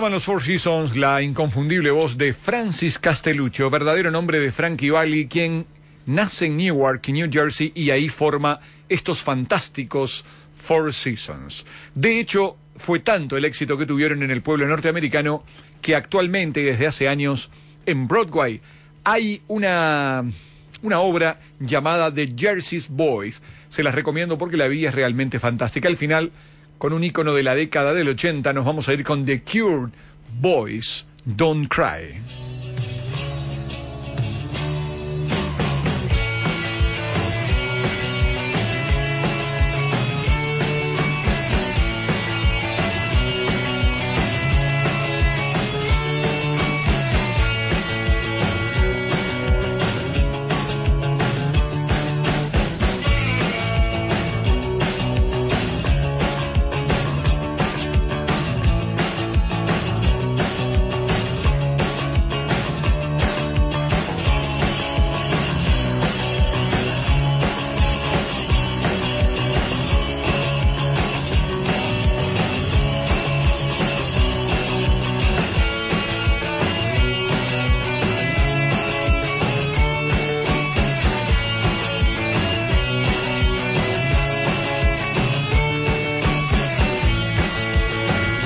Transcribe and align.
Pasaban 0.00 0.14
los 0.14 0.24
Four 0.24 0.42
Seasons 0.42 0.96
la 0.96 1.20
inconfundible 1.20 1.90
voz 1.90 2.16
de 2.16 2.32
Francis 2.32 2.98
Castelluccio, 2.98 3.68
verdadero 3.68 4.10
nombre 4.10 4.40
de 4.40 4.50
Frankie 4.50 4.88
Valli, 4.88 5.28
quien 5.28 5.66
nace 6.06 6.46
en 6.46 6.56
Newark, 6.56 7.06
New 7.10 7.28
Jersey, 7.30 7.70
y 7.74 7.90
ahí 7.90 8.08
forma 8.08 8.60
estos 8.88 9.22
fantásticos 9.22 10.24
Four 10.58 10.94
Seasons. 10.94 11.66
De 11.94 12.18
hecho, 12.18 12.56
fue 12.78 13.00
tanto 13.00 13.36
el 13.36 13.44
éxito 13.44 13.76
que 13.76 13.84
tuvieron 13.84 14.22
en 14.22 14.30
el 14.30 14.40
pueblo 14.40 14.66
norteamericano 14.66 15.44
que 15.82 15.94
actualmente, 15.94 16.62
desde 16.62 16.86
hace 16.86 17.06
años, 17.06 17.50
en 17.84 18.08
Broadway 18.08 18.62
hay 19.04 19.42
una, 19.48 20.24
una 20.80 21.00
obra 21.00 21.40
llamada 21.58 22.10
The 22.10 22.32
Jersey's 22.34 22.88
Boys. 22.88 23.42
Se 23.68 23.82
las 23.82 23.94
recomiendo 23.94 24.38
porque 24.38 24.56
la 24.56 24.66
vi 24.66 24.86
es 24.86 24.94
realmente 24.94 25.38
fantástica. 25.38 25.90
Al 25.90 25.98
final 25.98 26.32
con 26.80 26.94
un 26.94 27.04
icono 27.04 27.34
de 27.34 27.42
la 27.42 27.54
década 27.54 27.92
del 27.92 28.08
80, 28.08 28.54
nos 28.54 28.64
vamos 28.64 28.88
a 28.88 28.94
ir 28.94 29.04
con 29.04 29.26
The 29.26 29.42
Cured 29.42 29.90
Boys 30.40 31.06
Don't 31.26 31.68
Cry. 31.68 32.39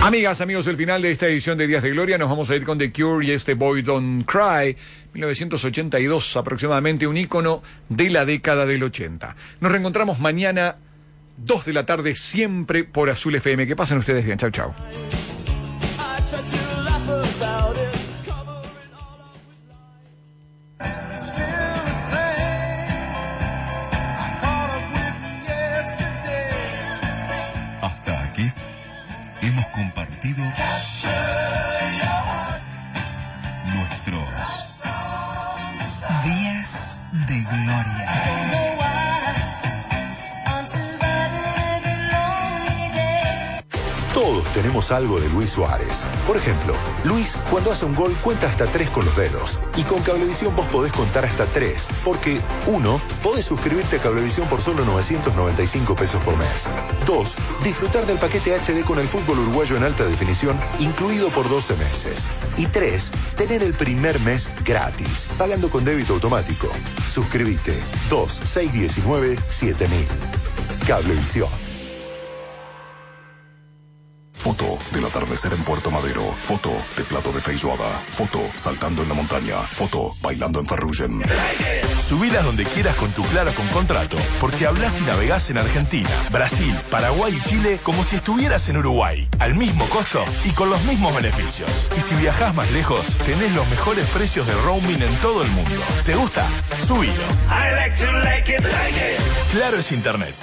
Amigas, 0.04 0.42
amigos, 0.42 0.66
el 0.66 0.76
final 0.76 1.00
de 1.00 1.12
esta 1.12 1.26
edición 1.26 1.56
de 1.56 1.66
Días 1.66 1.82
de 1.82 1.88
Gloria 1.88 2.18
nos 2.18 2.28
vamos 2.28 2.50
a 2.50 2.54
ir 2.54 2.62
con 2.62 2.76
The 2.76 2.92
Cure 2.92 3.24
y 3.24 3.30
este 3.30 3.54
Boy 3.54 3.80
Don't 3.80 4.26
Cry, 4.26 4.76
1982 5.14 6.36
aproximadamente, 6.36 7.06
un 7.06 7.16
ícono 7.16 7.62
de 7.88 8.10
la 8.10 8.26
década 8.26 8.66
del 8.66 8.82
80. 8.82 9.34
Nos 9.60 9.72
reencontramos 9.72 10.20
mañana, 10.20 10.76
2 11.38 11.64
de 11.64 11.72
la 11.72 11.86
tarde, 11.86 12.14
siempre 12.16 12.84
por 12.84 13.08
Azul 13.08 13.34
FM. 13.36 13.66
Que 13.66 13.76
pasen 13.76 13.96
ustedes 13.96 14.26
bien. 14.26 14.36
Chau, 14.36 14.50
chau. 14.50 14.74
Compartido 29.74 30.44
nuestros 33.74 34.80
días 36.24 37.04
de 37.26 37.40
gloria. 37.40 38.63
Todos 44.14 44.44
tenemos 44.52 44.92
algo 44.92 45.18
de 45.18 45.28
Luis 45.30 45.50
Suárez. 45.50 46.04
Por 46.24 46.36
ejemplo, 46.36 46.72
Luis, 47.02 47.36
cuando 47.50 47.72
hace 47.72 47.84
un 47.84 47.96
gol, 47.96 48.14
cuenta 48.22 48.46
hasta 48.46 48.66
tres 48.66 48.88
con 48.90 49.04
los 49.04 49.16
dedos. 49.16 49.58
Y 49.76 49.82
con 49.82 50.00
Cablevisión 50.02 50.54
vos 50.54 50.66
podés 50.66 50.92
contar 50.92 51.24
hasta 51.24 51.46
tres. 51.46 51.88
Porque, 52.04 52.40
uno, 52.66 53.00
podés 53.24 53.44
suscribirte 53.44 53.96
a 53.96 53.98
Cablevisión 53.98 54.46
por 54.46 54.60
solo 54.60 54.84
995 54.84 55.96
pesos 55.96 56.22
por 56.22 56.36
mes. 56.36 56.68
Dos, 57.08 57.34
disfrutar 57.64 58.06
del 58.06 58.18
paquete 58.18 58.54
HD 58.54 58.84
con 58.84 59.00
el 59.00 59.08
fútbol 59.08 59.40
uruguayo 59.40 59.76
en 59.76 59.82
alta 59.82 60.04
definición, 60.04 60.56
incluido 60.78 61.28
por 61.30 61.48
12 61.48 61.74
meses. 61.74 62.28
Y 62.56 62.66
tres, 62.66 63.10
tener 63.36 63.64
el 63.64 63.74
primer 63.74 64.20
mes 64.20 64.48
gratis, 64.64 65.26
pagando 65.36 65.68
con 65.68 65.84
débito 65.84 66.14
automático. 66.14 66.68
Suscríbete 67.12 67.82
2 68.10 68.32
619 68.32 69.40
7000. 69.50 70.06
Cablevisión. 70.86 71.63
Foto 74.44 74.78
del 74.92 75.06
atardecer 75.06 75.54
en 75.54 75.64
Puerto 75.64 75.90
Madero. 75.90 76.22
Foto 76.22 76.70
de 76.98 77.04
plato 77.04 77.32
de 77.32 77.40
feijoada. 77.40 77.88
Foto 78.10 78.38
saltando 78.54 79.02
en 79.02 79.08
la 79.08 79.14
montaña. 79.14 79.56
Foto 79.56 80.14
bailando 80.20 80.60
en 80.60 80.66
Ferrugem. 80.66 81.22
Subilas 82.06 82.44
donde 82.44 82.64
quieras 82.64 82.94
con 82.96 83.10
tu 83.12 83.22
Claro 83.22 83.52
con 83.52 83.66
contrato, 83.68 84.18
porque 84.42 84.66
hablas 84.66 85.00
y 85.00 85.04
navegás 85.04 85.48
en 85.48 85.56
Argentina, 85.56 86.10
Brasil, 86.30 86.76
Paraguay 86.90 87.34
y 87.34 87.48
Chile 87.48 87.80
como 87.82 88.04
si 88.04 88.16
estuvieras 88.16 88.68
en 88.68 88.76
Uruguay, 88.76 89.26
al 89.38 89.54
mismo 89.54 89.86
costo 89.86 90.22
y 90.44 90.50
con 90.50 90.68
los 90.68 90.84
mismos 90.84 91.14
beneficios. 91.14 91.88
Y 91.96 92.02
si 92.02 92.14
viajás 92.16 92.54
más 92.54 92.70
lejos, 92.72 93.02
tenés 93.24 93.50
los 93.54 93.66
mejores 93.70 94.06
precios 94.10 94.46
de 94.46 94.52
roaming 94.66 95.02
en 95.02 95.16
todo 95.22 95.42
el 95.42 95.50
mundo. 95.52 95.80
¿Te 96.04 96.16
gusta? 96.16 96.46
Subilo. 96.86 97.14
Claro 99.52 99.78
es 99.78 99.90
Internet. 99.90 100.34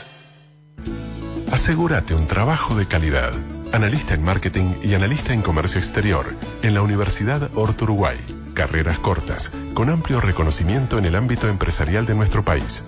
Asegúrate 1.51 2.15
un 2.15 2.25
trabajo 2.25 2.73
de 2.73 2.87
calidad 2.87 3.31
analista 3.71 4.13
en 4.13 4.23
marketing 4.23 4.73
y 4.83 4.93
analista 4.93 5.33
en 5.33 5.41
comercio 5.41 5.79
exterior 5.79 6.25
en 6.63 6.73
la 6.73 6.81
Universidad 6.81 7.49
Horto 7.55 7.85
Uruguay. 7.85 8.17
Carreras 8.53 8.99
cortas, 8.99 9.51
con 9.73 9.89
amplio 9.89 10.19
reconocimiento 10.19 10.97
en 10.97 11.05
el 11.05 11.15
ámbito 11.15 11.47
empresarial 11.47 12.05
de 12.05 12.15
nuestro 12.15 12.43
país. 12.43 12.83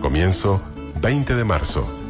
Comienzo 0.00 0.62
20 1.00 1.34
de 1.34 1.44
marzo. 1.44 2.01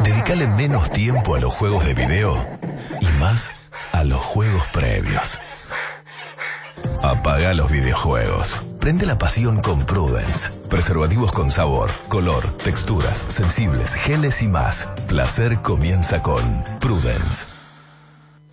Dedicale 0.04 0.46
menos 0.46 0.90
tiempo 0.90 1.34
a 1.34 1.40
los 1.40 1.52
juegos 1.52 1.84
de 1.84 1.94
video 1.94 2.46
y 3.00 3.06
más 3.20 3.52
a 3.92 4.04
los 4.04 4.22
juegos 4.22 4.66
previos. 4.72 5.38
Apaga 7.02 7.54
los 7.54 7.70
videojuegos. 7.70 8.76
Prende 8.80 9.06
la 9.06 9.18
pasión 9.18 9.60
con 9.60 9.84
Prudence. 9.84 10.50
Preservativos 10.70 11.32
con 11.32 11.50
sabor, 11.50 11.90
color, 12.08 12.48
texturas, 12.58 13.18
sensibles, 13.28 13.94
geles 13.94 14.42
y 14.42 14.48
más. 14.48 14.86
Placer 15.08 15.60
comienza 15.62 16.22
con 16.22 16.42
Prudence. 16.80 17.55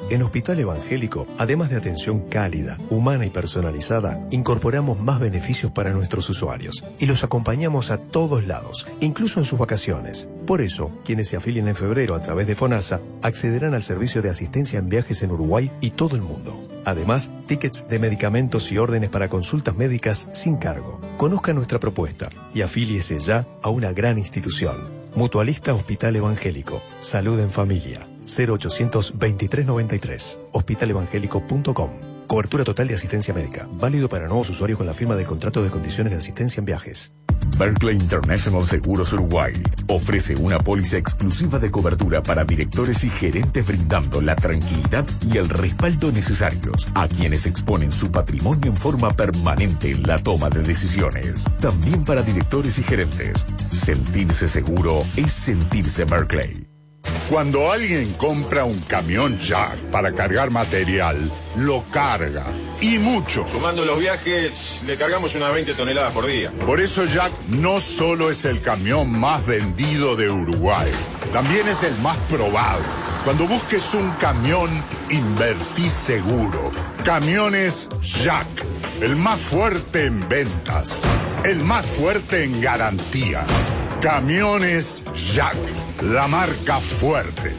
En 0.10 0.22
Hospital 0.22 0.60
Evangélico, 0.60 1.26
además 1.38 1.70
de 1.70 1.78
atención 1.78 2.22
cálida, 2.30 2.78
humana 2.90 3.26
y 3.26 3.30
personalizada, 3.30 4.20
incorporamos 4.32 5.00
más 5.00 5.20
beneficios 5.20 5.72
para 5.72 5.92
nuestros 5.92 6.30
usuarios 6.30 6.86
y 7.00 7.06
los 7.06 7.24
acompañamos 7.24 7.90
a 7.90 7.98
todos 7.98 8.46
lados, 8.46 8.88
incluso 9.00 9.40
en 9.40 9.46
sus 9.46 9.58
vacaciones. 9.58 10.30
Por 10.46 10.62
eso, 10.62 10.92
quienes 11.06 11.30
se 11.30 11.38
afilien 11.38 11.68
en 11.68 11.76
febrero 11.76 12.16
a 12.16 12.22
través 12.22 12.48
de 12.48 12.56
FONASA 12.56 13.00
accederán 13.22 13.74
al 13.74 13.82
servicio 13.82 14.22
de 14.22 14.30
asistencia 14.30 14.78
en 14.78 14.90
viajes 14.90 15.24
en 15.24 15.32
Uruguay 15.32 15.72
y 15.82 15.92
todo 15.92 16.16
el 16.16 16.22
mundo. 16.22 16.68
Además, 16.86 17.32
tickets 17.48 17.88
de 17.88 17.98
medicamentos 17.98 18.72
y 18.72 18.78
órdenes 18.78 19.10
para 19.10 19.30
consultas 19.30 19.78
médicas 19.78 20.28
sin 20.34 20.58
cargo. 20.58 21.00
Conozca 21.18 21.54
nuestra 21.54 21.80
propuesta 21.80 22.30
y 22.54 22.62
afíliese 22.62 23.20
ya 23.20 23.48
a 23.62 23.70
una 23.70 23.94
gran 23.94 24.18
institución. 24.18 24.76
Mutualista 25.16 25.74
Hospital 25.74 26.18
Evangélico. 26.18 26.82
Salud 27.00 27.40
en 27.40 27.52
familia. 27.52 28.13
0800 28.26 29.14
2393. 29.18 30.42
Hospitalevangélico.com. 30.52 31.90
Cobertura 32.28 32.64
total 32.64 32.88
de 32.88 32.96
asistencia 32.96 33.34
médica. 33.34 33.68
Válido 33.74 34.10
para 34.10 34.28
nuevos 34.28 34.50
usuarios 34.50 34.78
con 34.78 34.88
la 34.88 34.94
firma 34.94 35.16
del 35.16 35.26
contrato 35.26 35.64
de 35.64 35.70
condiciones 35.70 36.12
de 36.12 36.18
asistencia 36.18 36.62
en 36.62 36.66
viajes. 36.66 37.14
Berkeley 37.58 37.96
International 37.96 38.66
Seguros 38.66 39.14
Uruguay 39.14 39.54
ofrece 39.88 40.36
una 40.36 40.58
póliza 40.58 40.98
exclusiva 40.98 41.60
de 41.60 41.70
cobertura 41.70 42.24
para 42.24 42.44
directores 42.44 43.04
y 43.04 43.10
gerentes 43.10 43.66
brindando 43.66 44.22
la 44.22 44.36
tranquilidad 44.36 45.06
y 45.32 45.38
el 45.38 45.50
respaldo 45.50 46.12
necesarios 46.12 46.88
a 46.96 47.08
quienes 47.08 47.46
exponen 47.46 47.92
su 47.92 48.12
patrimonio 48.12 48.68
en 48.68 48.76
forma 48.76 49.12
permanente 49.12 49.92
en 49.92 50.04
la 50.04 50.18
toma 50.18 50.50
de 50.50 50.64
decisiones. 50.64 51.44
También 51.62 52.04
para 52.04 52.22
directores 52.22 52.80
y 52.80 52.84
gerentes. 52.84 53.46
Sentirse 53.72 54.48
seguro 54.48 55.00
es 55.16 55.32
sentirse 55.32 56.06
Berkeley. 56.06 56.73
Cuando 57.30 57.72
alguien 57.72 58.14
compra 58.14 58.66
un 58.66 58.80
camión 58.82 59.40
Jack 59.40 59.78
para 59.92 60.14
cargar 60.14 60.52
material, 60.52 61.32
lo 61.56 61.84
carga. 61.92 62.46
Y 62.82 62.98
mucho. 62.98 63.48
Sumando 63.48 63.86
los 63.86 64.00
viajes, 64.00 64.82
le 64.86 64.98
cargamos 64.98 65.34
unas 65.36 65.54
20 65.54 65.74
toneladas 65.74 66.14
por 66.14 66.28
día. 66.28 66.52
Por 66.66 66.80
eso 66.80 67.06
Jack 67.06 67.32
no 67.48 67.80
solo 67.80 68.30
es 68.30 68.46
el 68.46 68.62
camión 68.62 69.12
más 69.12 69.46
vendido 69.46 70.16
de 70.16 70.30
Uruguay, 70.30 70.92
también 71.32 71.68
es 71.68 71.84
el 71.84 71.98
más 72.00 72.18
probado. 72.30 72.82
Cuando 73.24 73.48
busques 73.48 73.94
un 73.94 74.12
camión, 74.14 74.70
invertí 75.10 75.90
seguro. 75.90 76.72
Camiones 77.06 77.88
Jack, 78.02 78.48
el 79.02 79.16
más 79.16 79.40
fuerte 79.40 80.08
en 80.08 80.28
ventas, 80.28 81.02
el 81.46 81.60
más 81.60 81.86
fuerte 81.86 82.44
en 82.44 82.60
garantía. 82.60 83.46
Camiones 84.04 85.06
Jack, 85.34 85.56
la 86.02 86.28
marca 86.28 86.82
fuerte. 86.82 87.56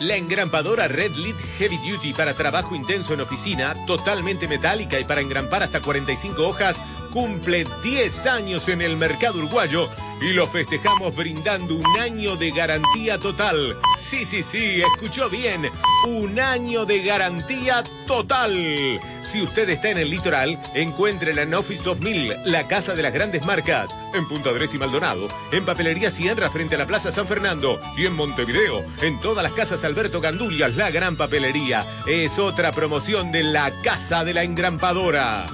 La 0.00 0.16
engrampadora 0.16 0.88
Red 0.88 1.12
Lead 1.12 1.36
Heavy 1.56 1.78
Duty 1.88 2.14
para 2.14 2.34
trabajo 2.34 2.74
intenso 2.74 3.14
en 3.14 3.20
oficina, 3.20 3.74
totalmente 3.86 4.48
metálica 4.48 4.98
y 4.98 5.04
para 5.04 5.20
engrampar 5.20 5.62
hasta 5.62 5.80
45 5.80 6.48
hojas, 6.48 6.82
cumple 7.10 7.64
10 7.82 8.26
años 8.26 8.68
en 8.68 8.82
el 8.82 8.96
mercado 8.96 9.38
uruguayo 9.38 9.88
y 10.20 10.32
lo 10.32 10.46
festejamos 10.46 11.16
brindando 11.16 11.74
un 11.74 11.98
año 11.98 12.36
de 12.36 12.50
garantía 12.50 13.18
total. 13.18 13.78
Sí, 13.98 14.24
sí, 14.24 14.42
sí, 14.42 14.82
escuchó 14.82 15.28
bien. 15.28 15.70
Un 16.06 16.38
año 16.38 16.84
de 16.84 17.02
garantía 17.02 17.82
total. 18.06 18.98
Si 19.22 19.42
usted 19.42 19.68
está 19.70 19.90
en 19.90 19.98
el 19.98 20.10
litoral, 20.10 20.60
encuéntrela 20.74 21.42
en 21.42 21.54
Office 21.54 21.82
2000, 21.82 22.36
la 22.44 22.68
casa 22.68 22.94
de 22.94 23.02
las 23.02 23.12
grandes 23.12 23.46
marcas. 23.46 23.88
En 24.12 24.28
Punta 24.28 24.52
del 24.52 24.68
y 24.72 24.78
Maldonado, 24.78 25.28
en 25.52 25.64
Papelería 25.64 26.10
Sierra 26.10 26.50
frente 26.50 26.74
a 26.74 26.78
la 26.78 26.86
Plaza 26.86 27.12
San 27.12 27.26
Fernando 27.26 27.78
y 27.96 28.06
en 28.06 28.14
Montevideo, 28.14 28.84
en 29.00 29.20
todas 29.20 29.42
las 29.42 29.52
casas 29.52 29.84
Alberto 29.84 30.20
Gandulias, 30.20 30.76
la 30.76 30.90
gran 30.90 31.16
papelería. 31.16 31.84
Es 32.06 32.38
otra 32.38 32.72
promoción 32.72 33.32
de 33.32 33.44
la 33.44 33.72
Casa 33.82 34.24
de 34.24 34.34
la 34.34 34.42
Engrampadora. 34.42 35.46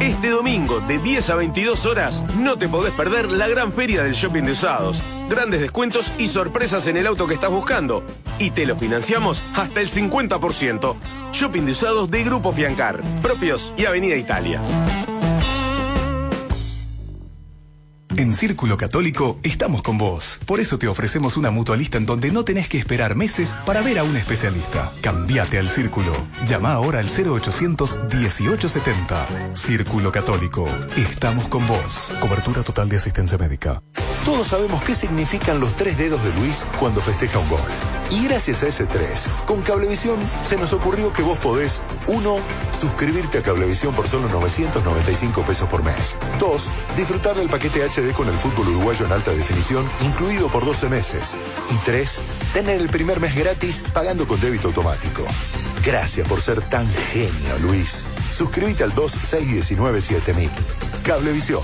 Este 0.00 0.30
domingo, 0.30 0.78
de 0.80 0.98
10 1.00 1.30
a 1.30 1.34
22 1.34 1.84
horas, 1.84 2.24
no 2.36 2.56
te 2.56 2.68
podés 2.68 2.94
perder 2.94 3.32
la 3.32 3.48
gran 3.48 3.72
feria 3.72 4.04
del 4.04 4.12
shopping 4.12 4.44
de 4.44 4.52
usados. 4.52 5.02
Grandes 5.28 5.60
descuentos 5.60 6.12
y 6.18 6.28
sorpresas 6.28 6.86
en 6.86 6.96
el 6.96 7.06
auto 7.08 7.26
que 7.26 7.34
estás 7.34 7.50
buscando. 7.50 8.04
Y 8.38 8.52
te 8.52 8.64
lo 8.64 8.76
financiamos 8.76 9.42
hasta 9.56 9.80
el 9.80 9.88
50%. 9.88 10.94
Shopping 11.32 11.64
de 11.64 11.72
usados 11.72 12.08
de 12.12 12.22
Grupo 12.22 12.52
Fiancar, 12.52 13.02
propios 13.22 13.74
y 13.76 13.86
Avenida 13.86 14.14
Italia. 14.14 14.62
En 18.18 18.34
Círculo 18.34 18.76
Católico 18.76 19.38
estamos 19.44 19.80
con 19.82 19.96
vos. 19.96 20.40
Por 20.44 20.58
eso 20.58 20.76
te 20.76 20.88
ofrecemos 20.88 21.36
una 21.36 21.52
mutualista 21.52 21.98
en 21.98 22.04
donde 22.04 22.32
no 22.32 22.44
tenés 22.44 22.68
que 22.68 22.76
esperar 22.76 23.14
meses 23.14 23.54
para 23.64 23.80
ver 23.80 23.96
a 24.00 24.02
un 24.02 24.16
especialista. 24.16 24.90
Cambiate 25.02 25.56
al 25.56 25.68
Círculo. 25.68 26.10
Llama 26.44 26.72
ahora 26.72 26.98
al 26.98 27.06
0800 27.06 27.96
1870. 28.12 29.54
Círculo 29.54 30.10
Católico. 30.10 30.66
Estamos 30.96 31.46
con 31.46 31.64
vos. 31.68 32.10
Cobertura 32.20 32.64
total 32.64 32.88
de 32.88 32.96
asistencia 32.96 33.38
médica. 33.38 33.84
Todos 34.24 34.48
sabemos 34.48 34.82
qué 34.82 34.94
significan 34.94 35.60
los 35.60 35.74
tres 35.76 35.96
dedos 35.96 36.22
de 36.22 36.32
Luis 36.34 36.66
cuando 36.78 37.00
festeja 37.00 37.38
un 37.38 37.48
gol. 37.48 37.60
Y 38.10 38.24
gracias 38.24 38.62
a 38.62 38.68
ese 38.68 38.86
tres, 38.86 39.26
con 39.46 39.60
Cablevisión 39.62 40.16
se 40.46 40.56
nos 40.56 40.72
ocurrió 40.72 41.12
que 41.12 41.22
vos 41.22 41.38
podés, 41.38 41.82
uno, 42.06 42.38
suscribirte 42.78 43.38
a 43.38 43.42
Cablevisión 43.42 43.94
por 43.94 44.08
solo 44.08 44.28
995 44.28 45.42
pesos 45.42 45.68
por 45.68 45.82
mes. 45.82 46.16
Dos, 46.38 46.68
disfrutar 46.96 47.36
del 47.36 47.48
paquete 47.48 47.82
HD 47.84 48.12
con 48.14 48.28
el 48.28 48.34
fútbol 48.34 48.68
uruguayo 48.68 49.04
en 49.04 49.12
alta 49.12 49.32
definición, 49.32 49.84
incluido 50.00 50.48
por 50.48 50.64
12 50.64 50.88
meses. 50.88 51.34
Y 51.70 51.76
tres, 51.84 52.20
tener 52.54 52.80
el 52.80 52.88
primer 52.88 53.20
mes 53.20 53.34
gratis 53.34 53.84
pagando 53.92 54.26
con 54.26 54.40
débito 54.40 54.68
automático. 54.68 55.24
Gracias 55.84 56.26
por 56.26 56.40
ser 56.40 56.60
tan 56.62 56.86
genio, 57.12 57.58
Luis. 57.60 58.06
Suscríbete 58.34 58.84
al 58.84 58.94
2619-7000. 58.94 60.50
Cablevisión. 61.04 61.62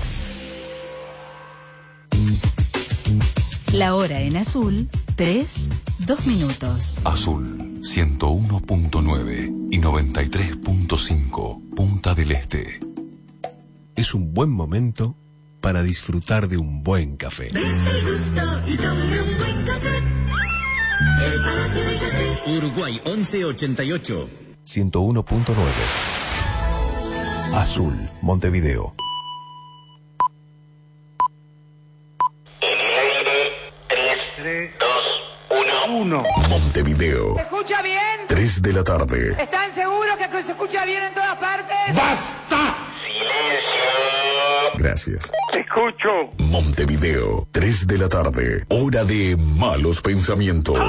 La 3.73 3.95
hora 3.95 4.21
en 4.21 4.37
azul, 4.37 4.89
3, 5.15 5.69
2 6.07 6.27
minutos. 6.27 6.99
Azul 7.03 7.79
101.9 7.81 9.67
y 9.71 9.77
93.5 9.79 11.75
Punta 11.75 12.15
del 12.15 12.31
Este. 12.31 12.79
Es 13.95 14.13
un 14.13 14.33
buen 14.33 14.49
momento 14.49 15.15
para 15.61 15.83
disfrutar 15.83 16.47
de 16.47 16.57
un 16.57 16.83
buen 16.83 17.17
café. 17.17 17.51
Uruguay 22.47 23.01
1188. 23.05 24.29
101.9 24.63 25.55
Azul, 27.53 27.93
Montevideo. 28.21 28.93
Montevideo. 36.03 37.35
¿Se 37.35 37.41
escucha 37.43 37.81
bien? 37.81 38.27
3 38.27 38.61
de 38.61 38.73
la 38.73 38.83
tarde. 38.83 39.35
¿Están 39.39 39.73
seguros 39.73 40.17
que 40.17 40.43
se 40.43 40.51
escucha 40.51 40.83
bien 40.83 41.03
en 41.03 41.13
todas 41.13 41.37
partes? 41.37 41.95
¡Basta! 41.95 42.75
Gracias. 44.95 45.29
Escucho. 45.53 46.31
Montevideo, 46.37 47.45
3 47.51 47.85
de 47.85 47.97
la 47.97 48.07
tarde. 48.07 48.63
Hora 48.69 49.03
de 49.03 49.35
malos 49.59 49.99
pensamientos. 49.99 50.79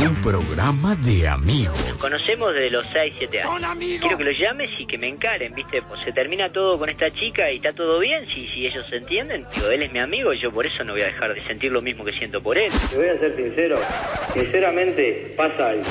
Un 0.00 0.14
programa 0.22 0.96
de 0.96 1.28
amigos. 1.28 1.76
Conocemos 2.00 2.54
desde 2.54 2.70
los 2.70 2.86
6, 2.94 3.14
7 3.18 3.42
años. 3.42 3.76
Quiero 4.00 4.16
que 4.16 4.24
los 4.24 4.38
llames 4.38 4.70
y 4.78 4.86
que 4.86 4.96
me 4.96 5.10
encaren, 5.10 5.54
¿viste? 5.54 5.82
Pues 5.82 6.00
se 6.06 6.12
termina 6.12 6.50
todo 6.50 6.78
con 6.78 6.88
esta 6.88 7.12
chica 7.12 7.52
y 7.52 7.56
está 7.56 7.74
todo 7.74 7.98
bien 7.98 8.26
si, 8.30 8.46
si 8.46 8.66
ellos 8.66 8.86
se 8.88 8.96
entienden. 8.96 9.44
Digo, 9.54 9.68
él 9.68 9.82
es 9.82 9.92
mi 9.92 9.98
amigo 9.98 10.32
y 10.32 10.40
yo 10.40 10.50
por 10.50 10.66
eso 10.66 10.82
no 10.82 10.94
voy 10.94 11.02
a 11.02 11.06
dejar 11.06 11.34
de 11.34 11.42
sentir 11.42 11.72
lo 11.72 11.82
mismo 11.82 12.02
que 12.02 12.12
siento 12.12 12.42
por 12.42 12.56
él. 12.56 12.72
Te 12.88 12.96
voy 12.96 13.08
a 13.08 13.18
ser 13.18 13.36
sincero. 13.36 13.76
Sinceramente, 14.32 15.34
pasa 15.36 15.68
algo. 15.68 15.84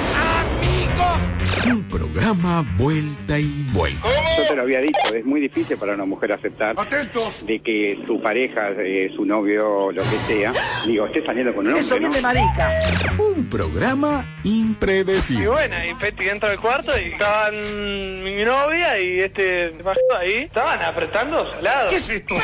Un 1.66 1.84
programa 1.86 2.66
vuelta 2.78 3.40
y 3.40 3.66
vuelta. 3.74 4.08
Yo 4.38 4.48
te 4.48 4.56
lo 4.56 4.62
había 4.62 4.82
dicho, 4.82 5.00
es 5.14 5.26
muy 5.26 5.42
difícil 5.42 5.78
para 5.78 5.94
una 5.94 6.06
mujer 6.06 6.32
aceptar 6.32 6.76
de 6.76 7.60
que 7.60 8.00
su 8.06 8.22
pareja, 8.22 8.70
eh, 8.78 9.12
su 9.16 9.26
novio, 9.26 9.92
lo 9.92 10.02
que 10.04 10.18
sea, 10.28 10.54
digo, 10.86 11.06
esté 11.08 11.26
saliendo 11.26 11.54
con 11.54 11.68
un 11.68 11.74
hombre, 11.74 12.00
¿no? 12.00 13.24
Un 13.24 13.50
programa 13.50 14.26
impredecible. 14.44 15.44
Y 15.44 15.48
bueno, 15.48 15.76
y 15.90 15.94
Petty 15.96 16.30
entra 16.30 16.52
al 16.52 16.60
cuarto 16.60 16.92
y 17.00 17.12
estaban 17.12 18.24
mi 18.24 18.44
novia 18.44 19.00
y 19.00 19.22
este 19.22 19.74
ahí. 20.18 20.34
Estaban 20.44 20.82
apretando 20.82 21.50
salado. 21.52 21.90
¿Qué 21.90 21.98
es 21.98 22.10
esto? 22.10 22.36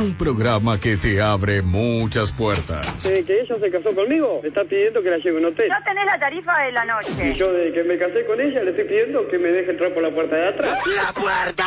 Un 0.00 0.14
programa 0.14 0.78
que 0.80 0.96
te 0.96 1.20
abre 1.20 1.62
muchas 1.62 2.32
puertas. 2.32 3.04
Eh, 3.06 3.24
que 3.26 3.40
ella 3.40 3.54
se 3.60 3.70
casó 3.70 3.94
conmigo, 3.94 4.40
me 4.42 4.48
está 4.48 4.64
pidiendo 4.64 5.02
que 5.02 5.10
la 5.10 5.16
lleve 5.18 5.36
a 5.36 5.40
un 5.40 5.44
hotel. 5.46 5.68
No 5.68 5.76
tenés 5.84 6.04
la 6.06 6.18
tarifa 6.18 6.52
de 6.62 6.72
la 6.72 6.84
Y 6.84 6.88
noche. 6.88 7.34
yo 7.38 7.52
desde 7.52 7.72
que 7.72 7.82
me 7.84 7.98
casé 7.98 8.24
con 8.26 8.40
ella 8.40 8.62
le 8.62 8.70
estoy 8.70 8.84
pidiendo 8.84 9.26
que 9.28 9.38
me 9.38 9.48
deje 9.48 9.70
entrar 9.70 9.94
por 9.94 10.02
la 10.02 10.10
puerta 10.10 10.36
de 10.36 10.48
atrás. 10.48 10.78
¡La 10.96 11.12
puerta, 11.12 11.64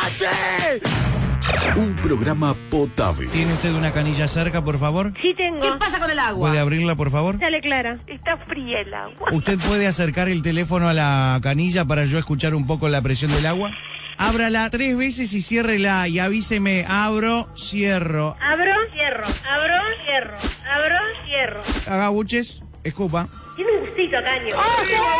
Un 1.76 1.96
programa 1.96 2.54
potable. 2.70 3.26
¿Tiene 3.28 3.52
usted 3.54 3.72
una 3.72 3.92
canilla 3.92 4.28
cerca, 4.28 4.62
por 4.62 4.78
favor? 4.78 5.12
Sí 5.22 5.34
tengo. 5.34 5.60
¿Qué 5.60 5.70
pasa 5.78 5.98
con 5.98 6.10
el 6.10 6.18
agua? 6.18 6.48
¿Puede 6.48 6.60
abrirla, 6.60 6.94
por 6.94 7.10
favor? 7.10 7.38
Dale, 7.38 7.60
Clara. 7.60 7.98
Está 8.06 8.36
fría 8.36 8.80
el 8.80 8.92
agua. 8.92 9.32
¿Usted 9.32 9.58
puede 9.66 9.86
acercar 9.86 10.28
el 10.28 10.42
teléfono 10.42 10.88
a 10.88 10.92
la 10.92 11.40
canilla 11.42 11.84
para 11.84 12.04
yo 12.04 12.18
escuchar 12.18 12.54
un 12.54 12.66
poco 12.66 12.88
la 12.88 13.00
presión 13.02 13.30
del 13.32 13.46
agua? 13.46 13.70
Ábrala 14.20 14.68
tres 14.68 14.96
veces 14.96 15.32
y 15.32 15.40
ciérrela 15.40 16.08
y 16.08 16.18
avíseme, 16.18 16.84
abro, 16.88 17.48
cierro. 17.56 18.36
Abro, 18.40 18.74
cierro. 18.92 19.24
Abro, 19.48 19.74
cierro. 20.04 20.36
Abro, 20.68 20.96
cierro. 21.24 21.62
Haga 21.86 22.08
buches, 22.08 22.60
escupa. 22.82 23.28
Tiene 23.58 23.72
un 23.72 23.80
gustito, 23.80 24.16
caño. 24.22 24.54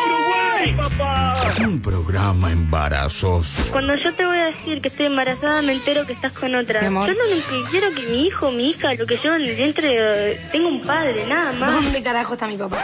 Uruguay, 0.07 0.73
papá! 0.77 1.33
Un 1.59 1.83
programa 1.83 2.53
embarazoso. 2.53 3.69
Cuando 3.73 3.97
yo 3.97 4.15
te 4.15 4.25
voy 4.25 4.39
a 4.39 4.45
decir 4.45 4.81
que 4.81 4.87
estoy 4.87 5.07
embarazada, 5.07 5.61
me 5.61 5.73
entero 5.73 6.07
que 6.07 6.13
estás 6.13 6.39
con 6.39 6.55
otra. 6.55 6.81
Mi 6.83 6.87
amor. 6.87 7.09
Yo 7.09 7.15
no 7.15 7.25
que 7.29 7.71
quiero 7.73 7.93
que 7.93 8.03
mi 8.03 8.29
hijo, 8.29 8.53
mi 8.53 8.71
hija, 8.71 8.95
lo 8.95 9.07
que 9.07 9.17
llevo 9.17 9.35
en 9.35 9.43
el 9.43 9.57
vientre, 9.57 9.89
eh, 9.91 10.41
tenga 10.53 10.69
un 10.69 10.81
padre, 10.83 11.27
nada 11.27 11.51
más. 11.51 11.83
¿Dónde 11.83 12.01
carajo 12.01 12.35
está 12.35 12.47
mi 12.47 12.57
papá? 12.57 12.79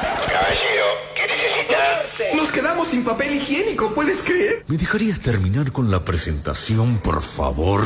Nos 2.34 2.50
quedamos 2.50 2.88
sin 2.88 3.04
papel 3.04 3.34
higiénico, 3.34 3.94
¿puedes 3.94 4.22
creer? 4.22 4.64
¿Me 4.66 4.76
dejarías 4.76 5.20
terminar 5.20 5.70
con 5.70 5.88
la 5.88 6.04
presentación, 6.04 6.98
por 6.98 7.22
favor? 7.22 7.84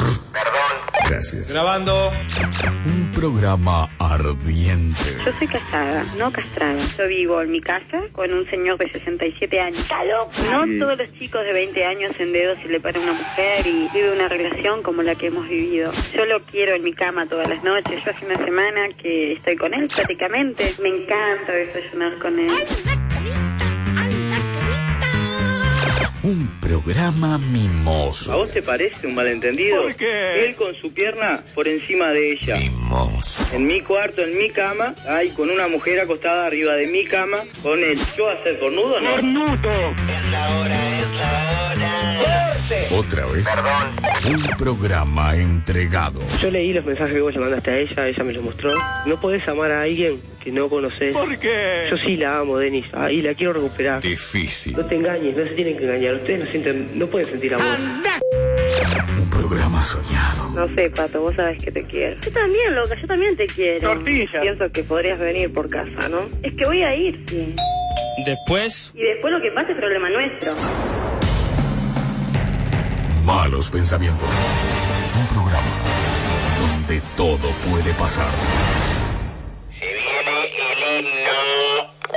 Gracias. 1.08 1.52
Grabando. 1.52 2.10
Un 2.84 3.12
programa 3.14 3.88
ardiente. 3.98 5.16
Yo 5.24 5.32
soy 5.38 5.46
casada, 5.46 6.04
no 6.18 6.30
castrada. 6.30 6.78
Yo 6.98 7.06
vivo 7.08 7.40
en 7.40 7.50
mi 7.50 7.57
casa 7.60 8.02
con 8.12 8.32
un 8.32 8.48
señor 8.50 8.78
de 8.78 8.90
67 8.90 9.60
años. 9.60 9.78
¡Está 9.80 10.04
loco! 10.04 10.30
No 10.50 10.64
Sí. 10.64 10.78
todos 10.78 10.98
los 10.98 11.12
chicos 11.14 11.44
de 11.44 11.52
20 11.52 11.84
años 11.84 12.12
en 12.18 12.32
dedos 12.32 12.58
se 12.60 12.68
le 12.68 12.80
para 12.80 13.00
una 13.00 13.12
mujer 13.12 13.66
y 13.66 13.88
vive 13.92 14.12
una 14.12 14.28
relación 14.28 14.82
como 14.82 15.02
la 15.02 15.14
que 15.14 15.26
hemos 15.28 15.48
vivido. 15.48 15.92
Yo 16.14 16.24
lo 16.26 16.40
quiero 16.42 16.74
en 16.74 16.82
mi 16.82 16.92
cama 16.92 17.26
todas 17.26 17.48
las 17.48 17.62
noches. 17.64 18.02
Yo 18.04 18.10
hace 18.10 18.26
una 18.26 18.36
semana 18.44 18.88
que 19.00 19.32
estoy 19.32 19.56
con 19.56 19.74
él 19.74 19.88
prácticamente. 19.94 20.74
Me 20.82 20.88
encanta 20.88 21.52
desayunar 21.52 22.18
con 22.18 22.38
él. 22.38 22.50
Un 26.22 26.48
programa 26.60 27.38
mimoso. 27.38 28.32
¿A 28.32 28.36
vos 28.36 28.50
te 28.50 28.62
parece 28.62 29.06
un 29.06 29.14
malentendido? 29.14 29.82
¿Por 29.82 29.96
qué? 29.96 30.46
Él 30.46 30.56
con 30.56 30.74
su 30.74 30.92
pierna 30.92 31.42
por 31.54 31.68
encima 31.68 32.08
de 32.08 32.32
ella. 32.32 32.56
Mimoso. 32.56 33.44
En 33.52 33.66
mi 33.66 33.80
cuarto, 33.80 34.22
en 34.22 34.36
mi 34.36 34.50
cama, 34.50 34.94
hay 35.08 35.30
con 35.30 35.50
una 35.50 35.68
mujer 35.68 36.00
acostada 36.00 36.46
arriba 36.46 36.74
de 36.74 36.88
mi 36.88 37.04
cama, 37.04 37.38
con 37.62 37.82
él. 37.82 37.98
¿Yo 38.16 38.28
a 38.28 38.42
ser 38.42 38.58
cornudo 38.58 39.00
no? 39.00 39.10
¡Cornudo! 39.10 39.90
Es 40.08 40.30
la 40.30 40.58
hora, 40.58 41.00
es 41.00 41.08
la 41.08 41.72
hora. 41.72 42.07
¡Corte! 42.18 42.94
Otra 42.94 43.26
vez. 43.26 43.46
Un 44.26 44.56
programa 44.56 45.36
entregado. 45.36 46.20
Yo 46.40 46.50
leí 46.50 46.72
los 46.72 46.84
mensajes 46.84 47.14
que 47.14 47.20
vos 47.20 47.32
le 47.34 47.40
mandaste 47.40 47.70
a 47.70 47.78
ella, 47.78 48.08
ella 48.08 48.24
me 48.24 48.32
los 48.32 48.42
mostró. 48.44 48.72
No 49.06 49.20
podés 49.20 49.46
amar 49.48 49.70
a 49.70 49.82
alguien 49.82 50.20
que 50.42 50.50
no 50.52 50.68
conoces. 50.68 51.12
¿Por 51.16 51.38
qué? 51.38 51.86
Yo 51.90 51.96
sí 51.98 52.16
la 52.16 52.38
amo, 52.38 52.58
Denis. 52.58 52.86
Ah, 52.92 53.10
y 53.10 53.22
la 53.22 53.34
quiero 53.34 53.52
recuperar. 53.54 54.00
Difícil. 54.02 54.76
No 54.76 54.84
te 54.86 54.96
engañes, 54.96 55.36
no 55.36 55.44
se 55.44 55.50
tienen 55.54 55.76
que 55.76 55.84
engañar. 55.84 56.14
Ustedes 56.14 56.44
no 56.44 56.50
sienten, 56.50 56.98
no 56.98 57.06
pueden 57.06 57.28
sentir 57.28 57.54
amor. 57.54 57.66
Un 59.18 59.30
programa 59.30 59.80
soñado. 59.82 60.50
No 60.54 60.74
sé, 60.74 60.90
Pato, 60.90 61.20
vos 61.20 61.34
sabes 61.34 61.62
que 61.62 61.70
te 61.70 61.84
quiero. 61.84 62.20
Yo 62.20 62.30
también, 62.32 62.74
loca, 62.74 62.94
yo 62.94 63.06
también 63.06 63.36
te 63.36 63.46
quiero. 63.46 63.94
Tortilla. 63.94 64.40
Pienso 64.40 64.70
que 64.72 64.82
podrías 64.84 65.18
venir 65.18 65.52
por 65.52 65.68
casa, 65.68 66.08
¿no? 66.08 66.28
Es 66.42 66.54
que 66.54 66.64
voy 66.64 66.82
a 66.82 66.94
ir, 66.94 67.24
sí. 67.28 67.54
Después, 68.26 68.92
Y 68.94 69.02
después 69.02 69.32
lo 69.32 69.40
que 69.40 69.50
pase 69.52 69.72
es 69.72 69.78
problema 69.78 70.10
nuestro. 70.10 70.52
Malos 73.28 73.70
pensamientos. 73.70 74.26
Un 75.20 75.26
programa 75.26 75.74
donde 76.62 77.02
todo 77.14 77.50
puede 77.68 77.92
pasar. 77.92 78.32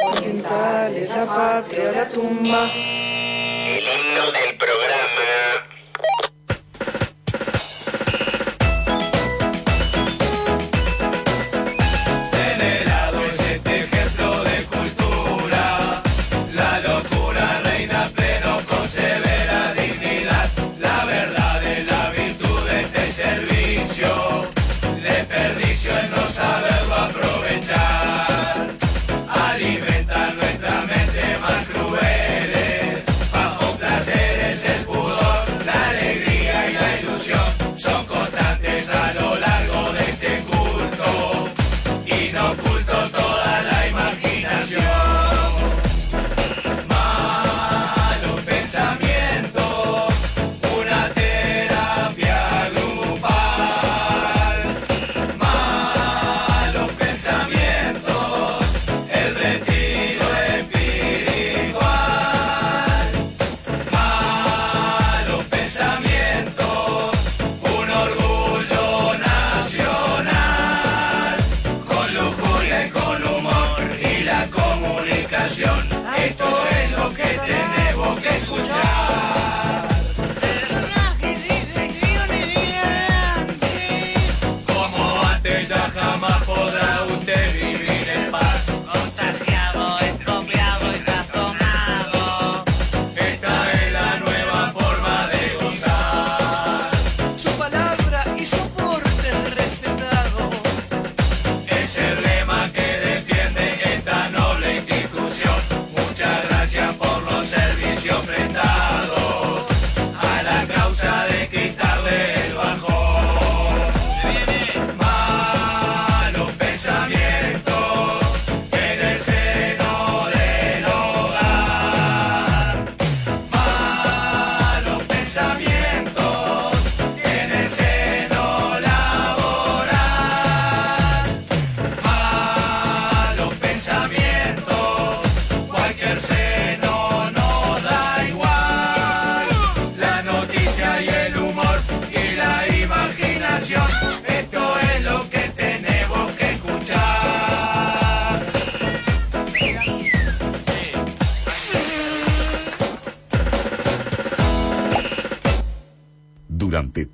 Oriental 0.08 0.96
es 0.96 1.10
la 1.10 1.26
patria, 1.26 1.92
la 1.92 2.10
tumba. 2.12 2.64
El 2.64 3.84
himno 3.84 4.32
del 4.32 4.58
programa. 4.58 5.71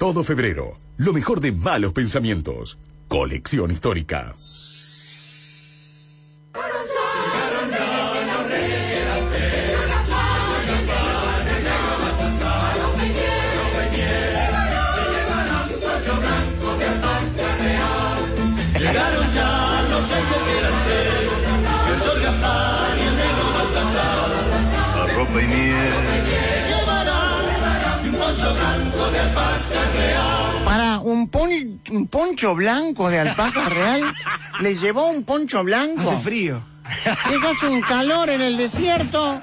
Todo 0.07 0.23
febrero, 0.23 0.79
lo 0.95 1.11
mejor 1.11 1.41
de 1.41 1.51
malos 1.51 1.91
pensamientos. 1.91 2.79
Colección 3.09 3.71
histórica. 3.71 4.35
Poncho 32.37 32.53
blanco 32.53 33.09
de 33.09 33.19
alpaca 33.19 33.67
real, 33.67 34.13
le 34.59 34.75
llevó 34.75 35.07
un 35.07 35.23
poncho 35.23 35.63
blanco. 35.63 36.11
Hace 36.11 36.21
frío. 36.21 36.61
Hace 36.85 37.67
un 37.67 37.81
calor 37.81 38.29
en 38.29 38.41
el 38.41 38.57
desierto. 38.57 39.41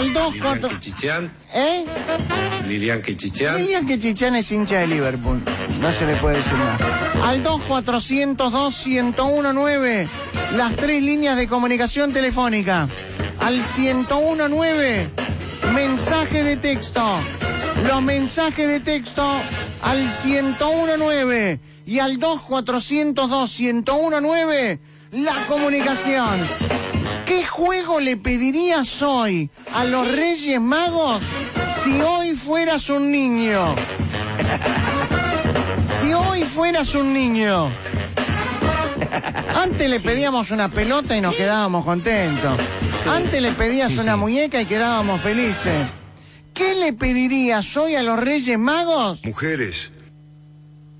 Al 0.00 0.12
2, 0.14 0.32
Lilian 0.32 0.58
4... 0.60 0.78
Quichichán. 0.78 1.30
¿Eh? 1.52 1.84
Lilian 2.66 3.02
Quichichán. 3.02 3.58
Dirían 3.58 3.86
que 3.86 3.98
Chichán 3.98 4.34
es 4.34 4.50
hincha 4.50 4.78
de 4.78 4.86
Liverpool. 4.86 5.42
No 5.82 5.92
se 5.92 6.06
le 6.06 6.16
puede 6.16 6.38
decir 6.38 6.54
nada. 6.54 6.78
Al 7.28 7.44
2402-1019, 7.44 10.08
las 10.56 10.74
tres 10.76 11.02
líneas 11.02 11.36
de 11.36 11.46
comunicación 11.48 12.14
telefónica. 12.14 12.88
Al 13.40 13.56
1019, 13.56 15.06
mensaje 15.74 16.44
de 16.44 16.56
texto. 16.56 17.04
Los 17.86 18.00
mensajes 18.00 18.68
de 18.68 18.80
texto 18.80 19.30
al 19.82 19.98
1019 20.24 21.60
y 21.84 21.98
al 21.98 22.18
2402-1019, 22.18 24.78
la 25.12 25.34
comunicación. 25.46 26.79
¿Qué 27.30 27.46
juego 27.46 28.00
le 28.00 28.16
pedirías 28.16 29.02
hoy 29.02 29.48
a 29.72 29.84
los 29.84 30.10
Reyes 30.10 30.60
Magos 30.60 31.22
si 31.84 32.00
hoy 32.00 32.32
fueras 32.32 32.90
un 32.90 33.12
niño? 33.12 33.72
Si 36.02 36.12
hoy 36.12 36.42
fueras 36.42 36.92
un 36.92 37.12
niño. 37.12 37.70
Antes 39.54 39.88
le 39.88 40.00
pedíamos 40.00 40.50
una 40.50 40.70
pelota 40.70 41.16
y 41.16 41.20
nos 41.20 41.36
quedábamos 41.36 41.84
contentos. 41.84 42.58
Antes 43.08 43.40
le 43.40 43.52
pedías 43.52 43.92
una 43.92 44.16
muñeca 44.16 44.60
y 44.60 44.66
quedábamos 44.66 45.20
felices. 45.20 45.86
¿Qué 46.52 46.74
le 46.74 46.92
pedirías 46.94 47.76
hoy 47.76 47.94
a 47.94 48.02
los 48.02 48.18
Reyes 48.18 48.58
Magos? 48.58 49.24
Mujeres. 49.24 49.92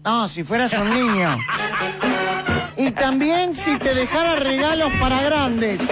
No, 0.04 0.28
si 0.28 0.44
fueras 0.44 0.72
un 0.74 0.90
niño. 0.90 1.36
Y 2.80 2.92
también 2.92 3.54
si 3.54 3.76
te 3.76 3.94
dejara 3.94 4.36
regalos 4.36 4.90
para 4.98 5.22
grandes. 5.22 5.82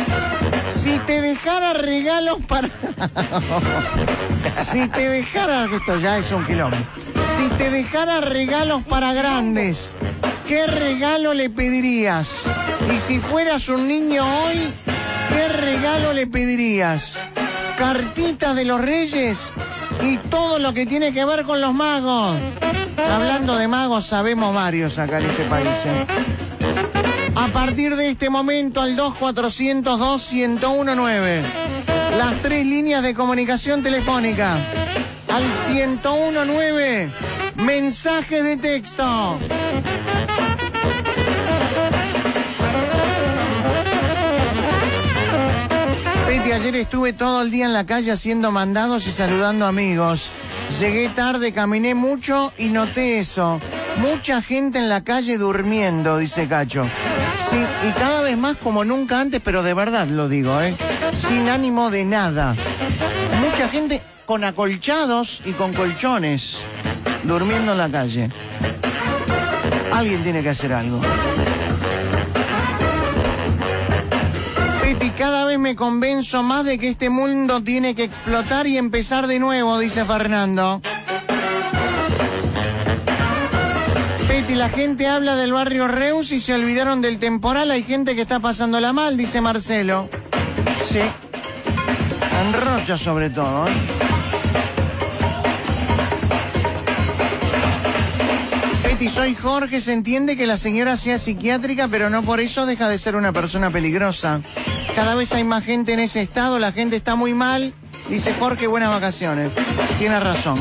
Si 0.70 0.98
te 1.00 1.20
dejara 1.20 1.74
regalos 1.74 2.38
para... 2.46 2.70
si 4.72 4.88
te 4.88 5.08
dejara... 5.10 5.66
Esto 5.66 6.00
ya 6.00 6.16
es 6.16 6.32
un 6.32 6.46
kilómetro. 6.46 6.86
Si 7.36 7.48
te 7.58 7.70
dejara 7.70 8.22
regalos 8.22 8.84
para 8.84 9.12
grandes, 9.12 9.92
¿qué 10.46 10.66
regalo 10.66 11.34
le 11.34 11.50
pedirías? 11.50 12.26
Y 12.90 12.98
si 13.00 13.18
fueras 13.18 13.68
un 13.68 13.86
niño 13.86 14.24
hoy, 14.24 14.72
¿qué 15.28 15.48
regalo 15.48 16.14
le 16.14 16.26
pedirías? 16.26 17.18
Cartitas 17.76 18.56
de 18.56 18.64
los 18.64 18.80
reyes 18.80 19.52
y 20.02 20.16
todo 20.16 20.58
lo 20.58 20.72
que 20.72 20.86
tiene 20.86 21.12
que 21.12 21.26
ver 21.26 21.44
con 21.44 21.60
los 21.60 21.74
magos. 21.74 22.38
Hablando 22.96 23.56
de 23.56 23.68
magos, 23.68 24.06
sabemos 24.06 24.54
varios 24.54 24.98
acá 24.98 25.18
en 25.18 25.26
este 25.26 25.44
país. 25.44 25.68
¿eh? 25.84 26.47
A 27.38 27.46
partir 27.52 27.94
de 27.94 28.10
este 28.10 28.30
momento 28.30 28.80
al 28.80 28.96
2402-1019. 28.96 31.42
Las 32.18 32.34
tres 32.42 32.66
líneas 32.66 33.04
de 33.04 33.14
comunicación 33.14 33.80
telefónica. 33.80 34.56
Al 35.28 35.44
1019. 35.72 37.08
Mensajes 37.54 38.42
de 38.42 38.56
texto. 38.56 39.38
Betty, 46.26 46.50
ayer 46.50 46.74
estuve 46.74 47.12
todo 47.12 47.42
el 47.42 47.52
día 47.52 47.66
en 47.66 47.72
la 47.72 47.86
calle 47.86 48.10
haciendo 48.10 48.50
mandados 48.50 49.06
y 49.06 49.12
saludando 49.12 49.64
amigos. 49.64 50.28
Llegué 50.80 51.08
tarde, 51.10 51.52
caminé 51.52 51.94
mucho 51.94 52.52
y 52.58 52.70
noté 52.70 53.20
eso. 53.20 53.60
Mucha 53.98 54.42
gente 54.42 54.78
en 54.78 54.88
la 54.88 55.04
calle 55.04 55.38
durmiendo, 55.38 56.18
dice 56.18 56.48
Cacho. 56.48 56.82
Sí, 57.50 57.88
y 57.88 57.92
cada 57.92 58.22
vez 58.22 58.36
más 58.36 58.56
como 58.58 58.84
nunca 58.84 59.20
antes, 59.20 59.40
pero 59.42 59.62
de 59.62 59.74
verdad 59.74 60.06
lo 60.06 60.28
digo, 60.28 60.60
¿eh? 60.60 60.74
Sin 61.28 61.48
ánimo 61.48 61.90
de 61.90 62.04
nada. 62.04 62.54
Mucha 63.40 63.68
gente 63.68 64.02
con 64.26 64.44
acolchados 64.44 65.40
y 65.46 65.52
con 65.52 65.72
colchones, 65.72 66.58
durmiendo 67.24 67.72
en 67.72 67.78
la 67.78 67.88
calle. 67.88 68.28
Alguien 69.92 70.22
tiene 70.22 70.42
que 70.42 70.50
hacer 70.50 70.72
algo. 70.74 71.00
Peti, 74.82 75.10
cada 75.10 75.46
vez 75.46 75.58
me 75.58 75.74
convenzo 75.74 76.42
más 76.42 76.66
de 76.66 76.78
que 76.78 76.90
este 76.90 77.08
mundo 77.08 77.62
tiene 77.62 77.94
que 77.94 78.04
explotar 78.04 78.66
y 78.66 78.76
empezar 78.76 79.26
de 79.26 79.38
nuevo, 79.38 79.78
dice 79.78 80.04
Fernando. 80.04 80.82
Peti, 84.38 84.54
la 84.54 84.68
gente 84.68 85.08
habla 85.08 85.34
del 85.34 85.52
barrio 85.52 85.88
Reus 85.88 86.30
y 86.30 86.38
se 86.38 86.54
olvidaron 86.54 87.02
del 87.02 87.18
temporal. 87.18 87.72
Hay 87.72 87.82
gente 87.82 88.14
que 88.14 88.22
está 88.22 88.38
pasándola 88.38 88.92
mal, 88.92 89.16
dice 89.16 89.40
Marcelo. 89.40 90.08
Sí. 90.88 91.00
En 91.00 92.52
Rocha 92.52 92.96
sobre 92.96 93.30
todo, 93.30 93.66
¿eh? 93.66 93.70
Soy 99.12 99.34
Jorge. 99.34 99.80
Se 99.80 99.92
entiende 99.92 100.36
que 100.36 100.46
la 100.46 100.56
señora 100.56 100.96
sea 100.96 101.18
psiquiátrica, 101.18 101.88
pero 101.88 102.08
no 102.08 102.22
por 102.22 102.38
eso 102.38 102.64
deja 102.64 102.88
de 102.88 102.98
ser 102.98 103.16
una 103.16 103.32
persona 103.32 103.70
peligrosa. 103.70 104.40
Cada 104.94 105.16
vez 105.16 105.32
hay 105.32 105.42
más 105.42 105.64
gente 105.64 105.94
en 105.94 105.98
ese 105.98 106.22
estado, 106.22 106.60
la 106.60 106.70
gente 106.70 106.94
está 106.94 107.16
muy 107.16 107.34
mal. 107.34 107.74
Dice 108.08 108.32
Jorge, 108.38 108.68
buenas 108.68 108.90
vacaciones. 108.90 109.50
Tiene 109.98 110.20
razón. 110.20 110.58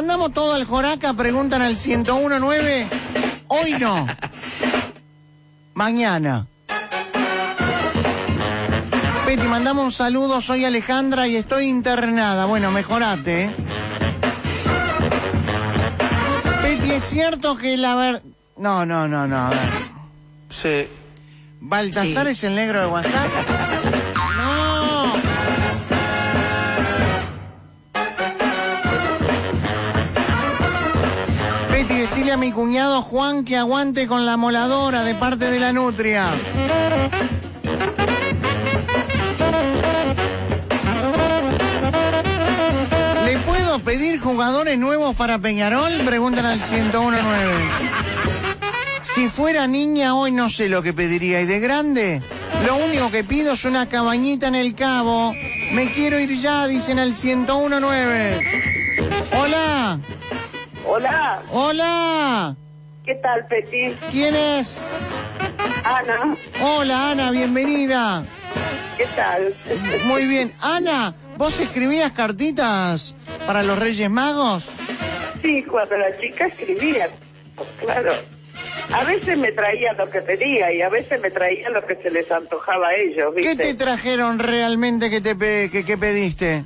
Mandamos 0.00 0.32
todo 0.32 0.54
al 0.54 0.64
Joraca, 0.64 1.12
preguntan 1.12 1.60
al 1.60 1.76
1019, 1.76 2.86
hoy 3.48 3.72
no. 3.78 4.06
Mañana. 5.74 6.46
Peti, 9.26 9.42
mandamos 9.42 9.84
un 9.84 9.92
saludo, 9.92 10.40
soy 10.40 10.64
Alejandra 10.64 11.28
y 11.28 11.36
estoy 11.36 11.66
internada. 11.66 12.46
Bueno, 12.46 12.70
mejorate, 12.70 13.44
¿eh? 13.44 13.50
Peti, 16.62 16.92
es 16.92 17.04
cierto 17.04 17.58
que 17.58 17.76
la 17.76 17.94
ver... 17.94 18.22
No, 18.56 18.86
no, 18.86 19.06
no, 19.06 19.26
no, 19.26 19.36
a 19.36 19.50
ver. 19.50 19.58
Sí. 20.48 20.88
¿Baltasar 21.60 22.26
es 22.28 22.42
el 22.44 22.54
negro 22.54 22.80
de 22.80 22.86
WhatsApp? 22.86 23.59
Decirle 32.20 32.32
a 32.34 32.36
mi 32.36 32.52
cuñado 32.52 33.00
Juan 33.00 33.46
que 33.46 33.56
aguante 33.56 34.06
con 34.06 34.26
la 34.26 34.36
moladora 34.36 35.04
de 35.04 35.14
parte 35.14 35.50
de 35.50 35.58
la 35.58 35.72
nutria. 35.72 36.28
¿Le 43.24 43.38
puedo 43.38 43.78
pedir 43.78 44.20
jugadores 44.20 44.78
nuevos 44.78 45.16
para 45.16 45.38
Peñarol? 45.38 45.90
Preguntan 46.04 46.44
al 46.44 46.58
1019. 46.58 47.54
Si 49.14 49.28
fuera 49.30 49.66
niña 49.66 50.14
hoy 50.14 50.30
no 50.30 50.50
sé 50.50 50.68
lo 50.68 50.82
que 50.82 50.92
pediría. 50.92 51.40
¿Y 51.40 51.46
de 51.46 51.58
grande? 51.58 52.20
Lo 52.66 52.76
único 52.76 53.10
que 53.10 53.24
pido 53.24 53.54
es 53.54 53.64
una 53.64 53.88
cabañita 53.88 54.46
en 54.46 54.56
el 54.56 54.74
cabo. 54.74 55.32
Me 55.72 55.90
quiero 55.90 56.20
ir 56.20 56.38
ya, 56.38 56.66
dicen 56.66 56.98
al 56.98 57.14
1019. 57.14 58.40
Hola. 59.40 59.98
Hola, 60.86 61.40
Hola. 61.52 62.56
¿qué 63.04 63.14
tal, 63.16 63.46
Peti? 63.46 63.94
¿Quién 64.10 64.34
es? 64.34 64.80
Ana, 65.84 66.36
Hola, 66.62 67.10
Ana, 67.10 67.30
bienvenida. 67.30 68.22
¿qué 68.96 69.06
tal? 69.16 69.54
Muy 70.04 70.26
bien. 70.26 70.52
Ana, 70.60 71.14
¿vos 71.36 71.58
escribías 71.60 72.12
cartitas 72.12 73.16
para 73.46 73.62
los 73.62 73.78
Reyes 73.78 74.10
Magos? 74.10 74.68
Sí, 75.42 75.62
cuando 75.64 75.96
la 75.96 76.16
chica 76.18 76.46
escribía, 76.46 77.08
pues 77.56 77.68
claro. 77.80 78.12
A 78.92 79.04
veces 79.04 79.38
me 79.38 79.52
traía 79.52 79.92
lo 79.92 80.10
que 80.10 80.20
pedía 80.20 80.72
y 80.72 80.82
a 80.82 80.88
veces 80.88 81.20
me 81.20 81.30
traía 81.30 81.70
lo 81.70 81.86
que 81.86 81.94
se 81.96 82.10
les 82.10 82.30
antojaba 82.32 82.88
a 82.88 82.94
ellos, 82.94 83.32
¿Qué 83.36 83.50
¿viste? 83.50 83.56
te 83.56 83.74
trajeron 83.74 84.38
realmente 84.40 85.08
que 85.10 85.20
te 85.20 85.36
pe- 85.36 85.68
que, 85.70 85.84
que 85.84 85.96
pediste? 85.96 86.64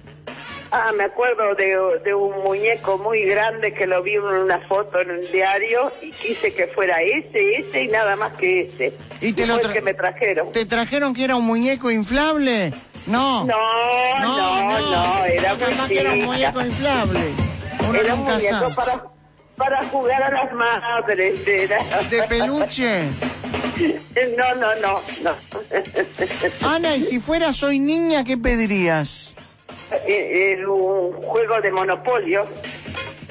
Ah, 0.77 0.91
me 0.97 1.05
acuerdo 1.05 1.55
de, 1.55 1.77
de 2.05 2.15
un 2.15 2.43
muñeco 2.43 2.99
muy 2.99 3.23
grande 3.23 3.73
que 3.73 3.87
lo 3.87 4.03
vi 4.03 4.15
en 4.15 4.25
una 4.25 4.59
foto 4.67 4.99
en 4.99 5.13
un 5.13 5.21
diario 5.31 5.93
y 6.03 6.11
quise 6.11 6.53
que 6.53 6.67
fuera 6.67 6.97
ese, 7.01 7.59
ese 7.59 7.85
y 7.85 7.87
nada 7.89 8.17
más 8.17 8.33
que 8.33 8.63
ese. 8.63 8.93
Y 9.21 9.33
te 9.35 9.47
lo 9.47 9.61
que 9.61 9.81
me 9.81 9.95
trajeron. 9.95 10.51
¿Te 10.51 10.67
trajeron 10.67 11.15
que 11.15 11.23
era 11.23 11.37
un 11.37 11.45
muñeco 11.45 11.93
inflable? 11.93 12.75
No. 13.07 13.45
No, 13.45 13.57
no, 14.21 14.81
no, 14.81 15.25
era 15.27 15.55
muy 15.55 15.61
Capaz 15.65 15.89
que 15.89 16.01
era 16.01 16.11
un 16.13 16.25
muñeco 16.25 16.61
inflable. 16.61 17.21
Uno 17.89 18.01
Era 18.01 18.15
un 18.15 18.21
muñeco 18.25 18.71
sabe. 18.71 18.75
para, 18.75 19.05
para 19.57 19.85
jugar 19.91 20.23
a 20.25 20.31
las 20.45 20.53
madres. 20.55 21.47
Era. 21.47 21.79
¿De 22.11 22.23
peluche? 22.25 23.03
No, 24.37 24.55
no, 24.55 24.73
no, 24.77 25.01
no. 25.25 26.69
Ana, 26.69 26.95
y 26.95 27.03
si 27.03 27.19
fuera 27.19 27.53
soy 27.53 27.81
niña, 27.81 28.23
¿qué 28.23 28.37
pedirías? 28.37 29.34
Eh, 30.07 30.55
eh, 30.59 30.67
un 30.67 31.13
juego 31.23 31.61
de 31.61 31.71
monopolio. 31.73 32.47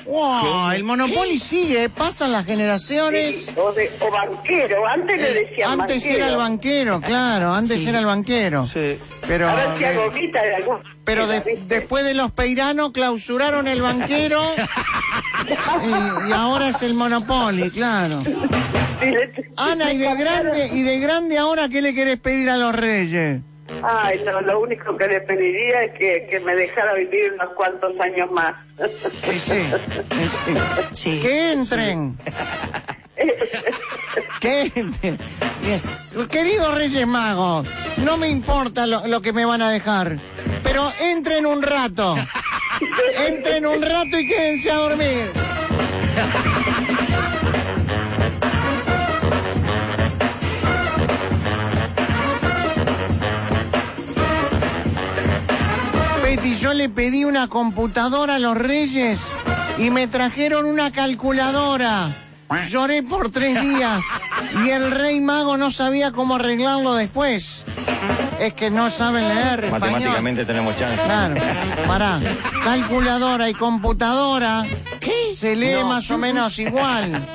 Wow, 0.06 0.72
el 0.72 0.84
Monopoly 0.84 1.40
sigue, 1.40 1.88
pasan 1.88 2.34
las 2.34 2.46
generaciones. 2.46 3.50
O, 3.56 3.72
de, 3.72 3.90
o 4.02 4.12
banquero, 4.12 4.86
antes 4.86 5.22
le 5.22 5.32
decían 5.34 5.80
Antes 5.80 6.04
banquero. 6.04 6.16
era 6.18 6.28
el 6.28 6.36
banquero, 6.36 7.00
claro, 7.02 7.54
antes 7.54 7.88
era 7.88 8.00
el 8.00 8.06
banquero. 8.06 8.68
Pero, 9.26 9.48
A 9.48 9.56
ver 9.56 9.68
si 9.78 9.84
eh, 9.86 9.88
hago 9.88 10.12
guita 10.12 10.44
de 10.44 10.56
algún... 10.56 10.80
pero 11.06 11.26
de- 11.26 11.58
después 11.68 12.04
de 12.04 12.16
los 12.16 12.32
Peirano 12.34 12.92
clausuraron 12.92 13.66
el 13.66 13.82
banquero 13.82 14.44
y, 15.86 16.30
y 16.30 16.34
ahora 16.34 16.68
es 16.70 16.82
el 16.84 16.96
Monopoly, 16.96 17.70
claro. 17.72 18.20
Ana, 19.56 19.94
y 19.94 19.98
de 20.00 20.16
grande, 20.16 20.70
y 20.74 20.82
de 20.82 21.00
grande 21.00 21.38
ahora, 21.38 21.70
¿qué 21.70 21.82
le 21.82 21.94
querés 21.94 22.20
pedir 22.20 22.50
a 22.50 22.58
los 22.58 22.76
reyes? 22.76 23.40
Ay, 23.82 24.22
no, 24.26 24.42
lo 24.42 24.60
único 24.60 24.96
que 24.98 25.08
le 25.08 25.22
pediría 25.22 25.84
es 25.84 25.94
que, 25.98 26.28
que 26.30 26.40
me 26.40 26.56
dejara 26.56 26.94
vivir 26.94 27.34
unos 27.34 27.54
cuantos 27.56 27.94
años 28.00 28.30
más. 28.32 28.54
Sí, 28.78 29.40
sí, 29.40 29.62
sí. 30.94 31.22
Que 31.22 31.52
entren. 31.54 32.18
Que 34.40 34.72
entren. 34.76 35.18
Bien. 35.62 36.28
Queridos 36.30 36.76
Reyes 36.76 37.08
Magos, 37.08 37.68
no 37.98 38.18
me 38.18 38.30
importa 38.30 38.86
lo, 38.86 39.08
lo 39.08 39.22
que 39.22 39.34
me 39.34 39.46
van 39.46 39.62
a 39.62 39.72
dejar, 39.72 40.18
pero 40.64 40.92
entren 41.02 41.46
un 41.46 41.62
rato. 41.62 42.16
Entren 43.28 43.66
un 43.66 43.82
rato 43.82 44.20
y 44.20 44.28
quédense 44.28 44.72
a 44.72 44.76
dormir. 44.76 45.32
Betty, 56.36 56.56
yo 56.56 56.74
le 56.74 56.90
pedí 56.90 57.26
una 57.26 57.48
computadora 57.48 58.36
a 58.36 58.40
los 58.40 58.58
reyes 58.58 59.36
y 59.78 59.92
me 59.92 60.08
trajeron 60.08 60.66
una 60.66 60.92
calculadora. 60.92 62.08
Lloré 62.72 63.04
por 63.04 63.32
tres 63.32 63.62
días 63.62 64.04
y 64.66 64.70
el 64.72 64.90
rey 64.90 65.22
mago 65.22 65.58
no 65.58 65.70
sabía 65.70 66.12
cómo 66.12 66.38
arreglarlo 66.38 66.96
después. 66.96 67.64
Es 68.40 68.56
que 68.56 68.72
no 68.72 68.90
saben 68.90 69.28
leer 69.28 69.66
español. 69.66 69.92
Matemáticamente 69.92 70.44
tenemos 70.44 70.76
chance. 70.76 71.04
Claro, 71.04 71.36
pará. 71.86 72.20
Calculadora 72.64 73.48
y 73.48 73.54
computadora 73.54 74.66
se 75.36 75.56
lee 75.56 75.84
más 75.84 76.10
o 76.10 76.18
menos 76.18 76.58
igual. 76.58 77.24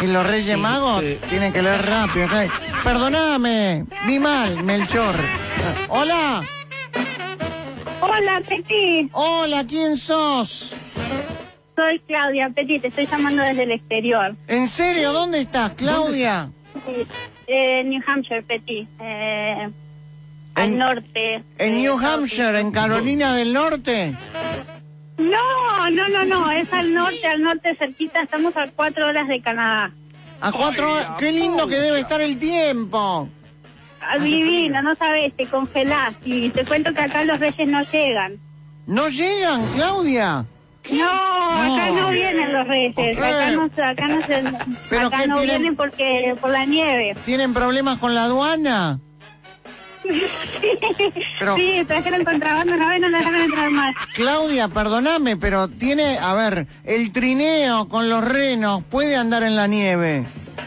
Y 0.00 0.06
los 0.06 0.24
Reyes 0.24 0.56
Magos 0.56 1.02
tienen 1.28 1.52
que 1.52 1.60
leer 1.60 1.84
rápido. 1.84 2.28
Perdóname, 2.84 3.84
vi 4.06 4.20
mal, 4.20 4.62
Melchor. 4.62 5.12
Hola. 5.88 6.40
Hola, 8.00 8.42
Peti. 8.48 9.08
Hola, 9.12 9.64
¿quién 9.66 9.96
sos? 9.96 10.74
Soy 11.76 12.00
Claudia, 12.06 12.50
Peti, 12.50 12.80
te 12.80 12.88
estoy 12.88 13.06
llamando 13.06 13.42
desde 13.42 13.62
el 13.64 13.72
exterior. 13.72 14.36
¿En 14.46 14.68
serio? 14.68 15.12
¿Dónde 15.12 15.40
estás, 15.40 15.72
Claudia? 15.74 16.50
Sí, 16.74 17.06
eh, 17.46 17.84
New 17.84 18.02
Hampshire, 18.06 18.42
Peti. 18.42 18.86
Eh, 19.00 19.68
al 20.54 20.78
norte. 20.78 21.44
¿En 21.58 21.76
New 21.78 21.98
Hampshire, 21.98 22.58
en 22.58 22.72
Carolina 22.72 23.34
del 23.34 23.52
Norte? 23.52 24.12
No, 25.16 25.90
no, 25.90 26.08
no, 26.08 26.24
no, 26.24 26.50
es 26.50 26.72
al 26.72 26.94
norte, 26.94 27.26
al 27.26 27.42
norte 27.42 27.74
cerquita, 27.76 28.22
estamos 28.22 28.56
a 28.56 28.68
cuatro 28.70 29.06
horas 29.06 29.28
de 29.28 29.40
Canadá. 29.40 29.92
A 30.40 30.52
cuatro 30.52 30.92
horas. 30.92 31.10
¡Qué 31.18 31.32
lindo 31.32 31.66
que 31.66 31.76
debe 31.76 32.00
estar 32.00 32.20
el 32.20 32.38
tiempo! 32.38 33.28
Divino, 34.16 34.80
no 34.82 34.94
sabes, 34.96 35.34
te 35.36 35.46
congelás 35.46 36.14
y 36.24 36.48
te 36.50 36.64
cuento 36.64 36.92
que 36.94 37.00
acá 37.02 37.24
los 37.24 37.38
reyes 37.40 37.68
no 37.68 37.82
llegan. 37.84 38.38
¿No 38.86 39.08
llegan, 39.08 39.66
Claudia? 39.74 40.44
No, 40.90 41.04
acá 41.04 41.90
No. 41.90 42.08
vienen 42.10 42.52
los 42.52 42.66
reyes, 42.66 43.18
acá 43.18 43.50
no, 43.50 43.64
acá 43.84 44.08
no, 44.08 44.22
se, 44.26 44.42
¿Pero 44.88 45.06
acá 45.08 45.26
no 45.26 45.34
tienen? 45.40 45.42
vienen 45.60 45.76
porque 45.76 46.34
por 46.40 46.50
la 46.50 46.64
nieve. 46.64 47.14
¿Tienen 47.26 47.52
problemas 47.52 47.98
con 47.98 48.14
la 48.14 48.24
aduana? 48.24 48.98
Pero- 51.38 51.56
Sí, 51.56 51.82
trajeron 51.86 52.24
contrabando, 52.24 52.76
no 52.76 52.98
no 52.98 53.08
la 53.08 53.18
dejaron 53.18 53.40
entrar 53.42 53.70
más. 53.70 53.94
Claudia, 54.14 54.68
perdóname, 54.68 55.36
pero 55.36 55.68
tiene, 55.68 56.18
a 56.18 56.32
ver, 56.34 56.66
el 56.84 57.12
trineo 57.12 57.88
con 57.88 58.08
los 58.08 58.24
renos 58.24 58.82
puede 58.84 59.16
andar 59.16 59.42
en 59.42 59.56
la 59.56 59.66
nieve. 59.66 60.24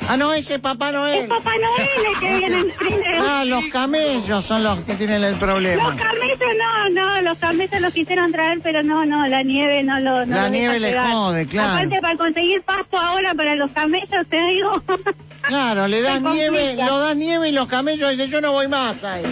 Ah, 0.10 0.18
no, 0.18 0.34
ese 0.34 0.56
es 0.56 0.60
Papá 0.60 0.92
Noel. 0.92 1.20
Es 1.24 1.28
Papá 1.30 1.52
Noel 1.52 1.90
el 2.14 2.20
que 2.20 2.38
viene 2.38 2.60
en 2.60 2.72
trineo. 2.78 3.24
Ah, 3.26 3.46
los 3.46 3.64
camellos 3.66 4.44
son 4.46 4.64
los 4.64 4.80
que 4.80 4.96
tienen 4.96 5.24
el 5.24 5.36
problema. 5.36 5.84
Los 5.84 5.96
camellos 5.96 6.40
no, 6.58 6.90
no, 6.90 7.22
los 7.22 7.38
camellos 7.38 7.80
los 7.82 7.94
quisieron 7.94 8.32
traer, 8.32 8.60
pero 8.62 8.84
no, 8.84 9.06
no, 9.06 9.26
la 9.28 9.44
nieve 9.44 9.84
no 9.84 10.00
lo 10.00 10.26
no 10.26 10.36
La 10.36 10.44
lo 10.44 10.50
nieve 10.50 10.74
deja 10.74 10.80
le 10.80 10.90
pegar. 10.90 11.12
jode, 11.12 11.46
claro. 11.48 11.74
Aparte, 11.74 12.02
para 12.02 12.18
conseguir 12.18 12.62
pasto 12.64 12.98
ahora 12.98 13.34
para 13.36 13.56
los 13.56 13.72
camellos, 13.72 14.28
te 14.30 14.42
digo. 14.48 14.84
Claro, 15.44 15.88
le 15.88 16.02
das 16.02 16.22
nieve, 16.22 16.76
lo 16.76 17.00
das 17.00 17.16
nieve 17.16 17.50
y 17.50 17.52
los 17.54 17.68
camellos 17.70 18.10
dicen, 18.12 18.30
yo 18.30 18.42
no 18.42 18.52
voy 18.52 18.68
más 18.68 19.04
ahí. 19.04 19.24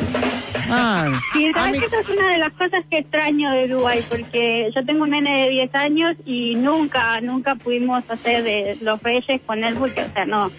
Ah, 0.72 1.06
a 1.50 1.54
sabes 1.54 1.72
mí- 1.72 1.80
que 1.80 1.86
esa 1.86 2.00
es 2.00 2.10
una 2.10 2.28
de 2.30 2.38
las 2.38 2.52
cosas 2.54 2.84
que 2.90 3.00
extraño 3.00 3.52
de 3.52 3.66
Uruguay, 3.66 4.04
porque 4.10 4.70
yo 4.76 4.86
tengo 4.86 5.04
un 5.04 5.12
nene 5.12 5.44
de 5.44 5.50
10 5.50 5.76
años 5.76 6.16
y 6.26 6.56
nunca, 6.56 7.20
nunca 7.22 7.56
pudimos 7.56 8.10
hacer 8.10 8.44
de 8.44 8.78
los 8.82 9.02
reyes 9.02 9.42
con 9.46 9.64
él, 9.64 9.76
porque, 9.76 10.02
o 10.02 10.12
sea, 10.12 10.26
no, 10.26 10.50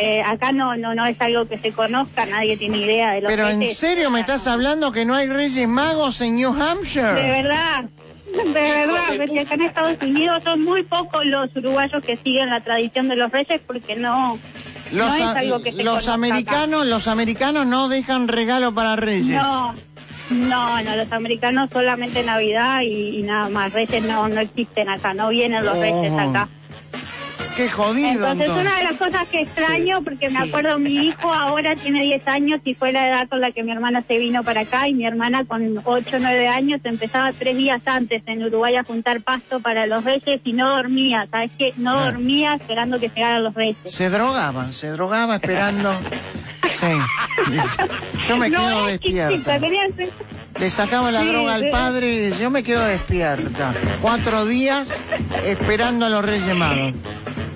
eh, 0.00 0.22
acá 0.22 0.50
no, 0.52 0.76
no, 0.76 0.94
no 0.94 1.06
es 1.06 1.20
algo 1.20 1.46
que 1.46 1.56
se 1.56 1.72
conozca, 1.72 2.26
nadie 2.26 2.56
tiene 2.56 2.78
idea 2.78 3.12
de 3.12 3.20
los 3.22 3.30
Pero 3.30 3.48
en 3.48 3.66
serio 3.68 4.10
me 4.10 4.20
estás 4.20 4.46
hablando 4.46 4.90
que 4.92 5.04
no 5.04 5.14
hay 5.14 5.28
reyes 5.28 5.68
magos 5.68 6.20
en 6.20 6.34
New 6.36 6.50
Hampshire. 6.52 7.14
De 7.14 7.30
verdad, 7.42 7.84
de 8.34 8.52
verdad, 8.52 9.02
porque 9.16 9.40
acá 9.40 9.54
en 9.54 9.62
Estados 9.62 9.96
Unidos 10.02 10.42
son 10.42 10.62
muy 10.62 10.82
pocos 10.82 11.24
los 11.24 11.54
uruguayos 11.54 12.02
que 12.04 12.16
siguen 12.16 12.50
la 12.50 12.60
tradición 12.60 13.08
de 13.08 13.14
los 13.16 13.30
reyes 13.30 13.60
porque 13.64 13.94
no, 13.94 14.36
Los, 14.94 15.08
no 15.08 15.14
es 15.16 15.22
a- 15.22 15.38
algo 15.38 15.62
que 15.62 15.72
se 15.72 15.82
los 15.82 15.92
conozca 15.94 16.14
americanos, 16.14 16.86
los 16.86 17.08
americanos 17.08 17.66
no 17.66 17.88
dejan 17.88 18.28
regalo 18.28 18.72
para 18.72 18.96
reyes. 18.96 19.26
No, 19.40 19.74
no, 20.30 20.82
no, 20.82 20.96
los 20.96 21.12
americanos 21.12 21.68
solamente 21.72 22.22
Navidad 22.22 22.80
y, 22.82 23.18
y 23.18 23.22
nada 23.22 23.48
más, 23.48 23.72
reyes 23.72 24.04
no, 24.04 24.28
no 24.28 24.40
existen 24.40 24.88
acá, 24.88 25.12
no 25.14 25.28
vienen 25.28 25.64
los 25.64 25.76
reyes 25.78 26.12
Oh. 26.12 26.20
acá. 26.20 26.48
Qué 27.56 27.68
jodido. 27.70 28.08
Entonces, 28.10 28.40
entonces. 28.48 28.66
una 28.66 28.78
de 28.78 28.84
las 28.84 28.96
cosas 28.96 29.28
que 29.28 29.40
extraño, 29.42 30.02
porque 30.02 30.28
me 30.30 30.38
acuerdo, 30.40 30.78
mi 30.78 31.06
hijo 31.06 31.32
ahora 31.32 31.76
tiene 31.76 32.02
10 32.02 32.26
años 32.28 32.60
y 32.64 32.74
fue 32.74 32.90
la 32.92 33.06
edad 33.08 33.28
con 33.28 33.40
la 33.40 33.52
que 33.52 33.62
mi 33.62 33.70
hermana 33.70 34.02
se 34.02 34.18
vino 34.18 34.42
para 34.42 34.62
acá 34.62 34.88
y 34.88 34.94
mi 34.94 35.06
hermana 35.06 35.44
con 35.44 35.78
8 35.84 36.16
o 36.16 36.18
9 36.20 36.48
años 36.48 36.80
empezaba 36.84 37.32
tres 37.32 37.56
días 37.56 37.80
antes 37.86 38.22
en 38.26 38.42
Uruguay 38.44 38.74
a 38.76 38.82
juntar 38.84 39.20
pasto 39.20 39.60
para 39.60 39.86
los 39.86 40.04
reyes 40.04 40.40
y 40.44 40.52
no 40.52 40.74
dormía, 40.74 41.26
¿sabes 41.30 41.52
qué? 41.56 41.72
No 41.76 41.98
Ah. 41.98 42.04
dormía 42.10 42.54
esperando 42.54 42.98
que 42.98 43.08
llegaran 43.08 43.44
los 43.44 43.54
reyes. 43.54 43.76
Se 43.86 44.10
drogaba, 44.10 44.72
se 44.72 44.88
drogaba 44.88 45.36
esperando. 45.36 45.92
Sí. 46.64 46.86
Yo 48.28 48.36
me 48.36 48.48
No, 48.50 48.58
quedo 48.58 48.88
es 48.88 49.00
chiquita, 49.00 49.28
despierta. 49.58 50.04
Le 50.58 50.70
sacaba 50.70 51.10
la 51.10 51.22
Sí, 51.22 51.28
droga 51.28 51.54
al 51.54 51.68
padre 51.70 52.28
y 52.28 52.32
yo 52.40 52.48
me 52.50 52.62
quedo 52.62 52.84
despierta. 52.86 53.72
Cuatro 54.00 54.46
días 54.46 54.88
esperando 55.44 56.06
a 56.06 56.08
los 56.08 56.24
Reyes 56.24 56.54
Magos. 56.56 56.92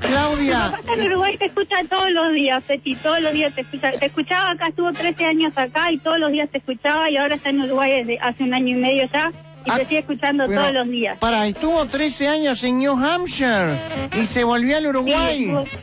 Claudia, 0.00 0.66
Acá 0.66 0.94
en 0.94 1.06
Uruguay 1.06 1.36
te 1.36 1.46
escucha 1.46 1.76
todos 1.88 2.10
los 2.10 2.32
días, 2.32 2.62
Peti, 2.64 2.94
todos 2.96 3.20
los 3.20 3.32
días 3.32 3.54
te 3.54 3.62
escucha. 3.62 3.92
Te 3.92 4.06
escuchaba 4.06 4.50
acá, 4.50 4.68
estuvo 4.68 4.92
13 4.92 5.24
años 5.24 5.56
acá 5.56 5.90
y 5.92 5.98
todos 5.98 6.18
los 6.18 6.30
días 6.32 6.48
te 6.50 6.58
escuchaba 6.58 7.10
y 7.10 7.16
ahora 7.16 7.34
está 7.34 7.50
en 7.50 7.60
Uruguay 7.62 7.90
desde 7.98 8.18
hace 8.20 8.44
un 8.44 8.54
año 8.54 8.68
y 8.76 8.80
medio 8.80 9.04
ya 9.12 9.32
y 9.66 9.70
se 9.72 9.84
sigue 9.84 9.98
escuchando 10.00 10.44
Pero, 10.46 10.60
todos 10.60 10.74
los 10.74 10.88
días. 10.88 11.18
Para, 11.18 11.46
estuvo 11.46 11.84
13 11.86 12.28
años 12.28 12.62
en 12.64 12.78
New 12.78 12.92
Hampshire 12.96 13.74
y 14.20 14.26
se 14.26 14.44
volvió 14.44 14.76
al 14.76 14.86
Uruguay. 14.86 15.52
Sí, 15.64 15.78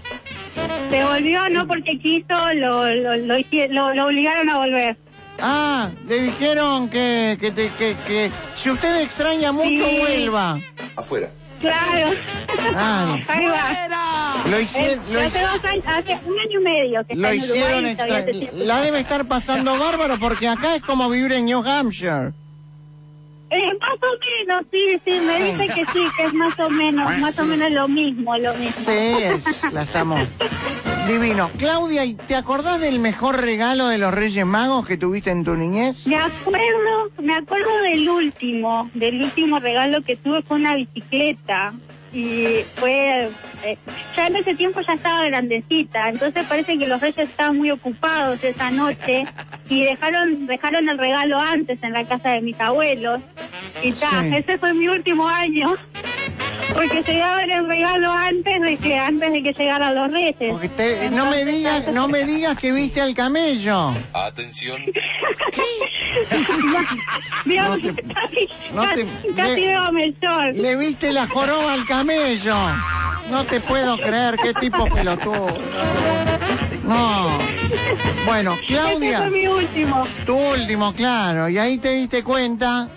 se 0.89 1.04
volvió 1.04 1.49
no 1.49 1.67
porque 1.67 1.99
quiso, 1.99 2.34
lo, 2.56 2.86
lo, 2.95 3.15
lo, 3.17 3.36
lo- 3.38 3.93
lo 3.93 4.06
obligaron 4.06 4.49
a 4.49 4.58
volver. 4.58 4.97
Ah, 5.41 5.89
le 6.08 6.21
dijeron 6.21 6.89
que, 6.89 7.38
que, 7.39 7.51
te- 7.51 7.69
que, 7.78 7.95
que 8.08 8.32
si 8.56 8.69
usted 8.69 9.01
extraña 9.01 9.51
mucho, 9.51 9.86
Sí. 9.86 9.97
vuelva. 9.99 10.58
Afuera. 10.95 11.30
Claro. 11.62 12.10
Ah. 12.76 13.18
Ahí 13.28 13.46
va. 13.48 14.36
Lo 14.50 14.60
hicieron- 14.60 15.00
Eh, 15.00 15.02
lo 15.13 15.20
hace, 15.22 15.41
dos 15.41 15.65
años, 15.65 15.84
hace 15.88 16.20
un 16.26 16.39
año 16.39 16.60
y 16.60 16.63
medio 16.63 17.06
que 17.08 17.15
Lo 17.15 17.28
está 17.30 17.46
Uruguay 17.46 17.60
hicieron 17.60 17.89
y 17.89 17.96
todavía 17.96 18.20
extra... 18.20 18.60
La 18.65 18.82
debe 18.82 19.00
estar 19.00 19.26
pasando 19.26 19.78
bárbaro 19.80 20.18
porque 20.20 20.48
acá 20.48 20.76
es 20.76 20.84
como 20.84 21.10
vivir 21.10 21.32
en 21.32 21.46
New 21.46 21.63
Hampshire. 21.68 22.34
Eh, 23.51 23.71
más 23.79 23.91
o 24.01 24.47
menos, 24.47 24.65
sí, 24.71 24.99
sí, 25.05 25.19
me 25.25 25.43
dice 25.43 25.67
que 25.67 25.86
sí, 25.86 26.08
que 26.17 26.23
es 26.23 26.34
más 26.34 26.60
o 26.60 26.69
menos, 26.69 27.17
más 27.19 27.38
o 27.39 27.45
menos 27.45 27.71
lo 27.71 27.88
mismo, 27.88 28.36
lo 28.38 28.53
mismo. 28.55 28.84
Sí, 28.86 29.69
la 29.71 29.84
estamos. 29.84 30.27
Divino. 31.08 31.51
Claudia, 31.60 32.03
¿y 32.03 32.15
¿te 32.15 32.36
acordás 32.36 32.81
del 32.81 32.97
mejor 32.97 33.39
regalo 33.39 33.88
de 33.88 33.99
los 33.99 34.12
Reyes 34.12 34.45
Magos 34.45 34.88
que 34.88 34.97
tuviste 34.97 35.29
en 35.29 35.43
tu 35.43 35.55
niñez? 35.55 36.08
Me 36.08 36.17
acuerdo, 36.17 37.12
me 37.21 37.36
acuerdo 37.36 37.69
del 37.84 38.10
último, 38.10 38.89
del 38.95 39.21
último 39.21 39.60
regalo 39.60 40.01
que 40.01 40.15
tuve 40.15 40.41
fue 40.41 40.58
una 40.58 40.73
bicicleta 40.73 41.73
y 42.15 42.63
fue, 42.78 43.28
eh, 43.65 43.78
ya 44.15 44.28
en 44.28 44.38
ese 44.38 44.56
tiempo 44.56 44.80
ya 44.80 44.93
estaba 44.93 45.25
grandecita, 45.25 46.08
entonces 46.08 46.45
parece 46.47 46.78
que 46.78 46.88
los 46.88 47.01
reyes 47.01 47.30
estaban 47.30 47.58
muy 47.58 47.71
ocupados 47.71 48.41
esa 48.43 48.71
noche 48.71 49.25
y 49.69 49.84
dejaron, 49.84 50.47
dejaron 50.47 50.88
el 50.88 50.97
regalo 50.97 51.38
antes 51.38 51.78
en 51.84 51.91
la 51.91 52.06
casa 52.06 52.30
de 52.32 52.39
mis 52.41 52.58
abuelos 52.60 53.19
y 53.84 53.91
Sí. 53.91 54.06
ese 54.34 54.58
fue 54.58 54.73
mi 54.73 54.88
último 54.88 55.28
año. 55.28 55.75
Porque 56.76 57.02
se 57.04 57.18
daban 57.18 57.50
el 57.50 57.68
regalo 57.68 58.12
antes 58.12 58.62
de 58.62 58.78
que 58.78 58.98
antes 58.98 59.32
de 59.32 59.42
que 59.44 59.54
llegaran 59.54 59.96
los 59.96 60.12
reyes. 60.12 60.36
Porque 60.52 60.70
te- 60.70 61.10
no 61.10 61.26
me 61.32 61.44
digas, 61.46 61.88
no 61.94 62.08
me 62.08 62.26
digas 62.26 62.58
que 62.58 62.72
viste 62.74 63.00
al 63.02 63.16
camello. 63.16 63.94
Atención. 64.14 64.82
Dios, 67.46 67.68
No 67.70 67.78
te- 67.78 68.04
casi, 68.04 68.50
no 68.74 68.82
te- 68.94 69.06
casi, 69.36 69.62
le- 69.62 69.68
veo 69.68 69.92
Melchor. 69.92 70.54
Le 70.54 70.76
viste 70.76 71.14
la 71.14 71.28
joroba 71.28 71.74
al 71.74 71.86
camello. 71.86 72.56
No 73.30 73.44
te 73.46 73.60
puedo 73.60 73.98
creer, 73.98 74.36
qué 74.42 74.54
tipo 74.54 74.86
pelotudo. 74.86 75.58
No. 76.84 77.28
Bueno, 78.26 78.54
Ese 78.54 78.66
Claudia, 78.68 79.18
fue 79.20 79.30
mi 79.32 79.48
último. 79.48 80.04
tu 80.26 80.36
último, 80.36 80.94
claro. 80.94 81.50
Y 81.50 81.58
ahí 81.58 81.78
te 81.78 81.90
diste 81.90 82.24
cuenta 82.24 82.88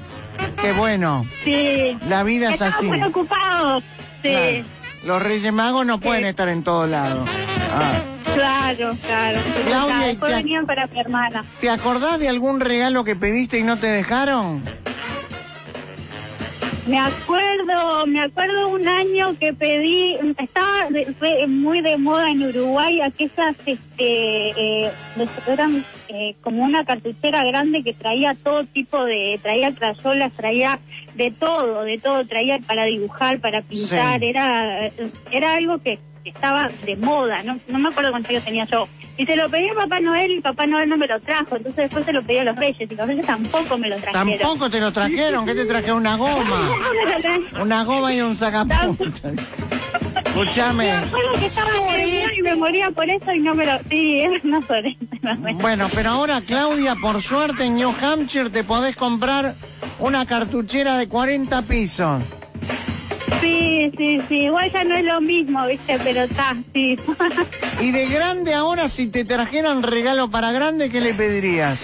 que 0.60 0.72
bueno, 0.72 1.24
Sí. 1.44 1.96
la 2.08 2.22
vida 2.22 2.52
es 2.54 2.62
así. 2.62 2.86
muy 2.86 3.02
ocupados. 3.02 3.82
Sí. 4.22 4.28
Claro. 4.30 4.64
Los 5.04 5.22
Reyes 5.22 5.52
Magos 5.52 5.86
no 5.86 6.00
pueden 6.00 6.24
estar 6.24 6.48
en 6.48 6.62
todos 6.62 6.88
lados. 6.88 7.28
Ah. 7.72 8.00
Claro, 8.34 8.92
claro. 9.06 9.38
Claudia, 9.66 9.98
después 10.06 10.30
te- 10.32 10.36
venían 10.42 10.66
para 10.66 10.86
mi 10.86 11.00
hermana. 11.00 11.44
¿Te 11.60 11.70
acordás 11.70 12.18
de 12.20 12.28
algún 12.28 12.60
regalo 12.60 13.02
que 13.04 13.16
pediste 13.16 13.58
y 13.58 13.62
no 13.62 13.76
te 13.76 13.86
dejaron? 13.86 14.62
Me 16.88 16.98
acuerdo, 16.98 18.06
me 18.06 18.22
acuerdo 18.22 18.68
un 18.68 18.88
año 18.88 19.36
que 19.38 19.52
pedí, 19.52 20.14
estaba 20.38 20.88
de- 20.88 21.04
fue 21.18 21.46
muy 21.46 21.82
de 21.82 21.98
moda 21.98 22.30
en 22.30 22.42
Uruguay 22.42 23.02
aquellas, 23.02 23.56
este, 23.66 23.78
eh, 24.86 24.90
eran 25.48 25.84
eh, 26.08 26.34
como 26.40 26.64
una 26.64 26.86
cartuchera 26.86 27.44
grande 27.44 27.82
que 27.82 27.92
traía 27.92 28.34
todo 28.34 28.64
tipo 28.64 29.04
de, 29.04 29.38
traía 29.42 29.74
crayolas, 29.74 30.32
traía 30.32 30.78
de 31.14 31.30
todo, 31.30 31.82
de 31.82 31.98
todo, 31.98 32.24
traía 32.26 32.58
para 32.66 32.84
dibujar, 32.86 33.38
para 33.40 33.60
pintar, 33.60 34.20
Sí. 34.20 34.26
era, 34.26 34.86
era 35.30 35.54
algo 35.56 35.78
que 35.82 35.98
estaba 36.28 36.68
de 36.84 36.96
moda, 36.96 37.42
no, 37.42 37.58
no 37.68 37.78
me 37.78 37.88
acuerdo 37.88 38.10
cuántos 38.10 38.30
años 38.30 38.44
tenía 38.44 38.64
yo. 38.64 38.88
Y 39.16 39.26
se 39.26 39.34
lo 39.34 39.48
pedí 39.48 39.68
a 39.68 39.74
Papá 39.74 39.98
Noel 40.00 40.30
y 40.30 40.40
Papá 40.40 40.66
Noel 40.66 40.88
no 40.88 40.96
me 40.96 41.08
lo 41.08 41.20
trajo, 41.20 41.56
entonces 41.56 41.76
después 41.76 42.04
se 42.04 42.12
lo 42.12 42.22
pedí 42.22 42.38
a 42.38 42.44
los 42.44 42.56
Reyes 42.56 42.88
y 42.90 42.94
los 42.94 43.06
Reyes 43.06 43.26
tampoco 43.26 43.76
me 43.76 43.88
lo 43.88 43.96
trajeron. 43.96 44.38
Tampoco 44.38 44.70
te 44.70 44.80
lo 44.80 44.92
trajeron, 44.92 45.44
¿qué 45.44 45.54
te 45.54 45.64
trajeron? 45.64 45.98
Una 45.98 46.16
goma. 46.16 46.70
Una 47.60 47.84
goma 47.84 48.14
y 48.14 48.20
un 48.20 48.36
sacapuntas. 48.36 49.54
Escúchame. 50.24 50.92
Que 51.40 51.46
estaba 51.46 51.70
y 52.36 52.42
me 52.42 52.54
moría 52.54 52.90
por 52.90 53.08
eso 53.08 53.32
y 53.32 53.40
no 53.40 53.54
me 53.54 53.66
lo... 53.66 53.78
Sí, 53.88 54.22
no 54.44 54.62
sobre 54.62 54.96
Bueno, 55.54 55.88
pero 55.94 56.10
ahora, 56.10 56.40
Claudia, 56.40 56.94
por 56.94 57.20
suerte 57.22 57.64
en 57.64 57.76
New 57.76 57.92
Hampshire 58.00 58.50
te 58.50 58.62
podés 58.62 58.94
comprar 58.94 59.54
una 59.98 60.26
cartuchera 60.26 60.96
de 60.96 61.08
40 61.08 61.62
pisos. 61.62 62.22
Sí, 63.40 63.92
sí, 63.96 64.20
sí. 64.28 64.34
Igual 64.44 64.70
ya 64.72 64.84
no 64.84 64.94
es 64.96 65.04
lo 65.04 65.20
mismo, 65.20 65.66
¿viste? 65.66 65.98
Pero 66.02 66.22
está, 66.22 66.56
sí. 66.72 66.96
Y 67.80 67.92
de 67.92 68.08
grande 68.08 68.54
ahora, 68.54 68.88
si 68.88 69.06
te 69.06 69.24
trajeran 69.24 69.82
regalo 69.82 70.28
para 70.30 70.50
grande, 70.50 70.90
¿qué 70.90 71.00
le 71.00 71.14
pedirías? 71.14 71.78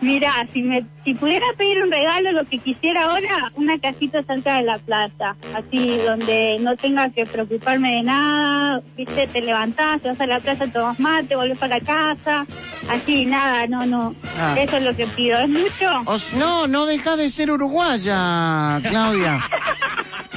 Mirá, 0.00 0.46
si 0.52 0.62
me 0.62 0.84
si 1.04 1.14
pudiera 1.14 1.46
pedir 1.56 1.82
un 1.82 1.90
regalo, 1.90 2.32
lo 2.32 2.44
que 2.44 2.58
quisiera 2.58 3.04
ahora, 3.04 3.50
una 3.54 3.78
casita 3.78 4.22
cerca 4.24 4.56
de 4.56 4.64
la 4.64 4.78
plaza. 4.78 5.36
Así, 5.54 5.98
donde 5.98 6.58
no 6.60 6.76
tenga 6.76 7.08
que 7.10 7.24
preocuparme 7.24 7.96
de 7.96 8.02
nada. 8.02 8.82
¿Viste? 8.96 9.26
Te 9.26 9.40
levantás, 9.40 10.02
te 10.02 10.08
vas 10.08 10.20
a 10.20 10.26
la 10.26 10.40
plaza, 10.40 10.66
tomas 10.66 11.00
mate, 11.00 11.36
volvés 11.36 11.58
para 11.58 11.80
casa. 11.80 12.44
Así, 12.90 13.24
nada, 13.26 13.66
no, 13.68 13.86
no. 13.86 14.14
Ah. 14.38 14.54
Eso 14.58 14.76
es 14.76 14.82
lo 14.82 14.94
que 14.94 15.06
pido. 15.06 15.38
¿Es 15.38 15.48
mucho? 15.48 15.90
O 16.06 16.18
no, 16.38 16.66
no 16.66 16.86
dejas 16.86 17.16
de 17.16 17.30
ser 17.30 17.50
uruguaya, 17.50 18.80
Claudia. 18.82 19.40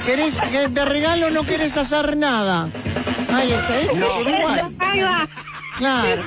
¿Querés, 0.06 0.40
que 0.50 0.68
de 0.68 0.84
regalo 0.84 1.30
no 1.30 1.42
querés 1.42 1.76
hacer 1.76 2.16
nada. 2.16 2.68
Ahí 3.32 3.52
está, 3.52 3.80
¿eh? 3.80 3.88
Uruguay. 3.92 4.60
Ahí 4.78 5.00
va. 5.00 5.28
Claro. 5.76 6.22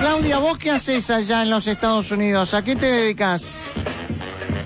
Claudia, 0.00 0.38
¿vos 0.38 0.58
qué 0.58 0.70
haces 0.70 1.10
allá 1.10 1.42
en 1.42 1.50
los 1.50 1.66
Estados 1.66 2.10
Unidos? 2.10 2.54
¿A 2.54 2.62
qué 2.62 2.76
te 2.76 2.86
dedicas? 2.86 3.60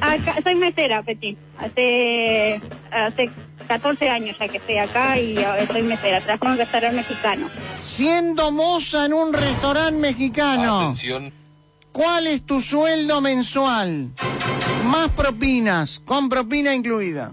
Acá, 0.01 0.35
soy 0.43 0.55
mesera, 0.55 1.03
Petit. 1.03 1.39
Hace, 1.59 2.61
hace 2.91 3.31
14 3.67 4.09
años 4.09 4.37
ya 4.39 4.49
que 4.49 4.57
estoy 4.57 4.79
acá 4.79 5.19
y 5.19 5.37
soy 5.71 5.83
mesera. 5.83 6.21
Trabajo 6.21 6.47
en 6.47 6.53
un 6.53 6.59
restaurante 6.59 6.97
mexicano. 6.97 7.47
Siendo 7.83 8.53
moza 8.53 9.07
en 9.07 9.13
un 9.13 9.33
restaurante 9.33 10.01
mexicano. 10.01 10.81
Atención. 10.81 11.33
¿Cuál 11.93 12.27
es 12.29 12.47
tu 12.47 12.61
sueldo 12.61 13.21
mensual? 13.21 14.11
Más 14.85 15.11
propinas, 15.11 16.01
con 16.05 16.29
propina 16.29 16.75
incluida. 16.75 17.33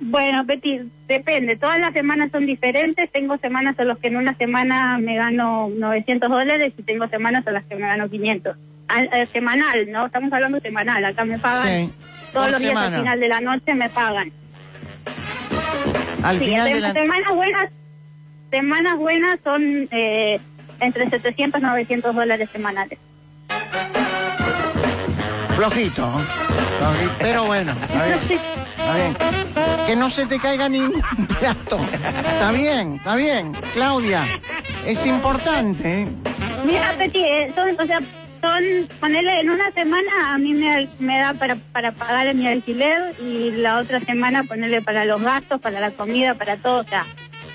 Bueno, 0.00 0.46
Petit, 0.46 0.82
depende. 1.06 1.56
Todas 1.56 1.78
las 1.78 1.92
semanas 1.92 2.30
son 2.32 2.46
diferentes. 2.46 3.10
Tengo 3.12 3.36
semanas 3.38 3.76
en 3.78 3.88
las 3.88 3.98
que 3.98 4.08
en 4.08 4.16
una 4.16 4.34
semana 4.36 4.98
me 4.98 5.16
gano 5.16 5.68
900 5.68 6.30
dólares 6.30 6.72
y 6.76 6.82
tengo 6.82 7.06
semanas 7.08 7.46
en 7.46 7.54
las 7.54 7.64
que 7.64 7.74
me 7.76 7.82
gano 7.82 8.08
500. 8.08 8.56
Al- 8.88 9.08
eh, 9.12 9.28
semanal, 9.32 9.90
¿no? 9.90 10.06
Estamos 10.06 10.32
hablando 10.32 10.60
semanal. 10.60 11.04
Acá 11.04 11.24
me 11.24 11.38
pagan. 11.38 11.86
Sí, 11.86 11.92
Todos 12.32 12.50
los 12.50 12.60
días 12.60 12.76
al 12.76 12.94
final 12.94 13.20
de 13.20 13.28
la 13.28 13.40
noche 13.40 13.74
me 13.74 13.88
pagan. 13.90 14.32
Al 16.24 16.38
Sí, 16.38 16.46
final 16.46 16.72
de 16.72 16.80
la... 16.80 16.92
semanas 16.92 17.34
buenas, 17.34 17.68
semanas 18.50 18.96
buenas 18.96 19.38
son 19.44 19.88
eh, 19.90 20.40
entre 20.80 21.10
700 21.10 21.60
y 21.60 21.64
900 21.64 22.14
dólares 22.14 22.48
semanales. 22.50 22.98
Flojito, 25.56 26.10
Pero 27.18 27.44
bueno. 27.44 27.72
Está 28.82 28.94
bien. 28.94 29.16
Que 29.86 29.96
no 29.96 30.10
se 30.10 30.26
te 30.26 30.38
caiga 30.38 30.68
ningún 30.68 31.02
plato. 31.40 31.78
Está 32.24 32.52
bien, 32.52 32.94
está 32.96 33.16
bien. 33.16 33.52
Claudia, 33.74 34.24
es 34.86 35.04
importante, 35.06 36.02
¿eh? 36.02 36.08
Mira, 36.64 36.94
Peti, 36.96 37.18
eh, 37.24 37.52
son, 37.54 37.70
o 37.80 37.86
sea, 37.86 37.98
son, 38.40 38.62
ponerle 39.00 39.40
en 39.40 39.50
una 39.50 39.70
semana 39.72 40.10
a 40.34 40.38
mí 40.38 40.52
me, 40.54 40.88
me 41.00 41.18
da 41.18 41.34
para, 41.34 41.56
para 41.56 41.90
pagar 41.92 42.32
mi 42.34 42.46
alquiler 42.46 43.14
y 43.20 43.50
la 43.52 43.78
otra 43.78 43.98
semana 44.00 44.44
ponerle 44.44 44.82
para 44.82 45.04
los 45.04 45.20
gastos, 45.20 45.60
para 45.60 45.80
la 45.80 45.90
comida, 45.90 46.34
para 46.34 46.56
todo, 46.56 46.80
o 46.80 46.84
sea, 46.84 47.04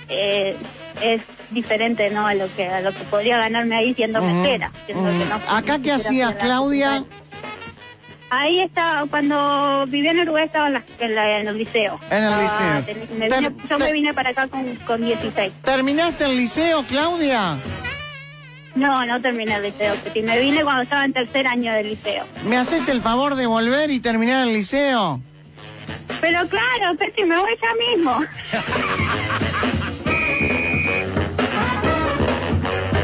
eh, 0.10 0.56
es 1.02 1.22
diferente, 1.52 2.10
¿no? 2.10 2.28
A 2.28 2.34
lo 2.34 2.54
que 2.54 2.68
a 2.68 2.82
lo 2.82 2.92
que 2.92 3.04
podría 3.06 3.38
ganarme 3.38 3.76
ahí 3.78 3.94
siendo 3.94 4.22
mesera. 4.22 4.72
no- 4.94 5.56
¿Acá 5.56 5.80
qué 5.80 5.92
hacías, 5.94 6.36
Claudia? 6.36 7.04
Ahí 8.30 8.60
estaba, 8.60 9.08
cuando 9.08 9.86
vivía 9.88 10.12
en 10.12 10.20
Uruguay 10.20 10.46
estaba 10.46 10.68
en, 10.68 10.74
la- 10.74 10.84
en, 11.00 11.16
la- 11.16 11.40
en 11.40 11.48
el 11.48 11.58
liceo. 11.58 11.98
En 12.12 12.24
el 12.24 12.30
liceo. 12.32 12.84
ten- 12.86 13.20
me 13.20 13.28
Ter- 13.30 13.40
vine- 13.52 13.56
yo 13.70 13.80
me 13.80 13.92
vine 13.94 14.14
para 14.14 14.32
acá 14.32 14.48
con, 14.48 14.76
con 14.78 15.02
16. 15.02 15.54
¿Terminaste 15.64 16.26
el 16.26 16.36
liceo, 16.36 16.84
Claudia? 16.84 17.56
No, 18.76 19.06
no 19.06 19.22
terminé 19.22 19.56
el 19.56 19.64
liceo, 19.64 19.96
Peti. 19.96 20.22
Me 20.24 20.40
vine 20.40 20.64
cuando 20.64 20.84
estaba 20.84 21.06
en 21.06 21.14
tercer 21.14 21.48
año 21.48 21.72
del 21.74 21.88
liceo. 21.90 22.26
¿Me 22.46 22.58
haces 22.58 22.88
el 22.90 23.02
favor 23.02 23.36
de 23.36 23.46
volver 23.48 23.90
y 23.92 24.00
terminar 24.02 24.46
el 24.48 24.54
liceo? 24.54 25.22
Pero 26.20 26.40
claro, 26.50 26.98
Peti, 26.98 27.24
me 27.24 27.38
voy 27.38 27.52
ya 27.62 27.96
mismo. 27.96 28.20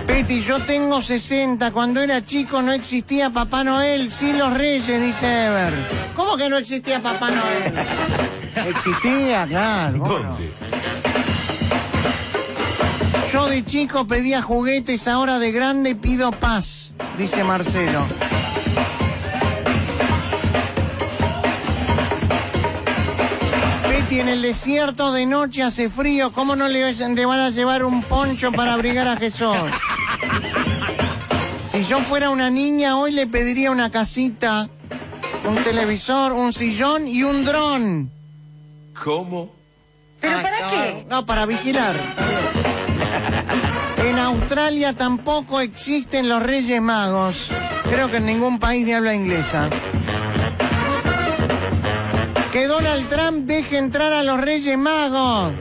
Betty, 0.07 0.41
yo 0.41 0.59
tengo 0.59 1.01
60. 1.01 1.71
Cuando 1.71 2.01
era 2.01 2.23
chico 2.23 2.61
no 2.61 2.71
existía 2.71 3.29
Papá 3.29 3.63
Noel, 3.63 4.11
sí 4.11 4.33
los 4.33 4.53
reyes, 4.53 5.01
dice 5.01 5.45
Ever. 5.45 5.73
¿Cómo 6.15 6.37
que 6.37 6.49
no 6.49 6.57
existía 6.57 7.01
Papá 7.01 7.29
Noel? 7.29 7.73
Existía, 8.69 9.47
claro. 9.47 9.99
¿cómo 9.99 10.19
no? 10.19 10.37
Yo 13.31 13.47
de 13.47 13.65
chico 13.65 14.05
pedía 14.05 14.43
juguetes, 14.43 15.07
ahora 15.07 15.39
de 15.39 15.51
grande 15.51 15.95
pido 15.95 16.31
paz, 16.31 16.93
dice 17.17 17.43
Marcelo. 17.43 18.05
Betty, 24.13 24.19
en 24.19 24.29
el 24.29 24.41
desierto 24.41 25.11
de 25.11 25.25
noche 25.25 25.63
hace 25.63 25.89
frío, 25.89 26.31
¿cómo 26.31 26.55
no 26.55 26.67
le, 26.67 26.93
le 26.93 27.25
van 27.25 27.39
a 27.39 27.49
llevar 27.49 27.83
un 27.83 28.01
poncho 28.03 28.51
para 28.51 28.73
abrigar 28.73 29.07
a 29.07 29.17
Jesús? 29.17 29.57
Si 31.71 31.83
yo 31.85 31.99
fuera 31.99 32.29
una 32.29 32.49
niña, 32.49 32.97
hoy 32.97 33.11
le 33.11 33.27
pediría 33.27 33.71
una 33.71 33.89
casita, 33.89 34.69
un 35.47 35.55
televisor, 35.55 36.33
un 36.33 36.53
sillón 36.53 37.07
y 37.07 37.23
un 37.23 37.45
dron. 37.45 38.11
¿Cómo? 39.03 39.51
¿Pero 40.19 40.41
para 40.41 40.69
qué? 40.69 41.05
No, 41.09 41.25
para 41.25 41.45
vigilar. 41.45 41.95
En 44.05 44.19
Australia 44.19 44.93
tampoco 44.93 45.59
existen 45.59 46.29
los 46.29 46.41
Reyes 46.43 46.81
Magos. 46.81 47.49
Creo 47.89 48.09
que 48.09 48.17
en 48.17 48.25
ningún 48.25 48.59
país 48.59 48.85
de 48.85 48.95
habla 48.95 49.13
inglesa. 49.15 49.69
Que 52.53 52.67
Donald 52.67 53.09
Trump 53.09 53.47
deje 53.47 53.79
entrar 53.79 54.13
a 54.13 54.21
los 54.21 54.39
Reyes 54.39 54.77
Magos. 54.77 55.51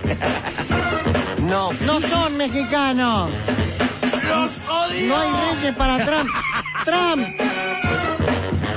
No. 1.43 1.73
No 1.87 2.01
son 2.03 2.37
mexicanos. 2.37 3.31
¡Los 4.29 4.69
odio! 4.69 5.09
No 5.09 5.17
hay 5.17 5.31
reyes 5.55 5.75
para 5.75 6.05
Trump. 6.05 6.31
Trump. 6.85 7.27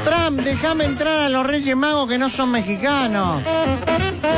Trump, 0.05 0.39
déjame 0.41 0.85
entrar 0.85 1.19
a 1.19 1.29
los 1.29 1.45
Reyes 1.45 1.75
Magos 1.75 2.07
que 2.07 2.17
no 2.17 2.29
son 2.29 2.51
mexicanos. 2.51 3.43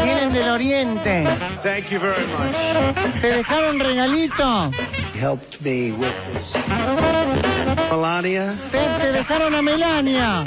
Vienen 0.03 0.33
del 0.33 0.49
Oriente. 0.49 1.27
Thank 1.61 1.89
you 1.89 1.99
very 1.99 2.25
much. 2.27 3.21
¿Te 3.21 3.27
dejaron 3.27 3.79
regalito? 3.79 4.71
helped 5.13 5.61
me 5.61 5.91
with 5.91 6.15
this. 6.33 7.56
Melania, 7.91 8.53
Te, 8.71 8.79
te 9.01 9.11
dejaron 9.11 9.55
a 9.55 9.61
Melania. 9.61 10.43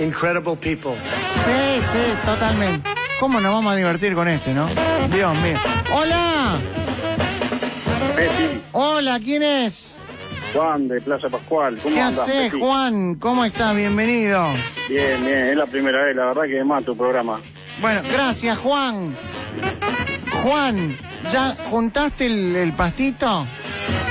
incredible 0.00 0.56
people. 0.56 0.92
Sí, 1.44 1.82
sí, 1.92 1.98
totalmente. 2.24 2.90
¿Cómo 3.20 3.40
nos 3.40 3.52
vamos 3.52 3.72
a 3.72 3.76
divertir 3.76 4.14
con 4.14 4.28
este, 4.28 4.52
no? 4.52 4.66
Dios 5.12 5.34
mío. 5.38 5.58
¡Hola! 5.94 6.58
Betty, 8.16 8.60
Hola, 8.72 9.20
¿quién 9.20 9.42
es? 9.42 9.94
Juan 10.52 10.88
de 10.88 11.00
Plaza 11.00 11.28
Pascual, 11.28 11.78
¿cómo 11.82 11.94
¿Qué 11.94 12.00
andás, 12.00 12.28
haces? 12.28 12.52
Juan? 12.58 13.14
¿Cómo 13.16 13.44
estás? 13.44 13.76
Bienvenido. 13.76 14.44
Bien, 14.88 15.24
bien, 15.24 15.38
es 15.46 15.56
la 15.56 15.66
primera 15.66 16.04
vez, 16.04 16.16
la 16.16 16.26
verdad 16.26 16.42
que 16.44 16.64
más 16.64 16.84
tu 16.84 16.96
programa. 16.96 17.40
Bueno, 17.80 18.00
gracias, 18.12 18.56
Juan. 18.58 19.14
Juan, 20.42 20.96
¿ya 21.32 21.54
juntaste 21.70 22.26
el, 22.26 22.56
el 22.56 22.72
pastito? 22.72 23.46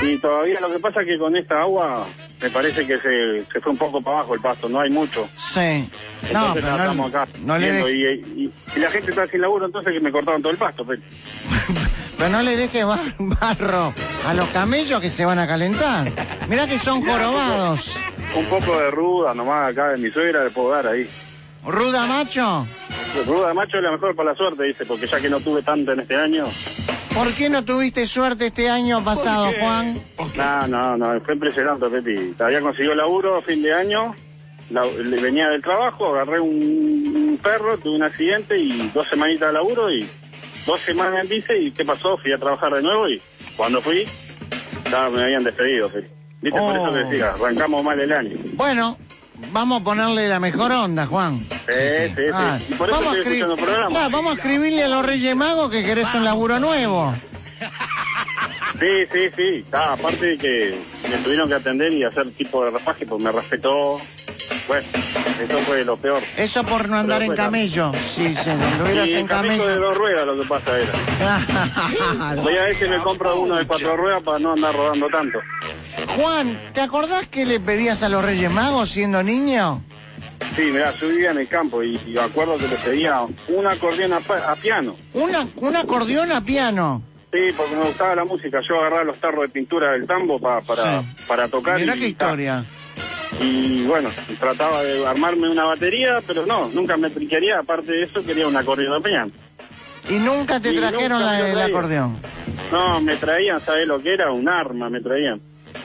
Y 0.02 0.18
todavía 0.18 0.60
lo 0.60 0.70
que 0.72 0.78
pasa 0.78 1.00
es 1.00 1.06
que 1.06 1.18
con 1.18 1.36
esta 1.36 1.60
agua 1.60 2.06
me 2.40 2.50
parece 2.50 2.86
que 2.86 2.98
se, 2.98 3.44
se 3.52 3.60
fue 3.60 3.72
un 3.72 3.78
poco 3.78 4.00
para 4.02 4.18
abajo 4.18 4.34
el 4.34 4.40
pasto, 4.40 4.68
no 4.68 4.80
hay 4.80 4.90
mucho. 4.90 5.28
Sí. 5.36 5.88
No, 6.32 6.40
Entonces 6.40 6.54
pero 6.54 6.66
nada, 6.66 6.82
estamos 6.84 7.12
no, 7.12 7.18
acá 7.18 7.28
no 7.44 7.58
le 7.58 7.72
de- 7.72 7.92
y, 7.92 8.04
y- 8.44 8.52
y 8.76 8.78
la 8.80 8.90
gente 8.90 9.10
está 9.10 9.26
sin 9.26 9.40
laburo, 9.40 9.66
entonces 9.66 9.92
que 9.92 10.00
me 10.00 10.12
cortaron 10.12 10.42
todo 10.42 10.52
el 10.52 10.58
pasto. 10.58 10.84
Pero 12.18 12.30
no 12.30 12.40
le 12.42 12.56
dejes 12.56 12.86
bar- 12.86 13.14
barro 13.18 13.92
a 14.26 14.32
los 14.34 14.48
camellos 14.48 15.02
que 15.02 15.10
se 15.10 15.24
van 15.26 15.38
a 15.38 15.46
calentar. 15.46 16.10
Mirá 16.48 16.66
que 16.66 16.78
son 16.78 17.04
jorobados. 17.04 17.94
Un 18.34 18.44
poco 18.46 18.78
de 18.80 18.90
ruda 18.90 19.34
nomás 19.34 19.70
acá 19.72 19.88
de 19.88 19.98
mi 19.98 20.08
suegra 20.10 20.42
le 20.44 20.50
puedo 20.50 20.70
dar 20.70 20.86
ahí. 20.86 21.06
¿Ruda 21.66 22.06
macho? 22.06 22.66
Ruda 23.26 23.52
macho 23.54 23.76
es 23.78 23.82
la 23.82 23.92
mejor 23.92 24.14
para 24.14 24.30
la 24.32 24.36
suerte, 24.36 24.64
dice, 24.64 24.84
porque 24.86 25.06
ya 25.06 25.20
que 25.20 25.28
no 25.28 25.40
tuve 25.40 25.62
tanto 25.62 25.92
en 25.92 26.00
este 26.00 26.14
año. 26.16 26.44
¿Por 27.14 27.32
qué 27.32 27.48
no 27.48 27.64
tuviste 27.64 28.06
suerte 28.06 28.46
este 28.48 28.68
año 28.68 29.02
pasado, 29.02 29.50
Juan? 29.58 29.98
No, 30.36 30.66
no, 30.68 30.96
no, 30.96 31.20
fue 31.22 31.34
impresionante, 31.34 31.86
Peti. 31.88 32.34
Había 32.38 32.60
conseguido 32.60 32.94
laburo 32.94 33.36
a 33.38 33.42
fin 33.42 33.62
de 33.62 33.72
año, 33.72 34.14
la- 34.70 34.84
le- 34.84 35.20
venía 35.20 35.48
del 35.48 35.62
trabajo, 35.62 36.14
agarré 36.14 36.40
un, 36.40 36.50
un 36.50 37.38
perro, 37.42 37.78
tuve 37.78 37.96
un 37.96 38.02
accidente 38.02 38.56
y 38.58 38.90
dos 38.94 39.08
semanitas 39.08 39.48
de 39.48 39.54
laburo 39.54 39.90
y 39.90 40.06
dos 40.66 40.78
semanas 40.80 41.22
en 41.24 41.28
bici 41.30 41.52
y 41.54 41.70
¿qué 41.70 41.84
pasó? 41.84 42.18
Fui 42.18 42.32
a 42.32 42.38
trabajar 42.38 42.74
de 42.74 42.82
nuevo 42.82 43.08
y 43.08 43.20
cuando 43.56 43.80
fui, 43.80 44.04
ya 44.90 45.08
me 45.08 45.22
habían 45.22 45.42
despedido, 45.42 45.88
Peti. 45.88 46.08
Viste, 46.42 46.60
por 46.60 46.76
eso 46.76 46.92
te 46.92 47.04
decía, 47.04 47.30
arrancamos 47.32 47.82
mal 47.82 47.98
el 47.98 48.12
año. 48.12 48.36
Bueno, 48.54 48.96
vamos 49.52 49.80
a 49.80 49.84
ponerle 49.84 50.28
la 50.28 50.40
mejor 50.40 50.72
onda, 50.72 51.06
Juan. 51.06 51.38
Sí, 51.40 51.54
sí, 51.68 52.12
sí. 52.16 52.22
Ah, 52.32 52.58
Y 52.68 52.74
por 52.74 52.88
eso 52.88 52.98
vamos, 52.98 53.14
a 53.14 53.18
estoy 53.18 53.32
escri- 53.34 53.36
escuchando 53.38 53.54
el 53.54 53.60
programa. 53.60 53.88
Claro, 53.90 54.10
vamos 54.10 54.32
a 54.32 54.36
escribirle 54.36 54.84
a 54.84 54.88
los 54.88 55.04
Reyes 55.06 55.36
Magos 55.36 55.70
que 55.70 55.84
querés 55.84 56.06
un 56.14 56.24
laburo 56.24 56.58
nuevo. 56.60 57.14
Sí, 58.78 59.06
sí, 59.10 59.20
sí. 59.36 59.64
Ah, 59.72 59.94
aparte 59.94 60.26
de 60.26 60.38
que 60.38 60.78
me 61.10 61.16
tuvieron 61.18 61.48
que 61.48 61.54
atender 61.54 61.92
y 61.92 62.04
hacer 62.04 62.30
tipo 62.32 62.62
de 62.64 62.70
rapaje, 62.70 63.06
pues 63.06 63.22
me 63.22 63.32
respetó. 63.32 63.98
Bueno, 64.68 64.86
eso 65.42 65.58
fue 65.60 65.84
lo 65.84 65.96
peor. 65.96 66.20
Eso 66.36 66.64
por 66.64 66.88
no 66.88 66.96
andar 66.96 67.22
en 67.22 67.34
camello. 67.36 67.92
Sí, 67.92 68.34
sí, 68.42 68.50
lo 68.78 68.84
hubieras 68.84 69.08
en 69.08 69.26
camello 69.26 69.66
de 69.66 69.76
dos 69.76 69.96
ruedas 69.96 70.26
lo 70.26 70.36
que 70.36 70.48
pasa 70.48 70.72
era. 70.78 70.92
Voy 72.42 72.56
a 72.56 72.62
ver 72.64 72.78
si 72.78 72.84
me 72.86 72.98
compro 72.98 73.40
uno 73.40 73.54
de 73.56 73.66
cuatro 73.66 73.96
ruedas 73.96 74.22
para 74.22 74.38
no 74.38 74.52
andar 74.52 74.74
rodando 74.74 75.08
tanto. 75.08 75.38
Juan, 76.16 76.60
¿te 76.72 76.80
acordás 76.80 77.26
que 77.28 77.46
le 77.46 77.60
pedías 77.60 78.02
a 78.02 78.08
los 78.08 78.24
Reyes 78.24 78.50
Magos 78.50 78.90
siendo 78.90 79.22
niño? 79.22 79.82
Sí, 80.56 80.62
mirá, 80.72 80.92
yo 80.94 81.08
vivía 81.08 81.30
en 81.32 81.38
el 81.38 81.48
campo 81.48 81.82
y, 81.82 82.00
y 82.06 82.12
me 82.12 82.20
acuerdo 82.20 82.56
que 82.56 82.66
le 82.66 82.76
pedía 82.76 83.20
un 83.48 83.66
acordeón 83.66 84.12
a, 84.14 84.16
a 84.50 84.56
piano. 84.56 84.96
Una, 85.14 85.46
un 85.56 85.76
acordeón 85.76 86.32
a 86.32 86.40
piano. 86.40 87.02
Sí, 87.32 87.52
porque 87.56 87.76
me 87.76 87.84
gustaba 87.84 88.14
la 88.14 88.24
música. 88.24 88.60
Yo 88.68 88.78
agarraba 88.80 89.04
los 89.04 89.18
tarros 89.18 89.42
de 89.42 89.48
pintura 89.48 89.92
del 89.92 90.06
tambo 90.06 90.38
pa- 90.38 90.60
para, 90.62 91.02
para 91.26 91.48
tocar. 91.48 91.78
Mirá 91.78 91.96
y, 91.96 92.00
qué 92.00 92.08
historia. 92.08 92.64
Y 93.40 93.82
bueno, 93.84 94.08
trataba 94.40 94.82
de 94.82 95.06
armarme 95.06 95.50
una 95.50 95.64
batería, 95.64 96.20
pero 96.26 96.46
no, 96.46 96.68
nunca 96.72 96.96
me 96.96 97.10
quería. 97.12 97.58
Aparte 97.58 97.92
de 97.92 98.02
eso, 98.04 98.24
quería 98.24 98.46
un 98.46 98.56
acordeón. 98.56 99.02
Y 100.08 100.14
nunca 100.20 100.60
te 100.60 100.72
Y 100.72 100.76
trajeron 100.78 101.18
nunca 101.20 101.32
la- 101.32 101.48
el 101.50 101.60
acordeón. 101.62 102.16
No, 102.72 103.00
me 103.00 103.16
traían, 103.16 103.60
¿sabes 103.60 103.86
lo 103.86 104.00
que 104.00 104.14
era? 104.14 104.30
Un 104.30 104.48
arma, 104.48 104.88
me 104.88 105.00
traían. 105.00 105.40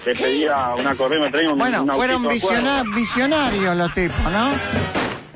Le 0.06 0.16
pedía 0.16 0.74
un 0.78 0.88
acordeón, 0.88 1.24
me 1.24 1.30
traían 1.32 1.54
un 1.54 1.60
Bueno, 1.60 1.84
un 1.84 1.90
fueron 1.90 2.24
visionarios 2.96 3.76
los 3.76 3.94
tipos, 3.94 4.32
¿no? 4.32 4.52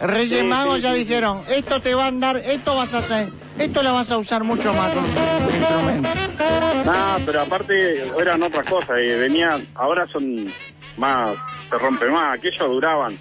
Reyes 0.08 0.42
Sí, 0.42 0.48
Magos 0.48 0.76
sí, 0.78 0.82
ya 0.82 0.94
dijeron, 0.94 1.42
esto 1.50 1.82
te 1.82 1.96
va 1.96 2.06
a 2.06 2.08
andar, 2.08 2.38
esto 2.38 2.76
vas 2.76 2.94
a 2.94 3.00
hacer, 3.00 3.28
esto 3.60 3.84
lo 3.84 3.94
vas 3.94 4.12
a 4.12 4.18
usar 4.18 4.44
mucho 4.44 4.74
más 4.74 4.92
con 4.94 5.06
el 5.06 5.56
instrumento. 5.56 6.10
No, 6.86 7.18
pero 7.26 7.42
aparte 7.42 8.04
eran 8.20 8.44
otras 8.44 8.66
cosas. 8.70 9.00
Y 9.00 9.08
venían, 9.20 9.66
ahora 9.76 10.08
son 10.08 10.52
más, 10.98 11.36
se 11.70 11.78
rompe 11.78 12.10
más. 12.10 12.38
Aquellos 12.38 12.68
duraban. 12.68 13.18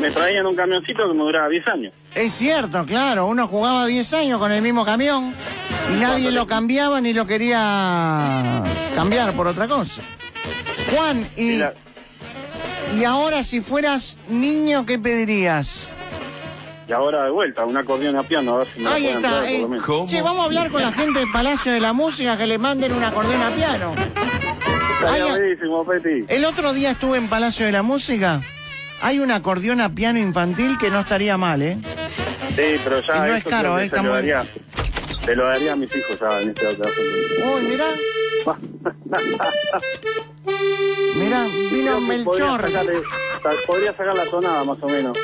Me 0.00 0.10
traían 0.10 0.46
un 0.46 0.56
camioncito 0.56 1.06
que 1.08 1.14
me 1.14 1.22
duraba 1.24 1.48
10 1.48 1.68
años. 1.68 1.92
Es 2.14 2.32
cierto, 2.32 2.84
claro, 2.86 3.26
uno 3.26 3.46
jugaba 3.46 3.86
10 3.86 4.12
años 4.14 4.38
con 4.38 4.50
el 4.52 4.62
mismo 4.62 4.84
camión 4.84 5.34
y 5.92 6.00
nadie 6.00 6.30
lo 6.30 6.46
cambiaba 6.46 7.00
ni 7.00 7.12
lo 7.12 7.26
quería 7.26 8.62
cambiar 8.94 9.32
por 9.34 9.46
otra 9.46 9.68
cosa. 9.68 10.00
Juan, 10.94 11.26
y, 11.36 11.60
y 12.98 13.04
ahora 13.04 13.42
si 13.42 13.60
fueras 13.60 14.18
niño, 14.28 14.86
¿qué 14.86 14.98
pedirías? 14.98 15.93
Y 16.86 16.92
ahora 16.92 17.24
de 17.24 17.30
vuelta, 17.30 17.64
un 17.64 17.76
acordeón 17.76 18.16
a 18.16 18.22
piano, 18.22 18.54
a 18.54 18.58
ver 18.58 18.68
si 18.68 18.80
me 18.80 18.90
Ahí 18.90 19.06
está. 19.06 19.30
por 19.40 19.48
eh. 19.48 19.60
lo 19.62 19.68
menos. 19.68 20.10
Che, 20.10 20.20
vamos 20.22 20.40
a 20.42 20.44
hablar 20.44 20.70
con 20.70 20.82
la 20.82 20.92
gente 20.92 21.20
del 21.20 21.30
Palacio 21.32 21.72
de 21.72 21.80
la 21.80 21.92
Música 21.94 22.36
que 22.36 22.46
le 22.46 22.58
manden 22.58 22.92
un 22.92 23.02
acordeón 23.02 23.40
a 23.42 23.48
piano. 23.50 23.94
Estaría 23.96 25.24
Ay, 25.24 25.30
buenísimo, 25.30 25.84
Peti. 25.86 26.24
El 26.28 26.44
otro 26.44 26.74
día 26.74 26.90
estuve 26.90 27.16
en 27.18 27.28
Palacio 27.28 27.64
de 27.66 27.72
la 27.72 27.82
Música. 27.82 28.40
Hay 29.00 29.18
un 29.18 29.30
acordeón 29.30 29.80
a 29.80 29.88
piano 29.88 30.18
infantil 30.18 30.76
que 30.78 30.90
no 30.90 31.00
estaría 31.00 31.36
mal, 31.38 31.62
¿eh? 31.62 31.78
Sí, 32.54 32.78
pero 32.84 33.00
ya 33.00 33.16
Y 33.16 33.20
no 33.30 33.34
es 33.36 33.44
caro, 33.44 33.76
eh, 33.78 33.80
se 33.80 33.86
está 33.86 33.96
lo 33.98 34.02
muy- 34.04 34.12
daría, 34.12 34.44
se 35.24 35.36
lo 35.36 35.44
daría 35.46 35.72
a 35.72 35.76
mis 35.76 35.90
hijos 35.96 36.18
ya 36.20 36.40
en 36.40 36.48
este 36.50 36.76
caso. 36.76 37.00
Uy, 37.54 37.62
mirá. 37.62 37.86
Mirá, 41.16 41.44
vino 41.72 41.92
podría 42.24 42.56
Melchor. 42.56 42.70
podría 43.66 43.92
sacar 43.92 44.14
la 44.14 44.26
tonada 44.26 44.64
más 44.64 44.76
o 44.82 44.88
menos. 44.88 45.16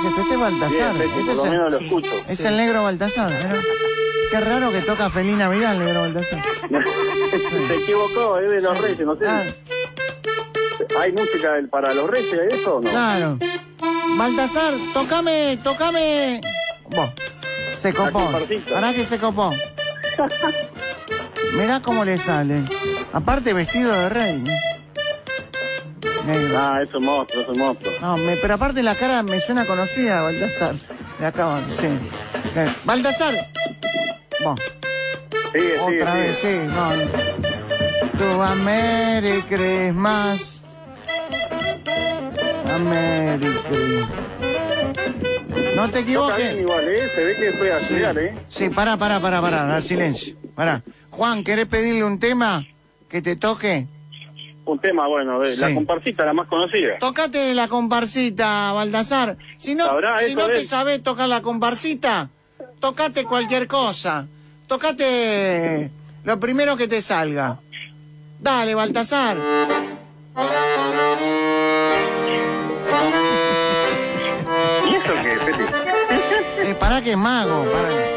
¿Quién 0.00 0.12
es 0.12 0.18
este? 0.18 0.20
Este 0.22 0.34
es 0.34 0.40
Baltasar. 0.40 0.94
Bien, 0.94 1.10
Este 1.10 1.32
es 1.32 1.38
el- 1.44 1.50
menos 1.50 1.72
lo 1.72 1.78
escucho. 1.78 2.10
Es 2.28 2.40
el 2.40 2.56
negro 2.56 2.82
Baltasar. 2.84 3.32
Qué 4.30 4.40
raro 4.40 4.70
que 4.70 4.80
toca 4.82 5.10
Feliz 5.10 5.36
Navidad 5.36 5.72
el 5.72 5.78
negro 5.80 6.00
Baltasar. 6.02 6.42
Se 7.68 7.74
equivocó, 7.76 8.38
es 8.38 8.50
de 8.50 8.60
los 8.60 8.80
reyes, 8.80 9.00
no 9.00 9.16
sé. 9.16 9.24
Ah. 9.26 9.42
¿Hay 11.00 11.12
música 11.12 11.54
para 11.70 11.92
los 11.94 12.08
reyes 12.10 12.34
y 12.50 12.54
eso 12.54 12.76
o 12.76 12.80
no? 12.80 12.90
Claro. 12.90 13.38
Baltasar, 14.16 14.74
tocame, 14.94 15.58
tocame. 15.62 16.40
Vos, 16.90 17.10
se 17.76 17.92
copó. 17.94 18.30
Pará 18.72 18.92
que 18.92 19.04
se 19.04 19.18
copó. 19.18 19.52
Mirá 21.54 21.80
cómo 21.82 22.04
le 22.04 22.18
sale. 22.18 22.62
Aparte 23.12 23.52
vestido 23.52 23.92
de 23.92 24.08
rey. 24.08 24.44
Negro. 26.26 26.58
Ah, 26.58 26.80
es 26.82 26.94
un 26.94 27.04
monstruo, 27.04 27.42
es 27.42 27.48
un 27.48 27.58
monstruo. 27.58 27.92
No, 28.00 28.16
me- 28.16 28.36
pero 28.36 28.54
aparte 28.54 28.82
la 28.82 28.94
cara 28.94 29.22
me 29.22 29.40
suena 29.40 29.64
conocida, 29.64 30.22
Baltasar. 30.22 30.74
De 31.18 31.26
acá, 31.26 31.58
sí. 31.78 31.86
Eh, 32.56 32.68
Baltasar. 32.84 33.34
Bueno, 34.42 34.56
Sigue, 35.52 35.70
sigue, 35.86 36.02
otra 36.02 36.12
sigue. 36.12 36.26
vez, 36.26 36.38
sí. 36.40 36.74
No. 36.74 38.18
Tu 38.18 38.42
a 38.42 38.54
Merry 38.56 39.42
Christmas. 39.42 40.40
A 42.72 42.78
Merry 42.78 43.50
Christmas. 43.68 44.10
No 45.76 45.88
te 45.88 45.92
No 45.92 45.98
equivoques. 46.00 46.56
igual, 46.60 46.88
¿eh? 46.88 47.08
Se 47.14 47.24
ve 47.24 47.34
que 47.36 47.52
fue 47.52 47.72
a 47.72 47.78
estudiar, 47.78 48.18
¿eh? 48.18 48.34
Sí, 48.48 48.68
pará, 48.68 48.96
pará, 48.96 49.20
pará, 49.20 49.40
pará, 49.40 49.80
silencio. 49.80 50.36
Pará. 50.54 50.82
Juan, 51.10 51.42
¿querés 51.42 51.66
pedirle 51.66 52.04
un 52.04 52.18
tema 52.18 52.66
que 53.08 53.22
te 53.22 53.36
toque? 53.36 53.86
Un 54.70 54.78
tema, 54.78 55.08
bueno, 55.08 55.40
de 55.40 55.56
la 55.56 55.74
comparsita, 55.74 56.24
la 56.24 56.32
más 56.32 56.46
conocida. 56.46 56.98
Tocate 57.00 57.54
la 57.54 57.66
comparsita, 57.66 58.72
Baltasar. 58.72 59.36
Si 59.56 59.74
no, 59.74 59.84
¿Sabrá 59.84 60.20
si 60.20 60.36
no 60.36 60.46
te 60.46 60.62
sabés 60.64 61.02
tocar 61.02 61.28
la 61.28 61.42
comparsita, 61.42 62.28
tocate 62.78 63.24
cualquier 63.24 63.66
cosa. 63.66 64.28
Tocate 64.68 65.90
lo 66.22 66.38
primero 66.38 66.76
que 66.76 66.86
te 66.86 67.02
salga. 67.02 67.58
Dale, 68.38 68.76
Baltasar. 68.76 69.38
¿Y 74.88 74.94
eso 74.94 75.12
qué, 75.20 75.36
Peti? 75.46 76.70
Eh, 76.70 76.74
pará 76.78 77.02
que 77.02 77.10
es 77.10 77.18
mago, 77.18 77.64
pará. 77.64 78.09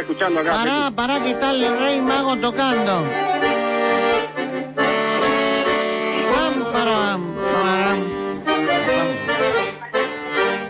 Está 0.00 0.12
escuchando 0.12 0.40
acá. 0.40 0.52
Pará, 0.52 0.90
pará 0.94 1.20
que 1.22 1.30
está 1.30 1.50
el 1.50 1.78
rey 1.78 2.00
mago 2.00 2.36
tocando. 2.36 3.04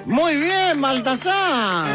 Muy 0.07 0.37
bien, 0.37 0.81
Baltasar. 0.81 1.87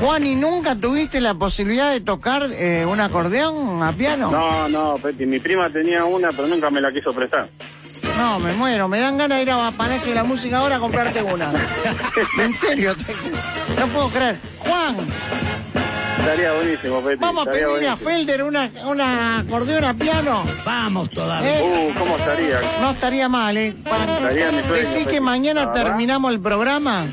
Juan, 0.00 0.24
¿y 0.26 0.34
nunca 0.34 0.74
tuviste 0.76 1.20
la 1.20 1.34
posibilidad 1.34 1.92
de 1.92 2.00
tocar 2.00 2.48
eh, 2.52 2.86
un 2.86 3.00
acordeón 3.00 3.82
a 3.82 3.92
piano? 3.92 4.30
No, 4.30 4.68
no, 4.68 4.94
Peti, 4.96 5.26
mi 5.26 5.38
prima 5.38 5.68
tenía 5.68 6.04
una, 6.06 6.30
pero 6.30 6.48
nunca 6.48 6.70
me 6.70 6.80
la 6.80 6.90
quiso 6.90 7.12
prestar. 7.12 7.48
No, 8.16 8.38
me 8.38 8.52
muero. 8.54 8.88
Me 8.88 8.98
dan 8.98 9.18
ganas 9.18 9.38
de 9.38 9.42
ir 9.42 9.50
a 9.50 9.70
Palacio 9.72 10.08
de 10.08 10.14
la 10.14 10.24
Música 10.24 10.58
ahora 10.58 10.76
a 10.76 10.80
comprarte 10.80 11.22
una. 11.22 11.50
en 12.42 12.54
serio, 12.54 12.94
te- 12.96 13.14
no 13.80 13.86
puedo 13.88 14.08
creer. 14.08 14.36
Juan, 14.58 14.96
Estaría 16.20 16.52
buenísimo, 16.52 17.00
Peti. 17.00 17.16
vamos 17.20 17.46
a 17.46 17.50
pedirle 17.50 17.88
a. 17.88 17.96
Felder 17.96 18.42
una, 18.42 18.70
una 18.86 19.38
acordeón 19.38 19.84
a 19.84 19.94
piano. 19.94 20.44
Vamos 20.66 21.08
todavía. 21.10 21.58
¿Eh? 21.60 21.62
Uh, 21.62 21.98
¿cómo 21.98 22.16
estaría? 22.18 22.60
No 22.82 22.90
estaría 22.90 23.28
mal, 23.28 23.56
¿eh? 23.56 23.68
Estaría 23.68 24.52
mi 24.52 24.62
sueño, 24.62 25.08
que 25.08 25.20
mañana 25.20 25.72
terminamos 25.72 26.30
el 26.32 26.40
programa. 26.40 27.06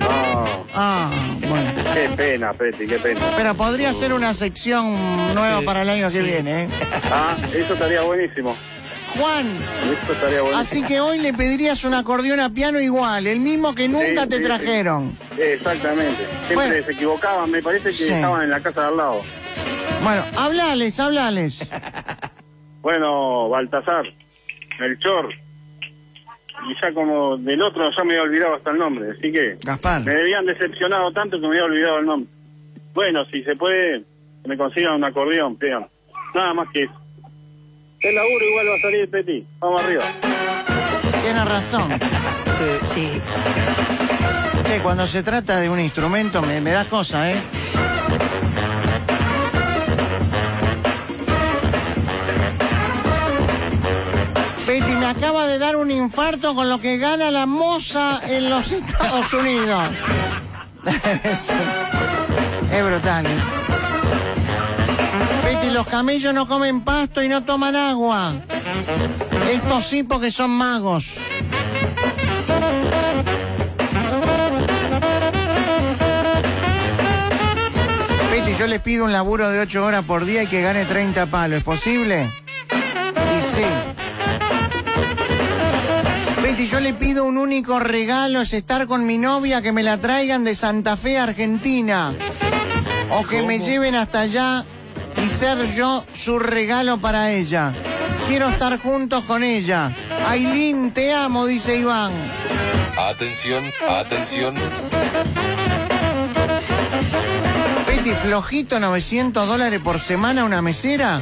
No, 0.00 0.66
Ah, 0.80 1.10
bueno. 1.40 1.70
qué 1.92 2.08
pena, 2.16 2.52
Peti, 2.52 2.86
qué 2.86 2.98
pena. 3.00 3.20
Pero 3.36 3.54
podría 3.56 3.92
ser 3.92 4.12
una 4.12 4.32
sección 4.32 4.94
nueva 5.34 5.60
para 5.62 5.82
el 5.82 5.90
año 5.90 6.08
que 6.08 6.20
viene, 6.20 6.64
¿eh? 6.64 6.68
Ah, 7.12 7.34
eso 7.52 7.72
estaría 7.74 8.02
buenísimo. 8.02 8.54
Juan, 9.16 9.46
así 10.54 10.82
que 10.84 11.00
hoy 11.00 11.18
le 11.18 11.32
pedirías 11.32 11.84
un 11.84 11.94
acordeón 11.94 12.40
a 12.40 12.50
piano 12.50 12.78
igual, 12.80 13.26
el 13.26 13.40
mismo 13.40 13.74
que 13.74 13.88
nunca 13.88 14.24
Sí, 14.24 14.28
te 14.28 14.36
sí, 14.38 14.42
trajeron. 14.44 15.16
Exactamente. 15.38 16.24
Siempre 16.46 16.54
Bueno. 16.54 16.84
se 16.86 16.92
equivocaban, 16.92 17.50
me 17.50 17.62
parece 17.62 17.90
que 17.90 18.04
estaban 18.14 18.42
en 18.44 18.50
la 18.50 18.60
casa 18.60 18.82
de 18.82 18.86
al 18.88 18.96
lado. 18.96 19.20
Bueno, 20.02 20.22
hablales, 20.36 21.00
hablales. 21.00 21.70
Bueno, 22.80 23.48
Baltasar, 23.50 24.04
Melchor, 24.78 25.28
y 25.34 26.80
ya 26.80 26.94
como 26.94 27.36
del 27.36 27.60
otro 27.60 27.84
ya 27.94 28.04
me 28.04 28.12
había 28.14 28.22
olvidado 28.22 28.54
hasta 28.54 28.70
el 28.70 28.78
nombre, 28.78 29.10
así 29.10 29.30
que 29.32 29.58
Gaspar. 29.62 30.02
me 30.04 30.12
habían 30.12 30.46
decepcionado 30.46 31.12
tanto 31.12 31.36
que 31.38 31.42
me 31.42 31.48
había 31.48 31.64
olvidado 31.64 31.98
el 31.98 32.06
nombre. 32.06 32.30
Bueno, 32.94 33.24
si 33.26 33.42
se 33.42 33.56
puede, 33.56 34.04
me 34.46 34.56
consigan 34.56 34.94
un 34.94 35.04
acordeón, 35.04 35.56
pegan. 35.56 35.86
Nada 36.34 36.54
más 36.54 36.68
que 36.72 36.84
eso. 36.84 36.94
El 38.00 38.14
laburo 38.14 38.44
igual 38.44 38.66
va 38.70 38.74
a 38.74 38.80
salir, 38.80 39.10
Peti. 39.10 39.46
Vamos 39.58 39.82
arriba. 39.82 40.04
Tienes 41.22 41.44
razón. 41.44 41.88
Sí. 42.92 43.08
Che, 44.66 44.80
cuando 44.80 45.06
se 45.06 45.22
trata 45.22 45.60
de 45.60 45.70
un 45.70 45.78
instrumento 45.78 46.42
me, 46.42 46.60
me 46.60 46.72
da 46.72 46.84
cosa, 46.86 47.30
¿eh? 47.30 47.36
Betty, 54.66 54.90
me 54.90 55.06
acaba 55.06 55.46
de 55.46 55.58
dar 55.58 55.76
un 55.76 55.92
infarto 55.92 56.56
con 56.56 56.68
lo 56.68 56.80
que 56.80 56.98
gana 56.98 57.30
la 57.30 57.46
moza 57.46 58.20
en 58.28 58.50
los 58.50 58.72
Estados 58.72 59.32
Unidos. 59.32 59.84
Sí. 60.84 61.52
es 62.72 62.84
brutal. 62.84 63.24
¿eh? 63.24 63.57
Los 65.78 65.86
camellos 65.86 66.34
no 66.34 66.48
comen 66.48 66.80
pasto 66.80 67.22
y 67.22 67.28
no 67.28 67.44
toman 67.44 67.76
agua. 67.76 68.32
Estos 69.52 69.86
sí 69.86 70.02
porque 70.02 70.32
son 70.32 70.50
magos. 70.50 71.12
Betty, 78.32 78.54
yo 78.58 78.66
les 78.66 78.82
pido 78.82 79.04
un 79.04 79.12
laburo 79.12 79.48
de 79.50 79.60
8 79.60 79.84
horas 79.84 80.04
por 80.04 80.24
día 80.24 80.42
y 80.42 80.48
que 80.48 80.62
gane 80.62 80.84
30 80.84 81.26
palos. 81.26 81.58
¿Es 81.58 81.62
posible? 81.62 82.24
Y 82.24 83.54
sí. 83.54 83.62
Betty, 86.42 86.66
yo 86.66 86.80
le 86.80 86.92
pido 86.92 87.24
un 87.24 87.38
único 87.38 87.78
regalo, 87.78 88.40
es 88.40 88.52
estar 88.52 88.88
con 88.88 89.06
mi 89.06 89.16
novia, 89.16 89.62
que 89.62 89.70
me 89.70 89.84
la 89.84 89.98
traigan 89.98 90.42
de 90.42 90.56
Santa 90.56 90.96
Fe, 90.96 91.18
Argentina. 91.18 92.12
O 93.12 93.24
que 93.24 93.42
me 93.42 93.60
lleven 93.60 93.94
hasta 93.94 94.22
allá 94.22 94.64
y 95.24 95.28
ser 95.28 95.74
yo 95.74 96.04
su 96.14 96.38
regalo 96.38 96.98
para 96.98 97.32
ella. 97.32 97.72
Quiero 98.28 98.48
estar 98.48 98.78
juntos 98.78 99.24
con 99.24 99.42
ella. 99.42 99.90
Ailín, 100.28 100.92
te 100.92 101.12
amo, 101.12 101.46
dice 101.46 101.76
Iván. 101.76 102.12
Atención, 102.98 103.64
atención. 103.88 104.54
Betty, 107.86 108.10
flojito 108.10 108.80
900 108.80 109.48
dólares 109.48 109.80
por 109.80 109.98
semana 109.98 110.44
una 110.44 110.62
mesera. 110.62 111.20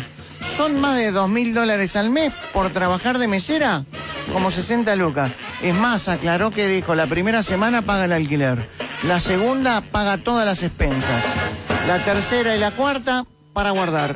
Son 0.57 0.81
más 0.81 0.97
de 0.97 1.13
2 1.13 1.29
mil 1.29 1.55
dólares 1.55 1.97
al 1.97 2.11
mes 2.11 2.33
por 2.53 2.71
trabajar 2.71 3.19
de 3.19 3.29
mesera. 3.29 3.85
Como 4.33 4.51
60 4.51 4.97
lucas. 4.97 5.31
Es 5.63 5.75
más, 5.75 6.09
aclaró 6.09 6.51
que 6.51 6.67
dijo, 6.67 6.95
la 6.95 7.07
primera 7.07 7.43
semana 7.43 7.83
paga 7.83 8.07
el 8.07 8.13
alquiler. 8.13 8.59
La 9.07 9.21
segunda 9.21 9.81
paga 9.81 10.19
todas 10.19 10.45
las 10.45 10.63
expensas. 10.63 11.23
La 11.87 11.99
tercera 11.99 12.57
y 12.57 12.59
la 12.59 12.73
cuarta 12.73 13.25
para 13.57 13.71
guardar. 13.71 14.15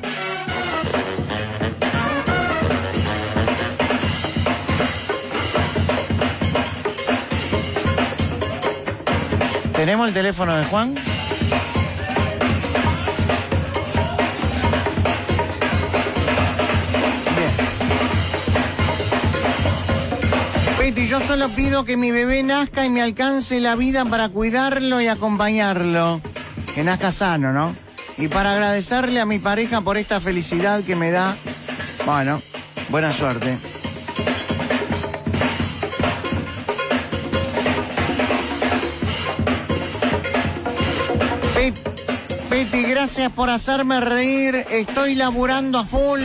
¿Tenemos 9.75 10.09
el 10.09 10.13
teléfono 10.13 10.55
de 10.55 10.65
Juan? 10.67 10.95
Betty, 20.79 21.09
yo 21.09 21.19
solo 21.21 21.49
pido 21.49 21.87
que 21.87 21.97
mi 21.97 22.11
bebé 22.11 22.43
nazca 22.43 22.85
y 22.85 22.91
me 22.91 23.01
alcance 23.01 23.59
la 23.61 23.75
vida 23.75 24.05
para 24.05 24.29
cuidarlo 24.29 25.01
y 25.01 25.07
acompañarlo. 25.07 26.21
Que 26.75 26.85
nazca 26.85 27.11
sano, 27.11 27.55
¿no? 27.55 27.90
Y 28.21 28.29
para 28.29 28.53
agradecerle 28.53 29.19
a 29.21 29.27
mi 29.27 29.39
pareja 29.39 29.81
por 29.81 29.97
esta 29.97 30.21
felicidad 30.21 30.83
que 30.85 30.95
me 30.95 31.11
da. 31.11 31.35
Bueno, 32.05 32.41
buena 32.91 33.13
suerte. 33.13 33.59
Pe- 41.55 41.73
Betty, 42.49 42.83
gracias 42.85 43.33
por 43.33 43.51
hacerme 43.51 44.01
reír. 44.01 44.65
Estoy 44.71 45.15
laburando 45.15 45.79
a 45.79 45.85
full. 45.85 46.21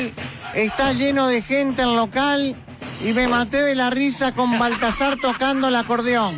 Está 0.54 0.94
lleno 0.94 1.28
de 1.28 1.42
gente 1.42 1.82
el 1.82 1.96
local 1.96 2.56
y 3.04 3.12
me 3.14 3.28
maté 3.28 3.62
de 3.62 3.76
la 3.76 3.90
risa 3.90 4.32
con 4.32 4.58
Baltasar 4.58 5.18
tocando 5.18 5.68
el 5.68 5.76
acordeón. 5.76 6.34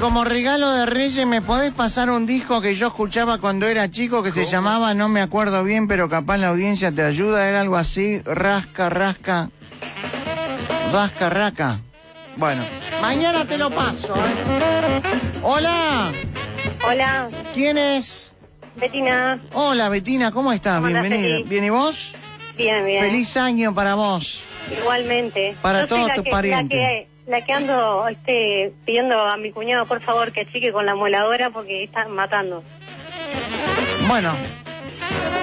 Como 0.00 0.24
regalo 0.24 0.70
de 0.70 0.86
Reyes, 0.86 1.26
¿me 1.26 1.42
podés 1.42 1.72
pasar 1.72 2.08
un 2.08 2.24
disco 2.24 2.60
que 2.62 2.74
yo 2.74 2.88
escuchaba 2.88 3.38
cuando 3.38 3.68
era 3.68 3.90
chico 3.90 4.22
que 4.22 4.30
se 4.30 4.46
llamaba, 4.46 4.94
no 4.94 5.08
me 5.08 5.20
acuerdo 5.20 5.62
bien, 5.62 5.88
pero 5.88 6.08
capaz 6.08 6.38
la 6.38 6.48
audiencia 6.48 6.90
te 6.90 7.02
ayuda? 7.02 7.48
Era 7.48 7.60
algo 7.60 7.76
así, 7.76 8.20
rasca, 8.22 8.88
rasca, 8.88 9.50
rasca, 10.90 11.28
raca. 11.28 11.80
Bueno, 12.36 12.62
mañana 13.02 13.44
te 13.44 13.58
lo 13.58 13.70
paso. 13.70 14.14
¿eh? 14.16 15.02
Hola, 15.42 16.12
Hola, 16.88 17.28
¿quién 17.54 17.76
es? 17.76 18.32
Betina. 18.76 19.40
Hola, 19.52 19.90
Betina, 19.90 20.32
¿cómo 20.32 20.52
estás? 20.52 20.76
¿Cómo 20.76 20.86
Bienvenida. 20.88 21.38
¿Bien 21.44 21.64
y 21.64 21.70
vos? 21.70 22.12
Bien, 22.56 22.84
bien. 22.86 23.04
Feliz 23.04 23.36
año 23.36 23.74
para 23.74 23.94
vos. 23.96 24.44
Igualmente. 24.80 25.54
Para 25.60 25.82
Yo 25.82 25.88
todos 25.88 26.14
tus 26.14 26.28
parientes. 26.28 27.06
La 27.30 27.40
que, 27.42 27.52
ando 27.52 28.08
este, 28.08 28.72
pidiendo 28.84 29.16
a 29.20 29.36
mi 29.36 29.52
cuñado, 29.52 29.86
por 29.86 30.00
favor, 30.00 30.32
que 30.32 30.46
chique 30.52 30.72
con 30.72 30.84
la 30.84 30.96
moladora 30.96 31.50
porque 31.50 31.84
están 31.84 32.10
matando. 32.10 32.62
Bueno, 34.08 34.32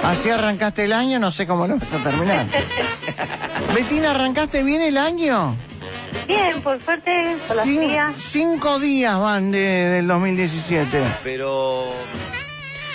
así 0.03 0.29
arrancaste 0.29 0.83
el 0.83 0.91
año, 0.91 1.17
no 1.19 1.31
sé 1.31 1.47
cómo 1.47 1.65
lo 1.65 1.77
vas 1.77 1.93
a 1.93 2.03
terminar. 2.03 2.45
Betina, 3.73 4.11
¿arrancaste 4.11 4.63
bien 4.63 4.81
el 4.81 4.97
año? 4.97 5.55
Bien, 6.27 6.61
por 6.61 6.77
suerte, 6.81 7.09
las 7.55 7.65
Cin- 7.65 7.87
días. 7.87 8.13
cinco 8.17 8.79
días 8.79 9.17
van 9.17 9.51
de- 9.53 9.59
del 9.59 10.07
2017. 10.07 10.99
Pero. 11.23 11.85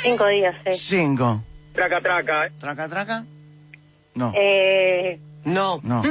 Cinco 0.03 0.26
días, 0.26 0.55
sí. 0.66 0.72
Cinco. 0.78 1.43
Traca, 1.74 1.99
traca. 2.03 2.51
¿Traca, 2.61 2.88
traca? 2.90 3.24
No. 4.14 4.34
Eh... 4.36 5.18
No. 5.45 5.80
No. 5.84 6.09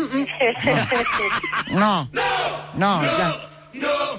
No. 1.71 2.09
No, 2.75 3.03
ya. 3.03 3.31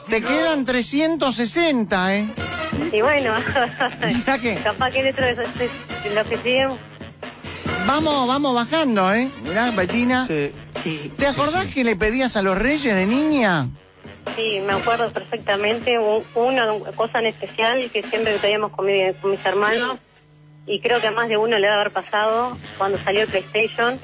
Te 0.09 0.23
quedan 0.23 0.65
360, 0.65 2.17
¿eh? 2.17 2.29
y 2.93 3.01
bueno, 3.03 3.35
¿Está 4.03 4.39
qué? 4.39 4.55
capaz 4.57 4.91
que 4.91 5.03
dentro 5.03 5.25
de 5.27 5.35
los 6.15 6.27
que 6.27 6.37
siguen, 6.39 6.71
Vamos, 7.87 8.29
vamos 8.29 8.55
bajando, 8.55 9.13
¿eh? 9.13 9.29
Mirá, 9.45 9.71
Betina. 9.73 10.27
Sí. 10.27 10.53
Sí. 10.83 11.13
¿Te 11.19 11.27
acordás 11.27 11.67
que 11.67 11.85
le 11.85 11.97
pedías 11.97 12.37
a 12.37 12.43
los 12.43 12.57
reyes 12.59 12.95
de 12.95 13.07
niña? 13.07 13.69
sí, 14.37 14.61
me 14.67 14.73
acuerdo 14.73 15.11
perfectamente. 15.11 15.99
un- 15.99 16.23
Una 16.35 16.67
cosa 16.97 17.19
en 17.19 17.27
especial 17.27 17.91
que 17.93 18.03
siempre 18.03 18.35
pedíamos 18.39 18.73
con, 18.73 18.87
mi- 18.87 19.13
con 19.21 19.31
mis 19.33 19.45
hermanos, 19.45 19.99
y 20.67 20.81
creo 20.81 21.01
que 21.01 21.09
a 21.09 21.11
más 21.11 21.29
de 21.29 21.37
uno 21.37 21.57
le 21.59 21.67
debe 21.67 21.75
haber 21.75 21.91
pasado 21.91 22.57
cuando 22.79 22.99
salió 22.99 23.23
el 23.23 23.29
PlayStation. 23.29 23.99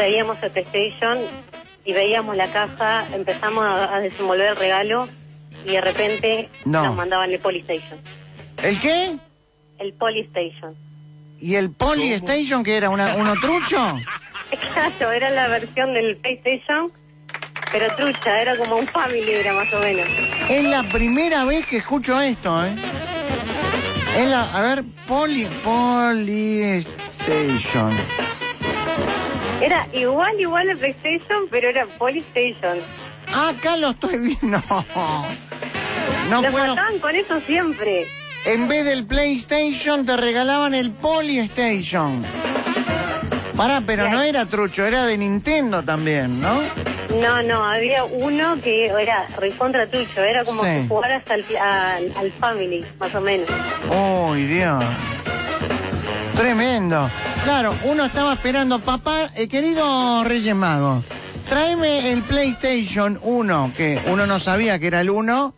Pedíamos 0.00 0.42
el 0.42 0.50
PlayStation 0.50 1.18
y 1.84 1.92
veíamos 1.92 2.34
la 2.34 2.46
caja, 2.50 3.04
empezamos 3.14 3.62
a, 3.66 3.94
a 3.96 4.00
desenvolver 4.00 4.46
el 4.46 4.56
regalo 4.56 5.06
y 5.66 5.72
de 5.72 5.80
repente 5.82 6.48
No. 6.64 6.82
nos 6.86 6.96
mandaban 6.96 7.30
el 7.30 7.38
Polystation. 7.38 7.98
¿El 8.62 8.80
qué? 8.80 9.18
El 9.78 9.92
Polystation. 9.92 10.74
¿Y 11.38 11.56
el 11.56 11.70
Polystation 11.70 12.64
que 12.64 12.78
era? 12.78 12.88
Una, 12.88 13.14
¿Uno 13.16 13.34
trucho? 13.42 13.76
Claro, 14.72 15.12
era 15.12 15.28
la 15.30 15.48
versión 15.48 15.92
del 15.92 16.16
PlayStation, 16.16 16.90
pero 17.70 17.94
trucha, 17.94 18.40
era 18.40 18.56
como 18.56 18.76
un 18.76 18.86
family, 18.86 19.30
era 19.32 19.52
más 19.52 19.70
o 19.74 19.80
menos. 19.80 20.06
Es 20.48 20.64
la 20.64 20.82
primera 20.84 21.44
vez 21.44 21.66
que 21.66 21.76
escucho 21.76 22.18
esto, 22.22 22.64
¿eh? 22.64 22.74
Es 24.16 24.26
la, 24.28 24.50
a 24.50 24.62
ver, 24.62 24.82
Poly, 25.06 25.46
Polystation. 25.62 26.90
Era 29.60 29.86
igual, 29.92 30.40
igual 30.40 30.70
el 30.70 30.78
PlayStation, 30.78 31.46
pero 31.50 31.68
era 31.68 31.84
Polystation. 31.98 32.78
Ah, 33.32 33.50
acá 33.50 33.76
lo 33.78 33.90
estoy 33.90 34.18
viendo. 34.18 34.62
No 36.30 36.42
Nos 36.42 36.52
puedo. 36.52 36.66
mataban 36.68 36.98
con 36.98 37.14
eso 37.14 37.40
siempre. 37.40 38.06
En 38.46 38.68
vez 38.68 38.84
del 38.86 39.04
PlayStation 39.04 40.06
te 40.06 40.16
regalaban 40.16 40.74
el 40.74 40.92
Polystation. 40.92 42.24
Pará, 43.56 43.82
pero 43.84 44.08
no 44.08 44.22
era 44.22 44.46
trucho, 44.46 44.86
era 44.86 45.04
de 45.04 45.18
Nintendo 45.18 45.82
también, 45.82 46.40
¿no? 46.40 46.58
No, 47.20 47.42
no, 47.42 47.64
había 47.68 48.04
uno 48.04 48.58
que 48.62 48.86
era 48.86 49.26
recontra 49.36 49.86
trucho, 49.88 50.22
era 50.22 50.44
como 50.44 50.62
Sí. 50.62 50.68
que 50.70 50.86
jugaras 50.88 51.22
al, 51.28 51.44
al, 51.60 52.12
al 52.16 52.32
Family, 52.32 52.82
más 52.98 53.14
o 53.14 53.20
menos. 53.20 53.46
Uy, 54.30 54.44
Dios. 54.44 54.82
Tremendo. 56.40 57.06
Claro, 57.44 57.74
uno 57.84 58.06
estaba 58.06 58.32
esperando, 58.32 58.78
papá, 58.78 59.28
eh, 59.34 59.46
querido 59.46 60.24
Reyes 60.24 60.54
Mago, 60.56 61.04
tráeme 61.50 62.12
el 62.12 62.22
PlayStation 62.22 63.20
1, 63.22 63.72
que 63.76 64.00
uno 64.06 64.26
no 64.26 64.38
sabía 64.38 64.78
que 64.78 64.86
era 64.86 65.02
el 65.02 65.10
1, 65.10 65.54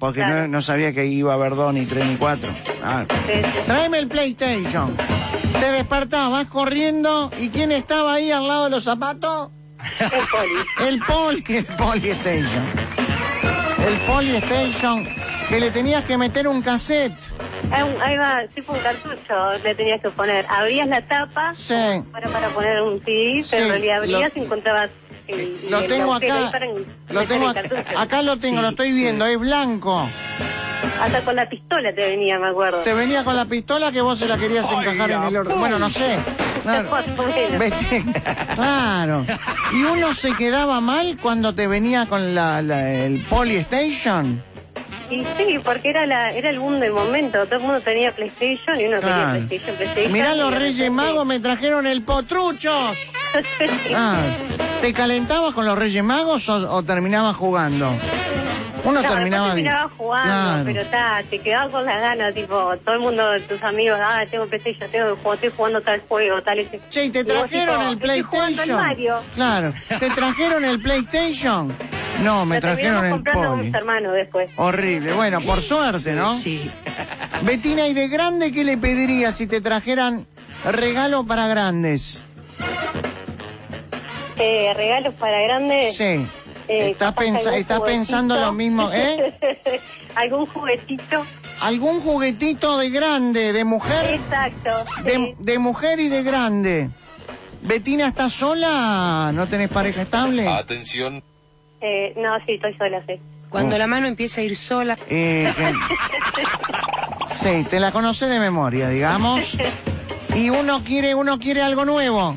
porque 0.00 0.22
no, 0.22 0.26
Claro. 0.26 0.48
no 0.48 0.62
sabía 0.62 0.92
que 0.92 1.06
iba 1.06 1.30
a 1.30 1.36
haber 1.36 1.54
2, 1.54 1.74
ni 1.74 1.86
3, 1.86 2.06
ni 2.06 2.16
4. 2.16 2.50
Ah. 2.82 3.04
Tráeme 3.66 4.00
el 4.00 4.08
PlayStation. 4.08 4.92
Te 5.60 5.70
despertás, 5.70 6.28
vas 6.28 6.48
corriendo, 6.48 7.30
¿y 7.38 7.50
quién 7.50 7.70
estaba 7.70 8.14
ahí 8.14 8.32
al 8.32 8.48
lado 8.48 8.64
de 8.64 8.70
los 8.70 8.82
zapatos? 8.82 9.50
El 10.00 10.26
Poli. 10.26 10.88
El 10.88 10.98
Poli, 11.02 11.44
el 11.56 11.64
Polystation. 11.66 12.64
El 13.86 13.94
Polystation, 14.08 15.06
que 15.48 15.60
le 15.60 15.70
tenías 15.70 16.04
que 16.04 16.16
meter 16.18 16.48
un 16.48 16.60
cassette. 16.62 17.12
Ahí, 17.70 17.84
ahí 18.02 18.16
va, 18.16 18.42
tipo 18.54 18.72
un 18.72 18.78
cartucho 18.80 19.54
le 19.62 19.74
tenías 19.74 20.00
que 20.00 20.10
poner. 20.10 20.44
Abrías 20.48 20.88
la 20.88 21.02
tapa 21.02 21.54
Sí. 21.56 21.74
para, 22.12 22.28
para 22.28 22.48
poner 22.48 22.82
un 22.82 23.00
CD, 23.00 23.44
pero 23.44 23.46
Sí, 23.48 23.56
en 23.56 23.68
realidad 23.68 23.96
abrías 23.98 24.34
lo- 24.34 24.40
y 24.40 24.44
encontrabas 24.44 24.90
el, 25.28 25.56
Lo 25.70 25.78
el 25.80 25.86
tengo 25.88 26.14
acá. 26.14 26.48
para 26.52 26.66
Lo 27.10 27.22
tengo 27.24 27.48
acá, 27.96 28.22
lo 28.22 28.36
tengo, 28.38 28.60
lo 28.62 28.68
estoy 28.70 28.92
viendo, 28.92 29.26
es 29.26 29.38
blanco. 29.38 30.06
Hasta 31.00 31.20
con 31.22 31.36
la 31.36 31.48
pistola 31.48 31.92
te 31.94 32.00
venía, 32.02 32.38
me 32.38 32.48
acuerdo. 32.48 32.78
Te 32.82 32.94
venía 32.94 33.24
con 33.24 33.34
la 33.36 33.44
pistola 33.46 33.90
que 33.92 34.00
vos 34.00 34.18
se 34.18 34.26
la 34.26 34.36
querías 34.36 34.70
encajar 34.70 35.10
en 35.10 35.22
el 35.24 35.36
orden. 35.36 35.58
Bueno, 35.58 35.78
no 35.78 35.90
sé. 35.90 36.16
Claro. 36.66 36.88
Claro. 38.56 39.24
¿Y 39.72 39.84
uno 39.84 40.14
se 40.14 40.32
quedaba 40.32 40.80
mal 40.80 41.16
cuando 41.22 41.54
te 41.54 41.68
venía 41.68 42.06
con 42.06 42.34
la, 42.34 42.60
la- 42.60 42.90
el 42.92 43.20
Polystation? 43.20 44.42
Y 45.10 45.24
sí, 45.36 45.58
porque 45.62 45.90
era 45.90 46.06
la 46.06 46.30
era 46.30 46.50
el 46.50 46.58
boom 46.58 46.80
del 46.80 46.92
momento. 46.92 47.44
Todo 47.46 47.56
el 47.56 47.62
mundo 47.62 47.80
tenía 47.80 48.10
PlayStation 48.12 48.80
y 48.80 48.86
uno 48.86 49.00
tenía 49.00 49.30
PlayStation, 49.30 49.76
PlayStation. 49.76 50.12
Mirá 50.12 50.34
los 50.34 50.54
Reyes 50.54 50.90
Magos 50.90 51.26
me 51.26 51.40
trajeron 51.40 51.86
el 51.86 52.02
potruchos. 52.02 52.96
Ah, 53.94 54.16
¿Te 54.80 54.94
calentabas 54.94 55.52
con 55.54 55.66
los 55.66 55.76
Reyes 55.76 56.02
Magos 56.02 56.48
o, 56.48 56.74
o 56.74 56.82
terminabas 56.82 57.36
jugando? 57.36 57.90
Uno 58.86 59.02
No, 59.02 59.08
terminaba 59.08 59.46
terminaba 59.48 59.90
jugando, 59.96 60.32
Claro. 60.32 60.64
pero 60.64 60.84
ta, 60.86 61.22
te 61.28 61.38
quedabas 61.40 61.70
con 61.70 61.84
las 61.84 62.00
ganas, 62.00 62.34
tipo, 62.34 62.76
todo 62.78 62.94
el 62.94 63.00
mundo, 63.00 63.22
tus 63.48 63.62
amigos, 63.62 63.98
ah, 64.02 64.22
tengo 64.30 64.46
PlayStation, 64.46 64.88
tengo 64.90 65.14
que 65.16 65.22
jugar, 65.22 65.34
estoy 65.36 65.50
jugando 65.56 65.80
tal 65.80 66.00
juego, 66.08 66.42
tal 66.42 66.58
ese. 66.60 66.80
Che, 66.88 67.04
¿y 67.04 67.10
te 67.10 67.24
trajeron 67.24 67.90
tipo, 67.90 68.04
el 68.04 68.10
estoy 68.10 68.22
jugando 68.22 68.62
al 68.62 68.68
PlayStation? 68.68 68.76
Mario. 68.76 69.18
Claro. 69.34 69.72
¿Te 69.98 70.10
trajeron 70.10 70.64
el 70.64 70.80
PlayStation? 70.80 71.74
No, 72.22 72.46
me 72.46 72.56
Lo 72.56 72.60
trajeron 72.62 73.04
el 73.04 73.10
con 73.10 73.24
Poli. 73.24 73.62
mis 73.64 73.74
hermanos 73.74 74.12
después. 74.14 74.50
Horrible. 74.56 75.12
Bueno, 75.14 75.40
por 75.42 75.60
suerte, 75.60 76.12
¿no? 76.14 76.36
Sí. 76.36 76.70
Betina, 77.42 77.86
¿y 77.88 77.92
de 77.94 78.08
grande 78.08 78.52
qué 78.52 78.64
le 78.64 78.78
pedirías 78.78 79.34
si 79.36 79.46
te 79.46 79.60
trajeran 79.60 80.26
regalo 80.64 81.24
para 81.26 81.46
grandes? 81.48 82.22
Eh, 84.38 84.72
regalos 84.76 85.14
para 85.14 85.40
grandes. 85.42 85.96
Sí. 85.96 86.26
Eh, 86.68 86.90
¿Estás, 86.90 87.08
capaz 87.08 87.20
que 87.24 87.26
pensa- 87.32 87.48
algún 87.48 87.60
estás 87.60 87.80
pensando 87.80 88.36
lo 88.40 88.52
mismo, 88.52 88.90
eh? 88.92 89.34
algún 90.14 90.46
juguetito. 90.46 91.24
¿Algún 91.60 92.00
juguetito 92.00 92.78
de 92.78 92.90
grande, 92.90 93.52
de 93.52 93.64
mujer? 93.64 94.14
Exacto. 94.20 95.02
De, 95.04 95.34
de 95.38 95.58
mujer 95.58 96.00
y 96.00 96.08
de 96.08 96.22
grande. 96.22 96.90
Betina, 97.62 98.08
¿estás 98.08 98.32
sola? 98.32 99.30
¿No 99.34 99.46
tenés 99.46 99.68
pareja 99.70 100.02
estable? 100.02 100.46
Atención. 100.48 101.22
Eh, 101.80 102.12
no, 102.16 102.36
sí, 102.46 102.52
estoy 102.52 102.74
sola, 102.76 103.02
sí. 103.06 103.14
Cuando 103.48 103.78
la 103.78 103.86
mano 103.86 104.06
empieza 104.06 104.40
a 104.40 104.44
ir 104.44 104.56
sola. 104.56 104.96
Eh, 105.08 105.52
que- 105.56 105.72
Sí, 107.34 107.64
te 107.68 107.78
la 107.80 107.92
conoces 107.92 108.28
de 108.28 108.38
memoria, 108.40 108.88
digamos. 108.88 109.56
Y 110.34 110.50
uno 110.50 110.82
quiere, 110.82 111.14
uno 111.14 111.38
quiere 111.38 111.62
algo 111.62 111.84
nuevo. 111.84 112.34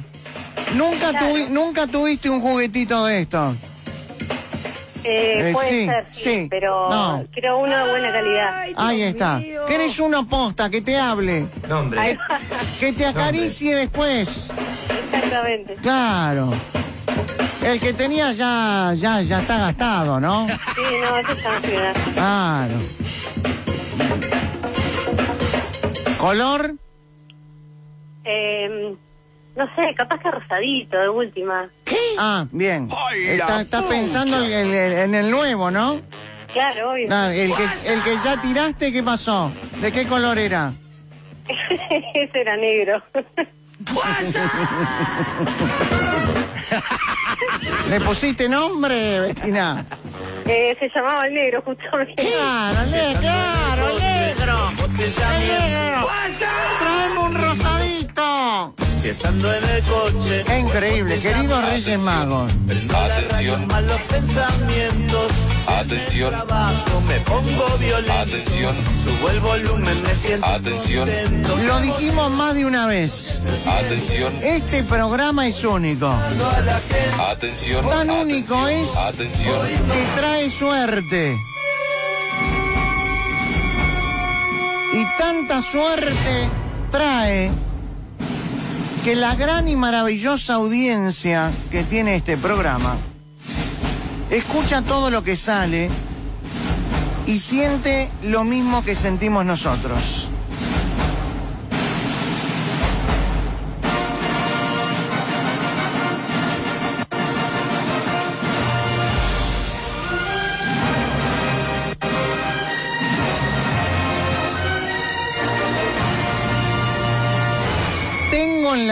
Nunca, 0.75 1.11
tuvi- 1.13 1.47
nunca 1.49 1.88
tuviste 1.88 2.30
un 2.30 2.41
juguetito 2.41 3.05
de 3.05 3.21
estos. 3.21 3.55
Eh, 5.03 5.49
Eh, 5.49 5.53
puede 5.53 5.69
sí, 5.69 5.85
ser, 5.85 6.05
sí, 6.11 6.21
sí. 6.23 6.47
pero 6.49 6.89
No. 6.89 7.25
quiero 7.31 7.59
uno 7.59 7.77
de 7.85 7.89
buena 7.91 8.11
calidad. 8.11 8.63
Ahí 8.75 9.01
está. 9.03 9.41
¿Querés 9.67 9.97
uno 9.99 10.27
posta 10.27 10.69
que 10.69 10.81
te 10.81 10.97
hable? 10.97 11.45
Va. 11.71 12.05
Que 12.79 12.93
te 12.93 13.05
acaricie 13.05 13.75
después. 13.75 14.47
Exactamente. 15.05 15.75
Claro. 15.75 16.51
El 17.63 17.79
que 17.79 17.93
tenía 17.93 18.31
ya, 18.33 18.93
ya, 18.95 19.21
ya 19.21 19.39
está 19.41 19.57
gastado, 19.57 20.19
¿no? 20.19 20.47
Sí, 20.47 20.81
no, 21.01 21.17
eso 21.17 21.31
está. 21.33 21.51
Claro. 22.13 22.73
¿Color? 26.19 26.73
Eh, 28.25 28.95
no 29.55 29.65
sé, 29.75 29.93
capaz 29.95 30.19
que 30.19 30.31
rosadito, 30.31 30.97
de 30.97 31.09
última. 31.09 31.69
Ah, 32.18 32.45
bien. 32.51 32.89
Está, 33.16 33.62
está 33.62 33.82
pensando 33.84 34.43
en 34.43 34.51
el, 34.51 34.74
en 34.74 35.16
el 35.16 35.30
nuevo, 35.30 35.70
¿no? 35.72 36.01
Claro, 36.53 36.91
obvio. 36.91 37.07
Ah, 37.12 37.34
el, 37.34 37.51
que, 37.53 37.64
el 37.93 38.01
que 38.01 38.18
ya 38.24 38.41
tiraste, 38.41 38.91
¿qué 38.91 39.03
pasó? 39.03 39.51
¿De 39.82 39.91
qué 39.91 40.05
color 40.05 40.38
era? 40.39 40.72
Ese 41.47 42.41
era 42.41 42.57
negro. 42.57 43.01
¿Le 47.89 47.99
pusiste 48.01 48.49
nombre, 48.49 49.22
Bettina? 49.22 49.86
Eh, 50.45 50.76
se 50.80 50.89
llamaba 50.89 51.28
el 51.28 51.34
negro, 51.34 51.62
justamente. 51.64 52.24
Claro, 52.24 52.82
el 52.84 52.91
negro, 52.91 53.22
claro, 53.22 53.88
el 53.89 53.99
negro. 53.99 54.70
El 54.97 55.47
negro. 55.47 56.07
Traeme 56.80 57.20
un 57.20 57.36
rosadito. 57.36 58.76
Si 59.01 59.07
estando 59.07 59.53
en 59.53 59.63
el 59.63 59.83
coche. 59.83 60.43
Increíble, 60.59 61.19
queridos 61.19 61.63
Reyes 61.63 61.99
Magos. 62.01 62.51
Atención, 62.93 63.65
Malos 63.67 64.01
pensamientos. 64.01 65.31
atención, 65.67 66.29
Trabajo, 66.31 67.01
me 67.07 67.19
pongo 67.21 67.77
violento. 67.79 68.13
atención, 68.13 68.75
Subo 69.05 69.29
el 69.29 69.39
volumen, 69.39 70.03
me 70.03 70.13
siento 70.15 70.45
atención, 70.45 71.07
contento. 71.09 71.57
Lo 71.57 71.79
dijimos 71.81 72.31
más 72.31 72.55
de 72.55 72.65
una 72.65 72.87
vez. 72.87 73.37
atención, 73.65 74.33
Este 74.43 74.83
programa 74.83 75.47
es 75.47 75.63
único. 75.63 76.13
atención, 77.29 77.87
Tan 77.89 78.09
único 78.09 78.67
es 78.67 78.95
atención, 78.97 79.61
que 79.67 80.19
trae 80.19 80.49
suerte. 80.51 81.37
Y 84.91 85.17
tanta 85.17 85.61
suerte 85.61 86.49
trae 86.91 87.49
que 89.03 89.15
la 89.15 89.35
gran 89.35 89.67
y 89.67 89.75
maravillosa 89.75 90.55
audiencia 90.55 91.51
que 91.71 91.83
tiene 91.83 92.15
este 92.15 92.37
programa 92.37 92.97
escucha 94.29 94.81
todo 94.81 95.09
lo 95.09 95.23
que 95.23 95.35
sale 95.35 95.89
y 97.25 97.39
siente 97.39 98.09
lo 98.23 98.43
mismo 98.43 98.83
que 98.83 98.95
sentimos 98.95 99.45
nosotros. 99.45 100.18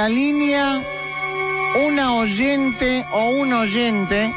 La 0.07 0.13
línea 0.13 0.81
una 1.85 2.15
oyente 2.15 3.03
o 3.13 3.41
un 3.41 3.51
oyente 3.51 4.31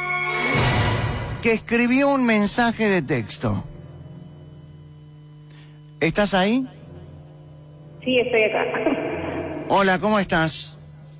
que 1.42 1.52
escribió 1.52 2.08
un 2.08 2.26
mensaje 2.26 2.88
de 2.88 3.02
texto. 3.02 3.62
¿Estás 6.00 6.34
ahí? 6.34 6.66
Sí, 8.04 8.18
estoy 8.18 8.42
acá. 8.42 8.64
Hola, 9.68 10.00
¿cómo 10.00 10.18
estás? 10.18 10.76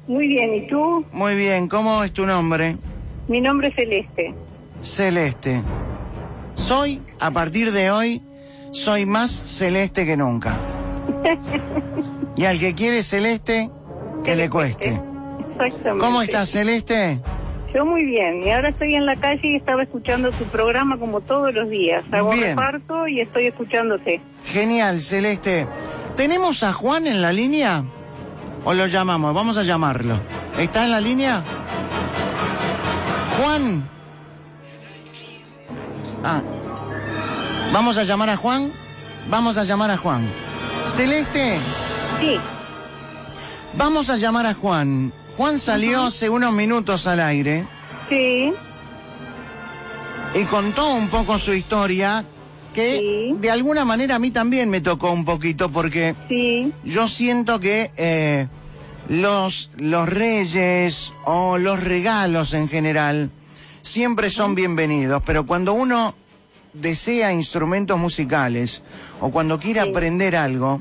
Muy 0.09 0.27
bien, 0.27 0.53
¿y 0.57 0.67
tú? 0.67 1.05
Muy 1.13 1.37
bien, 1.37 1.69
¿cómo 1.69 2.03
es 2.03 2.13
tu 2.13 2.27
nombre? 2.27 2.77
Mi 3.29 3.41
nombre 3.41 3.69
es 3.69 3.77
Celeste. 3.77 4.35
Celeste. 4.83 5.63
Soy, 6.55 7.01
a 7.21 7.31
partir 7.31 7.71
de 7.71 7.93
hoy, 7.93 8.21
soy 8.73 9.07
más 9.07 9.31
celeste 9.31 10.05
que 10.05 10.17
nunca. 10.17 10.57
Y 12.37 12.47
al 12.47 12.59
que 12.59 12.75
quiere 12.75 13.03
celeste, 13.03 13.69
que 14.25 14.37
le 14.37 14.49
cueste. 14.51 15.01
Exactamente. 15.53 16.05
¿Cómo 16.05 16.23
estás, 16.23 16.51
Celeste? 16.51 17.21
Yo 17.75 17.85
muy 17.85 18.05
bien. 18.05 18.43
Y 18.43 18.51
ahora 18.51 18.71
estoy 18.71 18.95
en 18.95 19.07
la 19.07 19.17
calle 19.17 19.41
y 19.45 19.57
estaba 19.57 19.83
escuchando 19.83 20.31
tu 20.33 20.45
programa 20.45 20.99
como 20.99 21.21
todos 21.21 21.55
los 21.55 21.69
días. 21.71 22.05
Hago 22.13 22.33
Bien. 22.33 22.49
reparto 22.57 23.07
y 23.07 23.21
estoy 23.21 23.47
escuchándote. 23.47 24.21
Genial, 24.45 25.01
Celeste. 25.01 25.67
¿Tenemos 26.17 26.63
a 26.65 26.73
Juan 26.73 27.07
en 27.07 27.23
la 27.23 27.33
línea? 27.33 27.85
¿O 28.65 28.75
lo 28.75 28.87
llamamos? 28.87 29.35
Vamos 29.35 29.57
a 29.57 29.63
llamarlo. 29.63 30.19
¿Está 30.59 30.85
en 30.85 30.91
la 30.91 31.01
línea? 31.01 31.43
Juan. 33.41 33.83
Ah. 36.25 36.43
¿Vamos 37.73 37.97
a 37.97 38.03
llamar 38.05 38.31
a 38.31 38.37
Juan? 38.37 38.73
Vamos 39.29 39.57
a 39.57 39.65
llamar 39.65 39.91
a 39.93 39.97
Juan. 39.97 40.29
Celeste. 40.87 41.57
Sí. 42.19 42.39
Vamos 43.75 44.11
a 44.11 44.17
llamar 44.17 44.47
a 44.47 44.55
Juan. 44.55 45.13
Juan 45.37 45.59
salió 45.59 46.05
hace 46.05 46.29
unos 46.29 46.53
minutos 46.53 47.07
al 47.07 47.21
aire. 47.21 47.67
Sí. 48.09 48.53
Y 50.35 50.45
contó 50.45 50.95
un 50.95 51.09
poco 51.09 51.39
su 51.39 51.53
historia, 51.55 52.25
que 52.75 53.35
de 53.39 53.51
alguna 53.51 53.85
manera 53.85 54.17
a 54.17 54.19
mí 54.19 54.31
también 54.31 54.71
me 54.71 54.81
tocó 54.81 55.13
un 55.13 55.25
poquito, 55.25 55.71
porque 55.71 56.15
yo 56.85 57.09
siento 57.09 57.59
que 57.59 57.91
eh, 57.97 58.47
los, 59.09 59.71
los 59.77 60.09
reyes 60.09 61.13
o 61.25 61.59
los 61.59 61.83
regalos 61.83 62.55
en 62.55 62.69
general 62.69 63.31
siempre 63.83 64.31
son 64.31 64.55
bienvenidos, 64.55 65.23
pero 65.27 65.47
cuando 65.47 65.73
uno 65.73 66.15
desea 66.73 67.33
instrumentos 67.33 67.99
musicales 67.99 68.83
o 69.21 69.31
cuando 69.31 69.59
quiere 69.59 69.81
aprender 69.81 70.37
algo, 70.37 70.81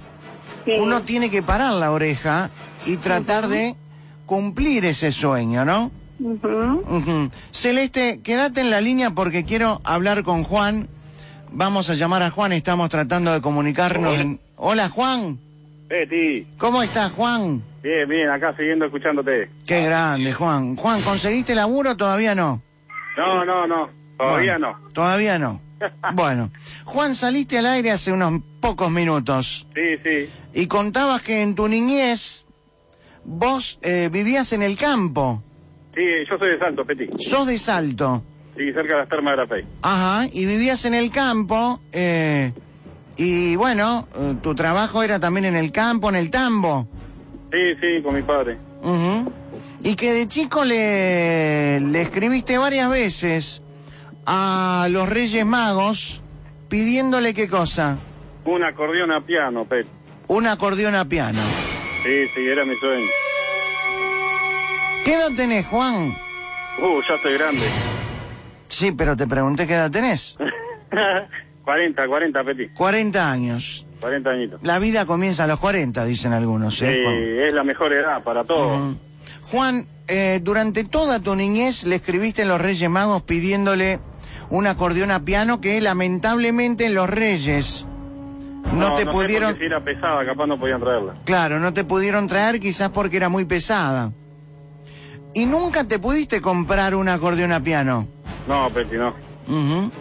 uno 0.78 1.02
tiene 1.02 1.32
que 1.32 1.42
parar 1.42 1.74
la 1.74 1.92
oreja 1.92 2.52
y 2.86 2.98
tratar 2.98 3.48
de 3.48 3.76
cumplir 4.26 4.86
ese 4.86 5.12
sueño, 5.12 5.66
¿no? 5.66 5.92
Ujú. 6.20 7.30
Celeste, 7.52 8.20
quédate 8.24 8.62
en 8.62 8.70
la 8.72 8.82
línea 8.82 9.12
porque 9.12 9.46
quiero 9.46 9.80
hablar 9.84 10.24
con 10.24 10.44
Juan. 10.44 10.88
Vamos 11.52 11.90
a 11.90 11.96
llamar 11.96 12.22
a 12.24 12.30
Juan, 12.30 12.52
estamos 12.54 12.90
tratando 12.90 13.32
de 13.34 13.42
comunicarnos. 13.42 14.14
Hola. 14.14 14.22
en- 14.22 14.40
Hola, 14.58 14.90
Juan. 14.90 15.40
Betty, 15.88 16.46
¿Cómo 16.58 16.84
estás, 16.84 17.12
Juan? 17.14 17.64
bien, 17.82 18.08
bien, 18.08 18.30
acá 18.30 18.54
siguiendo 18.56 18.86
escuchándote. 18.86 19.50
Qué 19.66 19.84
grande, 19.86 20.34
Juan. 20.34 20.76
Juan, 20.76 21.02
¿conseguiste 21.02 21.56
laburo 21.56 21.92
o 21.92 21.98
todavía 21.98 22.36
no? 22.36 22.62
No, 23.18 23.44
no, 23.46 23.66
no, 23.66 23.90
todavía 24.18 24.54
Bueno, 24.60 24.80
no. 24.84 24.90
Todavía 24.94 25.40
no. 25.40 25.62
Bueno, 26.14 26.52
Juan, 26.84 27.16
saliste 27.16 27.58
al 27.58 27.66
aire 27.68 27.92
hace 27.92 28.12
unos 28.12 28.42
pocos 28.60 28.92
minutos 28.92 29.66
Sí, 29.74 29.98
sí, 30.04 30.30
y 30.54 30.68
contabas 30.68 31.22
que 31.24 31.42
en 31.42 31.56
tu 31.56 31.68
niñez 31.70 32.46
vos 33.24 33.80
eh, 33.82 34.10
vivías 34.12 34.54
en 34.54 34.62
el 34.64 34.78
campo. 34.78 35.42
sí, 35.94 36.02
yo 36.30 36.38
soy 36.38 36.50
de 36.52 36.60
Salto, 36.60 36.84
Betty. 36.86 37.08
Sos 37.20 37.48
de 37.48 37.58
Salto. 37.58 38.24
Sí, 38.58 38.74
cerca 38.74 38.94
de 38.94 39.00
las 39.00 39.10
termas 39.10 39.34
de 39.34 39.38
la 39.38 39.48
Fe. 39.48 39.66
Ajá, 39.82 40.28
y 40.34 40.46
vivías 40.46 40.84
en 40.86 40.94
el 40.94 41.12
campo, 41.12 41.80
eh, 41.94 42.52
y 43.16 43.56
bueno, 43.56 44.08
eh, 44.18 44.36
tu 44.42 44.54
trabajo 44.56 45.02
era 45.04 45.20
también 45.20 45.46
en 45.46 45.56
el 45.56 45.72
campo, 45.72 46.10
en 46.10 46.16
el 46.16 46.30
tambo. 46.30 46.88
Sí, 47.52 47.58
sí, 47.80 48.02
con 48.04 48.16
mi 48.16 48.22
padre. 48.22 48.58
Ujú. 48.82 49.32
Y 49.84 49.96
que 49.96 50.12
de 50.14 50.28
chico 50.28 50.66
le, 50.66 51.80
le 51.80 52.02
escribiste 52.02 52.58
varias 52.58 52.90
veces 52.90 53.64
a 54.26 54.88
los 54.92 55.08
Reyes 55.08 55.46
Magos 55.46 56.22
pidiéndole 56.68 57.34
qué 57.34 57.48
cosa, 57.48 57.98
Un 58.46 58.64
acordeón 58.64 59.12
a 59.12 59.22
piano, 59.22 59.66
Betty. 59.66 59.90
un 60.28 60.48
acordeón 60.48 60.96
a 60.96 61.06
piano. 61.06 61.40
Sí, 62.04 62.28
sí, 62.34 62.48
era 62.48 62.66
mi 62.66 62.76
sueño. 62.76 63.08
¿Qué 65.06 65.14
edad 65.14 65.32
tenés, 65.36 65.66
Juan? 65.68 66.16
Uh, 66.82 67.02
ya 67.08 67.16
estoy 67.16 67.34
grande. 67.34 67.66
Sí, 68.68 68.92
pero 68.92 69.18
te 69.18 69.28
pregunté 69.28 69.68
qué 69.68 69.74
edad 69.74 69.92
tenés. 69.92 70.38
40, 71.66 72.08
40, 72.08 72.42
Betty. 72.44 72.70
40 72.70 73.32
años. 73.32 73.86
40 74.00 74.30
añitos. 74.30 74.64
La 74.64 74.80
vida 74.80 75.06
comienza 75.06 75.44
a 75.44 75.48
los 75.48 75.60
40, 75.60 76.06
dicen 76.06 76.34
algunos. 76.34 76.78
Sí, 76.78 76.86
¿eh, 76.86 77.02
Juan? 77.04 77.48
es 77.48 77.54
la 77.54 77.64
mejor 77.64 77.92
edad 77.94 78.24
para 78.24 78.44
todo. 78.44 78.68
Ujú. 78.68 78.98
Juan, 79.52 79.88
eh, 80.08 80.40
durante 80.42 80.84
toda 80.86 81.20
tu 81.20 81.36
niñez 81.36 81.84
le 81.84 81.96
escribiste 81.98 82.44
a 82.44 82.46
los 82.46 82.62
Reyes 82.62 82.90
Magos 82.90 83.24
pidiéndole 83.24 84.00
un 84.50 84.68
acordeón 84.68 85.12
a 85.12 85.26
piano 85.26 85.60
que 85.60 85.82
lamentablemente 85.82 86.86
en 86.86 86.94
los 86.96 87.10
Reyes 87.10 87.86
no, 88.74 88.96
te 88.96 89.06
pudieron... 89.06 89.58
si 89.58 89.66
era 89.66 89.80
pesada, 89.80 90.26
capaz 90.26 90.48
no 90.48 90.58
podían 90.60 90.80
traerla. 90.80 91.16
Claro, 91.26 91.60
no 91.60 91.74
te 91.74 91.84
pudieron 91.84 92.28
traer 92.28 92.60
quizás 92.60 92.90
porque 92.90 93.18
era 93.18 93.30
muy 93.30 93.46
pesada. 93.46 94.12
¿Y 95.34 95.46
nunca 95.46 95.88
te 95.88 96.00
pudiste 96.00 96.42
comprar 96.42 96.96
un 96.96 97.08
acordeón 97.08 97.52
a 97.52 97.62
piano? 97.62 98.08
No, 98.48 98.70
Betty, 98.70 98.98
no. 98.98 99.10
Ujú. 99.48 99.92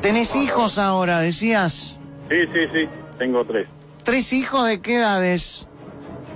¿Tenés 0.00 0.34
hijos 0.36 0.78
ahora, 0.78 1.20
decías? 1.20 1.98
Sí, 2.28 2.36
sí, 2.52 2.60
sí, 2.72 2.88
tengo 3.18 3.44
tres. 3.44 3.68
¿Tres 4.02 4.32
hijos 4.32 4.66
de 4.66 4.80
qué 4.80 4.96
edades? 4.96 5.68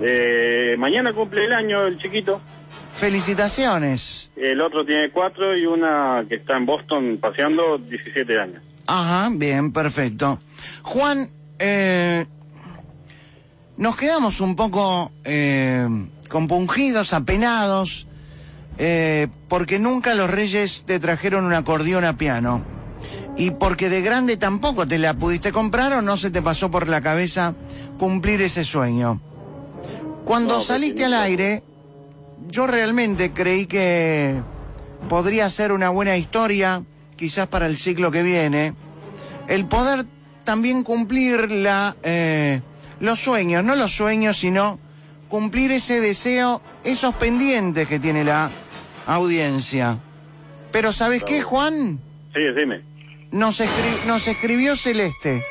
Eh, 0.01 0.77
mañana 0.79 1.13
cumple 1.13 1.45
el 1.45 1.53
año 1.53 1.87
el 1.87 1.99
chiquito. 1.99 2.41
Felicitaciones. 2.93 4.31
El 4.37 4.61
otro 4.61 4.85
tiene 4.85 5.11
cuatro 5.11 5.57
y 5.57 5.67
una 5.67 6.25
que 6.29 6.37
está 6.37 6.57
en 6.57 6.67
Boston 6.67 7.19
paseando 7.21 7.79
17 7.79 8.39
años. 8.39 8.63
Ajá, 8.93 9.31
bien, 9.33 9.71
perfecto. 9.71 10.41
Juan, 10.83 11.31
eh, 11.61 12.27
nos 13.77 13.95
quedamos 13.95 14.41
un 14.41 14.57
poco 14.57 15.13
eh, 15.23 15.87
compungidos, 16.29 17.13
apenados, 17.13 18.09
eh, 18.79 19.29
porque 19.49 19.79
nunca 19.79 20.15
los 20.15 20.29
reyes 20.29 20.83
te 20.87 20.99
trajeron 20.99 21.45
un 21.45 21.53
acordeón 21.53 22.05
a 22.05 22.17
piano. 22.17 22.65
Y 23.37 23.53
porque 23.53 23.89
de 23.91 24.03
grande 24.03 24.37
tampoco 24.37 24.89
te 24.89 24.99
la 24.99 25.15
pudiste 25.15 25.53
comprar 25.53 25.93
o 25.93 26.03
no 26.03 26.17
se 26.17 26.33
te 26.33 26.43
pasó 26.43 26.69
por 26.69 26.89
la 26.89 27.01
cabeza 27.01 27.55
cumplir 27.97 28.43
ese 28.43 28.65
sueño. 28.65 29.21
Cuando 30.25 30.55
No, 30.55 30.65
saliste 30.65 31.05
al 31.05 31.15
aire, 31.15 31.63
yo 32.49 32.67
realmente 32.67 33.31
creí 33.31 33.67
que 33.67 34.43
podría 35.09 35.49
ser 35.49 35.71
una 35.71 35.91
buena 35.91 36.17
historia, 36.17 36.83
quizás 37.21 37.47
para 37.49 37.67
el 37.67 37.77
ciclo 37.77 38.11
que 38.11 38.23
viene, 38.23 38.73
el 39.47 39.67
poder 39.67 40.07
también 40.45 40.83
cumplir 40.83 41.51
la, 41.51 41.95
eh, 42.03 42.63
los 42.99 43.21
sueños, 43.21 43.63
no 43.63 43.77
los 43.77 43.93
sueños, 43.93 44.39
sino 44.39 44.79
cumplir 45.29 45.71
ese 45.71 46.01
deseo, 46.01 46.63
esos 46.83 47.15
pendientes 47.17 47.87
que 47.87 47.99
tiene 48.01 48.25
la 48.25 48.51
audiencia. 49.07 49.99
Pero 50.73 50.93
¿sabes 50.95 51.23
qué, 51.23 51.43
Juan? 51.43 52.01
Sí, 52.33 52.41
dime. 52.59 52.81
Nos, 53.33 53.61
escri- 53.61 54.07
nos 54.07 54.27
escribió 54.27 54.75
Celeste. 54.75 55.45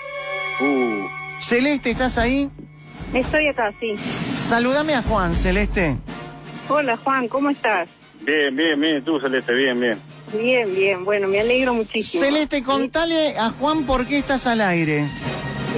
Uh, 0.60 1.06
Celeste, 1.40 1.92
¿estás 1.92 2.18
ahí? 2.18 2.50
Estoy 3.14 3.48
acá, 3.48 3.72
sí. 3.80 3.94
Saludame 4.48 4.96
a 4.96 5.04
Juan, 5.04 5.36
Celeste. 5.36 5.98
Hola 6.68 6.98
Juan, 6.98 7.28
¿cómo 7.28 7.52
estás? 7.52 7.90
bien, 8.22 8.56
bien, 8.56 8.80
bien, 8.82 9.04
tú 9.04 9.20
Celeste, 9.20 9.54
bien, 9.54 9.80
bien. 9.80 9.98
Bien, 10.34 10.74
bien, 10.76 11.06
bueno, 11.06 11.28
me 11.28 11.40
alegro 11.40 11.74
muchísimo. 11.74 12.24
Celeste, 12.24 12.64
contale 12.64 13.38
a 13.38 13.50
Juan 13.52 13.86
por 13.86 14.08
qué 14.08 14.20
estás 14.20 14.48
al 14.48 14.62
aire. 14.62 15.06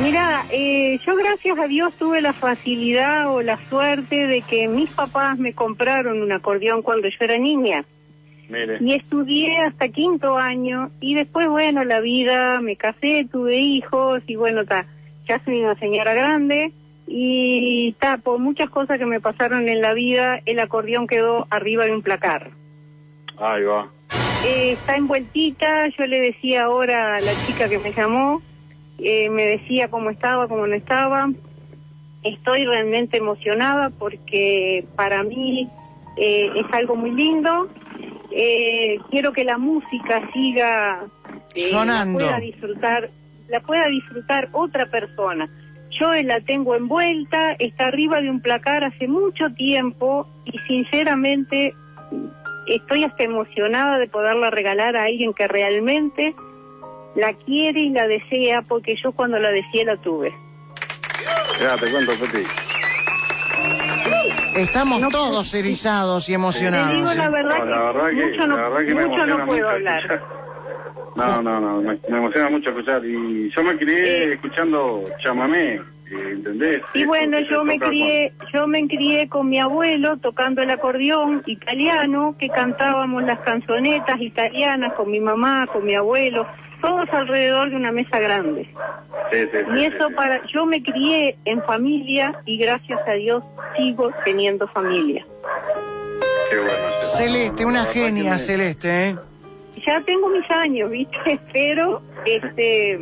Mira, 0.02 0.46
eh, 0.52 1.00
yo 1.06 1.16
gracias 1.16 1.60
a 1.60 1.68
Dios 1.68 1.94
tuve 1.94 2.22
la 2.22 2.34
facilidad 2.34 3.30
o 3.34 3.42
la 3.42 3.58
suerte 3.58 4.28
de 4.28 4.42
que 4.42 4.68
mis 4.68 4.90
papás 4.90 5.38
me 5.38 5.54
compraron 5.54 6.22
un 6.22 6.32
acordeón 6.32 6.82
cuando 6.82 7.08
yo 7.08 7.18
era 7.20 7.38
niña. 7.38 7.84
Mire. 8.50 8.78
Y 8.82 8.94
estudié 8.94 9.58
hasta 9.60 9.90
quinto 9.90 10.38
año 10.38 10.92
y 11.00 11.16
después, 11.16 11.48
bueno, 11.48 11.84
la 11.84 12.00
vida, 12.00 12.60
me 12.62 12.76
casé, 12.76 13.28
tuve 13.32 13.58
hijos 13.58 14.24
y 14.28 14.36
bueno, 14.36 14.66
ta, 14.66 14.86
ya 15.28 15.42
soy 15.44 15.62
una 15.62 15.76
señora 15.76 16.14
grande 16.14 16.74
y 17.08 17.94
ta, 18.00 18.18
por 18.18 18.40
muchas 18.40 18.70
cosas 18.70 18.98
que 18.98 19.06
me 19.06 19.20
pasaron 19.20 19.68
en 19.68 19.82
la 19.82 19.94
vida, 19.94 20.40
el 20.46 20.60
acordeón 20.60 21.08
quedó 21.08 21.48
arriba 21.50 21.86
de 21.86 21.94
un 21.94 22.02
placar. 22.02 22.52
Ahí 23.38 23.64
va. 23.64 23.90
Eh, 24.46 24.74
está 24.74 24.96
envueltita, 24.96 25.88
yo 25.90 26.06
le 26.06 26.20
decía 26.20 26.64
ahora 26.64 27.16
a 27.16 27.20
la 27.22 27.32
chica 27.46 27.70
que 27.70 27.78
me 27.78 27.94
llamó, 27.94 28.42
eh, 28.98 29.30
me 29.30 29.46
decía 29.46 29.90
cómo 29.90 30.10
estaba, 30.10 30.48
cómo 30.48 30.66
no 30.66 30.74
estaba. 30.74 31.30
Estoy 32.24 32.66
realmente 32.66 33.18
emocionada 33.18 33.90
porque 33.92 34.86
para 34.96 35.24
mí 35.24 35.68
eh, 36.18 36.50
es 36.56 36.66
algo 36.74 36.96
muy 36.96 37.12
lindo. 37.12 37.70
Quiero 39.10 39.34
que 39.34 39.44
la 39.44 39.58
música 39.58 40.22
siga 40.34 41.04
Sonando. 41.70 42.20
la 42.20 42.26
pueda 42.26 42.40
disfrutar, 42.40 43.10
la 43.50 43.60
pueda 43.60 43.88
disfrutar 43.88 44.50
otra 44.54 44.86
persona. 44.86 45.50
Yo 46.00 46.14
la 46.24 46.40
tengo 46.42 46.76
envuelta, 46.76 47.54
está 47.60 47.86
arriba 47.88 48.22
de 48.22 48.30
un 48.30 48.40
placar 48.40 48.86
hace 48.86 49.08
mucho 49.08 49.50
tiempo 49.56 50.28
y 50.46 50.58
sinceramente 50.60 51.74
estoy 52.68 53.04
hasta 53.04 53.24
emocionada 53.24 53.98
de 54.00 54.08
poderla 54.08 54.50
regalar 54.50 54.96
a 54.96 55.04
alguien 55.06 55.34
que 55.34 55.48
realmente 55.48 56.36
la 57.16 57.34
quiere 57.34 57.82
y 57.82 57.90
la 57.90 58.08
desea, 58.08 58.62
porque 58.62 58.96
yo 59.04 59.12
cuando 59.12 59.38
la 59.40 59.52
deseé 59.52 59.86
la 59.86 59.98
tuve. 59.98 60.34
Ya, 61.62 61.76
te 61.78 61.92
cuento, 61.92 62.12
Peti. 62.14 62.44
Estamos 64.56 65.02
todos 65.10 65.54
erizados 65.54 66.28
y 66.30 66.34
emocionados. 66.34 66.90
Te 66.90 66.96
digo 66.96 67.14
la 67.14 67.26
¿eh? 67.26 67.30
verdad 67.30 67.58
No, 67.58 67.64
que, 67.64 67.70
la 67.70 67.80
verdad 67.92 68.10
que- 68.10 68.26
mucho 68.26 68.48
no, 68.48 68.58
la 68.58 68.70
verdad 68.70 68.88
que 68.88 68.96
me 68.96 69.08
mucho 69.08 69.26
no 69.26 69.36
puedo 69.46 69.46
mucho 69.46 69.70
hablar. 69.70 70.00
escuchar. 70.04 70.22
No, 71.16 71.42
no, 71.42 71.60
no, 71.60 71.82
me, 71.82 72.00
me 72.10 72.18
emociona 72.18 72.50
mucho 72.50 72.70
escuchar. 72.70 73.06
Y 73.06 73.50
yo 73.52 73.64
me 73.64 73.78
crié 73.78 74.34
escuchando 74.34 75.04
chamamé, 75.24 75.82
¿entendés? 76.12 76.82
Y 76.94 77.06
bueno, 77.06 77.40
yo 77.40 77.64
me 77.64 77.80
crié, 77.80 78.34
yo 78.54 78.68
me 78.68 78.88
crié 78.88 79.30
con 79.30 79.50
mi 79.50 79.60
abuelo 79.60 80.18
tocando 80.18 80.62
el 80.62 80.70
acordeón 80.70 81.42
italiano, 81.46 82.36
que 82.38 82.50
cantábamos 82.50 83.24
las 83.24 83.40
canzonetas 83.42 84.20
italianas 84.20 84.94
con 84.94 85.10
mi 85.10 85.20
mamá, 85.20 85.68
con 85.68 85.86
mi 85.86 85.96
abuelo, 85.96 86.46
todos 86.82 87.08
alrededor 87.14 87.70
de 87.70 87.76
una 87.76 87.92
mesa 87.92 88.20
grande. 88.20 88.68
con- 88.74 88.82
Sí, 89.32 89.38
sí, 89.40 89.48
sí, 89.52 89.72
Y 89.76 89.80
sí, 89.80 89.86
eso 89.86 90.08
sí. 90.10 90.14
para, 90.16 90.42
yo 90.48 90.66
me 90.66 90.82
crié 90.84 91.38
en 91.46 91.62
familia 91.64 92.34
y 92.46 92.58
gracias 92.58 93.00
a 93.08 93.14
Dios 93.14 93.44
sigo 93.78 94.12
teniendo 94.26 94.68
familia. 94.70 95.26
Qué 96.50 96.58
bueno. 96.58 96.74
Celeste, 97.00 97.66
una 97.66 97.86
genia, 97.86 98.32
me- 98.32 98.38
Celeste, 98.38 99.10
¿eh? 99.10 99.16
ya 99.86 100.02
tengo 100.02 100.28
mis 100.30 100.50
años, 100.52 100.90
¿viste? 100.92 101.40
Pero 101.54 102.02
este 102.26 103.00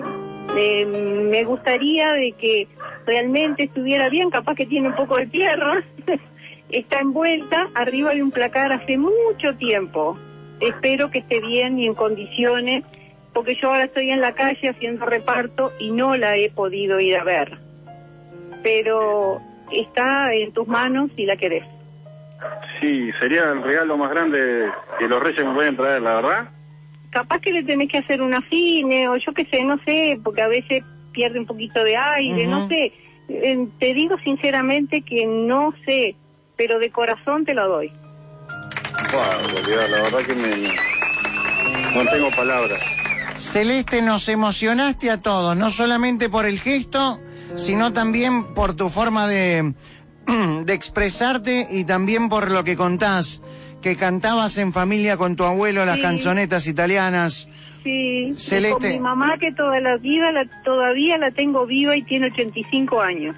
eh, 0.58 0.86
me 0.86 1.44
gustaría 1.44 2.12
de 2.14 2.34
que 2.34 2.68
realmente 3.06 3.64
estuviera 3.64 4.10
bien, 4.10 4.30
capaz 4.30 4.56
que 4.56 4.66
tiene 4.66 4.90
un 4.90 4.96
poco 4.96 5.18
de 5.18 5.28
tierra, 5.28 5.84
está 6.70 7.00
envuelta 7.00 7.70
arriba 7.76 8.14
de 8.14 8.24
un 8.24 8.32
placar 8.32 8.72
hace 8.72 8.98
mucho 8.98 9.56
tiempo. 9.58 10.18
Espero 10.60 11.10
que 11.10 11.20
esté 11.20 11.40
bien 11.40 11.80
y 11.80 11.88
en 11.88 11.94
condiciones, 11.94 12.84
porque 13.34 13.56
yo 13.62 13.70
ahora 13.70 13.86
estoy 13.86 14.10
en 14.12 14.22
la 14.22 14.34
calle 14.34 14.70
haciendo 14.70 15.06
reparto 15.06 15.72
y 15.80 15.92
no 15.92 16.18
la 16.18 16.36
he 16.36 16.50
podido 16.50 17.00
ir 17.00 17.18
a 17.18 17.24
ver. 17.24 17.58
Pero 18.62 19.40
está 19.72 20.34
en 20.34 20.52
tus 20.52 20.68
manos 20.68 21.12
si 21.16 21.26
la 21.26 21.38
querés. 21.38 21.64
Sí, 22.80 23.12
sería 23.20 23.44
el 23.52 23.64
regalo 23.64 23.98
más 23.98 24.10
grande 24.12 24.70
que 24.98 25.08
los 25.08 25.22
reyes 25.22 25.46
me 25.46 25.54
pueden 25.54 25.76
traer, 25.76 26.02
la 26.02 26.16
verdad. 26.16 26.50
Capaz 27.10 27.40
que 27.42 27.52
le 27.52 27.64
tenés 27.64 27.90
que 27.90 27.98
hacer 27.98 28.22
una 28.22 28.42
fine 28.42 29.08
o 29.10 29.18
yo 29.18 29.34
qué 29.34 29.46
sé, 29.46 29.64
no 29.64 29.80
sé, 29.86 30.20
porque 30.24 30.42
a 30.42 30.48
veces 30.48 30.84
pierde 31.12 31.40
un 31.40 31.46
poquito 31.46 31.84
de 31.84 31.98
aire, 31.98 32.48
no 32.48 32.68
sé. 32.68 32.94
Eh, 33.28 33.68
te 33.80 33.94
digo 33.94 34.18
sinceramente 34.24 35.02
que 35.02 35.26
no 35.26 35.74
sé, 35.86 36.16
pero 36.56 36.80
de 36.80 36.90
corazón 36.92 37.46
te 37.46 37.54
lo 37.54 37.68
doy. 37.68 37.92
Wow, 39.12 39.90
la 39.90 40.02
verdad 40.02 40.20
que 40.20 40.36
me, 40.36 40.50
no 41.96 42.10
tengo 42.10 42.30
palabras. 42.32 42.80
Celeste, 43.38 44.02
nos 44.02 44.28
emocionaste 44.28 45.10
a 45.10 45.22
todos, 45.22 45.56
no 45.56 45.70
solamente 45.70 46.30
por 46.30 46.46
el 46.46 46.60
gesto, 46.60 47.20
sino 47.56 47.94
también 47.94 48.54
por 48.54 48.76
tu 48.76 48.90
forma 48.90 49.28
de, 49.28 49.74
de 50.64 50.74
expresarte 50.74 51.68
y 51.72 51.86
también 51.86 52.30
por 52.30 52.52
lo 52.52 52.64
que 52.64 52.76
contás, 52.76 53.42
que 53.82 53.96
cantabas 53.96 54.58
en 54.58 54.74
familia 54.74 55.18
con 55.18 55.36
tu 55.36 55.44
abuelo 55.46 55.86
las 55.86 55.96
Sí. 55.98 56.02
canzonetas 56.02 56.68
italianas. 56.68 57.50
Sí, 57.84 58.34
Celeste. 58.38 58.72
con 58.74 58.90
mi 58.90 59.00
mamá 59.00 59.38
que 59.40 59.54
toda 59.54 59.80
la 59.80 59.96
vida 59.98 60.32
la, 60.34 60.46
todavía 60.66 61.18
la 61.18 61.32
tengo 61.32 61.66
viva 61.66 61.96
y 61.96 62.04
tiene 62.04 62.28
85 62.28 63.02
años. 63.02 63.36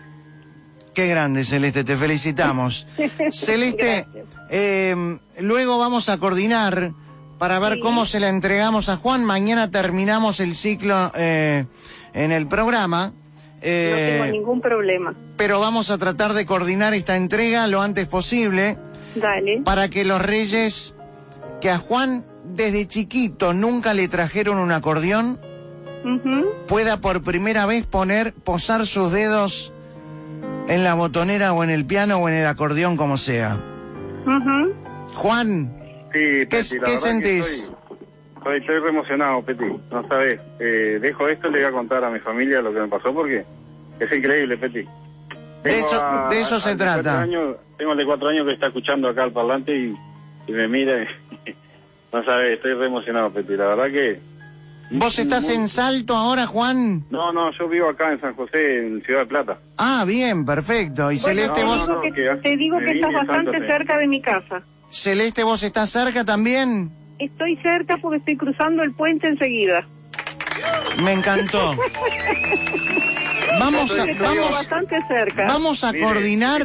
Qué 0.96 1.08
grande, 1.08 1.44
Celeste, 1.44 1.84
te 1.84 1.96
felicitamos. 1.96 2.88
Celeste, 3.32 4.06
eh, 4.50 5.18
luego 5.40 5.78
vamos 5.78 6.10
a 6.10 6.18
coordinar 6.18 6.92
para 7.38 7.60
ver 7.60 7.76
Sí. 7.76 7.80
cómo 7.80 8.06
se 8.06 8.20
la 8.20 8.30
entregamos 8.30 8.90
a 8.90 8.98
Juan. 8.98 9.24
Mañana 9.24 9.72
terminamos 9.72 10.40
el 10.40 10.56
ciclo 10.56 11.12
eh, 11.16 11.66
en 12.14 12.32
el 12.32 12.48
programa. 12.48 13.14
eh, 13.64 14.18
no 14.18 14.24
tengo 14.26 14.38
ningún 14.40 14.60
problema. 14.62 15.14
pero 15.38 15.60
vamos 15.60 15.92
a 15.92 15.98
tratar 16.00 16.34
de 16.34 16.48
coordinar 16.48 16.96
esta 16.96 17.16
entrega 17.16 17.68
lo 17.68 17.82
antes 17.84 18.08
posible 18.08 18.76
Dale. 19.16 19.62
para 19.66 19.90
que 19.90 20.06
los 20.06 20.22
reyes 20.22 20.96
que 21.60 21.70
a 21.70 21.78
Juan 21.78 22.26
desde 22.46 22.88
chiquito 22.88 23.54
nunca 23.54 23.94
le 23.94 24.08
trajeron 24.08 24.58
un 24.58 24.72
acordeón 24.72 25.40
Ujú. 26.04 26.46
pueda 26.68 26.98
por 26.98 27.22
primera 27.24 27.66
vez 27.66 27.86
poner 27.86 28.34
posar 28.34 28.86
sus 28.86 29.12
dedos 29.12 29.72
en 30.68 30.84
la 30.84 30.94
botonera 30.96 31.54
o 31.54 31.64
en 31.64 31.70
el 31.70 31.86
piano 31.86 32.18
o 32.18 32.30
en 32.30 32.36
el 32.36 32.48
acordeón 32.48 32.98
como 32.98 33.18
sea. 33.18 33.60
Juan, 35.16 35.78
Sí, 36.14 36.20
¿Qué- 36.20 36.46
Peti, 36.50 36.98
sentís? 37.00 37.46
Estoy, 37.46 37.76
estoy, 38.38 38.58
estoy 38.60 38.80
re 38.80 38.90
emocionado, 38.90 39.42
Peti. 39.44 39.64
No 39.92 40.06
sabes. 40.10 40.42
Eh, 40.60 41.00
dejo 41.02 41.28
esto 41.30 41.48
y 41.48 41.52
le 41.52 41.60
voy 41.60 41.68
a 41.68 41.72
contar 41.72 42.04
a 42.04 42.10
mi 42.10 42.20
familia 42.20 42.62
lo 42.62 42.74
que 42.74 42.80
me 42.82 42.88
pasó 42.90 43.14
porque 43.14 43.46
es 44.00 44.12
increíble, 44.12 44.58
Peti. 44.58 44.86
De 45.64 45.84
a- 45.94 46.28
de 46.30 46.42
eso 46.42 46.60
se 46.60 46.76
trata. 46.76 47.22
años- 47.22 47.56
tengo 47.78 47.92
el 47.94 47.98
de 48.00 48.06
cuatro 48.06 48.30
años 48.30 48.46
que 48.48 48.54
está 48.54 48.68
escuchando 48.68 49.10
acá 49.10 49.24
al 49.24 49.32
parlante 49.32 49.76
y, 49.76 49.96
y 50.48 50.52
me 50.52 50.68
mira. 50.68 51.04
y- 51.04 51.08
no 52.14 52.24
sabes, 52.24 52.54
estoy 52.56 52.74
re 52.74 52.88
emocionado, 52.88 53.32
Peti. 53.32 53.56
La 53.56 53.68
verdad 53.68 53.86
que. 53.92 54.20
¿vos 54.94 55.18
estás 55.18 55.44
muy- 55.46 55.54
en 55.56 55.70
Salto 55.70 56.16
ahora, 56.16 56.46
Juan? 56.48 57.04
No, 57.10 57.32
no, 57.32 57.52
yo 57.58 57.70
vivo 57.70 57.90
acá 57.90 58.12
en 58.12 58.20
San 58.20 58.34
José, 58.36 58.88
en 58.88 59.02
Ciudad 59.04 59.22
de 59.22 59.26
Plata. 59.28 59.58
Ah, 59.78 60.04
bien, 60.06 60.44
perfecto. 60.46 61.12
Y 61.12 61.18
Bueno, 61.20 61.28
Celeste, 61.28 61.62
no, 61.62 61.68
vos... 61.68 61.88
no, 61.88 62.02
que, 62.02 62.12
te 62.12 62.58
digo 62.58 62.78
que 62.80 62.92
estás 62.92 63.14
bastante 63.14 63.66
cerca 63.68 63.98
de 63.98 64.08
mi 64.08 64.22
casa. 64.22 64.62
Celeste, 64.90 65.44
¿vos 65.44 65.64
estás 65.64 65.90
cerca 65.90 66.26
también? 66.26 66.92
Estoy 67.20 67.56
cerca 67.58 67.98
porque 68.02 68.18
estoy 68.18 68.36
cruzando 68.36 68.84
el 68.84 68.94
puente 68.94 69.28
enseguida. 69.28 69.86
Me 71.04 71.14
encantó. 71.14 71.72
Vamos 73.64 74.00
a, 74.00 74.06
vamos, 74.24 74.52
bastante 74.52 75.00
cerca. 75.08 75.46
vamos 75.46 75.84
a 75.84 75.92
Mire, 75.92 76.04
coordinar. 76.04 76.64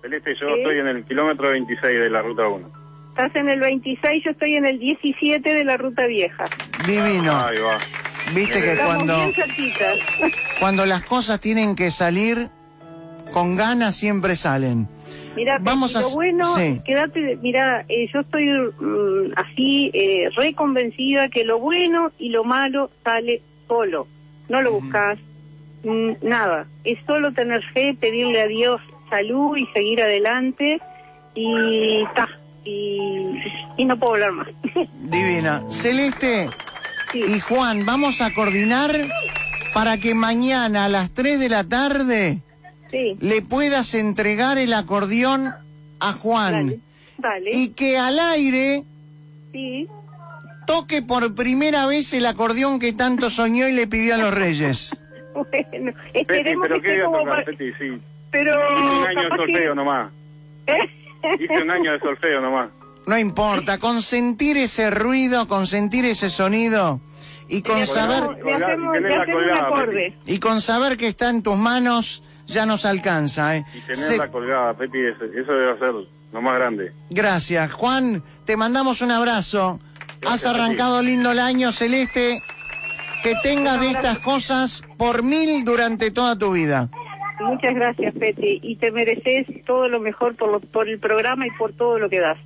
Celeste, 0.00 0.34
yo 0.40 0.48
estoy 0.56 0.78
en 0.78 0.86
el 0.88 1.04
kilómetro 1.04 1.50
26 1.50 1.82
de 2.00 2.10
la 2.10 2.22
ruta 2.22 2.46
1. 2.48 2.70
Estás 3.10 3.36
en 3.36 3.48
el 3.48 3.60
26, 3.60 4.24
yo 4.24 4.30
estoy 4.30 4.54
en 4.54 4.64
el 4.64 4.78
17 4.78 5.52
de 5.54 5.64
la 5.64 5.76
ruta 5.76 6.06
vieja. 6.06 6.44
Divino. 6.86 7.36
Ahí 7.44 7.58
va. 7.58 7.78
Viste 8.34 8.60
que 8.60 8.72
Estamos 8.72 8.94
cuando, 8.96 9.16
cuando 10.60 10.86
las 10.86 11.04
cosas 11.04 11.40
tienen 11.40 11.74
que 11.74 11.90
salir, 11.90 12.48
con 13.32 13.56
ganas 13.56 13.94
siempre 13.96 14.36
salen. 14.36 14.88
Mira, 15.36 15.58
Vamos 15.60 15.94
a- 15.96 16.00
lo 16.00 16.10
bueno, 16.10 16.56
sí. 16.56 16.80
quédate, 16.84 17.38
mira, 17.42 17.84
eh, 17.88 18.08
yo 18.12 18.20
estoy 18.20 18.48
mm, 18.48 19.32
así 19.36 19.90
eh, 19.94 20.28
reconvencida 20.36 21.28
que 21.28 21.44
lo 21.44 21.58
bueno 21.58 22.12
y 22.18 22.30
lo 22.30 22.44
malo 22.44 22.90
sale 23.04 23.42
solo. 23.66 24.06
No 24.48 24.62
lo 24.62 24.72
buscas, 24.72 25.18
nada. 26.22 26.66
Es 26.84 26.98
solo 27.06 27.32
tener 27.32 27.62
fe, 27.72 27.96
pedirle 27.98 28.40
a 28.42 28.46
Dios 28.46 28.80
salud 29.10 29.56
y 29.56 29.66
seguir 29.72 30.02
adelante 30.02 30.80
y 31.34 32.04
ta, 32.14 32.28
y, 32.64 33.20
y 33.78 33.84
no 33.84 33.98
puedo 33.98 34.14
hablar 34.14 34.32
más. 34.32 34.48
Divina. 34.94 35.62
Celeste 35.70 36.48
y 37.14 37.40
Juan, 37.40 37.86
vamos 37.86 38.20
a 38.20 38.34
coordinar 38.34 38.94
para 39.72 39.96
que 39.98 40.14
mañana 40.14 40.86
a 40.86 40.88
las 40.88 41.10
3 41.12 41.38
de 41.40 41.48
la 41.48 41.64
tarde 41.64 42.42
le 42.90 43.42
puedas 43.42 43.94
entregar 43.94 44.58
el 44.58 44.72
acordeón 44.74 45.52
a 46.00 46.12
Juan. 46.12 46.82
Dale. 47.18 47.50
Y 47.52 47.70
que 47.70 47.98
al 47.98 48.18
aire 48.18 48.84
Sí. 49.52 49.86
toque 50.66 51.02
por 51.02 51.34
primera 51.34 51.86
vez 51.86 52.12
el 52.12 52.26
acordeón 52.26 52.78
que 52.78 52.92
tanto 52.92 53.30
soñó 53.30 53.66
y 53.68 53.72
le 53.72 53.86
pidió 53.86 54.14
a 54.14 54.18
los 54.18 54.34
reyes. 54.34 54.90
Bueno, 55.50 55.92
Peti, 56.12 56.18
esperemos 56.20 56.66
pero 56.68 56.80
que 56.80 56.88
¿qué 56.88 56.92
voy 56.94 57.00
a 57.00 57.04
como 57.04 57.18
tocar, 57.18 57.32
para... 57.32 57.44
Peti? 57.44 57.72
Sí. 57.78 58.00
Pero 58.30 58.60
Hice 58.66 58.74
un 58.84 59.06
año 59.06 59.22
de 59.22 59.28
capaz 59.28 59.36
que- 59.46 59.52
solfeo 59.52 59.74
nomás. 59.74 60.12
Hice 61.40 61.62
un 61.62 61.70
año 61.70 61.92
de 61.92 62.00
solfeo 62.00 62.40
nomás. 62.40 62.70
No 63.06 63.18
importa, 63.18 63.78
consentir 63.78 64.56
ese 64.58 64.90
ruido, 64.90 65.48
consentir 65.48 66.04
ese 66.04 66.28
sonido 66.28 67.00
y 67.48 67.62
con 67.62 67.86
saber 67.86 68.22
hacemos- 68.22 68.36
y 70.26 70.38
con 70.40 70.60
saber 70.60 70.96
que 70.98 71.06
está 71.08 71.30
en 71.30 71.42
tus 71.42 71.56
manos 71.56 72.22
ya 72.46 72.66
nos 72.66 72.84
alcanza. 72.84 73.56
¿eh? 73.56 73.64
Y 73.74 73.80
tenerla 73.80 74.24
Se- 74.24 74.30
colgada, 74.30 74.74
Peti, 74.74 74.98
eso, 74.98 75.24
eso 75.24 75.52
debe 75.52 75.78
ser 75.78 75.92
lo 76.32 76.42
más 76.42 76.54
grande. 76.56 76.92
Gracias, 77.10 77.72
Juan. 77.72 78.22
Te 78.44 78.56
mandamos 78.58 79.00
un 79.00 79.10
abrazo. 79.10 79.80
Has 80.26 80.44
arrancado 80.44 81.00
lindo 81.00 81.30
el 81.32 81.38
año, 81.38 81.72
Celeste. 81.72 82.42
Que 83.22 83.34
tengas 83.42 83.80
de 83.80 83.90
estas 83.90 84.18
cosas 84.18 84.82
por 84.96 85.22
mil 85.22 85.64
durante 85.64 86.10
toda 86.10 86.38
tu 86.38 86.52
vida. 86.52 86.88
Muchas 87.40 87.74
gracias, 87.74 88.14
Peti, 88.14 88.60
y 88.62 88.76
te 88.76 88.90
mereces 88.90 89.46
todo 89.64 89.88
lo 89.88 90.00
mejor 90.00 90.34
por, 90.36 90.88
el 90.88 90.98
programa 90.98 91.46
y 91.46 91.50
por 91.52 91.72
todo 91.72 91.98
lo 91.98 92.08
que 92.08 92.20
das. 92.20 92.38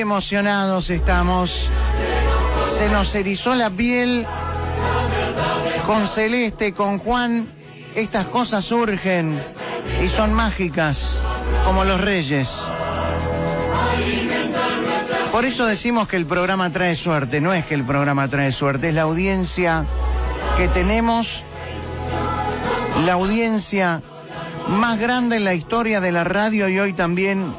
Emocionados 0.00 0.90
estamos. 0.90 1.70
Se 2.76 2.88
nos 2.90 3.14
erizó 3.14 3.54
la 3.54 3.70
piel. 3.70 4.26
Con 5.86 6.06
Celeste, 6.06 6.74
con 6.74 6.98
Juan, 6.98 7.48
estas 7.94 8.26
cosas 8.26 8.64
surgen 8.64 9.40
y 10.04 10.08
son 10.08 10.34
mágicas, 10.34 11.18
como 11.64 11.84
los 11.84 12.00
reyes. 12.00 12.66
Por 15.32 15.46
eso 15.46 15.64
decimos 15.64 16.08
que 16.08 16.16
el 16.16 16.26
programa 16.26 16.70
trae 16.70 16.94
suerte, 16.94 17.40
no 17.40 17.54
es 17.54 17.64
que 17.64 17.74
el 17.74 17.84
programa 17.84 18.28
trae 18.28 18.52
suerte, 18.52 18.88
es 18.88 18.94
la 18.94 19.02
audiencia 19.02 19.86
que 20.58 20.68
tenemos, 20.68 21.44
la 23.06 23.14
audiencia 23.14 24.02
más 24.68 24.98
grande 24.98 25.36
en 25.36 25.44
la 25.44 25.54
historia 25.54 26.00
de 26.00 26.12
la 26.12 26.24
radio 26.24 26.68
y 26.68 26.78
hoy 26.78 26.92
también 26.92 27.52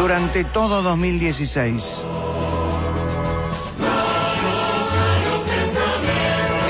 durante 0.00 0.44
todo 0.44 0.80
2016. 0.80 2.06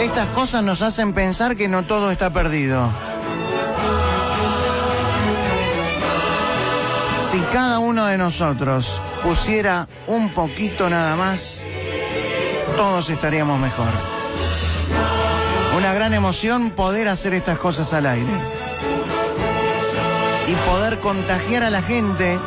Estas 0.01 0.27
cosas 0.35 0.65
nos 0.65 0.83
hacen 0.83 1.13
pensar 1.13 1.57
que 1.57 1.69
no 1.69 1.85
todo 1.85 2.11
está 2.11 2.33
perdido. 2.33 2.91
Si 7.31 7.39
cada 7.53 7.79
uno 7.79 8.07
de 8.07 8.19
nosotros 8.19 9.01
pusiera 9.23 9.87
un 10.09 10.31
poquito 10.31 10.91
nada 10.91 11.15
más, 11.15 11.61
todos 12.77 13.11
estaríamos 13.11 13.61
mejor. 13.61 13.93
Una 15.77 15.95
gran 15.95 16.15
emoción 16.15 16.71
poder 16.71 17.07
hacer 17.07 17.35
estas 17.35 17.59
cosas 17.59 17.93
al 17.93 18.07
aire. 18.07 18.33
Y 20.49 20.55
poder 20.69 20.99
contagiar 20.99 21.63
a 21.63 21.71
la 21.71 21.83
gente 21.83 22.41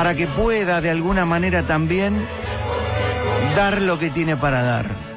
para 0.00 0.14
que 0.14 0.26
pueda 0.26 0.80
de 0.80 0.88
alguna 0.88 1.26
manera 1.26 1.64
también 1.64 2.26
dar 3.54 3.82
lo 3.82 3.98
que 3.98 4.08
tiene 4.08 4.34
para 4.34 4.62
dar. 4.62 5.09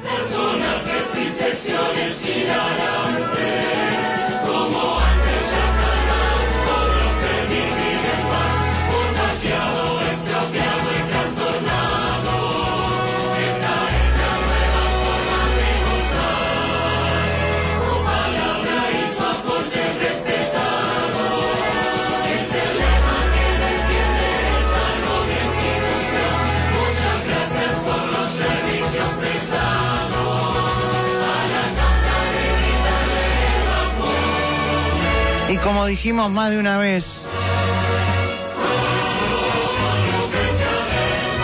Como 35.64 35.86
dijimos 35.86 36.30
más 36.30 36.50
de 36.50 36.58
una 36.58 36.76
vez, 36.76 37.22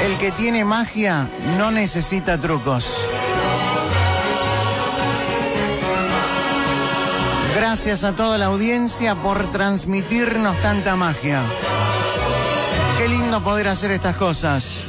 el 0.04 0.18
que 0.18 0.30
tiene 0.32 0.64
magia 0.64 1.28
no 1.56 1.70
necesita 1.70 2.38
trucos. 2.38 2.84
Gracias 7.56 8.04
a 8.04 8.12
toda 8.12 8.36
la 8.36 8.46
audiencia 8.46 9.14
por 9.14 9.50
transmitirnos 9.52 10.60
tanta 10.60 10.96
magia. 10.96 11.40
Qué 12.98 13.08
lindo 13.08 13.42
poder 13.42 13.68
hacer 13.68 13.90
estas 13.90 14.16
cosas. 14.16 14.84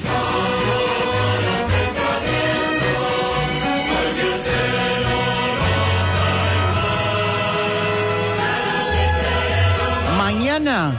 Mañana 10.33 10.93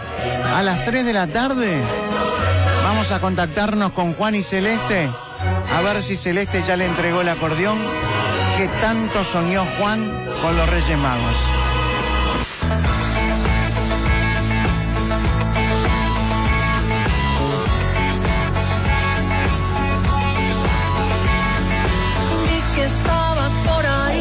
a 0.54 0.62
las 0.62 0.84
3 0.84 1.06
de 1.06 1.12
la 1.14 1.26
tarde 1.26 1.80
vamos 2.84 3.10
a 3.12 3.18
contactarnos 3.18 3.92
con 3.92 4.12
Juan 4.12 4.34
y 4.34 4.42
Celeste 4.42 5.08
a 5.74 5.80
ver 5.80 6.02
si 6.02 6.16
Celeste 6.16 6.62
ya 6.68 6.76
le 6.76 6.84
entregó 6.84 7.22
el 7.22 7.30
acordeón 7.30 7.78
que 8.58 8.68
tanto 8.82 9.24
soñó 9.24 9.64
Juan 9.78 10.12
con 10.42 10.54
los 10.54 10.68
Reyes 10.68 10.98
Magos. 10.98 11.36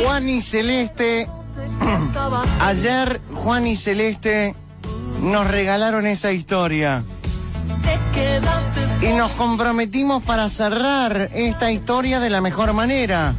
Juan 0.05 0.29
y 0.29 0.41
Celeste, 0.41 1.27
ayer 2.59 3.21
Juan 3.33 3.67
y 3.67 3.75
Celeste 3.75 4.55
nos 5.21 5.47
regalaron 5.47 6.07
esa 6.07 6.31
historia. 6.31 7.03
Y 9.01 9.13
nos 9.13 9.31
comprometimos 9.31 10.23
para 10.23 10.49
cerrar 10.49 11.29
esta 11.33 11.71
historia 11.71 12.19
de 12.19 12.29
la 12.29 12.41
mejor 12.41 12.73
manera. 12.73 13.33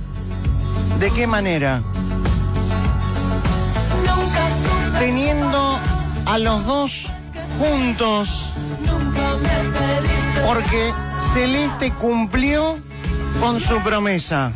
¿De 0.99 1.11
qué 1.11 1.27
manera? 1.27 1.83
Teniendo 4.99 5.79
a 6.27 6.39
los 6.39 6.67
dos 6.67 7.13
juntos. 7.59 8.49
Porque 10.47 10.93
Celeste 11.35 11.93
cumplió 11.93 12.79
con 13.41 13.61
su 13.61 13.81
promesa. 13.81 14.53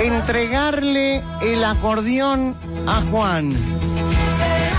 Entregarle 0.00 1.22
el 1.42 1.64
acordeón 1.64 2.56
a 2.86 3.02
Juan. 3.10 3.77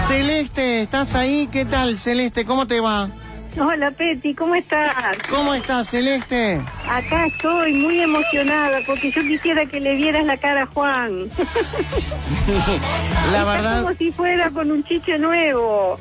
Celeste, 0.10 0.82
¿estás 0.82 1.14
ahí? 1.14 1.47
¿Qué 1.51 1.66
tal, 1.66 1.95
Celeste? 1.99 2.43
¿Cómo 2.43 2.66
te 2.66 2.80
va? 2.80 3.12
Hola, 3.60 3.91
Peti, 3.91 4.34
¿cómo 4.34 4.55
estás? 4.55 5.16
¿Cómo 5.30 5.53
estás, 5.53 5.88
Celeste? 5.88 6.60
Acá 6.89 7.28
estoy 7.28 7.74
muy 7.74 7.99
emocionada 7.99 8.80
porque 8.88 9.12
yo 9.12 9.22
quisiera 9.22 9.68
que 9.68 9.80
le 9.80 9.95
vieras 9.97 10.26
la 10.26 10.38
cara 10.38 10.64
a 10.64 10.66
Juan. 10.66 11.14
La 13.32 13.39
Está 13.41 13.43
verdad, 13.45 13.84
como 13.84 13.95
si 13.97 14.12
fuera 14.12 14.49
con 14.49 14.72
un 14.72 14.84
chiche 14.84 15.20
nuevo. 15.20 15.99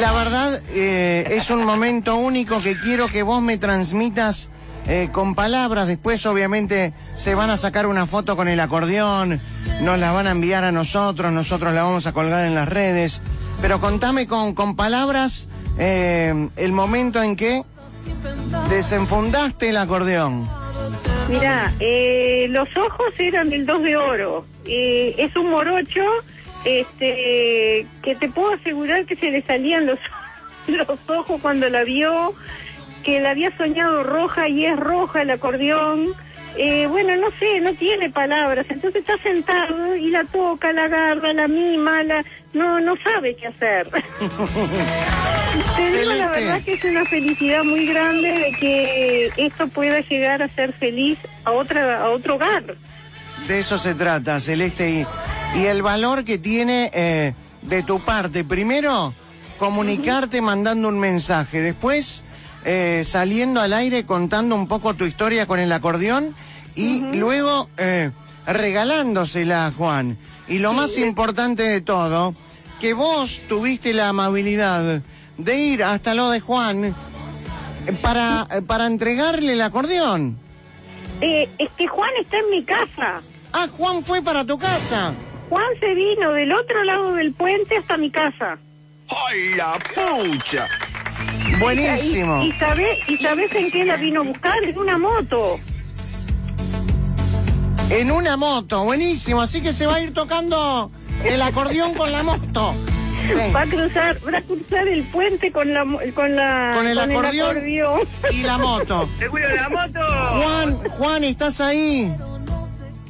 la 0.00 0.12
verdad 0.12 0.60
eh, 0.74 1.24
es 1.30 1.50
un 1.50 1.64
momento 1.64 2.16
único 2.16 2.60
que 2.60 2.76
quiero 2.80 3.06
que 3.06 3.22
vos 3.22 3.40
me 3.40 3.58
transmitas 3.58 4.50
eh, 4.86 5.08
con 5.12 5.34
palabras. 5.34 5.86
Después, 5.86 6.24
obviamente, 6.26 6.92
se 7.16 7.34
van 7.34 7.50
a 7.50 7.56
sacar 7.56 7.86
una 7.86 8.06
foto 8.06 8.36
con 8.36 8.48
el 8.48 8.60
acordeón, 8.60 9.40
nos 9.80 9.98
la 9.98 10.12
van 10.12 10.26
a 10.26 10.32
enviar 10.32 10.64
a 10.64 10.72
nosotros, 10.72 11.32
nosotros 11.32 11.74
la 11.74 11.82
vamos 11.82 12.06
a 12.06 12.12
colgar 12.12 12.46
en 12.46 12.54
las 12.54 12.68
redes. 12.68 13.20
Pero 13.60 13.80
contame 13.80 14.26
con, 14.26 14.54
con 14.54 14.76
palabras 14.76 15.48
eh, 15.78 16.48
el 16.56 16.72
momento 16.72 17.22
en 17.22 17.36
que 17.36 17.62
desenfundaste 18.68 19.70
el 19.70 19.76
acordeón. 19.76 20.48
Mira, 21.28 21.72
eh, 21.80 22.46
los 22.50 22.76
ojos 22.76 23.18
eran 23.18 23.48
del 23.48 23.64
dos 23.64 23.82
de 23.82 23.96
oro. 23.96 24.44
Eh, 24.66 25.14
es 25.18 25.34
un 25.36 25.50
morocho 25.50 26.04
este, 26.64 27.86
que 28.02 28.14
te 28.14 28.28
puedo 28.28 28.52
asegurar 28.52 29.06
que 29.06 29.16
se 29.16 29.30
le 29.30 29.42
salían 29.42 29.86
los, 29.86 29.98
los 30.66 30.98
ojos 31.08 31.40
cuando 31.40 31.68
la 31.68 31.84
vio, 31.84 32.34
que 33.02 33.20
la 33.20 33.30
había 33.30 33.56
soñado 33.56 34.02
roja 34.02 34.48
y 34.48 34.66
es 34.66 34.78
roja 34.78 35.22
el 35.22 35.30
acordeón. 35.30 36.08
Eh, 36.56 36.86
bueno, 36.86 37.16
no 37.16 37.30
sé, 37.38 37.60
no 37.60 37.72
tiene 37.74 38.10
palabras. 38.10 38.66
Entonces 38.68 39.00
está 39.00 39.16
sentado 39.18 39.96
y 39.96 40.10
la 40.10 40.24
toca, 40.24 40.72
la 40.72 40.84
agarra, 40.84 41.32
la 41.32 41.48
mima, 41.48 42.02
la... 42.02 42.24
no, 42.52 42.80
no 42.80 42.94
sabe 43.02 43.34
qué 43.36 43.46
hacer. 43.46 43.88
Te 45.76 45.98
digo 45.98 46.12
la 46.12 46.28
verdad 46.28 46.62
que 46.62 46.74
es 46.74 46.84
una 46.84 47.04
felicidad 47.04 47.64
muy 47.64 47.86
grande 47.86 48.28
de 48.28 48.52
que 48.58 49.32
esto 49.36 49.68
pueda 49.68 50.00
llegar 50.00 50.42
a 50.42 50.48
ser 50.48 50.72
feliz 50.72 51.18
a 51.44 51.52
otra 51.52 52.02
a 52.02 52.10
otro 52.10 52.36
hogar. 52.36 52.76
De 53.48 53.58
eso 53.58 53.78
se 53.78 53.94
trata, 53.94 54.40
Celeste, 54.40 54.90
y, 54.90 55.06
y 55.58 55.66
el 55.66 55.82
valor 55.82 56.24
que 56.24 56.38
tiene 56.38 56.90
eh, 56.94 57.34
de 57.62 57.82
tu 57.82 58.00
parte. 58.00 58.44
Primero, 58.44 59.14
comunicarte 59.58 60.40
mandando 60.40 60.88
un 60.88 60.98
mensaje. 60.98 61.60
Después, 61.60 62.22
eh, 62.64 63.04
saliendo 63.06 63.60
al 63.60 63.72
aire 63.72 64.04
contando 64.04 64.54
un 64.54 64.68
poco 64.68 64.94
tu 64.94 65.04
historia 65.04 65.46
con 65.46 65.58
el 65.58 65.72
acordeón. 65.72 66.34
Y 66.74 67.02
luego, 67.14 67.68
eh, 67.76 68.10
regalándosela 68.46 69.66
a 69.66 69.72
Juan. 69.72 70.16
Y 70.48 70.58
lo 70.58 70.72
más 70.72 70.98
importante 70.98 71.62
de 71.62 71.80
todo, 71.80 72.34
que 72.80 72.94
vos 72.94 73.40
tuviste 73.48 73.92
la 73.92 74.08
amabilidad 74.08 75.02
de 75.38 75.56
ir 75.56 75.84
hasta 75.84 76.14
lo 76.14 76.30
de 76.30 76.40
Juan 76.40 76.84
eh, 76.84 77.92
para, 78.00 78.46
eh, 78.50 78.62
para 78.62 78.86
entregarle 78.86 79.52
el 79.52 79.62
acordeón. 79.62 80.38
Eh, 81.20 81.48
es 81.58 81.70
que 81.76 81.86
Juan 81.86 82.10
está 82.20 82.38
en 82.38 82.50
mi 82.50 82.64
casa. 82.64 83.22
Ah, 83.52 83.68
Juan 83.76 84.02
fue 84.02 84.22
para 84.22 84.44
tu 84.44 84.58
casa. 84.58 85.14
Juan 85.48 85.66
se 85.78 85.94
vino 85.94 86.32
del 86.32 86.52
otro 86.52 86.82
lado 86.84 87.14
del 87.14 87.32
puente 87.32 87.76
hasta 87.76 87.96
mi 87.96 88.10
casa. 88.10 88.58
¡Ay, 89.08 89.54
la 89.54 89.78
pucha! 89.94 90.66
Buenísimo. 91.60 92.42
¿Y, 92.42 92.48
y 92.48 92.52
sabes 92.52 93.08
y 93.08 93.16
sabes 93.18 93.54
en 93.54 93.70
qué 93.70 93.84
la 93.84 93.96
vino 93.96 94.20
a 94.20 94.24
buscar? 94.24 94.62
En 94.64 94.78
una 94.78 94.98
moto. 94.98 95.58
En 97.90 98.10
una 98.10 98.36
moto, 98.36 98.84
buenísimo. 98.84 99.42
Así 99.42 99.62
que 99.62 99.72
se 99.72 99.86
va 99.86 99.96
a 99.96 100.00
ir 100.00 100.14
tocando 100.14 100.90
el 101.24 101.40
acordeón 101.42 101.94
con 101.94 102.10
la 102.10 102.22
moto. 102.22 102.74
Sí. 103.26 103.52
Va 103.54 103.60
a 103.62 103.66
cruzar, 103.66 104.16
va 104.26 104.38
a 104.38 104.42
cruzar 104.42 104.88
el 104.88 105.02
puente 105.04 105.52
con 105.52 105.72
la 105.72 105.84
mo- 105.84 106.00
con 106.14 106.34
la 106.34 106.72
Con 106.74 106.86
el 106.88 106.98
acordeón 106.98 107.50
acordeón. 107.50 108.00
y 108.32 108.42
la 108.42 108.58
moto. 108.58 109.08
¡Te 109.18 109.28
cuido 109.28 109.48
la 109.54 109.68
moto! 109.68 110.00
Juan, 110.42 110.74
Juan, 110.90 111.24
¿estás 111.24 111.60
ahí? 111.60 112.12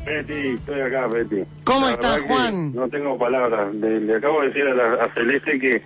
Betty, 0.05 0.55
estoy 0.55 0.81
acá, 0.83 1.07
Betty. 1.07 1.45
¿Cómo 1.65 1.87
La 1.87 1.93
estás, 1.93 2.21
Juan? 2.27 2.75
No 2.75 2.89
tengo 2.89 3.17
palabras. 3.17 3.73
Le, 3.75 4.01
le 4.01 4.17
acabo 4.17 4.43
de 4.43 4.49
decir 4.49 4.65
a, 4.67 4.75
la- 4.75 5.03
a 5.05 5.15
Celeste 5.15 5.59
que 5.59 5.83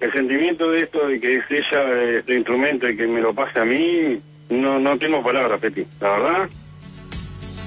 el 0.00 0.12
sentimiento 0.12 0.70
de 0.70 0.82
esto, 0.82 1.08
de 1.08 1.20
que 1.20 1.36
es 1.36 1.44
ella 1.50 2.18
este 2.18 2.36
instrumento 2.36 2.88
y 2.88 2.96
que 2.96 3.06
me 3.06 3.20
lo 3.20 3.34
pase 3.34 3.60
a 3.60 3.64
mí, 3.64 4.20
no, 4.50 4.78
no 4.78 4.98
tengo 4.98 5.22
palabras, 5.22 5.60
Betty. 5.60 5.84
La 6.00 6.10
verdad, 6.10 6.48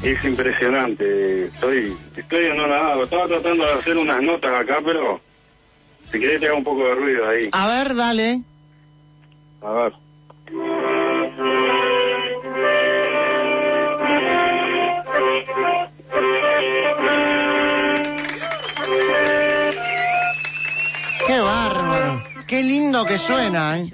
es 0.03 0.23
impresionante. 0.23 1.45
Estoy, 1.45 1.97
estoy 2.15 2.45
anonadado. 2.47 3.03
Estaba 3.03 3.27
tratando 3.27 3.65
de 3.65 3.73
hacer 3.73 3.97
unas 3.97 4.21
notas 4.21 4.53
acá, 4.53 4.79
pero 4.83 5.19
si 6.11 6.19
querés 6.19 6.39
te 6.39 6.47
hago 6.47 6.57
un 6.57 6.63
poco 6.63 6.85
de 6.85 6.95
ruido 6.95 7.27
ahí. 7.27 7.49
A 7.51 7.67
ver, 7.67 7.95
dale. 7.95 8.41
A 9.61 9.71
ver. 9.71 9.93
Qué 22.49 22.63
lindo 22.63 23.05
que 23.05 23.19
suena, 23.19 23.79
¿eh? 23.79 23.85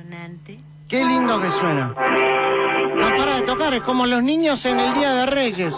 Qué 0.88 1.04
lindo 1.04 1.42
que 1.42 1.50
suena. 1.50 1.88
No 2.96 3.18
para 3.18 3.36
de 3.36 3.42
tocar, 3.42 3.74
es 3.74 3.82
como 3.82 4.08
los 4.08 4.24
niños 4.24 4.66
en 4.66 4.80
el 4.80 4.94
Día 4.94 5.14
de 5.14 5.26
Reyes. 5.26 5.76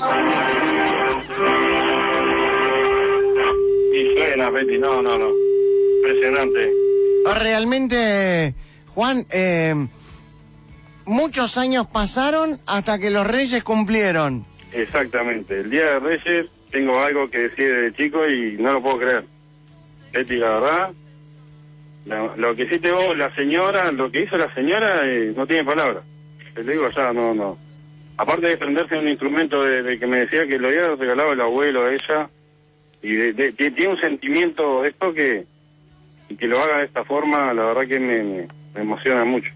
Y 3.94 4.14
suena, 4.16 4.52
Betty. 4.52 4.78
No, 4.78 5.02
no, 5.02 5.18
no. 5.18 5.32
Impresionante. 5.95 6.72
Realmente, 7.40 8.54
Juan, 8.90 9.26
eh, 9.32 9.74
muchos 11.06 11.58
años 11.58 11.88
pasaron 11.88 12.62
hasta 12.68 12.99
que 12.99 13.10
los 13.10 13.26
Reyes 13.26 13.64
cumplieron. 13.64 14.45
Exactamente. 14.72 15.62
El 15.62 15.72
Día 15.72 15.86
de 15.86 15.99
Reyes 15.99 16.45
tengo 16.70 16.99
algo 16.99 17.28
que 17.28 17.40
decir 17.40 17.76
de 17.76 17.94
chico 17.95 18.28
y 18.28 18.56
no 18.60 18.74
lo 18.74 18.84
puedo 18.84 18.99
creer. 18.99 19.26
Betty, 20.14 20.36
la 20.36 20.49
verdad, 20.49 20.94
lo, 22.07 22.35
lo 22.35 22.55
que 22.55 22.63
hiciste 22.63 22.91
vos, 22.91 23.17
la 23.17 23.34
señora, 23.35 23.91
lo 23.91 24.09
que 24.11 24.23
hizo 24.23 24.38
la 24.38 24.53
señora, 24.53 25.01
eh, 25.03 25.34
no 25.35 25.45
tiene 25.45 25.63
palabras. 25.65 26.03
Te 26.53 26.63
digo 26.63 26.89
ya, 26.89 27.13
no, 27.13 27.34
no. 27.34 27.57
Aparte 28.17 28.47
de 28.47 28.57
prenderse 28.57 28.97
un 28.97 29.07
instrumento 29.07 29.61
de, 29.61 29.99
que 29.99 30.07
me 30.07 30.19
decía 30.21 30.47
que 30.47 30.57
lo 30.57 30.69
había 30.69 30.95
regalado 30.95 31.34
el 31.34 31.41
abuelo 31.41 31.85
a 31.85 31.93
ella, 31.93 32.29
y 33.03 33.11
de- 33.13 33.51
tiene 33.53 33.89
un 33.89 33.99
sentimiento 33.99 34.84
esto 34.84 35.13
que, 35.13 35.45
que 36.39 36.47
lo 36.47 36.59
haga 36.59 36.77
de 36.79 36.85
esta 36.85 37.03
forma, 37.03 37.53
la 37.53 37.63
verdad 37.65 37.88
que 37.88 37.99
me 37.99 38.47
emociona 38.75 39.23
mucho. 39.23 39.49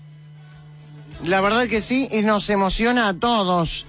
La 1.25 1.41
verdad 1.41 1.67
que 1.67 1.81
sí, 1.81 2.07
y 2.11 2.21
nos 2.21 2.49
emociona 2.49 3.07
a 3.07 3.13
todos, 3.13 3.85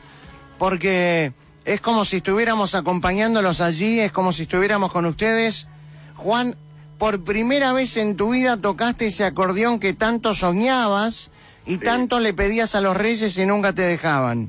porque 0.59 1.33
es 1.65 1.81
como 1.81 2.05
si 2.05 2.17
estuviéramos 2.19 2.75
acompañándolos 2.75 3.61
allí, 3.61 4.01
es 4.01 4.13
como 4.13 4.33
si 4.33 4.43
estuviéramos 4.45 4.91
con 4.93 5.05
ustedes. 5.07 5.69
Juan, 6.17 6.57
por 7.03 7.25
primera 7.25 7.73
vez 7.73 7.97
en 7.97 8.15
tu 8.15 8.31
vida 8.31 8.57
tocaste 8.57 9.09
ese 9.09 9.25
acordeón 9.25 9.81
que 9.81 9.93
tanto 9.93 10.37
soñabas 10.37 11.33
y 11.67 11.79
tanto 11.79 12.21
le 12.21 12.33
pedías 12.33 12.77
a 12.77 12.81
los 12.81 12.97
reyes 12.97 13.37
y 13.39 13.45
nunca 13.45 13.73
te 13.73 13.83
dejaban. 13.83 14.49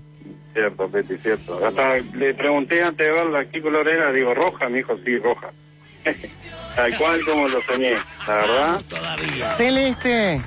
Cierto, 0.54 0.88
Betty, 0.88 1.18
cierto. 1.18 1.66
Hasta 1.66 1.96
le 1.98 2.36
pregunté 2.36 2.84
antes 2.84 3.08
de 3.08 3.12
verla 3.12 3.46
qué 3.52 3.60
color 3.60 3.88
era, 3.88 4.12
digo, 4.12 4.36
roja, 4.36 4.70
me 4.70 4.78
dijo, 4.78 4.96
sí, 5.04 5.18
roja. 5.18 5.50
Tal 6.76 6.96
cual 6.96 7.26
como 7.26 7.48
lo 7.48 7.60
soñé, 7.64 7.96
la 8.28 8.36
verdad. 8.36 8.82
Celeste, 9.58 10.40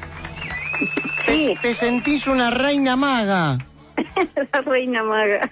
te, 1.26 1.58
te 1.60 1.74
sentís 1.74 2.28
una 2.28 2.50
reina 2.50 2.94
maga. 2.94 3.58
La 4.52 4.60
reina 4.60 5.02
maga. 5.02 5.50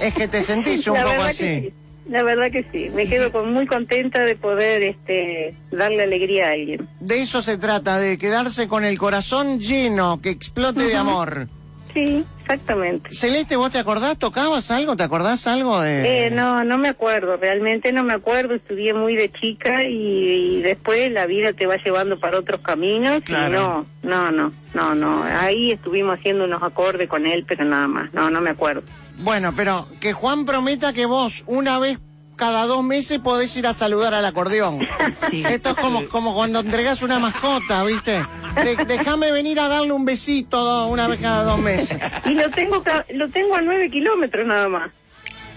Es 0.00 0.14
que 0.14 0.28
te 0.28 0.42
sentís 0.42 0.86
un 0.86 0.94
La 0.94 1.06
poco 1.06 1.22
así. 1.22 1.72
La 2.08 2.22
verdad 2.22 2.50
que 2.52 2.64
sí. 2.72 2.90
Me 2.94 3.06
quedo 3.06 3.32
con, 3.32 3.52
muy 3.52 3.66
contenta 3.66 4.20
de 4.22 4.36
poder 4.36 4.82
este 4.82 5.54
darle 5.72 6.04
alegría 6.04 6.48
a 6.48 6.52
alguien. 6.52 6.88
De 7.00 7.20
eso 7.22 7.42
se 7.42 7.58
trata, 7.58 7.98
de 7.98 8.16
quedarse 8.16 8.68
con 8.68 8.84
el 8.84 8.96
corazón 8.98 9.58
lleno, 9.58 10.20
que 10.22 10.30
explote 10.30 10.84
de 10.84 10.96
amor. 10.96 11.48
sí, 11.92 12.24
exactamente. 12.42 13.08
Celeste, 13.12 13.56
¿vos 13.56 13.72
te 13.72 13.78
acordás? 13.78 14.16
¿Tocabas 14.18 14.70
algo? 14.70 14.94
¿Te 14.96 15.02
acordás 15.02 15.46
algo 15.48 15.80
de...? 15.80 16.26
Eh, 16.26 16.30
no, 16.30 16.62
no 16.62 16.78
me 16.78 16.88
acuerdo, 16.88 17.36
realmente 17.38 17.90
no 17.90 18.04
me 18.04 18.12
acuerdo, 18.14 18.54
estudié 18.54 18.94
muy 18.94 19.16
de 19.16 19.32
chica 19.32 19.82
y, 19.82 20.58
y 20.58 20.62
después 20.62 21.10
la 21.10 21.26
vida 21.26 21.54
te 21.54 21.66
va 21.66 21.74
llevando 21.76 22.20
para 22.20 22.38
otros 22.38 22.60
caminos 22.60 23.22
Claro. 23.24 23.86
y 24.02 24.06
no, 24.06 24.30
no, 24.30 24.30
no, 24.30 24.52
no, 24.74 24.94
no, 24.94 25.24
ahí 25.24 25.72
estuvimos 25.72 26.18
haciendo 26.20 26.44
unos 26.44 26.62
acordes 26.62 27.08
con 27.08 27.26
él, 27.26 27.44
pero 27.48 27.64
nada 27.64 27.88
más, 27.88 28.14
no, 28.14 28.30
no 28.30 28.40
me 28.40 28.50
acuerdo. 28.50 28.82
Bueno, 29.18 29.52
pero 29.56 29.86
que 30.00 30.12
Juan 30.12 30.44
prometa 30.44 30.92
que 30.92 31.06
vos 31.06 31.42
una 31.46 31.78
vez 31.78 31.98
cada 32.36 32.66
dos 32.66 32.84
meses 32.84 33.18
podés 33.18 33.56
ir 33.56 33.66
a 33.66 33.72
saludar 33.72 34.12
al 34.12 34.24
acordeón. 34.26 34.86
Esto 35.32 35.70
es 35.70 35.76
como, 35.76 36.06
como 36.08 36.34
cuando 36.34 36.60
entregas 36.60 37.00
una 37.02 37.18
mascota, 37.18 37.82
¿viste? 37.84 38.22
De- 38.62 38.84
Déjame 38.84 39.32
venir 39.32 39.58
a 39.58 39.68
darle 39.68 39.92
un 39.92 40.04
besito 40.04 40.86
una 40.88 41.08
vez 41.08 41.20
cada 41.20 41.44
dos 41.44 41.58
meses. 41.58 41.98
Y 42.26 42.30
lo 42.34 42.50
tengo, 42.50 42.82
lo 43.14 43.28
tengo 43.30 43.54
a 43.56 43.62
nueve 43.62 43.90
kilómetros 43.90 44.46
nada 44.46 44.68
más. 44.68 44.90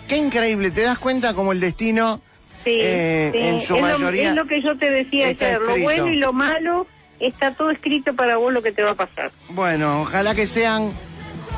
Qué 0.07 0.17
increíble, 0.17 0.71
¿te 0.71 0.81
das 0.83 0.97
cuenta 0.97 1.33
como 1.33 1.51
el 1.51 1.59
destino 1.59 2.21
Sí, 2.63 2.77
eh, 2.81 3.29
sí, 3.31 3.37
en 3.39 3.61
su 3.61 3.75
es, 3.75 3.81
mayoría... 3.81 4.23
lo, 4.23 4.29
es 4.29 4.35
lo 4.35 4.47
que 4.47 4.61
yo 4.61 4.77
te 4.77 4.89
decía 4.89 5.29
está 5.29 5.45
ayer, 5.47 5.61
lo 5.61 5.77
bueno 5.79 6.07
y 6.09 6.15
lo 6.17 6.33
malo 6.33 6.87
está 7.19 7.53
todo 7.53 7.69
escrito 7.71 8.13
para 8.15 8.37
vos 8.37 8.51
lo 8.53 8.61
que 8.61 8.71
te 8.71 8.83
va 8.83 8.91
a 8.91 8.95
pasar. 8.95 9.31
Bueno, 9.49 10.01
ojalá 10.01 10.33
que 10.35 10.45
sean 10.47 10.91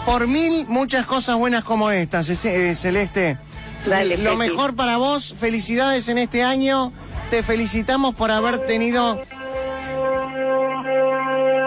por 0.05 0.27
mil 0.27 0.65
muchas 0.67 1.05
cosas 1.05 1.37
buenas 1.37 1.63
como 1.63 1.91
estas, 1.91 2.29
es- 2.29 2.45
eh, 2.45 2.75
Celeste. 2.75 3.37
Dale, 3.85 4.17
Lo 4.17 4.35
mejor 4.35 4.75
para 4.75 4.97
vos, 4.97 5.33
felicidades 5.39 6.07
en 6.07 6.19
este 6.19 6.43
año, 6.43 6.91
te 7.31 7.41
felicitamos 7.41 8.13
por 8.15 8.29
haber 8.29 8.59
tenido... 8.65 9.19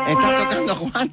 Está 0.06 0.38
tocando 0.44 0.76
Juan. 0.76 1.10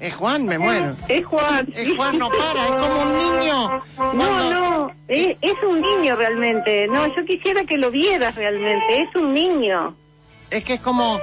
Es 0.00 0.14
Juan, 0.14 0.46
me 0.46 0.58
muero. 0.58 0.96
Es 1.08 1.24
Juan. 1.24 1.68
Es 1.72 1.96
Juan, 1.96 2.18
no 2.18 2.28
para, 2.28 2.64
es 2.66 2.70
como 2.72 3.02
un 3.02 3.18
niño. 3.40 3.82
No, 4.14 4.50
no, 4.50 4.92
es, 5.06 5.36
es 5.40 5.54
un 5.66 5.80
niño 5.80 6.16
realmente. 6.16 6.86
No, 6.88 7.06
yo 7.14 7.24
quisiera 7.24 7.64
que 7.64 7.78
lo 7.78 7.90
vieras 7.90 8.34
realmente. 8.34 9.02
Es 9.02 9.14
un 9.16 9.32
niño. 9.32 9.94
Es 10.50 10.64
que 10.64 10.74
es 10.74 10.80
como... 10.80 11.18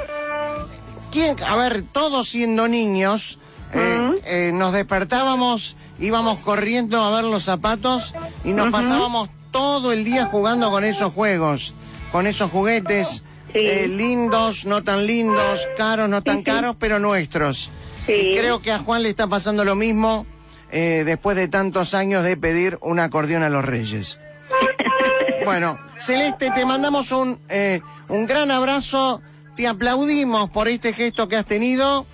¿Quién? 1.11 1.35
A 1.43 1.55
ver, 1.57 1.83
todos 1.83 2.29
siendo 2.29 2.67
niños, 2.67 3.37
eh, 3.75 4.21
eh, 4.25 4.51
nos 4.53 4.73
despertábamos, 4.73 5.75
íbamos 5.99 6.39
corriendo 6.39 7.01
a 7.01 7.15
ver 7.15 7.25
los 7.25 7.43
zapatos 7.43 8.13
y 8.43 8.51
nos 8.51 8.71
pasábamos 8.71 9.29
todo 9.51 9.91
el 9.91 10.03
día 10.03 10.25
jugando 10.25 10.71
con 10.71 10.83
esos 10.83 11.13
juegos, 11.13 11.73
con 12.11 12.27
esos 12.27 12.51
juguetes 12.51 13.23
eh, 13.53 13.87
lindos, 13.87 14.65
no 14.65 14.83
tan 14.83 15.07
lindos, 15.07 15.67
caros, 15.77 16.09
no 16.09 16.21
tan 16.21 16.43
caros, 16.43 16.75
pero 16.77 16.99
nuestros. 16.99 17.71
Y 18.07 18.35
creo 18.35 18.61
que 18.61 18.73
a 18.73 18.79
Juan 18.79 19.03
le 19.03 19.09
está 19.09 19.27
pasando 19.27 19.63
lo 19.63 19.75
mismo 19.75 20.25
eh, 20.71 21.03
después 21.05 21.37
de 21.37 21.47
tantos 21.47 21.93
años 21.93 22.25
de 22.25 22.35
pedir 22.35 22.77
un 22.81 22.99
acordeón 22.99 23.43
a 23.43 23.49
los 23.49 23.63
reyes. 23.63 24.19
Bueno, 25.45 25.77
Celeste, 25.99 26.49
te 26.49 26.65
mandamos 26.65 27.11
un, 27.11 27.39
eh, 27.49 27.79
un 28.07 28.25
gran 28.25 28.49
abrazo, 28.49 29.21
te 29.55 29.67
aplaudimos 29.67 30.49
por 30.49 30.67
este 30.67 30.91
gesto 30.91 31.29
que 31.29 31.35
has 31.35 31.45
tenido. 31.45 32.07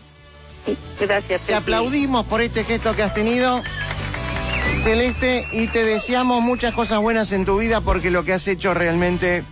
Gracias. 1.00 1.42
Te 1.42 1.56
aplaudimos 1.56 2.26
por 2.26 2.42
este 2.42 2.64
gesto 2.64 2.96
que 2.96 3.04
has 3.04 3.14
tenido, 3.14 3.62
Celeste, 4.84 5.48
y 5.52 5.68
te 5.68 5.84
deseamos 5.84 6.42
muchas 6.42 6.74
cosas 6.74 7.00
buenas 7.00 7.32
en 7.32 7.46
tu 7.46 7.58
vida 7.58 7.82
porque 7.82 8.12
lo 8.12 8.24
que 8.24 8.34
has 8.34 8.48
hecho 8.48 8.74
realmente 8.74 9.44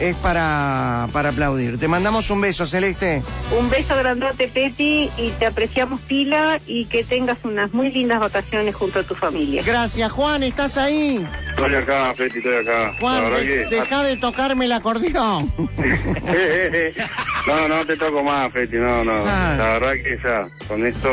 es 0.00 0.16
para, 0.16 1.08
para 1.12 1.30
aplaudir. 1.30 1.78
Te 1.78 1.88
mandamos 1.88 2.30
un 2.30 2.40
beso, 2.40 2.66
Celeste. 2.66 3.22
Un 3.58 3.70
beso 3.70 3.96
grandote, 3.96 4.48
Peti, 4.48 5.10
y 5.16 5.30
te 5.38 5.46
apreciamos 5.46 6.00
pila 6.02 6.60
y 6.66 6.86
que 6.86 7.04
tengas 7.04 7.38
unas 7.44 7.72
muy 7.72 7.90
lindas 7.90 8.20
vacaciones 8.20 8.74
junto 8.74 9.00
a 9.00 9.02
tu 9.02 9.14
familia. 9.14 9.62
Gracias, 9.64 10.10
Juan, 10.12 10.42
¿estás 10.42 10.76
ahí? 10.76 11.26
Estoy 11.48 11.74
acá, 11.74 12.12
Feti, 12.14 12.38
estoy 12.38 12.54
acá. 12.56 12.94
Juan, 13.00 13.30
de- 13.30 13.46
que... 13.46 13.66
deja 13.76 14.02
de 14.02 14.16
tocarme 14.16 14.64
el 14.66 14.72
acordeón. 14.72 15.52
no, 17.46 17.68
no 17.68 17.86
te 17.86 17.96
toco 17.96 18.22
más, 18.22 18.52
Feti, 18.52 18.76
no, 18.76 19.04
no. 19.04 19.12
Ah. 19.26 19.54
La 19.56 19.78
verdad 19.78 19.92
que 19.94 20.18
ya, 20.22 20.48
con 20.68 20.86
esto 20.86 21.08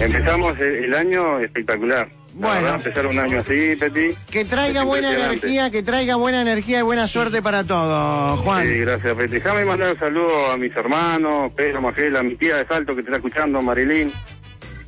empezamos 0.00 0.58
el, 0.58 0.84
el 0.84 0.94
año 0.94 1.40
espectacular. 1.40 2.08
Bueno. 2.34 2.74
empezar 2.74 3.06
un 3.06 3.18
año 3.18 3.40
así, 3.40 3.76
Peti. 3.76 4.14
Que 4.30 4.44
traiga 4.44 4.82
buena 4.82 5.12
energía, 5.12 5.70
que 5.70 5.82
traiga 5.82 6.16
buena 6.16 6.40
energía 6.42 6.80
y 6.80 6.82
buena 6.82 7.06
suerte 7.06 7.40
para 7.42 7.62
todo, 7.64 8.36
Juan. 8.38 8.66
Sí, 8.66 8.78
gracias, 8.80 9.14
Peti. 9.14 9.34
Déjame 9.34 9.64
mandar 9.64 9.92
un 9.92 9.98
saludo 9.98 10.50
a 10.50 10.56
mis 10.56 10.74
hermanos, 10.76 11.52
Pedro, 11.54 11.80
Magela, 11.80 12.22
mi 12.22 12.34
tía 12.34 12.56
de 12.56 12.66
Salto 12.66 12.94
que 12.96 13.02
te 13.02 13.08
está 13.08 13.16
escuchando, 13.16 13.62
Marilyn, 13.62 14.10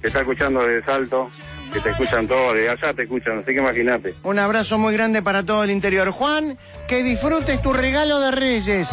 que 0.01 0.09
está 0.09 0.21
escuchando 0.21 0.61
desde 0.61 0.85
Salto, 0.85 1.31
que 1.73 1.79
te 1.81 1.91
escuchan 1.91 2.27
todos, 2.27 2.55
de 2.55 2.69
allá 2.69 2.93
te 2.93 3.05
escuchan, 3.05 3.39
así 3.39 3.53
que 3.53 3.61
imagínate. 3.61 4.15
Un 4.25 4.39
abrazo 4.41 4.77
muy 4.77 4.93
grande 4.95 5.23
para 5.23 5.45
todo 5.45 5.63
el 5.63 5.71
interior. 5.71 6.11
Juan, 6.11 6.59
que 6.89 7.05
disfrutes 7.05 7.63
tu 7.63 7.73
regalo 7.73 8.19
de 8.19 8.33
Reyes. 8.33 8.89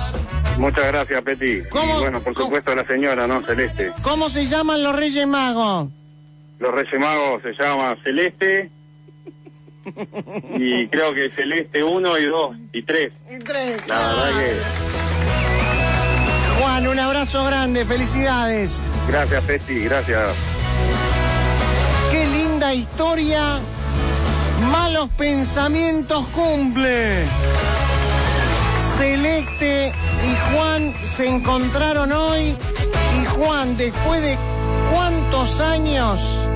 Muchas 0.59 0.85
gracias, 0.85 1.21
Peti. 1.23 1.63
¿Cómo? 1.69 1.97
Y 1.97 2.01
bueno, 2.01 2.21
por 2.21 2.35
supuesto 2.35 2.71
a 2.71 2.75
la 2.75 2.85
señora, 2.85 3.25
¿no? 3.25 3.41
Celeste. 3.41 3.91
¿Cómo 4.03 4.29
se 4.29 4.45
llaman 4.45 4.83
los 4.83 4.95
Reyes 4.95 5.25
Magos? 5.25 5.89
Los 6.63 6.73
Reyes 6.73 6.97
Magos 6.97 7.41
se 7.43 7.51
llama 7.61 7.93
Celeste. 8.05 8.71
y 10.57 10.87
creo 10.87 11.13
que 11.13 11.29
Celeste 11.29 11.83
1 11.83 12.19
y 12.19 12.25
2 12.25 12.55
y 12.71 12.83
3. 12.83 13.13
Y 13.31 13.39
tres. 13.39 13.85
La 13.85 13.97
verdad 13.97 14.29
que. 14.39 14.55
Juan, 16.61 16.87
un 16.87 16.99
abrazo 16.99 17.43
grande, 17.43 17.83
felicidades. 17.83 18.93
Gracias, 19.09 19.43
Peti, 19.43 19.83
gracias. 19.83 20.29
Qué 22.13 22.27
linda 22.27 22.73
historia. 22.73 23.59
Malos 24.71 25.09
pensamientos 25.17 26.25
cumple. 26.27 27.25
Celeste 28.97 29.91
y 29.91 30.55
Juan 30.55 30.93
se 31.03 31.27
encontraron 31.27 32.09
hoy 32.13 32.55
y 33.21 33.25
Juan, 33.25 33.75
después 33.75 34.21
de 34.21 34.37
cuántos 34.93 35.59
años, 35.59 36.47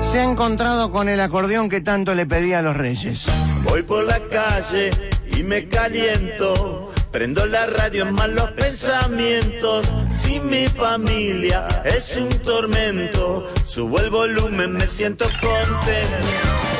se 0.00 0.20
ha 0.20 0.24
encontrado 0.24 0.90
con 0.90 1.08
el 1.08 1.20
acordeón 1.20 1.68
que 1.68 1.80
tanto 1.80 2.14
le 2.14 2.26
pedía 2.26 2.60
a 2.60 2.62
los 2.62 2.76
reyes. 2.76 3.26
Voy 3.64 3.82
por 3.82 4.04
la 4.04 4.20
calle 4.20 4.90
y 5.36 5.42
me 5.42 5.68
caliento. 5.68 6.90
Prendo 7.10 7.46
la 7.46 7.66
radio 7.66 8.02
en 8.02 8.14
malos 8.14 8.50
pensamientos. 8.52 9.86
Si 10.12 10.38
mi 10.40 10.68
familia 10.68 11.66
es 11.84 12.16
un 12.16 12.28
tormento, 12.40 13.46
subo 13.66 14.00
el 14.00 14.10
volumen, 14.10 14.72
me 14.72 14.86
siento 14.86 15.24
contento. 15.24 16.75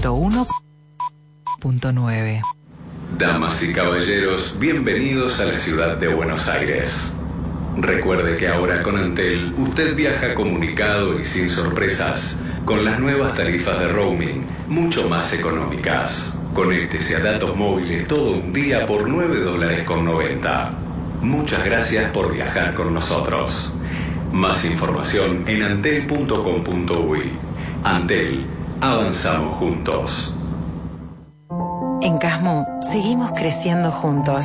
101.9. 0.00 2.42
Damas 3.18 3.62
y 3.62 3.74
caballeros, 3.74 4.56
bienvenidos 4.58 5.40
a 5.40 5.44
la 5.44 5.58
ciudad 5.58 5.98
de 5.98 6.08
Buenos 6.08 6.48
Aires. 6.48 7.12
Recuerde 7.76 8.38
que 8.38 8.48
ahora 8.48 8.82
con 8.82 8.96
Antel 8.96 9.52
usted 9.58 9.94
viaja 9.94 10.34
comunicado 10.34 11.20
y 11.20 11.26
sin 11.26 11.50
sorpresas, 11.50 12.38
con 12.64 12.82
las 12.82 12.98
nuevas 12.98 13.34
tarifas 13.34 13.78
de 13.78 13.88
roaming, 13.88 14.46
mucho 14.68 15.06
más 15.10 15.34
económicas. 15.34 16.32
Conéctese 16.54 17.16
a 17.16 17.20
datos 17.20 17.54
móviles 17.54 18.08
todo 18.08 18.38
un 18.38 18.54
día 18.54 18.86
por 18.86 19.06
9 19.06 19.40
dólares 19.40 19.84
con 19.84 20.06
90. 20.06 20.78
Muchas 21.20 21.62
gracias 21.62 22.10
por 22.10 22.32
viajar 22.32 22.72
con 22.72 22.94
nosotros. 22.94 23.74
Más 24.32 24.64
información 24.64 25.44
en 25.46 25.62
antel.com.uy. 25.62 27.32
Antel, 27.84 28.46
avanzamos 28.80 29.54
juntos. 29.54 30.34
En 32.02 32.18
Casmo 32.18 32.66
seguimos 32.90 33.32
creciendo 33.32 33.90
juntos. 33.92 34.44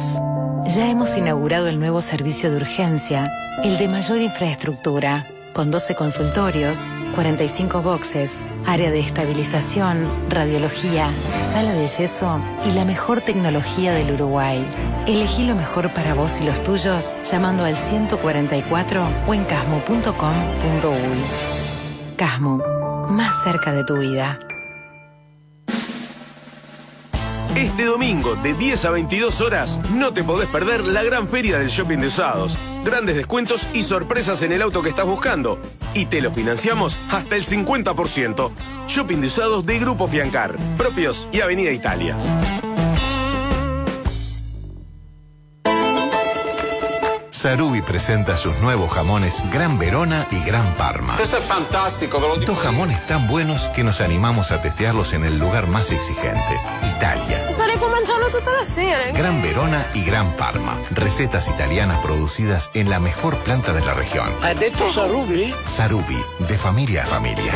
Ya 0.66 0.90
hemos 0.90 1.18
inaugurado 1.18 1.68
el 1.68 1.80
nuevo 1.80 2.02
servicio 2.02 2.52
de 2.52 2.58
urgencia, 2.58 3.32
el 3.64 3.78
de 3.78 3.88
mayor 3.88 4.20
infraestructura, 4.20 5.28
con 5.54 5.72
12 5.72 5.96
consultorios, 5.96 6.78
45 7.14 7.82
boxes, 7.82 8.42
área 8.66 8.92
de 8.92 9.00
estabilización, 9.00 10.10
radiología, 10.30 11.12
sala 11.54 11.72
de 11.72 11.88
yeso 11.88 12.42
y 12.68 12.74
la 12.74 12.84
mejor 12.84 13.22
tecnología 13.22 13.94
del 13.94 14.16
Uruguay. 14.16 14.66
Elegí 15.08 15.46
lo 15.46 15.56
mejor 15.56 15.94
para 15.94 16.14
vos 16.14 16.42
y 16.42 16.46
los 16.46 16.62
tuyos 16.64 17.16
llamando 17.32 17.64
al 17.64 17.78
144 17.78 19.08
o 19.28 19.34
en 19.34 19.46
casmo.com.uy. 19.46 20.16
Casmo, 22.18 22.75
más 23.10 23.44
cerca 23.44 23.72
de 23.72 23.84
tu 23.84 23.98
vida. 23.98 24.40
Este 27.56 27.86
domingo, 27.86 28.36
de 28.36 28.54
10 28.54 28.84
a 28.84 28.90
22 28.90 29.40
horas, 29.40 29.80
no 29.92 30.14
te 30.14 30.26
podés 30.26 30.50
perder 30.50 30.82
la 30.82 31.04
gran 31.04 31.30
feria 31.30 31.58
del 31.58 31.70
shopping 31.70 32.00
de 32.00 32.08
usados. 32.08 32.60
Grandes 32.84 33.16
descuentos 33.16 33.70
y 33.74 33.84
sorpresas 33.84 34.42
en 34.42 34.52
el 34.52 34.62
auto 34.62 34.82
que 34.82 34.90
estás 34.90 35.06
buscando. 35.06 35.58
Y 35.94 36.08
te 36.08 36.20
lo 36.20 36.32
financiamos 36.32 37.00
hasta 37.10 37.38
el 37.38 37.46
50%. 37.46 38.52
Shopping 38.88 39.22
de 39.22 39.28
usados 39.28 39.66
de 39.66 39.80
Grupo 39.80 40.08
Fiancar, 40.08 40.58
propios 40.78 41.30
y 41.32 41.40
Avenida 41.40 41.72
Italia. 41.72 42.18
Sarubi 47.46 47.84
presenta 47.84 48.38
sus 48.38 48.58
nuevos 48.58 48.90
jamones 48.90 49.44
Gran 49.52 49.78
Verona 49.78 50.26
y 50.32 50.44
Gran 50.46 50.66
Parma. 50.74 51.16
Questo 51.16 51.38
è 51.38 51.42
fantastico, 51.42 52.20
ve 52.20 52.28
lo 52.28 52.38
dico. 52.38 52.54
Dos 52.54 52.64
jamones 52.64 53.06
tan 53.06 53.28
buenos 53.28 53.68
que 53.68 53.84
nos 53.84 54.02
animamos 54.02 54.52
a 54.52 54.64
testearlos 54.64 55.14
en 55.14 55.26
el 55.26 55.38
lugar 55.38 55.68
más 55.68 55.92
exigente, 55.92 56.60
Italia. 56.98 57.48
Starei 57.54 57.78
mangiando 57.78 58.30
tutta 58.32 58.52
la 58.52 58.66
sera. 58.66 59.12
Gran 59.12 59.44
Verona 59.44 59.86
y 59.94 60.04
Gran 60.04 60.36
Parma. 60.38 60.76
Recetas 60.90 61.48
italianas 61.48 62.00
producidas 62.00 62.72
en 62.74 62.90
la 62.90 63.00
mejor 63.00 63.38
planta 63.44 63.74
de 63.74 63.86
la 63.86 63.94
región. 63.94 64.28
Ha 64.42 64.56
detto 64.56 64.92
Sarubi? 64.92 65.54
Sarubi, 65.68 66.18
de 66.40 66.58
familia 66.58 67.04
a 67.04 67.06
familia. 67.06 67.54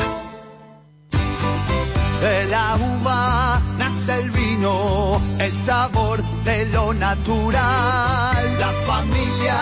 De 2.21 2.45
la 2.47 2.75
uva 2.75 3.57
nace 3.77 4.19
el 4.19 4.29
vino, 4.31 5.21
el 5.39 5.55
sabor 5.55 6.21
de 6.43 6.65
lo 6.65 6.93
natural. 6.93 8.59
La 8.59 8.71
familia, 8.85 9.57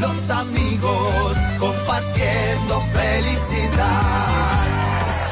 los 0.00 0.28
amigos, 0.28 1.36
compartiendo 1.58 2.82
felicidad. 2.92 4.66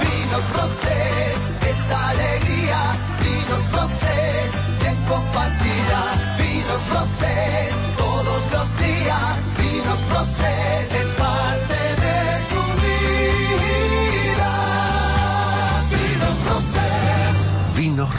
Vinos 0.00 0.46
rosés, 0.56 1.36
es 1.70 1.90
alegría. 1.90 2.80
Vinos 3.22 3.72
rosés, 3.72 4.52
bien 4.80 4.96
compartida. 5.04 6.00
Vinos 6.38 6.82
rosés, 6.94 7.72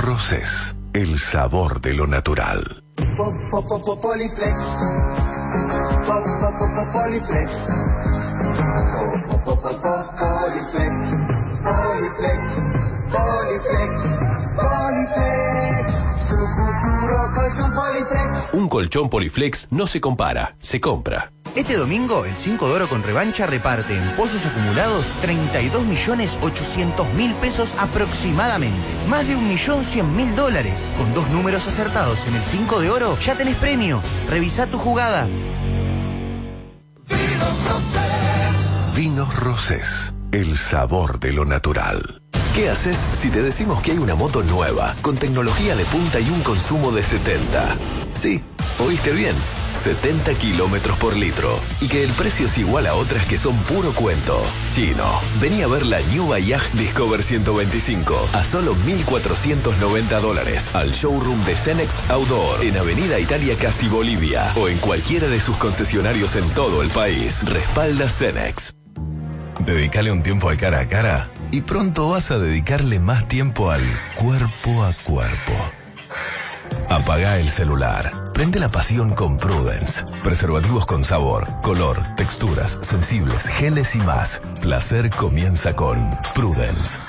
rosés. 0.03 0.75
El 0.93 1.17
sabor 1.17 1.81
de 1.81 1.93
lo 1.93 2.05
natural. 2.05 2.83
Poliflex. 4.01 4.61
Poliflex. 6.05 7.73
Un 18.53 18.69
colchón 18.69 19.09
Poliflex 19.09 19.67
no 19.71 19.87
se 19.87 19.99
compara, 19.99 20.55
se 20.59 20.79
compra. 20.79 21.31
Este 21.55 21.75
domingo, 21.75 22.25
el 22.25 22.35
5 22.35 22.67
de 22.67 22.73
oro 22.73 22.89
con 22.89 23.03
revancha 23.03 23.45
reparte 23.45 23.95
en 23.95 24.15
pozos 24.15 24.43
acumulados 24.43 25.05
32 25.21 25.85
millones 25.85 26.39
800 26.41 27.13
mil 27.13 27.35
pesos 27.35 27.71
aproximadamente. 27.77 28.79
Más 29.07 29.27
de 29.27 29.35
un 29.35 29.47
millón 29.47 29.85
cien 29.85 30.15
mil 30.15 30.35
dólares. 30.35 30.89
Con 30.97 31.13
dos 31.13 31.29
números 31.29 31.67
acertados 31.67 32.25
en 32.25 32.35
el 32.35 32.43
5 32.43 32.81
de 32.81 32.89
oro, 32.89 33.19
ya 33.19 33.35
tenés 33.35 33.55
premio. 33.57 34.01
Revisa 34.31 34.65
tu 34.65 34.79
jugada. 34.79 35.27
Vinos 38.95 39.35
Rosés, 39.35 40.15
el 40.31 40.57
sabor 40.57 41.19
de 41.19 41.33
lo 41.33 41.45
natural. 41.45 42.19
¿Qué 42.55 42.69
haces 42.69 42.97
si 43.19 43.29
te 43.29 43.43
decimos 43.43 43.83
que 43.83 43.91
hay 43.91 43.99
una 43.99 44.15
moto 44.15 44.41
nueva, 44.41 44.95
con 45.03 45.17
tecnología 45.17 45.75
de 45.75 45.85
punta 45.85 46.19
y 46.19 46.29
un 46.29 46.41
consumo 46.41 46.91
de 46.91 47.03
70? 47.03 47.77
Sí, 48.19 48.41
oíste 48.79 49.11
bien. 49.11 49.35
70 49.83 50.33
kilómetros 50.35 50.97
por 50.97 51.17
litro. 51.17 51.59
Y 51.81 51.89
que 51.89 52.03
el 52.03 52.11
precio 52.13 52.45
es 52.45 52.57
igual 52.57 52.87
a 52.87 52.95
otras 52.95 53.25
que 53.25 53.37
son 53.37 53.57
puro 53.63 53.93
cuento. 53.93 54.41
Chino, 54.73 55.19
vení 55.41 55.61
a 55.61 55.67
ver 55.67 55.85
la 55.85 55.99
New 56.13 56.25
Voyage 56.25 56.77
Discover 56.77 57.21
125 57.21 58.29
a 58.31 58.43
solo 58.45 58.75
1.490 58.75 60.21
dólares. 60.21 60.73
Al 60.73 60.91
showroom 60.91 61.43
de 61.43 61.55
Cenex 61.55 61.91
Outdoor 62.09 62.63
en 62.63 62.77
Avenida 62.77 63.19
Italia 63.19 63.57
Casi 63.59 63.89
Bolivia. 63.89 64.53
O 64.55 64.69
en 64.69 64.77
cualquiera 64.77 65.27
de 65.27 65.41
sus 65.41 65.57
concesionarios 65.57 66.37
en 66.37 66.47
todo 66.51 66.81
el 66.81 66.89
país. 66.89 67.43
Respalda 67.43 68.09
Cenex. 68.09 68.73
Dedicale 69.59 70.11
un 70.11 70.23
tiempo 70.23 70.49
al 70.49 70.57
cara 70.57 70.79
a 70.79 70.87
cara 70.87 71.29
y 71.51 71.61
pronto 71.61 72.09
vas 72.09 72.31
a 72.31 72.39
dedicarle 72.39 72.99
más 72.99 73.27
tiempo 73.27 73.69
al 73.69 73.83
cuerpo 74.15 74.83
a 74.83 74.93
cuerpo. 75.03 75.82
Apaga 76.89 77.37
el 77.37 77.49
celular. 77.49 78.11
Prende 78.33 78.59
la 78.59 78.69
pasión 78.69 79.09
con 79.11 79.37
Prudence. 79.37 80.03
Preservativos 80.23 80.85
con 80.85 81.03
sabor, 81.03 81.45
color, 81.61 82.01
texturas, 82.15 82.71
sensibles, 82.83 83.47
geles 83.47 83.95
y 83.95 83.99
más. 83.99 84.41
Placer 84.61 85.09
comienza 85.09 85.75
con 85.75 85.97
Prudence. 86.33 86.99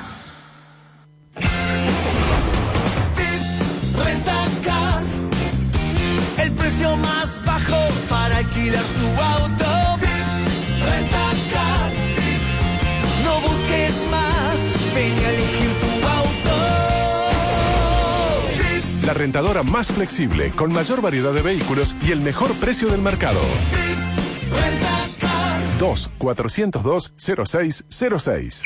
El 6.39 6.53
precio 6.53 6.97
más 6.97 7.41
bajo 7.45 7.77
para 8.09 8.39
alquilar 8.39 8.85
La 19.15 19.21
rentadora 19.21 19.63
más 19.63 19.93
flexible, 19.93 20.51
con 20.57 20.73
mayor 20.73 21.01
variedad 21.01 21.33
de 21.33 21.41
vehículos 21.41 21.95
y 22.03 22.11
el 22.11 22.21
mejor 22.21 22.53
precio 22.57 22.89
del 22.89 23.01
mercado. 23.01 23.39
2-402-0606. 25.79 28.63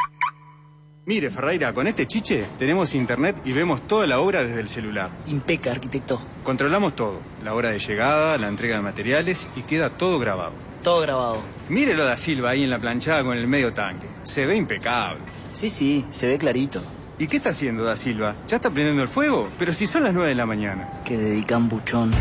Mire, 1.04 1.30
Ferreira, 1.30 1.74
con 1.74 1.86
este 1.86 2.06
chiche 2.06 2.46
tenemos 2.58 2.94
internet 2.94 3.36
y 3.44 3.52
vemos 3.52 3.86
toda 3.86 4.06
la 4.06 4.20
obra 4.20 4.42
desde 4.42 4.62
el 4.62 4.68
celular. 4.68 5.10
Impeca, 5.26 5.70
arquitecto. 5.70 6.18
Controlamos 6.44 6.96
todo, 6.96 7.20
la 7.44 7.52
hora 7.52 7.68
de 7.68 7.78
llegada, 7.78 8.38
la 8.38 8.48
entrega 8.48 8.76
de 8.76 8.82
materiales 8.82 9.50
y 9.54 9.64
queda 9.64 9.90
todo 9.90 10.18
grabado. 10.18 10.52
Todo 10.82 11.02
grabado. 11.02 11.42
Mírelo 11.68 12.06
da 12.06 12.16
Silva 12.16 12.48
ahí 12.50 12.64
en 12.64 12.70
la 12.70 12.78
planchada 12.78 13.22
con 13.22 13.36
el 13.36 13.48
medio 13.48 13.74
tanque. 13.74 14.06
Se 14.22 14.46
ve 14.46 14.56
impecable. 14.56 15.20
Sí, 15.52 15.68
sí, 15.68 16.06
se 16.08 16.26
ve 16.26 16.38
clarito. 16.38 16.80
¿Y 17.18 17.26
qué 17.26 17.38
está 17.38 17.50
haciendo 17.50 17.82
da 17.82 17.96
Silva? 17.96 18.36
¿Ya 18.46 18.56
está 18.56 18.70
prendiendo 18.70 19.02
el 19.02 19.08
fuego? 19.08 19.48
Pero 19.58 19.72
si 19.72 19.86
son 19.86 20.04
las 20.04 20.14
9 20.14 20.28
de 20.28 20.34
la 20.36 20.46
mañana. 20.46 20.88
Que 21.04 21.16
dedican 21.16 21.68
buchón. 21.68 22.12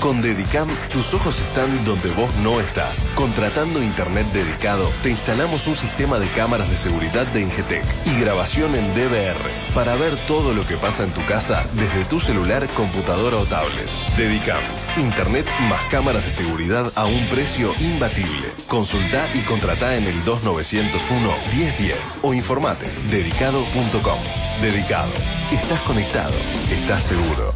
Con 0.00 0.20
Dedicam, 0.20 0.68
tus 0.92 1.14
ojos 1.14 1.40
están 1.40 1.84
donde 1.84 2.10
vos 2.10 2.34
no 2.42 2.60
estás. 2.60 3.10
Contratando 3.14 3.82
internet 3.82 4.26
dedicado, 4.32 4.90
te 5.02 5.10
instalamos 5.10 5.66
un 5.66 5.76
sistema 5.76 6.18
de 6.18 6.28
cámaras 6.28 6.70
de 6.70 6.76
seguridad 6.76 7.26
de 7.28 7.42
Ingetec 7.42 7.84
y 8.06 8.20
grabación 8.20 8.74
en 8.74 8.86
DVR 8.94 9.50
para 9.74 9.94
ver 9.96 10.16
todo 10.26 10.52
lo 10.52 10.66
que 10.66 10.76
pasa 10.76 11.04
en 11.04 11.10
tu 11.10 11.24
casa 11.26 11.64
desde 11.74 12.04
tu 12.04 12.20
celular, 12.20 12.66
computadora 12.76 13.38
o 13.38 13.44
tablet. 13.46 13.88
Dedicam, 14.16 14.62
internet 14.96 15.46
más 15.68 15.82
cámaras 15.90 16.24
de 16.24 16.30
seguridad 16.30 16.92
a 16.96 17.06
un 17.06 17.24
precio 17.26 17.72
imbatible. 17.80 18.48
Consulta 18.68 19.24
y 19.34 19.40
contrata 19.40 19.96
en 19.96 20.04
el 20.04 20.24
2901 20.24 21.34
1010 21.56 22.18
o 22.22 22.34
informate 22.34 22.86
dedicado.com. 23.10 24.18
Dedicado. 24.60 25.12
Estás 25.50 25.80
conectado. 25.80 26.34
Estás 26.70 27.02
seguro. 27.04 27.54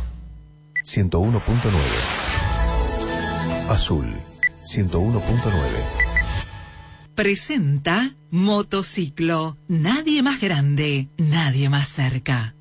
101.9. 0.84 2.27
Azul 3.68 4.06
101.9. 4.64 5.12
Presenta 7.14 8.16
Motociclo. 8.30 9.58
Nadie 9.68 10.22
más 10.22 10.40
grande, 10.40 11.10
nadie 11.18 11.68
más 11.68 11.86
cerca. 11.86 12.54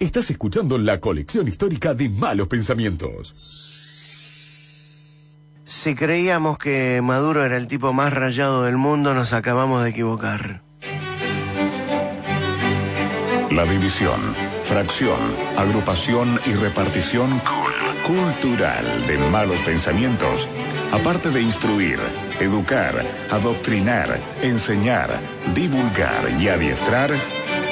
Estás 0.00 0.30
escuchando 0.30 0.78
la 0.78 1.00
colección 1.00 1.46
histórica 1.46 1.94
de 1.94 2.08
malos 2.08 2.48
pensamientos. 2.48 3.77
Si 5.68 5.94
creíamos 5.94 6.56
que 6.56 6.98
Maduro 7.02 7.44
era 7.44 7.58
el 7.58 7.68
tipo 7.68 7.92
más 7.92 8.14
rayado 8.14 8.62
del 8.62 8.78
mundo, 8.78 9.12
nos 9.12 9.34
acabamos 9.34 9.84
de 9.84 9.90
equivocar. 9.90 10.62
La 13.50 13.64
división, 13.64 14.18
fracción, 14.64 15.18
agrupación 15.58 16.40
y 16.46 16.54
repartición 16.54 17.38
cultural 18.06 19.06
de 19.06 19.18
malos 19.30 19.60
pensamientos, 19.60 20.48
aparte 20.90 21.28
de 21.28 21.42
instruir, 21.42 21.98
educar, 22.40 23.04
adoctrinar, 23.30 24.18
enseñar, 24.40 25.10
divulgar 25.54 26.30
y 26.40 26.48
adiestrar, 26.48 27.10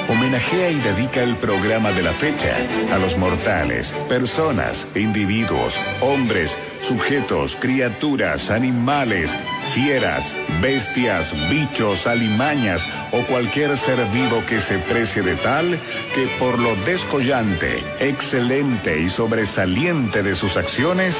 homenajea 0.09 0.71
y 0.71 0.79
dedica 0.79 1.21
el 1.21 1.35
programa 1.35 1.91
de 1.91 2.03
la 2.03 2.13
fecha 2.13 2.55
a 2.93 2.97
los 2.97 3.17
mortales, 3.17 3.87
personas, 4.07 4.87
individuos, 4.95 5.75
hombres, 6.01 6.51
sujetos, 6.81 7.55
criaturas, 7.59 8.49
animales, 8.49 9.29
fieras, 9.73 10.33
bestias, 10.61 11.33
bichos, 11.49 12.07
alimañas 12.07 12.81
o 13.11 13.21
cualquier 13.23 13.77
ser 13.77 13.99
vivo 14.13 14.43
que 14.47 14.59
se 14.61 14.77
precie 14.79 15.21
de 15.21 15.35
tal 15.35 15.77
que 16.15 16.27
por 16.39 16.57
lo 16.59 16.75
descollante, 16.85 17.83
excelente 17.99 18.99
y 18.99 19.09
sobresaliente 19.09 20.23
de 20.23 20.35
sus 20.35 20.55
acciones, 20.57 21.15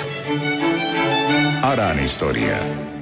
harán 1.61 2.03
historia. 2.03 2.96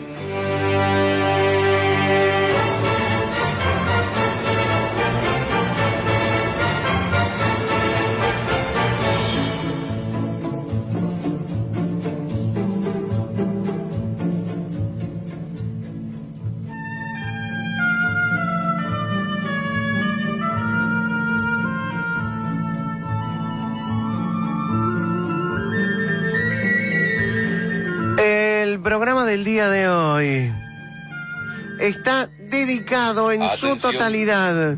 En 33.36 33.49
su 33.57 33.76
totalidad. 33.76 34.78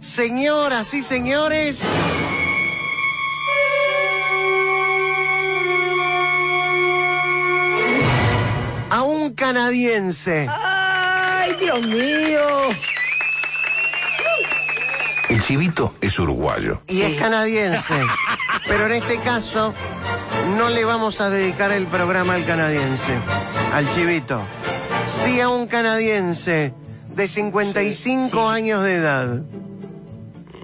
Señoras 0.00 0.92
y 0.92 1.02
señores, 1.02 1.80
a 8.90 9.02
un 9.02 9.34
canadiense. 9.34 10.46
¡Ay, 10.50 11.54
Dios 11.58 11.86
mío! 11.86 12.46
El 15.28 15.42
chivito 15.42 15.94
es 16.00 16.18
uruguayo. 16.18 16.82
y 16.86 17.02
es 17.02 17.18
canadiense. 17.18 17.94
Pero 18.66 18.86
en 18.86 18.92
este 18.92 19.18
caso 19.18 19.74
no 20.56 20.68
le 20.68 20.84
vamos 20.84 21.20
a 21.20 21.30
dedicar 21.30 21.72
el 21.72 21.86
programa 21.86 22.34
al 22.34 22.44
canadiense, 22.44 23.14
al 23.72 23.92
chivito. 23.94 24.40
Sí 25.24 25.40
a 25.40 25.48
un 25.48 25.66
canadiense 25.66 26.72
de 27.14 27.28
55 27.28 28.48
años 28.48 28.84
de 28.84 28.94
edad. 28.94 29.42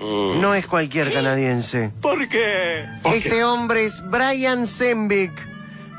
No 0.00 0.54
es 0.54 0.66
cualquier 0.66 1.12
canadiense. 1.12 1.90
¿Por 2.00 2.28
qué? 2.28 2.88
Este 3.04 3.44
hombre 3.44 3.84
es 3.84 4.02
Brian 4.08 4.66
Zembick, 4.66 5.32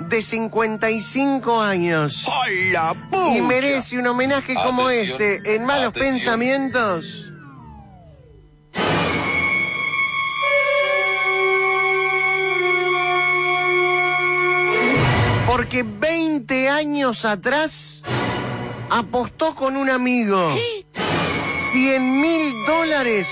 de 0.09 0.21
55 0.21 1.61
años. 1.61 2.27
¡Ay, 2.43 2.71
la 2.71 2.95
Y 3.35 3.41
merece 3.41 3.99
un 3.99 4.07
homenaje 4.07 4.55
como 4.55 4.89
este 4.89 5.55
en 5.55 5.65
Malos 5.65 5.89
atención. 5.89 6.15
Pensamientos. 6.15 7.27
Porque 15.45 15.83
20 15.83 16.69
años 16.69 17.25
atrás 17.25 18.01
apostó 18.91 19.55
con 19.55 19.77
un 19.77 19.89
amigo 19.89 20.53
100 21.71 22.21
mil 22.21 22.65
dólares. 22.65 23.27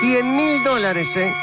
100 0.00 0.36
mil 0.36 0.64
dólares, 0.64 1.16
¿eh? 1.16 1.34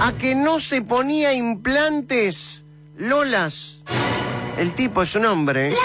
A 0.00 0.12
que 0.18 0.34
no 0.34 0.58
se 0.58 0.82
ponía 0.82 1.32
implantes 1.32 2.64
Lolas. 2.96 3.78
El 4.58 4.74
tipo 4.74 5.02
es 5.02 5.14
un 5.14 5.26
hombre. 5.26 5.70
¿eh? 5.70 5.76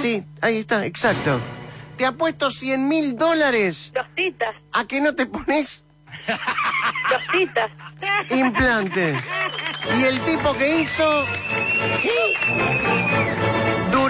Sí, 0.00 0.24
ahí 0.40 0.58
está, 0.58 0.86
exacto. 0.86 1.40
Te 1.96 2.06
apuesto 2.06 2.50
100 2.50 2.88
mil 2.88 3.16
dólares. 3.16 3.92
A 4.72 4.84
que 4.86 5.00
no 5.00 5.14
te 5.14 5.26
pones 5.26 5.84
implante. 8.30 9.14
Y 9.98 10.04
el 10.04 10.20
tipo 10.20 10.54
que 10.54 10.80
hizo 10.80 11.24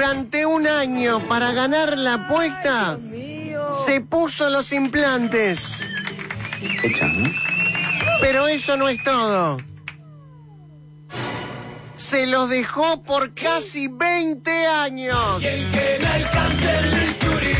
durante 0.01 0.47
un 0.47 0.67
año 0.67 1.21
para 1.29 1.53
ganar 1.53 1.99
la 1.99 2.15
apuesta 2.15 2.99
se 3.85 4.01
puso 4.01 4.49
los 4.49 4.73
implantes. 4.73 5.75
Pero 8.23 8.49
eso 8.49 8.79
no 8.79 8.89
es 8.89 9.05
todo. 9.05 9.59
Se 11.97 12.27
los 12.27 12.49
dejó 12.49 13.03
por 13.03 13.35
casi 13.35 13.89
20 13.89 14.67
años. 14.69 15.39
que 15.39 15.67
me 16.01 16.07
alcance 16.07 16.79
el 16.79 16.91
bisturí. 16.99 17.55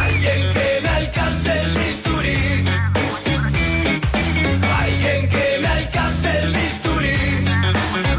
Alguien 0.00 0.52
que 0.52 0.80
me 0.82 0.88
alcance 0.88 1.60
el 1.62 1.78
bisturí. 1.78 2.38
Alguien 4.80 5.28
que 5.28 5.58
me 5.60 5.68
alcance 5.68 6.38
el 6.42 6.52
bisturí. 6.54 7.16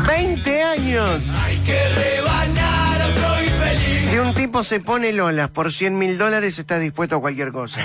20 0.08 0.64
años. 0.64 1.24
Que 1.66 1.90
rebanar 1.90 3.02
a 3.02 3.08
otro 3.08 3.44
infeliz. 3.44 4.10
Si 4.10 4.18
un 4.20 4.34
tipo 4.34 4.64
se 4.64 4.80
pone 4.80 5.14
lolas 5.14 5.50
por 5.50 5.72
100 5.72 5.98
mil 5.98 6.18
dólares, 6.18 6.60
está 6.60 6.78
dispuesto 6.80 7.16
a 7.16 7.22
cualquier 7.22 7.52
cosa. 7.52 7.80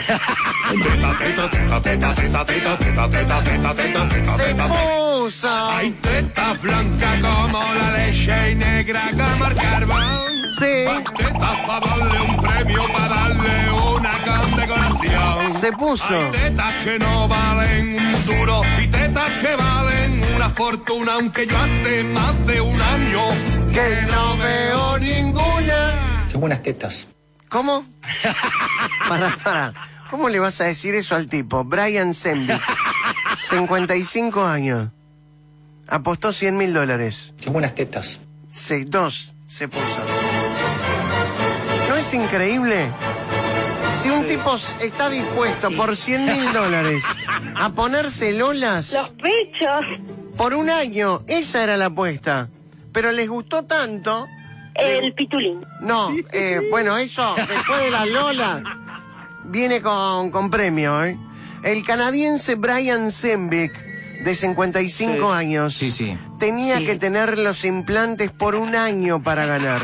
Se 4.36 4.54
puso. 4.54 5.70
Hay 5.70 5.90
teta 5.92 6.54
blanca 6.54 7.20
como 7.20 7.62
la 7.74 7.92
leche 7.96 8.52
y 8.52 8.54
negra 8.54 9.10
como 9.10 9.46
el 9.46 9.56
carbón. 9.56 10.46
Sí. 10.58 10.84
Teta 11.16 11.66
para 11.66 11.86
darle 11.86 12.20
un 12.20 12.36
premio, 12.36 12.82
para 12.92 13.08
darle 13.08 13.70
una 13.94 14.12
condecoración. 14.24 15.60
Se 15.60 15.72
puso. 15.72 16.16
Hay 16.16 16.30
tetas 16.32 16.74
que 16.84 16.98
no 16.98 17.28
valen 17.28 17.96
un 17.96 18.26
duro 18.26 18.62
y 18.82 18.86
tetas 18.88 19.30
que 19.40 19.56
valen 19.56 20.07
una 20.38 20.50
fortuna, 20.50 21.14
aunque 21.14 21.48
yo 21.48 21.58
hace 21.58 22.04
más 22.04 22.46
de 22.46 22.60
un 22.60 22.80
año 22.80 23.20
que 23.72 24.02
no 24.08 24.36
veo 24.36 24.98
ninguna. 24.98 26.28
Qué 26.30 26.36
buenas 26.36 26.62
tetas. 26.62 27.08
¿Cómo? 27.48 27.84
Para, 29.08 29.30
para. 29.42 29.72
¿Cómo 30.10 30.28
le 30.28 30.38
vas 30.38 30.60
a 30.60 30.64
decir 30.64 30.94
eso 30.94 31.16
al 31.16 31.28
tipo? 31.28 31.64
Brian 31.64 32.14
Sembic, 32.14 32.60
55 33.50 34.44
años. 34.44 34.90
Apostó 35.88 36.32
100 36.32 36.56
mil 36.56 36.72
dólares. 36.72 37.34
Qué 37.40 37.50
buenas 37.50 37.74
tetas. 37.74 38.20
Sí, 38.48 38.84
dos 38.84 39.34
se 39.48 39.66
puso. 39.66 40.02
¿No 41.88 41.96
es 41.96 42.14
increíble? 42.14 42.90
Si 44.02 44.10
un 44.10 44.26
tipo 44.28 44.54
está 44.80 45.10
dispuesto 45.10 45.70
por 45.72 45.96
100 45.96 46.24
mil 46.24 46.52
dólares 46.52 47.02
a 47.56 47.70
ponerse 47.70 48.32
lolas... 48.32 48.92
Los 48.92 49.10
pechos. 49.10 50.36
Por 50.36 50.54
un 50.54 50.70
año, 50.70 51.20
esa 51.26 51.64
era 51.64 51.76
la 51.76 51.86
apuesta. 51.86 52.48
Pero 52.92 53.12
les 53.12 53.28
gustó 53.28 53.64
tanto... 53.64 54.26
El 54.74 55.12
pitulín. 55.14 55.60
No, 55.80 56.14
eh, 56.32 56.60
bueno, 56.70 56.96
eso, 56.96 57.34
después 57.36 57.82
de 57.82 57.90
la 57.90 58.06
Lola, 58.06 58.62
viene 59.46 59.82
con, 59.82 60.30
con 60.30 60.50
premio, 60.50 61.04
¿eh? 61.04 61.18
El 61.64 61.84
canadiense 61.84 62.54
Brian 62.54 63.10
Zembick, 63.10 63.72
de 64.24 64.34
55 64.34 65.32
años, 65.32 65.74
Sí, 65.74 65.90
sí. 65.90 66.16
tenía 66.38 66.78
que 66.78 66.96
tener 66.96 67.38
los 67.38 67.64
implantes 67.64 68.30
por 68.30 68.54
un 68.54 68.74
año 68.74 69.22
para 69.22 69.46
ganar. 69.46 69.82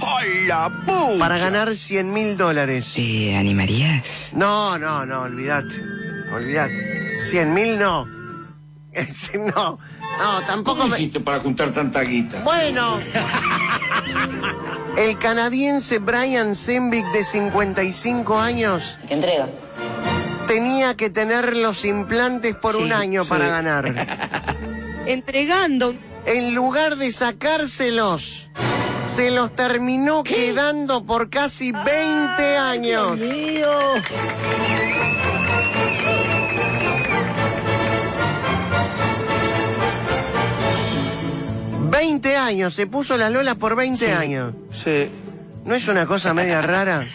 ¡Ay, 0.00 0.46
la 0.46 0.68
pucha! 0.84 1.18
Para 1.18 1.38
ganar 1.38 1.74
100 1.74 2.12
mil 2.12 2.36
dólares. 2.36 2.92
¿Te 2.94 3.34
animarías? 3.36 4.30
No, 4.34 4.78
no, 4.78 5.06
no, 5.06 5.22
olvídate. 5.22 5.74
Olvídate. 6.32 7.18
100 7.30 7.54
mil 7.54 7.78
no. 7.78 8.06
No, 9.54 9.78
no, 10.18 10.40
tampoco 10.46 10.78
¿Cómo 10.78 10.88
me... 10.90 10.96
hiciste 10.98 11.20
para 11.20 11.38
juntar 11.40 11.70
tanta 11.70 12.00
guita? 12.00 12.40
Bueno. 12.44 12.98
El 14.96 15.18
canadiense 15.18 15.98
Brian 15.98 16.54
Zembick, 16.56 17.04
de 17.12 17.22
55 17.24 18.38
años, 18.38 18.98
¿Te 19.06 19.12
entrega? 19.14 19.48
Tenía 20.46 20.96
que 20.96 21.10
tener 21.10 21.56
los 21.56 21.84
implantes 21.84 22.54
por 22.54 22.76
un 22.76 22.92
año 22.92 23.24
sí. 23.24 23.28
para 23.28 23.48
ganar. 23.48 23.92
Entregando. 25.06 25.94
En 26.24 26.54
lugar 26.54 26.96
de 26.96 27.12
sacárselos, 27.12 28.48
se 29.14 29.30
los 29.30 29.54
terminó 29.54 30.22
quedando 30.24 31.04
por 31.04 31.30
casi 31.30 31.72
20 31.72 32.56
años. 32.56 33.18
mío! 33.18 33.70
20 41.90 42.36
años, 42.36 42.74
se 42.74 42.86
puso 42.86 43.16
las 43.16 43.32
lolas 43.32 43.56
por 43.56 43.76
20 43.76 44.12
años. 44.12 44.54
Sí. 44.72 45.08
¿No 45.64 45.74
es 45.74 45.88
una 45.88 46.06
cosa 46.06 46.34
media 46.34 46.60
rara? 46.60 47.04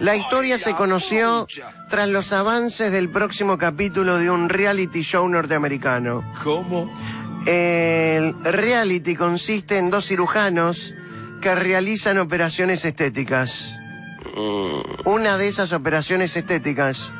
La 0.00 0.14
historia 0.16 0.58
se 0.58 0.74
conoció 0.74 1.46
tras 1.88 2.08
los 2.08 2.32
avances 2.32 2.92
del 2.92 3.08
próximo 3.10 3.58
capítulo 3.58 4.16
de 4.18 4.30
un 4.30 4.48
reality 4.48 5.02
show 5.02 5.28
norteamericano. 5.28 6.22
¿Cómo? 6.44 6.92
El 7.46 8.34
reality 8.44 9.16
consiste 9.16 9.78
en 9.78 9.90
dos 9.90 10.06
cirujanos 10.06 10.94
que 11.40 11.54
realizan 11.54 12.18
operaciones 12.18 12.84
estéticas. 12.84 13.74
Una 15.04 15.36
de 15.36 15.48
esas 15.48 15.72
operaciones 15.72 16.36
estéticas 16.36 17.12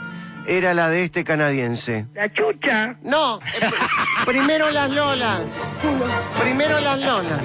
era 0.47 0.73
la 0.75 0.89
de 0.89 1.05
este 1.05 1.25
canadiense. 1.25 2.07
La 2.15 2.33
chucha. 2.33 2.97
No, 3.03 3.39
eh, 3.39 3.61
pr- 3.61 4.25
primero 4.27 4.71
las 4.71 4.91
lolas. 4.91 5.41
Primero 6.41 6.81
las 6.81 6.99
lolas. 7.01 7.41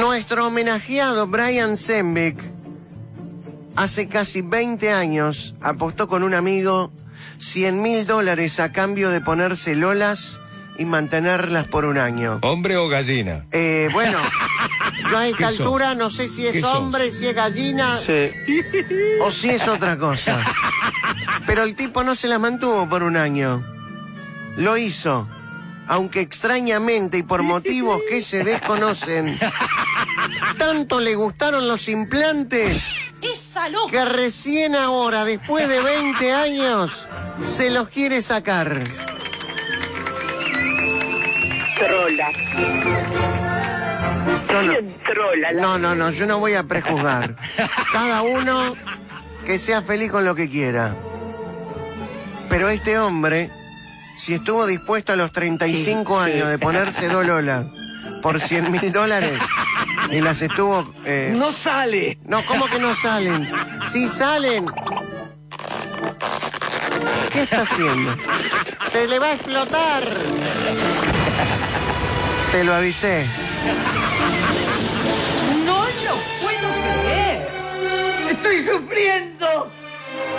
Nuestro 0.00 0.46
homenajeado 0.46 1.26
Brian 1.26 1.76
Zembeck 1.76 2.42
hace 3.76 4.08
casi 4.08 4.42
20 4.42 4.92
años 4.92 5.54
apostó 5.60 6.08
con 6.08 6.22
un 6.22 6.34
amigo 6.34 6.92
100 7.38 7.82
mil 7.82 8.06
dólares 8.06 8.60
a 8.60 8.72
cambio 8.72 9.10
de 9.10 9.20
ponerse 9.20 9.74
lolas 9.74 10.40
y 10.78 10.84
mantenerlas 10.84 11.66
por 11.66 11.84
un 11.84 11.98
año. 11.98 12.38
¿Hombre 12.42 12.76
o 12.76 12.88
gallina? 12.88 13.46
Eh, 13.52 13.88
bueno, 13.92 14.18
yo 15.10 15.18
a 15.18 15.26
esta 15.28 15.48
altura 15.48 15.94
no 15.94 16.10
sé 16.10 16.28
si 16.28 16.42
¿Qué 16.42 16.58
es 16.58 16.60
sos? 16.60 16.74
hombre, 16.76 17.12
si 17.12 17.26
es 17.26 17.34
gallina 17.34 17.98
o 19.24 19.30
si 19.30 19.50
es 19.50 19.66
otra 19.66 19.96
cosa. 19.98 20.38
Pero 21.46 21.64
el 21.64 21.74
tipo 21.74 22.04
no 22.04 22.14
se 22.14 22.28
las 22.28 22.40
mantuvo 22.40 22.88
por 22.88 23.02
un 23.02 23.16
año. 23.16 23.64
Lo 24.56 24.76
hizo, 24.76 25.28
aunque 25.90 26.20
extrañamente 26.20 27.18
y 27.18 27.22
por 27.24 27.42
motivos 27.42 28.00
que 28.08 28.22
se 28.22 28.44
desconocen, 28.44 29.36
tanto 30.56 31.00
le 31.00 31.16
gustaron 31.16 31.66
los 31.66 31.88
implantes 31.88 32.94
que 33.90 34.04
recién 34.04 34.76
ahora, 34.76 35.24
después 35.24 35.68
de 35.68 35.80
20 35.82 36.32
años, 36.32 37.08
se 37.56 37.70
los 37.70 37.88
quiere 37.88 38.22
sacar. 38.22 38.78
Trola. 41.76 42.28
No, 44.52 44.60
Bien 44.70 44.96
trola. 45.04 45.52
la- 45.52 45.60
no, 45.62 45.78
no, 45.78 45.94
no, 45.96 46.10
yo 46.10 46.26
no 46.26 46.38
voy 46.38 46.54
a 46.54 46.62
prejuzgar. 46.62 47.34
Cada 47.92 48.22
uno 48.22 48.76
que 49.44 49.58
sea 49.58 49.82
feliz 49.82 50.10
con 50.12 50.24
lo 50.24 50.34
que 50.36 50.48
quiera. 50.48 50.94
Pero 52.48 52.68
este 52.68 52.96
hombre, 52.98 53.50
si 54.22 54.34
estuvo 54.34 54.66
dispuesto 54.66 55.12
a 55.12 55.16
los 55.16 55.32
35 55.32 56.24
Sí, 56.24 56.30
sí. 56.30 56.36
años 56.36 56.48
de 56.48 56.58
ponerse 56.58 57.08
dos 57.08 57.26
lolas 57.26 57.64
por 58.22 58.40
100 58.40 58.70
mil 58.70 58.92
dólares 58.92 59.38
y 60.10 60.20
las 60.20 60.42
estuvo... 60.42 60.92
eh, 61.04 61.32
No 61.36 61.50
sale. 61.52 62.18
No, 62.26 62.42
¿cómo 62.42 62.66
que 62.66 62.78
no 62.78 62.94
salen? 62.96 63.50
Sí 63.92 64.08
salen. 64.08 64.66
¿Qué 67.32 67.42
está 67.42 67.62
haciendo? 67.62 68.14
Se 68.90 69.06
le 69.06 69.18
va 69.18 69.28
a 69.28 69.32
explotar. 69.34 70.04
Te 72.52 72.64
lo 72.64 72.74
avisé. 72.74 73.24
No 75.64 75.84
lo 75.84 76.16
puedo 76.42 76.68
creer. 76.82 77.48
Estoy 78.30 78.66
sufriendo. 78.66 79.70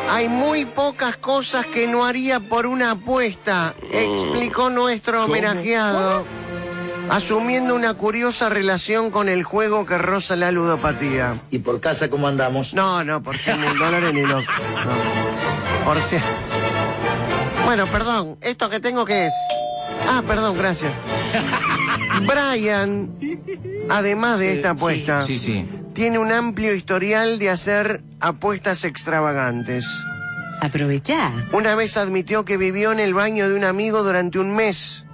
Hay 0.09 0.27
muy 0.27 0.65
pocas 0.65 1.15
cosas 1.17 1.65
que 1.65 1.87
no 1.87 2.05
haría 2.05 2.39
por 2.41 2.65
una 2.65 2.91
apuesta, 2.91 3.73
explicó 3.91 4.69
nuestro 4.69 5.23
homenajeado, 5.25 6.25
asumiendo 7.09 7.75
una 7.75 7.93
curiosa 7.93 8.49
relación 8.49 9.09
con 9.09 9.29
el 9.29 9.43
juego 9.43 9.85
que 9.85 9.97
roza 9.97 10.35
la 10.35 10.51
ludopatía. 10.51 11.35
¿Y 11.49 11.59
por 11.59 11.79
casa 11.79 12.09
cómo 12.09 12.27
andamos? 12.27 12.73
No, 12.73 13.03
no, 13.05 13.23
por 13.23 13.37
100 13.37 13.61
mil 13.61 13.77
dólares 13.77 14.13
ni 14.13 14.21
loco. 14.23 14.51
No. 14.85 15.85
Por 15.85 16.01
100. 16.01 16.21
Bueno, 17.65 17.87
perdón, 17.87 18.37
¿esto 18.41 18.69
que 18.69 18.79
tengo 18.81 19.05
qué 19.05 19.27
es? 19.27 19.33
Ah, 20.09 20.21
perdón, 20.27 20.57
gracias. 20.57 20.91
Brian, 22.27 23.09
además 23.89 24.39
de 24.39 24.55
esta 24.55 24.71
apuesta, 24.71 25.21
Sí, 25.21 25.39
sí. 25.39 25.65
Tiene 25.93 26.19
un 26.19 26.31
amplio 26.31 26.73
historial 26.73 27.39
de 27.39 27.49
hacer 27.49 28.01
apuestas 28.19 28.83
extravagantes. 28.83 29.85
Aprovechá. 30.61 31.31
Una 31.51 31.75
vez 31.75 31.97
admitió 31.97 32.45
que 32.45 32.57
vivió 32.57 32.91
en 32.91 32.99
el 32.99 33.13
baño 33.13 33.49
de 33.49 33.55
un 33.55 33.63
amigo 33.63 34.03
durante 34.03 34.39
un 34.39 34.55
mes 34.55 35.05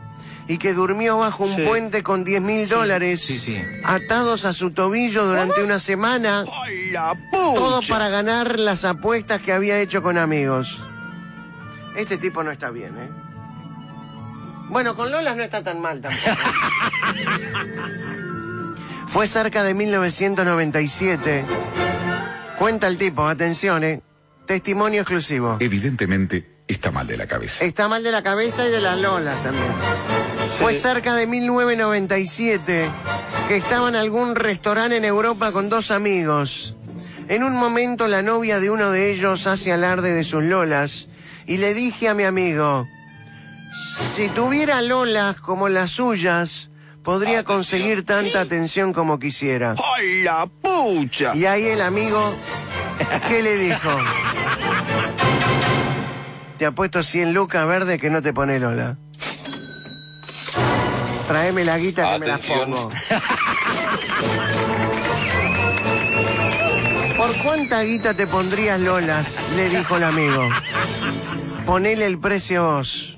y 0.49 0.57
que 0.57 0.73
durmió 0.73 1.17
bajo 1.17 1.43
un 1.45 1.55
Sí. 1.55 1.61
puente 1.63 2.03
con 2.03 2.23
10 2.23 2.41
mil 2.41 2.67
dólares 2.69 3.21
Sí, 3.21 3.37
sí. 3.37 3.61
atados 3.83 4.45
a 4.45 4.53
su 4.53 4.71
tobillo 4.71 5.25
durante 5.25 5.63
una 5.63 5.79
semana. 5.79 6.45
¡Ay, 6.63 6.91
la 6.91 7.13
pucha! 7.31 7.53
Todo 7.55 7.81
para 7.87 8.09
ganar 8.09 8.59
las 8.59 8.83
apuestas 8.85 9.41
que 9.41 9.51
había 9.53 9.79
hecho 9.79 10.01
con 10.03 10.17
amigos. 10.17 10.81
Este 11.95 12.17
tipo 12.17 12.43
no 12.43 12.51
está 12.51 12.69
bien, 12.69 12.95
¿eh? 12.97 13.09
Bueno, 14.69 14.95
con 14.95 15.11
Lolas 15.11 15.35
no 15.37 15.43
está 15.43 15.63
tan 15.63 15.81
mal 15.81 16.01
tampoco. 16.01 16.25
Fue 19.07 19.27
cerca 19.27 19.63
de 19.63 19.73
1997. 19.73 21.45
Cuenta 22.57 22.87
el 22.87 22.97
tipo, 22.97 23.25
atención, 23.25 23.83
¿eh? 23.83 24.01
Testimonio 24.45 25.01
exclusivo. 25.01 25.57
Evidentemente 25.59 26.63
está 26.67 26.91
mal 26.91 27.07
de 27.07 27.17
la 27.17 27.27
cabeza. 27.27 27.63
Está 27.63 27.87
mal 27.87 28.03
de 28.03 28.11
la 28.11 28.23
cabeza 28.23 28.67
y 28.67 28.71
de 28.71 28.81
las 28.81 28.99
lolas 28.99 29.41
también. 29.43 29.73
Fue 30.59 30.73
cerca 30.73 31.15
de 31.15 31.27
1997 31.27 32.89
que 33.47 33.57
estaba 33.57 33.89
en 33.89 33.95
algún 33.95 34.35
restaurante 34.35 34.97
en 34.97 35.05
Europa 35.05 35.51
con 35.51 35.69
dos 35.69 35.91
amigos. 35.91 36.75
En 37.29 37.43
un 37.43 37.55
momento 37.55 38.07
la 38.07 38.21
novia 38.21 38.59
de 38.59 38.69
uno 38.69 38.91
de 38.91 39.11
ellos 39.11 39.47
hace 39.47 39.71
alarde 39.71 40.13
de 40.13 40.23
sus 40.23 40.43
lolas 40.43 41.09
y 41.45 41.57
le 41.57 41.73
dije 41.73 42.09
a 42.09 42.13
mi 42.13 42.23
amigo, 42.23 42.87
si 44.15 44.29
tuviera 44.29 44.81
lolas 44.81 45.39
como 45.39 45.69
las 45.69 45.91
suyas, 45.91 46.69
podría 47.07 47.43
conseguir 47.45 48.03
tanta 48.03 48.41
atención 48.41 48.91
como 48.91 49.17
quisiera. 49.17 49.75
¡Ay, 49.95 50.23
la 50.23 50.45
pucha! 50.45 51.33
Y 51.37 51.45
ahí 51.45 51.67
el 51.67 51.81
amigo, 51.81 52.35
¿qué 53.29 53.41
le 53.41 53.55
dijo? 53.55 53.89
Te 56.57 56.65
apuesto 56.65 57.03
100 57.03 57.33
lucas 57.33 57.65
verde 57.65 57.97
que 57.97 58.09
no 58.09 58.21
te 58.21 58.33
pone 58.33 58.59
Lola. 58.59 58.97
Traeme 61.29 61.63
la 61.63 61.77
guita 61.77 62.11
que 62.11 62.19
me 62.19 62.27
la 62.27 62.33
Atención. 62.33 62.71
pongo. 62.71 62.89
¿Por 67.15 67.37
cuánta 67.37 67.83
guita 67.83 68.15
te 68.15 68.27
pondrías 68.27 68.81
Lolas? 68.81 69.37
Le 69.55 69.69
dijo 69.69 69.95
el 69.95 70.03
amigo. 70.03 70.49
Ponele 71.65 72.05
el 72.05 72.19
precio 72.19 72.65
vos. 72.65 73.15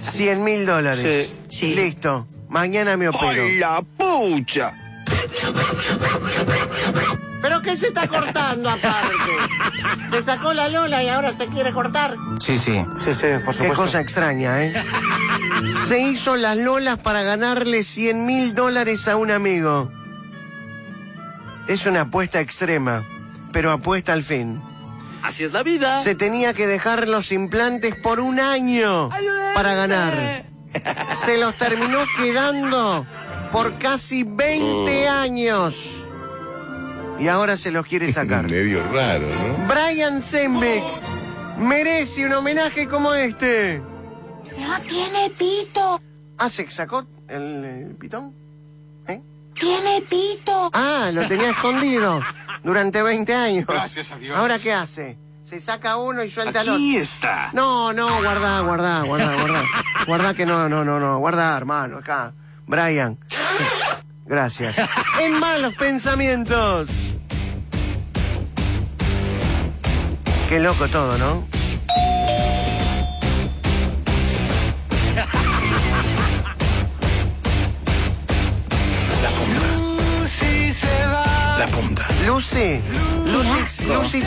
100 0.00 0.42
mil 0.42 0.64
dólares. 0.64 1.30
Sí. 1.48 1.74
Listo. 1.74 2.26
Mañana 2.48 2.96
me 2.96 3.08
opero. 3.08 3.44
¡Ay, 3.44 3.58
la 3.58 3.82
pucha! 3.96 4.72
¿Pero 7.42 7.62
qué 7.62 7.76
se 7.76 7.88
está 7.88 8.08
cortando 8.08 8.68
aparte? 8.68 9.14
Se 10.10 10.22
sacó 10.22 10.52
la 10.52 10.68
Lola 10.68 11.02
y 11.02 11.08
ahora 11.08 11.32
se 11.32 11.46
quiere 11.46 11.72
cortar. 11.72 12.16
Sí, 12.40 12.58
sí. 12.58 12.82
Sí, 12.98 13.12
sí, 13.12 13.26
por 13.44 13.56
Qué 13.56 13.68
cosa 13.68 14.00
extraña, 14.00 14.64
¿eh? 14.64 14.72
Se 15.86 16.00
hizo 16.00 16.36
las 16.36 16.56
lolas 16.56 16.98
para 16.98 17.22
ganarle 17.22 17.82
100 17.82 18.24
mil 18.24 18.54
dólares 18.54 19.06
a 19.08 19.16
un 19.16 19.30
amigo. 19.30 19.90
Es 21.68 21.86
una 21.86 22.02
apuesta 22.02 22.40
extrema, 22.40 23.04
pero 23.52 23.72
apuesta 23.72 24.12
al 24.12 24.22
fin. 24.22 24.60
Así 25.22 25.44
es 25.44 25.52
la 25.52 25.62
vida. 25.62 26.02
Se 26.02 26.14
tenía 26.14 26.54
que 26.54 26.66
dejar 26.66 27.08
los 27.08 27.32
implantes 27.32 27.94
por 27.96 28.20
un 28.20 28.38
año 28.38 29.08
para 29.54 29.74
ganar. 29.74 30.46
Se 31.24 31.36
los 31.36 31.54
terminó 31.56 31.98
quedando 32.16 33.06
por 33.52 33.78
casi 33.78 34.24
20 34.24 35.08
años. 35.08 35.74
Y 37.18 37.28
ahora 37.28 37.56
se 37.56 37.70
los 37.70 37.86
quiere 37.86 38.12
sacar. 38.12 38.46
Medio 38.46 38.82
raro, 38.92 39.26
¿no? 39.28 39.66
Brian 39.66 40.20
Zembeck 40.20 40.82
merece 41.58 42.26
un 42.26 42.34
homenaje 42.34 42.88
como 42.88 43.14
este. 43.14 43.80
No 44.58 44.80
tiene 44.86 45.30
pito. 45.30 46.00
Ah, 46.38 46.50
¿se 46.50 46.70
sacó 46.70 47.06
el, 47.28 47.64
el 47.64 47.94
pitón? 47.94 48.34
¿Eh? 49.08 49.20
Tiene 49.54 50.02
pito. 50.02 50.70
Ah, 50.72 51.10
lo 51.12 51.26
tenía 51.26 51.50
escondido 51.50 52.20
durante 52.62 53.02
20 53.02 53.34
años. 53.34 53.66
Gracias 53.66 54.12
a 54.12 54.18
Dios. 54.18 54.36
¿Ahora 54.36 54.58
qué 54.58 54.72
hace? 54.72 55.16
Se 55.48 55.60
saca 55.60 55.96
uno 55.96 56.24
y 56.24 56.30
suelta 56.30 56.62
el 56.62 56.68
otro. 56.68 56.74
Aquí 56.74 56.96
está. 56.96 57.50
No, 57.52 57.92
no, 57.92 58.20
guarda, 58.20 58.60
guarda, 58.62 59.02
guarda, 59.02 59.34
guarda. 59.36 59.62
Guarda 60.04 60.34
que 60.34 60.44
no, 60.44 60.68
no, 60.68 60.84
no, 60.84 60.98
no. 60.98 61.18
Guarda, 61.18 61.56
hermano, 61.56 61.98
acá. 61.98 62.32
Brian. 62.66 63.16
Gracias. 64.24 64.76
En 65.20 65.38
malos 65.38 65.74
pensamientos. 65.76 66.88
Qué 70.48 70.58
loco 70.58 70.88
todo, 70.88 71.16
¿no? 71.16 71.46
la 81.56 81.66
punta. 81.68 82.06
Lucy, 82.26 82.82
Lucy, 83.24 83.48
Lucy 83.48 83.75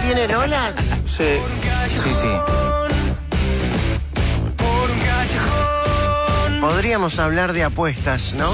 tiene 0.02 0.28
lolas. 0.28 0.74
Sí. 1.06 1.38
Sí, 2.04 2.14
sí. 2.14 2.30
Podríamos 6.62 7.20
hablar 7.20 7.54
de 7.54 7.64
apuestas, 7.64 8.34
¿no? 8.34 8.54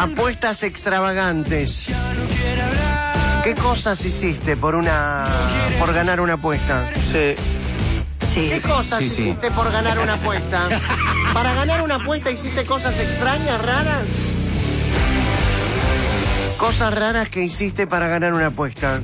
Apuestas 0.00 0.62
extravagantes. 0.62 1.86
¿Qué 3.44 3.54
cosas 3.54 4.04
hiciste 4.04 4.56
por 4.56 4.74
una 4.74 5.24
por 5.78 5.92
ganar 5.92 6.20
una 6.20 6.34
apuesta? 6.34 6.90
Sí. 6.94 7.34
¿Qué 8.34 8.60
cosas 8.60 8.98
Sí, 8.98 9.08
sí. 9.08 9.22
hiciste 9.22 9.50
por 9.52 9.70
ganar 9.70 9.98
una 9.98 10.14
apuesta? 10.14 10.68
¿Para 11.32 11.54
ganar 11.54 11.82
una 11.82 11.96
apuesta 11.96 12.30
hiciste 12.30 12.64
cosas 12.66 12.98
extrañas, 12.98 13.62
raras? 13.64 14.02
Cosas 16.64 16.94
raras 16.94 17.28
que 17.28 17.42
hiciste 17.42 17.86
para 17.86 18.08
ganar 18.08 18.32
una 18.32 18.46
apuesta. 18.46 19.02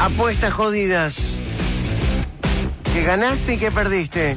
Apuestas 0.00 0.54
jodidas. 0.54 1.34
Que 2.92 3.02
ganaste 3.02 3.54
y 3.54 3.58
que 3.58 3.72
perdiste. 3.72 4.36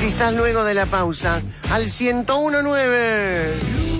Quizás 0.00 0.32
luego 0.32 0.64
de 0.64 0.72
la 0.72 0.86
pausa. 0.86 1.42
Al 1.70 1.82
1019. 1.82 3.93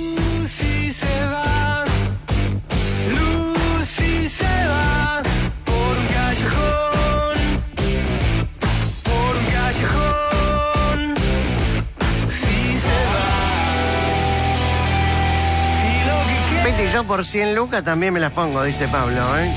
Yo 16.94 17.02
por 17.02 17.26
100 17.26 17.56
lucas 17.56 17.82
también 17.82 18.14
me 18.14 18.20
las 18.20 18.30
pongo, 18.30 18.62
dice 18.62 18.86
Pablo, 18.86 19.20
¿eh? 19.36 19.52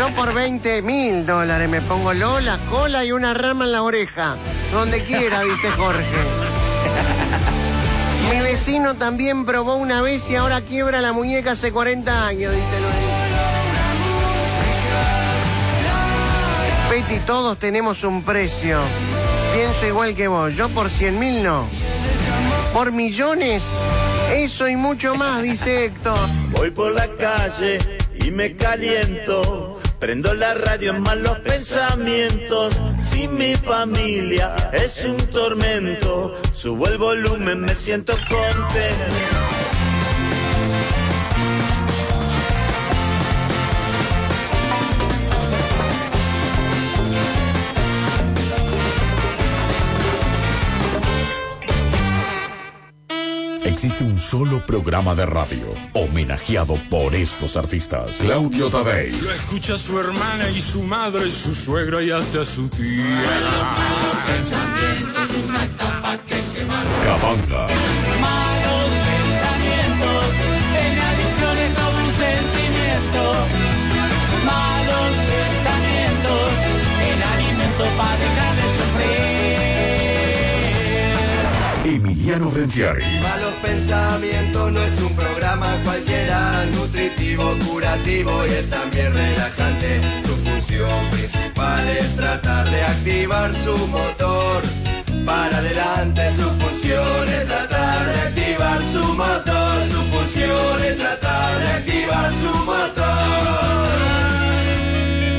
Yo 0.00 0.08
por 0.16 0.34
20 0.34 0.82
mil 0.82 1.24
dólares 1.24 1.68
me 1.68 1.80
pongo 1.80 2.12
Lola, 2.12 2.58
cola 2.68 3.04
y 3.04 3.12
una 3.12 3.34
rama 3.34 3.66
en 3.66 3.72
la 3.72 3.82
oreja. 3.82 4.34
Donde 4.72 5.04
quiera, 5.04 5.42
dice 5.42 5.70
Jorge. 5.70 6.02
Mi 8.28 8.40
vecino 8.40 8.96
también 8.96 9.46
probó 9.46 9.76
una 9.76 10.02
vez 10.02 10.28
y 10.28 10.34
ahora 10.34 10.60
quiebra 10.60 11.00
la 11.00 11.12
muñeca 11.12 11.52
hace 11.52 11.70
40 11.70 12.26
años, 12.26 12.52
dice 12.52 12.80
Luis. 12.80 12.94
Betty, 16.90 17.20
todos 17.20 17.60
tenemos 17.60 18.02
un 18.02 18.24
precio. 18.24 18.80
Pienso 19.54 19.86
igual 19.86 20.16
que 20.16 20.26
vos. 20.26 20.56
Yo 20.56 20.68
por 20.68 20.90
100 20.90 21.16
mil 21.20 21.44
no. 21.44 21.68
Por 22.72 22.90
millones, 22.90 23.62
eso 24.34 24.68
y 24.68 24.76
mucho 24.76 25.14
más, 25.14 25.42
dice 25.42 25.86
Héctor. 25.86 26.18
Voy 26.50 26.70
por 26.70 26.92
la 26.92 27.08
calle 27.08 27.78
y 28.14 28.30
me 28.30 28.56
caliento. 28.56 29.78
Prendo 29.98 30.34
la 30.34 30.54
radio 30.54 30.90
en 30.90 31.00
malos 31.00 31.38
pensamientos. 31.40 32.74
Si 33.00 33.28
mi 33.28 33.56
familia 33.56 34.54
es 34.72 35.04
un 35.04 35.16
tormento, 35.28 36.34
subo 36.52 36.88
el 36.88 36.98
volumen, 36.98 37.60
me 37.60 37.74
siento 37.74 38.12
contento. 38.28 39.45
Existe 53.76 54.04
un 54.04 54.18
solo 54.18 54.64
programa 54.64 55.14
de 55.14 55.26
radio 55.26 55.66
homenajeado 55.92 56.76
por 56.88 57.14
estos 57.14 57.58
artistas. 57.58 58.10
Claudio 58.22 58.70
Tadei, 58.70 59.10
Lo 59.20 59.30
escucha 59.30 59.76
su 59.76 60.00
hermana 60.00 60.48
y 60.48 60.62
su 60.62 60.82
madre, 60.82 61.30
su 61.30 61.54
suegra 61.54 62.02
y 62.02 62.10
hasta 62.10 62.42
su 62.46 62.70
tía. 62.70 63.22
Capanga, 67.04 67.66
Malos 68.18 68.90
pensamientos, 69.12 70.24
en 70.72 70.98
adicciones 70.98 71.76
a 71.76 71.88
un 72.00 72.08
sentimiento. 72.16 73.22
Malos 74.46 75.12
pensamientos, 75.28 76.48
en 77.12 77.22
alimento 77.22 77.84
para 77.98 78.35
Emiliano 82.28 82.50
Malos 82.50 83.54
pensamientos 83.62 84.72
no 84.72 84.80
es 84.80 85.00
un 85.00 85.14
programa 85.14 85.80
cualquiera, 85.84 86.66
nutritivo, 86.74 87.56
curativo 87.64 88.44
y 88.48 88.50
es 88.50 88.68
también 88.68 89.14
relajante. 89.14 90.00
Su 90.24 90.34
función 90.38 91.10
principal 91.10 91.88
es 91.88 92.16
tratar 92.16 92.68
de 92.68 92.82
activar 92.82 93.54
su 93.54 93.76
motor. 93.86 94.64
Para 95.24 95.58
adelante 95.58 96.32
su 96.32 96.50
función 96.60 97.28
es 97.28 97.46
tratar 97.46 98.06
de 98.06 98.20
activar 98.22 98.82
su 98.82 99.04
motor. 99.14 99.88
Su 99.88 100.02
función 100.10 100.82
es 100.84 100.98
tratar 100.98 101.58
de 101.60 101.68
activar 101.68 102.30
su 102.32 102.64
motor. 102.64 103.86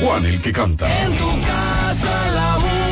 Juan 0.00 0.24
el 0.24 0.40
que 0.40 0.52
canta, 0.52 1.04
En 1.04 1.18
tu 1.18 1.42
casa, 1.42 2.32
laburo 2.34 2.87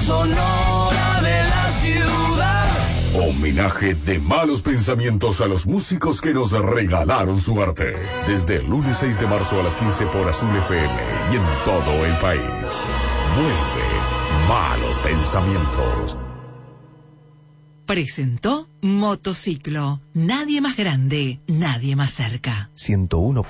sonora 0.00 1.20
de 1.22 1.42
la 1.44 1.68
ciudad. 1.80 2.66
homenaje 3.14 3.94
de 3.94 4.18
malos 4.18 4.62
pensamientos 4.62 5.40
a 5.40 5.46
los 5.46 5.66
músicos 5.66 6.20
que 6.20 6.32
nos 6.32 6.52
regalaron 6.52 7.40
su 7.40 7.60
arte. 7.60 7.96
Desde 8.26 8.56
el 8.56 8.66
lunes 8.66 8.96
6 8.98 9.20
de 9.20 9.26
marzo 9.26 9.60
a 9.60 9.64
las 9.64 9.76
15 9.76 10.06
por 10.06 10.28
Azul 10.28 10.54
FM 10.56 10.94
y 11.32 11.36
en 11.36 11.42
todo 11.64 12.04
el 12.04 12.16
país. 12.18 12.40
Vuelve 13.36 13.90
malos 14.48 14.96
pensamientos. 14.98 16.16
Presentó 17.86 18.68
Motociclo. 18.82 20.00
Nadie 20.14 20.60
más 20.60 20.76
grande, 20.76 21.40
nadie 21.48 21.96
más 21.96 22.12
cerca. 22.12 22.70
101.9 22.76 23.44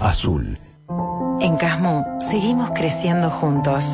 Azul. 0.00 0.58
En 1.40 1.56
Casmo 1.56 2.04
seguimos 2.30 2.72
creciendo 2.72 3.30
juntos. 3.30 3.84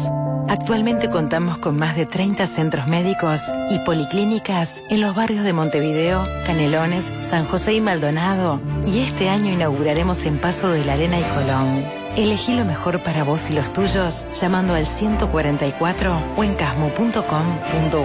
Actualmente 0.49 1.11
contamos 1.11 1.59
con 1.59 1.77
más 1.77 1.95
de 1.95 2.07
30 2.07 2.47
centros 2.47 2.87
médicos 2.87 3.43
y 3.71 3.79
policlínicas 3.81 4.83
en 4.89 5.03
los 5.03 5.15
barrios 5.15 5.45
de 5.45 5.53
Montevideo, 5.53 6.27
Canelones, 6.47 7.13
San 7.21 7.45
José 7.45 7.75
y 7.75 7.83
Maldonado. 7.83 8.61
Y 8.87 9.01
este 9.01 9.29
año 9.29 9.53
inauguraremos 9.53 10.25
en 10.25 10.39
Paso 10.39 10.71
de 10.71 10.87
la 10.87 10.95
Arena 10.95 11.21
y 11.21 11.23
Colón. 11.23 11.85
Elegí 12.17 12.55
lo 12.55 12.65
mejor 12.65 13.03
para 13.03 13.25
vos 13.25 13.51
y 13.51 13.55
los 13.55 13.73
tuyos 13.75 14.27
llamando 14.41 14.75
al 14.75 14.87
144 14.87 16.19
o 16.37 16.45
en 16.45 16.55
casmo.com.uy. 16.55 18.03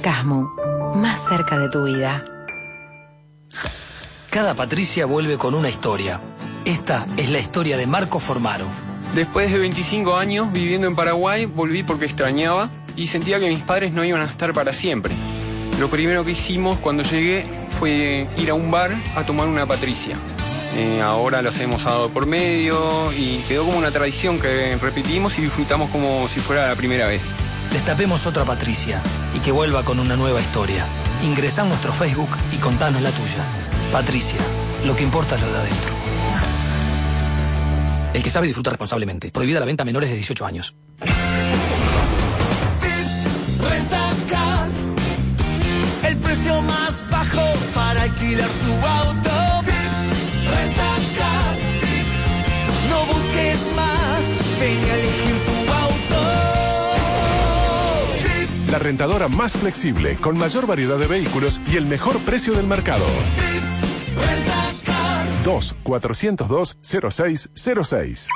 Casmo, 0.00 0.54
más 0.94 1.20
cerca 1.28 1.58
de 1.58 1.68
tu 1.68 1.84
vida. 1.84 2.24
Cada 4.30 4.54
Patricia 4.54 5.04
vuelve 5.04 5.36
con 5.36 5.54
una 5.54 5.68
historia. 5.68 6.18
Esta 6.64 7.06
es 7.16 7.28
la 7.28 7.40
historia 7.40 7.76
de 7.76 7.88
Marco 7.88 8.20
Formaro. 8.20 8.66
Después 9.16 9.50
de 9.50 9.58
25 9.58 10.16
años 10.16 10.52
viviendo 10.52 10.86
en 10.86 10.94
Paraguay, 10.94 11.46
volví 11.46 11.82
porque 11.82 12.04
extrañaba 12.04 12.70
y 12.94 13.08
sentía 13.08 13.40
que 13.40 13.48
mis 13.48 13.62
padres 13.64 13.92
no 13.92 14.04
iban 14.04 14.20
a 14.20 14.26
estar 14.26 14.52
para 14.52 14.72
siempre. 14.72 15.12
Lo 15.80 15.88
primero 15.88 16.24
que 16.24 16.30
hicimos 16.30 16.78
cuando 16.78 17.02
llegué 17.02 17.46
fue 17.68 18.28
ir 18.38 18.50
a 18.50 18.54
un 18.54 18.70
bar 18.70 18.92
a 19.16 19.24
tomar 19.24 19.48
una 19.48 19.66
Patricia. 19.66 20.16
Eh, 20.76 21.00
ahora 21.02 21.42
lo 21.42 21.48
hacemos 21.48 21.82
sábado 21.82 22.10
por 22.10 22.26
medio 22.26 23.12
y 23.12 23.38
quedó 23.48 23.64
como 23.64 23.78
una 23.78 23.90
tradición 23.90 24.38
que 24.38 24.78
repetimos 24.80 25.36
y 25.40 25.42
disfrutamos 25.42 25.90
como 25.90 26.28
si 26.28 26.38
fuera 26.38 26.68
la 26.68 26.76
primera 26.76 27.08
vez. 27.08 27.24
Destapemos 27.72 28.24
otra 28.26 28.44
Patricia 28.44 29.02
y 29.34 29.40
que 29.40 29.50
vuelva 29.50 29.82
con 29.82 29.98
una 29.98 30.14
nueva 30.14 30.40
historia. 30.40 30.86
Ingresá 31.24 31.62
a 31.62 31.64
nuestro 31.64 31.92
Facebook 31.92 32.30
y 32.52 32.56
contanos 32.58 33.02
la 33.02 33.10
tuya. 33.10 33.44
Patricia, 33.90 34.38
lo 34.86 34.94
que 34.94 35.02
importa 35.02 35.34
es 35.34 35.42
lo 35.42 35.52
de 35.52 35.58
adentro. 35.58 36.11
El 38.14 38.22
que 38.22 38.30
sabe 38.30 38.46
disfruta 38.46 38.70
responsablemente. 38.70 39.30
Prohibida 39.30 39.60
la 39.60 39.66
venta 39.66 39.82
a 39.82 39.86
menores 39.86 40.10
de 40.10 40.16
18 40.16 40.44
años. 40.44 40.76
Rentacar, 43.58 44.68
el 46.04 46.16
precio 46.18 46.60
más 46.62 47.06
bajo 47.10 47.42
para 47.74 48.02
alquilar 48.02 48.48
tu 48.48 48.72
auto. 48.86 49.30
Rentacar, 50.50 51.56
no 52.90 53.06
busques 53.06 53.70
más, 53.74 54.60
ven 54.60 54.78
y 54.78 54.90
elegir 54.90 55.44
tu 55.46 55.72
auto. 55.72 55.92
La 58.70 58.78
rentadora 58.78 59.28
más 59.28 59.52
flexible, 59.52 60.16
con 60.16 60.36
mayor 60.36 60.66
variedad 60.66 60.98
de 60.98 61.06
vehículos 61.06 61.60
y 61.66 61.76
el 61.76 61.86
mejor 61.86 62.18
precio 62.20 62.52
del 62.52 62.66
mercado. 62.66 63.06
2 65.44 65.74
402 65.84 66.76
0606 66.82 68.28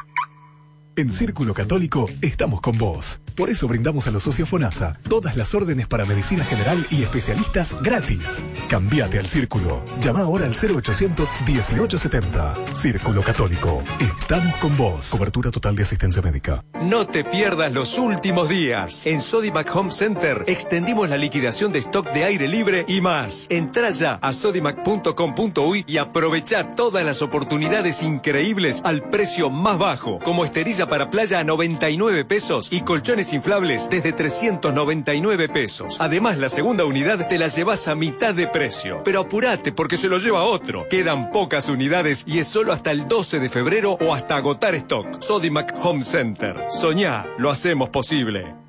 En 0.98 1.12
Círculo 1.12 1.52
Católico 1.52 2.09
estamos 2.23 2.62
con 2.62 2.78
vos. 2.78 3.20
Por 3.35 3.51
eso 3.51 3.68
brindamos 3.68 4.06
a 4.06 4.10
los 4.10 4.23
socios 4.23 4.48
FONASA 4.48 4.98
todas 5.06 5.36
las 5.36 5.55
órdenes 5.55 5.86
para 5.86 6.06
medicina 6.06 6.43
general 6.43 6.86
y 6.90 7.02
especialistas 7.02 7.74
gratis. 7.82 8.43
Cambiate 8.70 9.18
al 9.18 9.28
Círculo. 9.28 9.85
Llama 10.01 10.20
ahora 10.20 10.47
al 10.47 10.52
0800 10.55 11.28
1870. 11.47 12.55
Círculo 12.74 13.20
Católico. 13.20 13.82
Estamos 14.01 14.56
con 14.56 14.74
vos. 14.78 15.10
Cobertura 15.10 15.51
total 15.51 15.77
de 15.77 15.82
asistencia 15.82 16.23
médica. 16.23 16.64
No 16.81 17.06
te 17.06 17.24
pierdas 17.24 17.73
los 17.73 17.98
últimos 17.98 18.48
días. 18.48 19.05
En 19.06 19.20
Sodimac 19.20 19.77
Home 19.77 19.90
Center 19.90 20.44
extendimos 20.47 21.10
la 21.10 21.18
liquidación 21.18 21.73
de 21.73 21.81
stock 21.81 22.10
de 22.14 22.24
aire 22.24 22.48
libre 22.48 22.86
y 22.89 23.02
más. 23.02 23.48
Entra 23.51 23.90
ya 23.90 24.14
a 24.14 24.32
sodimac.com.uy 24.32 25.85
y 25.86 25.98
aprovecha 25.98 26.74
todas 26.74 27.05
las 27.05 27.20
oportunidades 27.20 28.02
increíbles 28.02 28.81
al 28.82 29.10
precio 29.10 29.51
más 29.51 29.77
bajo, 29.77 30.20
como 30.20 30.47
esterilla 30.47 30.86
para 30.89 31.11
playa 31.11 31.41
a 31.41 31.45
99 31.45 32.25
pesos 32.25 32.69
y 32.71 32.83
colchones 32.83 33.33
inflables 33.33 33.89
desde 33.91 34.13
399 34.13 35.49
pesos. 35.49 35.97
Además, 35.99 36.39
la 36.39 36.49
segunda 36.49 36.85
unidad 36.85 37.29
te 37.29 37.39
la 37.39 37.49
llevas 37.49 37.89
a 37.89 37.95
mitad 37.95 38.35
de 38.35 38.47
precio. 38.47 39.03
Pero 39.05 39.21
apurate 39.21 39.73
porque 39.73 39.97
se 39.97 40.09
lo 40.09 40.19
lleva 40.19 40.45
otro. 40.45 40.87
Quedan 40.89 41.31
pocas 41.33 41.69
unidades 41.69 42.25
y 42.27 42.39
es 42.39 42.49
solo 42.49 42.73
hasta 42.73 42.91
el 42.91 43.09
12 43.09 43.41
de 43.41 43.51
febrero 43.51 43.99
o 44.01 44.15
hasta 44.15 44.37
agotar 44.37 44.75
stock. 44.75 45.21
Sodimac 45.23 45.75
Home 45.83 46.03
Center. 46.03 46.57
Soñá, 46.69 47.27
lo 47.39 47.51
hacemos 47.51 47.89
posible. 47.89 48.65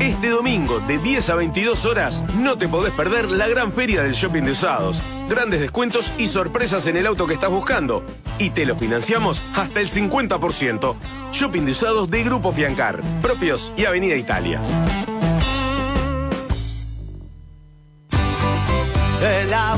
Este 0.00 0.28
domingo, 0.28 0.78
de 0.78 0.98
10 0.98 1.30
a 1.30 1.34
22 1.34 1.84
horas, 1.84 2.24
no 2.36 2.56
te 2.56 2.68
podés 2.68 2.92
perder 2.92 3.28
la 3.28 3.48
gran 3.48 3.72
feria 3.72 4.04
del 4.04 4.12
shopping 4.12 4.42
de 4.42 4.52
usados. 4.52 5.02
Grandes 5.28 5.58
descuentos 5.58 6.12
y 6.16 6.28
sorpresas 6.28 6.86
en 6.86 6.96
el 6.96 7.06
auto 7.06 7.26
que 7.26 7.34
estás 7.34 7.50
buscando. 7.50 8.04
Y 8.38 8.50
te 8.50 8.64
lo 8.64 8.76
financiamos 8.76 9.42
hasta 9.56 9.80
el 9.80 9.88
50%. 9.88 10.94
Shopping 11.32 11.64
de 11.64 11.72
usados 11.72 12.08
de 12.08 12.22
Grupo 12.22 12.52
Fiancar, 12.52 13.02
propios 13.20 13.72
y 13.76 13.86
Avenida 13.86 14.14
Italia. 14.14 14.62
La 19.50 19.74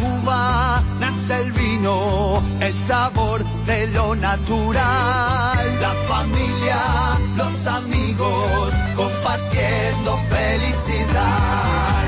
nace 1.31 1.43
el 1.43 1.53
vino, 1.53 2.43
el 2.61 2.79
sabor 2.79 3.45
de 3.67 3.87
lo 3.89 4.15
natural. 4.15 5.81
La 5.81 5.95
familia, 6.09 6.83
los 7.37 7.67
amigos, 7.67 8.73
compartiendo 8.97 10.19
felicidad. 10.31 12.03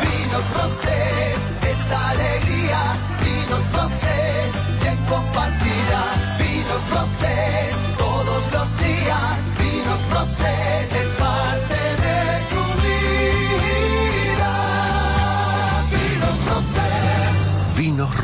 Vinos 0.00 0.46
Rosés, 0.56 1.36
es 1.70 1.92
alegría. 1.92 2.94
Vinos 3.24 3.64
Rosés, 3.72 4.80
bien 4.80 4.96
compartida. 5.08 6.00
Vinos 6.38 6.82
Rosés, 6.90 7.74
todos 7.98 8.42
los 8.52 8.78
días. 8.78 9.58
Vinos 9.58 10.00
Rosés, 10.12 10.92
es 10.92 11.21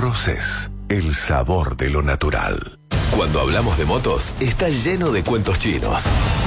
Rosés, 0.09 0.71
el 0.89 1.15
sabor 1.15 1.77
de 1.77 1.91
lo 1.91 2.01
natural. 2.01 2.79
Cuando 3.15 3.43
hablamos 3.43 3.77
de 3.77 3.85
motos, 3.85 4.33
está 4.41 4.71
lleno 4.71 5.11
de 5.11 5.23
cuentos 5.23 5.59
chinos. 5.59 6.03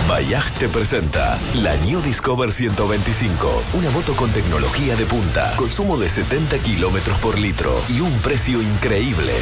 Bayaj 0.10 0.52
te 0.54 0.68
presenta 0.68 1.38
la 1.54 1.78
New 1.78 2.02
Discover 2.02 2.52
125, 2.52 3.64
una 3.74 3.92
moto 3.92 4.16
con 4.16 4.32
tecnología 4.32 4.96
de 4.96 5.06
punta, 5.06 5.54
consumo 5.58 5.98
de 5.98 6.10
70 6.10 6.58
kilómetros 6.58 7.20
por 7.20 7.38
litro 7.38 7.80
y 7.88 8.00
un 8.00 8.12
precio 8.22 8.64
increíble, 8.64 9.34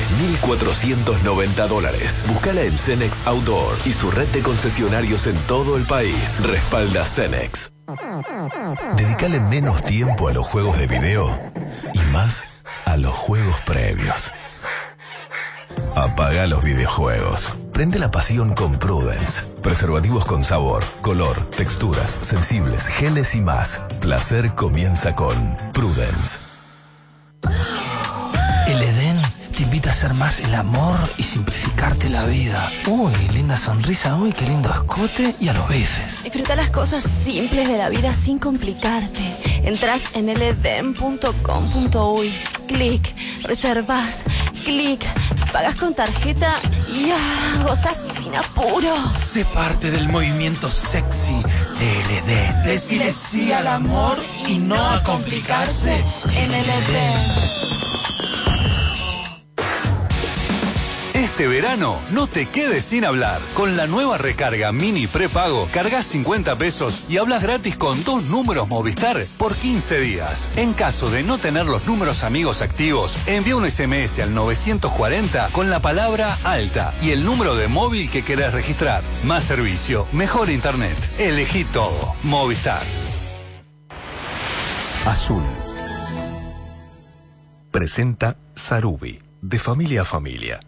1.490 0.44 1.68
dólares. 1.70 2.26
Búscala 2.28 2.64
en 2.64 2.78
Cenex 2.78 3.16
Outdoor 3.26 3.78
y 3.86 3.94
su 3.94 4.12
red 4.12 4.28
de 4.34 4.42
concesionarios 4.42 5.28
en 5.28 5.38
todo 5.48 5.78
el 5.78 5.84
país. 5.84 6.42
Respalda 6.42 7.06
Cenex. 7.06 7.72
Dedicale 8.96 9.40
menos 9.40 9.84
tiempo 9.84 10.28
a 10.28 10.34
los 10.34 10.48
juegos 10.48 10.78
de 10.78 10.88
video 10.88 11.40
y 11.94 12.00
más 12.12 12.46
a 12.86 12.98
los 12.98 13.14
juegos 13.14 13.60
previos. 13.62 14.32
Apaga 15.96 16.46
los 16.48 16.64
videojuegos. 16.64 17.54
Prende 17.74 18.00
la 18.00 18.12
pasión 18.12 18.54
con 18.54 18.78
Prudence. 18.78 19.62
Preservativos 19.64 20.26
con 20.26 20.44
sabor, 20.44 20.84
color, 21.02 21.36
texturas, 21.58 22.12
sensibles, 22.22 22.88
geles 22.88 23.36
y 23.36 23.42
más. 23.42 23.80
Placer 24.02 24.54
comienza 24.56 25.16
con 25.16 25.36
Prudence. 25.74 26.49
Te 29.60 29.64
invita 29.64 29.92
a 29.92 29.94
ser 29.94 30.14
más 30.14 30.40
el 30.40 30.56
amor 30.56 30.98
y 31.18 31.24
simplificarte 31.24 32.10
la 32.10 32.24
vida. 32.24 32.72
Uy, 32.88 33.12
linda 33.34 33.58
sonrisa, 33.58 34.16
uy, 34.16 34.32
qué 34.32 34.46
lindo 34.46 34.70
escote 34.70 35.36
y 35.38 35.50
a 35.50 35.54
los 35.54 35.68
bifes. 35.68 36.24
Disfruta 36.24 36.56
las 36.56 36.70
cosas 36.70 37.04
simples 37.04 37.68
de 37.68 37.78
la 37.78 37.90
vida 37.90 38.14
sin 38.14 38.40
complicarte. 38.40 39.36
Entras 39.64 40.00
en 40.14 40.28
ledem.com.uy. 40.28 42.34
Clic, 42.68 43.14
reservas, 43.44 44.24
clic, 44.64 45.06
pagas 45.52 45.76
con 45.76 45.94
tarjeta 45.94 46.56
y 46.88 47.10
ah, 47.12 47.66
gozas 47.68 47.98
sin 48.18 48.34
apuro. 48.38 48.96
Sé 49.22 49.44
parte 49.44 49.92
del 49.92 50.08
movimiento 50.08 50.72
sexy 50.72 51.36
de 51.80 52.04
LD. 52.06 52.64
Decirle 52.66 53.12
sí 53.12 53.52
al 53.52 53.68
amor 53.68 54.18
y 54.48 54.58
no 54.58 54.82
a 54.82 55.04
complicarse 55.04 56.02
en 56.34 56.54
Edén. 56.54 57.60
Este 61.20 61.50
verano 61.50 62.00
no 62.14 62.28
te 62.28 62.46
quedes 62.46 62.86
sin 62.86 63.04
hablar. 63.04 63.42
Con 63.54 63.76
la 63.76 63.88
nueva 63.88 64.18
recarga 64.18 64.72
mini 64.72 65.06
prepago, 65.06 65.68
cargas 65.74 66.06
50 66.06 66.58
pesos 66.58 67.04
y 67.10 67.18
hablas 67.18 67.44
gratis 67.44 67.76
con 67.76 68.02
dos 68.06 68.24
números 68.24 68.70
Movistar 68.70 69.26
por 69.38 69.54
15 69.54 70.00
días. 70.00 70.48
En 70.56 70.72
caso 70.72 71.10
de 71.10 71.24
no 71.24 71.38
tener 71.38 71.66
los 71.66 71.86
números 71.86 72.24
amigos 72.24 72.62
activos, 72.62 73.28
envía 73.28 73.58
un 73.58 73.70
SMS 73.70 74.20
al 74.20 74.34
940 74.34 75.50
con 75.50 75.70
la 75.70 75.82
palabra 75.82 76.38
alta 76.46 76.94
y 77.02 77.10
el 77.10 77.26
número 77.26 77.54
de 77.58 77.68
móvil 77.68 78.10
que 78.10 78.24
querés 78.24 78.54
registrar. 78.54 79.04
Más 79.26 79.44
servicio, 79.44 80.08
mejor 80.14 80.50
internet. 80.50 80.98
Elegí 81.20 81.66
todo. 81.66 82.14
Movistar. 82.24 82.82
Azul. 85.06 85.44
Presenta 87.72 88.38
Sarubi, 88.56 89.22
de 89.42 89.60
familia 89.60 90.04
a 90.04 90.06
familia. 90.06 90.62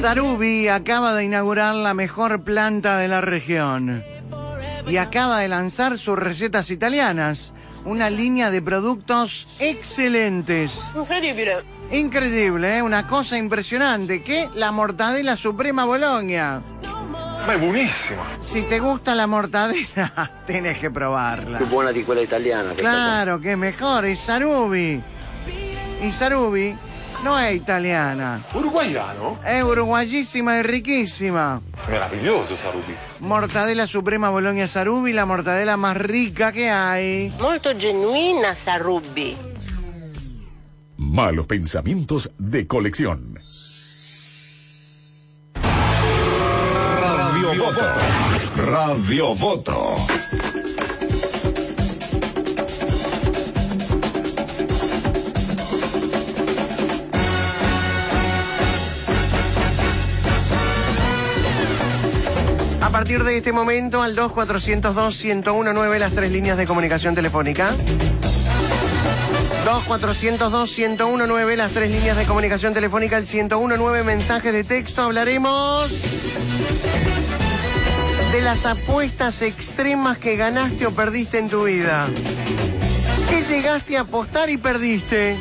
Sarubi 0.00 0.66
acaba 0.66 1.14
de 1.14 1.24
inaugurar 1.24 1.76
la 1.76 1.94
mejor 1.94 2.40
planta 2.42 2.98
de 2.98 3.06
la 3.06 3.20
región 3.20 4.02
y 4.84 4.96
acaba 4.96 5.38
de 5.38 5.48
lanzar 5.48 5.96
sus 5.98 6.18
recetas 6.18 6.70
italianas, 6.70 7.52
una 7.84 8.10
línea 8.10 8.50
de 8.50 8.62
productos 8.62 9.46
excelentes. 9.60 10.90
Increíble. 10.96 11.56
Increíble, 11.92 12.78
¿eh? 12.78 12.82
una 12.82 13.06
cosa 13.06 13.38
impresionante, 13.38 14.20
que 14.24 14.48
la 14.56 14.72
mortadela 14.72 15.36
suprema 15.36 15.84
Bologna. 15.84 16.60
Ma 17.46 17.54
è 17.54 17.58
buonissima. 17.58 18.24
Si 18.40 18.62
te 18.68 18.80
gusta 18.80 19.14
la 19.14 19.26
mortadela, 19.28 20.32
tenés 20.46 20.78
que 20.78 20.90
provarla. 20.90 21.58
Più 21.58 21.68
buona 21.68 21.92
di 21.92 22.02
quella 22.02 22.22
italiana. 22.22 22.72
Claro, 22.74 23.38
que 23.40 23.54
mejor, 23.54 24.04
es 24.04 24.18
Sarubi. 24.18 25.00
Y 26.02 26.12
Sarubi 26.12 26.76
no 27.22 27.38
es 27.38 27.56
italiana. 27.56 28.40
Uruguaiano? 28.54 29.38
Es 29.44 29.62
uruguayísima 29.64 30.58
y 30.58 30.62
riquísima. 30.62 31.60
Meraviglioso 31.88 32.56
Sarubi. 32.56 32.94
Mortadela 33.20 33.86
Suprema 33.86 34.30
Bologna 34.30 34.66
Sarubi, 34.68 35.12
la 35.12 35.26
mortadela 35.26 35.76
más 35.76 35.96
rica 35.96 36.52
que 36.52 36.70
hay. 36.70 37.32
Molto 37.40 37.70
genuina 37.78 38.54
Sarubi. 38.54 39.36
Malos 40.96 41.46
pensamientos 41.46 42.30
de 42.38 42.66
colección. 42.66 43.38
Radio 47.00 47.64
Voto. 47.64 47.86
Radio 48.56 49.34
Voto. 49.34 49.96
A 62.88 62.90
partir 62.90 63.22
de 63.22 63.36
este 63.36 63.52
momento, 63.52 64.02
al 64.02 64.16
2402-1019, 64.16 65.98
las 65.98 66.10
tres 66.12 66.32
líneas 66.32 66.56
de 66.56 66.64
comunicación 66.66 67.14
telefónica. 67.14 67.74
2402-1019, 69.66 71.56
las 71.56 71.72
tres 71.72 71.90
líneas 71.90 72.16
de 72.16 72.24
comunicación 72.24 72.72
telefónica, 72.72 73.18
el 73.18 73.24
1019 73.24 74.04
mensajes 74.04 74.54
de 74.54 74.64
texto. 74.64 75.02
Hablaremos 75.02 75.90
de 78.32 78.40
las 78.40 78.64
apuestas 78.64 79.42
extremas 79.42 80.16
que 80.16 80.36
ganaste 80.36 80.86
o 80.86 80.90
perdiste 80.90 81.40
en 81.40 81.50
tu 81.50 81.64
vida. 81.64 82.08
¿Qué 83.28 83.42
llegaste 83.42 83.98
a 83.98 84.00
apostar 84.00 84.48
y 84.48 84.56
perdiste? 84.56 85.36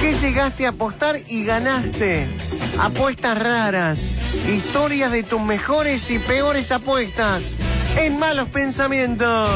¿Qué 0.00 0.14
llegaste 0.14 0.66
a 0.66 0.70
apostar 0.70 1.20
y 1.28 1.44
ganaste? 1.44 2.26
Apuestas 2.80 3.38
raras, 3.38 4.10
historias 4.48 5.10
de 5.12 5.22
tus 5.22 5.40
mejores 5.40 6.10
y 6.10 6.18
peores 6.18 6.70
apuestas 6.72 7.56
en 7.96 8.18
malos 8.18 8.48
pensamientos. 8.48 9.48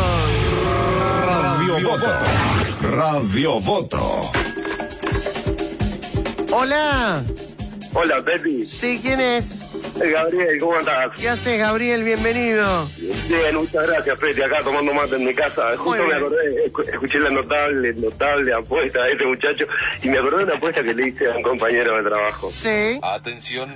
Radio 1.26 1.88
Voto. 1.88 2.14
Radio 2.96 3.60
Voto. 3.60 4.20
Hola. 6.52 7.22
Hola, 7.94 8.22
Pepi. 8.24 8.66
Sí, 8.66 9.00
¿quién 9.02 9.20
es? 9.20 9.54
Gabriel, 9.96 10.60
¿cómo 10.60 10.76
andás? 10.76 11.08
¿Qué 11.18 11.28
haces, 11.28 11.58
Gabriel? 11.58 12.04
Bienvenido. 12.04 12.88
Bien, 13.28 13.54
muchas 13.56 13.86
gracias, 13.86 14.16
Pepi, 14.18 14.42
acá 14.42 14.62
tomando 14.62 14.94
mate 14.94 15.16
en 15.16 15.24
mi 15.24 15.34
casa. 15.34 15.76
Justo 15.76 15.90
me 16.02 16.04
bien. 16.04 16.16
acordé, 16.18 16.66
escu- 16.72 16.88
escuché 16.88 17.18
la 17.18 17.30
notable, 17.30 17.92
notable 17.94 18.54
apuesta 18.54 19.02
de 19.04 19.12
este 19.12 19.26
muchacho 19.26 19.66
y 20.02 20.08
me 20.08 20.18
acordé 20.18 20.38
de 20.38 20.44
una 20.44 20.54
apuesta 20.54 20.82
que 20.84 20.94
le 20.94 21.08
hice 21.08 21.30
a 21.30 21.36
un 21.36 21.42
compañero 21.42 21.96
de 21.96 22.08
trabajo. 22.08 22.50
Sí. 22.52 23.00
Atención. 23.02 23.74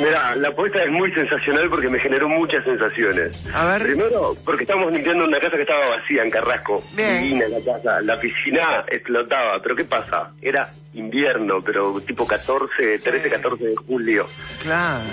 Mira, 0.00 0.34
la 0.36 0.48
apuesta 0.48 0.82
es 0.82 0.90
muy 0.90 1.12
sensacional 1.12 1.68
porque 1.68 1.88
me 1.88 1.98
generó 1.98 2.28
muchas 2.28 2.64
sensaciones. 2.64 3.46
A 3.54 3.64
ver. 3.66 3.82
Primero, 3.82 4.32
porque 4.44 4.64
estábamos 4.64 4.92
limpiando 4.92 5.24
una 5.24 5.38
casa 5.38 5.56
que 5.56 5.62
estaba 5.62 5.88
vacía 5.88 6.22
en 6.22 6.30
Carrasco. 6.30 6.82
Bien. 6.94 7.22
Divina 7.22 7.46
la 7.48 7.72
casa. 7.72 8.00
La 8.00 8.18
piscina 8.18 8.84
explotaba. 8.88 9.60
Pero 9.62 9.76
¿qué 9.76 9.84
pasa? 9.84 10.30
Era 10.40 10.68
invierno, 10.94 11.62
pero 11.62 12.00
tipo 12.00 12.26
14, 12.26 12.98
13, 12.98 13.30
14 13.30 13.64
de 13.64 13.76
julio. 13.76 14.26
Claro. 14.62 15.04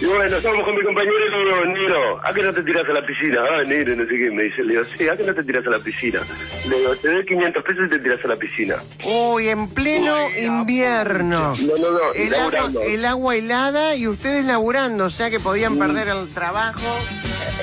Y 0.00 0.06
bueno, 0.06 0.24
estábamos 0.24 0.64
con 0.64 0.76
mi 0.76 0.82
compañero 0.82 1.14
y 1.16 1.30
le 1.30 1.44
digo, 1.44 1.66
Niro, 1.66 2.20
¿a 2.26 2.32
qué 2.32 2.42
no 2.42 2.52
te 2.52 2.62
tiras 2.62 2.88
a 2.88 2.92
la 2.92 3.06
piscina? 3.06 3.42
Ah, 3.50 3.62
Niro, 3.64 3.96
no 3.96 4.04
sé 4.04 4.18
qué. 4.18 4.30
Me 4.30 4.44
dice, 4.44 4.62
le 4.62 4.72
digo, 4.72 4.84
sí, 4.84 5.08
¿a 5.08 5.16
qué 5.16 5.22
no 5.24 5.34
te 5.34 5.44
tiras 5.44 5.66
a 5.66 5.70
la 5.70 5.78
piscina? 5.78 6.20
Le 6.68 6.78
digo, 6.78 6.96
te 6.96 7.08
doy 7.08 7.24
500 7.24 7.62
pesos 7.64 7.82
y 7.86 7.90
te 7.90 7.98
tiras 8.00 8.24
a 8.24 8.28
la 8.28 8.36
piscina. 8.36 8.76
Uy, 9.04 9.48
en 9.48 9.68
pleno 9.68 10.16
invierno. 10.36 11.52
No, 11.54 11.76
no, 11.76 11.90
no, 11.90 12.12
El 12.14 12.34
agua, 12.34 12.82
el 12.84 13.04
agua 13.04 13.36
helada 13.36 13.94
y 13.94 14.08
ustedes 14.08 14.44
laburando, 14.44 15.06
o 15.06 15.10
sea 15.10 15.30
que 15.30 15.40
podían 15.40 15.78
perder 15.78 16.08
el 16.08 16.28
trabajo. 16.34 16.80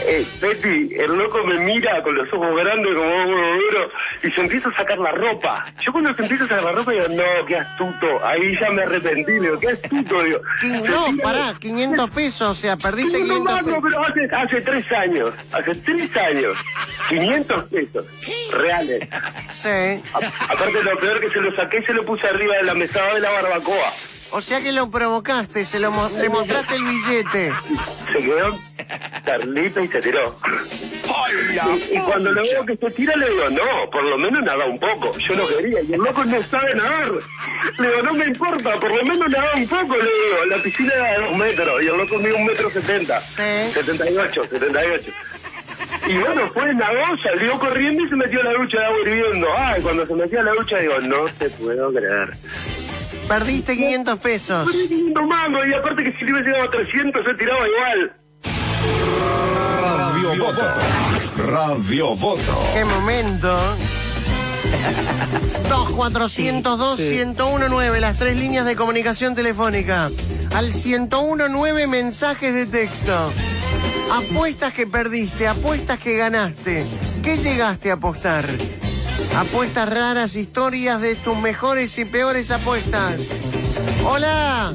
Eh, 0.07 0.25
Pepi, 0.39 0.89
el 0.95 1.17
loco 1.17 1.43
me 1.43 1.59
mira 1.59 2.01
con 2.01 2.15
los 2.15 2.31
ojos 2.33 2.55
grandes 2.55 2.95
como 2.95 3.23
un 3.23 3.59
duro 3.59 3.89
y 4.23 4.31
se 4.31 4.41
empieza 4.41 4.69
a 4.69 4.73
sacar 4.73 4.97
la 4.97 5.11
ropa. 5.11 5.65
Yo 5.81 5.91
cuando 5.91 6.13
se 6.13 6.23
empieza 6.23 6.45
a 6.45 6.47
sacar 6.47 6.63
la 6.63 6.71
ropa 6.71 6.91
digo, 6.91 7.07
no, 7.09 7.45
qué 7.45 7.57
astuto. 7.57 8.07
Ahí 8.25 8.57
ya 8.59 8.69
me 8.71 8.83
arrepentí, 8.83 9.33
digo, 9.33 9.59
qué 9.59 9.69
astuto, 9.69 10.23
digo. 10.23 10.41
No, 10.87 11.17
pará, 11.21 11.55
500 11.59 12.09
pesos, 12.09 12.20
o 12.41 12.55
sea, 12.55 12.77
perdiste 12.77 13.19
no, 13.19 13.25
500 13.25 13.43
no, 13.43 13.65
pesos. 13.65 13.83
pero 13.83 14.01
hace, 14.05 14.35
hace 14.35 14.61
tres 14.61 14.91
años, 14.91 15.33
hace 15.51 15.75
tres 15.75 16.17
años, 16.17 16.57
500 17.09 17.63
pesos, 17.65 18.05
reales. 18.51 19.07
Sí. 19.53 19.67
A- 19.69 20.53
aparte 20.53 20.83
lo 20.83 20.97
peor 20.99 21.19
que 21.19 21.29
se 21.29 21.39
lo 21.39 21.55
saqué, 21.55 21.83
se 21.83 21.93
lo 21.93 22.05
puse 22.05 22.27
arriba 22.27 22.55
de 22.57 22.63
la 22.63 22.73
mesada 22.73 23.13
de 23.15 23.19
la 23.21 23.29
barbacoa. 23.31 23.91
O 24.33 24.41
sea 24.41 24.61
que 24.61 24.71
lo 24.71 24.89
provocaste, 24.89 25.65
se 25.65 25.79
lo 25.79 25.91
mo- 25.91 26.09
le 26.21 26.29
mostraste 26.29 26.75
el 26.75 26.83
billete. 26.83 27.51
Se 28.11 28.17
quedó 28.19 28.57
Carlita 29.25 29.81
y 29.81 29.87
se 29.89 30.01
tiró. 30.01 30.35
Y, 31.91 31.95
y 31.95 31.99
cuando 31.99 32.31
le 32.31 32.41
veo 32.41 32.65
que 32.65 32.77
se 32.77 32.91
tira, 32.91 33.15
le 33.17 33.29
digo, 33.29 33.49
no, 33.49 33.89
por 33.91 34.03
lo 34.03 34.17
menos 34.17 34.41
nada 34.43 34.65
un 34.65 34.79
poco. 34.79 35.11
Yo 35.17 35.35
no 35.35 35.47
quería. 35.47 35.81
Y 35.81 35.93
el 35.93 35.99
loco 36.01 36.23
no 36.25 36.41
sabe 36.43 36.73
nadar. 36.75 37.11
Le 37.77 37.87
digo, 37.87 38.01
no 38.03 38.13
me 38.13 38.25
importa, 38.25 38.79
por 38.79 38.95
lo 38.95 39.03
menos 39.03 39.29
nada 39.29 39.51
un 39.55 39.67
poco, 39.67 39.97
le 39.97 40.03
digo. 40.03 40.45
La 40.49 40.57
piscina 40.63 40.93
era 40.93 41.11
de 41.19 41.25
dos 41.25 41.35
metros 41.37 41.83
y 41.83 41.87
el 41.87 41.97
loco 41.97 42.17
mide 42.17 42.33
un 42.33 42.45
metro 42.45 42.71
setenta. 42.71 43.19
Setenta 43.21 44.09
y 44.09 44.17
ocho, 44.17 44.43
setenta 44.49 44.85
y 44.85 44.89
ocho. 44.91 45.11
Y 46.07 46.17
bueno, 46.17 46.49
fue 46.53 46.73
nadó, 46.73 47.01
salió 47.21 47.59
corriendo 47.59 48.05
y 48.05 48.09
se 48.09 48.15
metió 48.15 48.39
a 48.41 48.43
la 48.45 48.53
ducha 48.53 48.79
de 48.79 48.85
agua 48.85 48.97
hirviendo. 49.01 49.47
Ay, 49.57 49.81
cuando 49.81 50.05
se 50.07 50.13
metió 50.15 50.39
a 50.39 50.43
la 50.43 50.51
ducha 50.53 50.77
digo, 50.77 50.99
no 51.01 51.25
te 51.37 51.49
puedo 51.49 51.91
creer. 51.93 52.29
Perdiste 53.27 53.75
500 53.75 54.19
pesos. 54.19 54.65
Perdí 54.65 54.87
500 54.87 55.23
mangos 55.25 55.67
y 55.67 55.73
aparte 55.73 56.03
que 56.03 56.11
si 56.13 56.25
le 56.25 56.31
hubiese 56.33 56.49
llegado 56.49 56.67
a 56.67 56.71
300 56.71 57.25
se 57.25 57.33
tiraba 57.35 57.65
igual. 57.67 58.15
Radio 59.81 60.45
Voto. 60.45 60.63
Radio 61.47 62.15
Voto. 62.15 62.63
¡Qué 62.73 62.85
momento! 62.85 63.57
2-402-1019, 65.69 67.99
las 67.99 68.19
tres 68.19 68.37
líneas 68.37 68.65
de 68.65 68.75
comunicación 68.75 69.35
telefónica. 69.35 70.09
Al 70.53 70.73
1019 70.73 71.87
mensajes 71.87 72.53
de 72.53 72.65
texto. 72.65 73.31
Apuestas 74.11 74.73
que 74.73 74.85
perdiste, 74.85 75.47
apuestas 75.47 75.97
que 75.99 76.17
ganaste. 76.17 76.85
¿Qué 77.23 77.37
llegaste 77.37 77.91
a 77.91 77.93
apostar? 77.93 78.43
Apuestas 79.35 79.89
raras, 79.89 80.35
historias 80.35 81.01
de 81.01 81.15
tus 81.15 81.37
mejores 81.39 81.97
y 81.97 82.05
peores 82.05 82.51
apuestas. 82.51 83.29
Hola. 84.05 84.73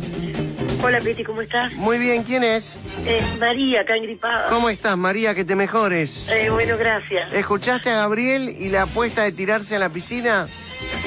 Hola, 0.82 1.00
Peti, 1.00 1.24
¿cómo 1.24 1.42
estás? 1.42 1.72
Muy 1.74 1.98
bien, 1.98 2.22
¿quién 2.22 2.44
es? 2.44 2.78
Eh, 3.06 3.22
María, 3.38 3.82
acá 3.82 3.96
engripada. 3.96 4.48
¿Cómo 4.48 4.68
estás, 4.68 4.96
María? 4.96 5.34
Que 5.34 5.44
te 5.44 5.54
mejores. 5.54 6.28
Eh, 6.28 6.50
bueno, 6.50 6.76
gracias. 6.78 7.32
¿Escuchaste 7.32 7.90
a 7.90 7.96
Gabriel 7.96 8.48
y 8.48 8.68
la 8.70 8.82
apuesta 8.82 9.22
de 9.22 9.32
tirarse 9.32 9.76
a 9.76 9.78
la 9.78 9.88
piscina? 9.88 10.46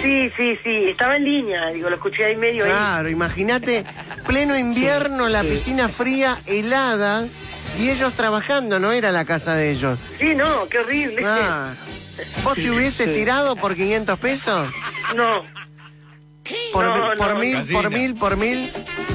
Sí, 0.02 0.32
sí, 0.36 0.57
sí, 0.64 0.90
estaba 0.90 1.18
en 1.18 1.26
línea, 1.26 1.68
digo, 1.68 1.90
lo 1.90 1.95
escuché 1.95 2.26
ahí 2.26 2.38
medio 2.38 2.66
ahí. 2.66 2.72
Claro, 2.72 3.10
imagínate, 3.10 3.86
pleno 4.26 4.57
invierno, 4.57 5.28
la 5.28 5.41
piscina 5.41 5.90
fría, 5.90 6.40
helada, 6.45 7.26
y 7.80 7.90
ellos 7.90 8.14
trabajando, 8.14 8.80
no 8.80 8.91
era 8.91 9.11
la 9.11 9.26
casa 9.26 9.56
de 9.56 9.72
ellos. 9.72 9.99
Sí, 10.18 10.34
no, 10.36 10.68
qué 10.70 10.80
horrible. 10.80 11.22
Ah, 11.26 11.74
¿Vos 12.44 12.56
te 12.56 12.70
hubieses 12.72 13.14
tirado 13.14 13.56
por 13.56 13.76
500 13.76 14.20
pesos? 14.20 14.70
No. 15.16 15.44
¿Por, 16.74 16.84
No, 16.86 17.12
por 17.16 17.34
no. 17.36 17.40
mil, 17.40 17.72
por 17.72 17.90
mil, 17.91 18.16
por 18.16 18.36
mil? 18.38 18.68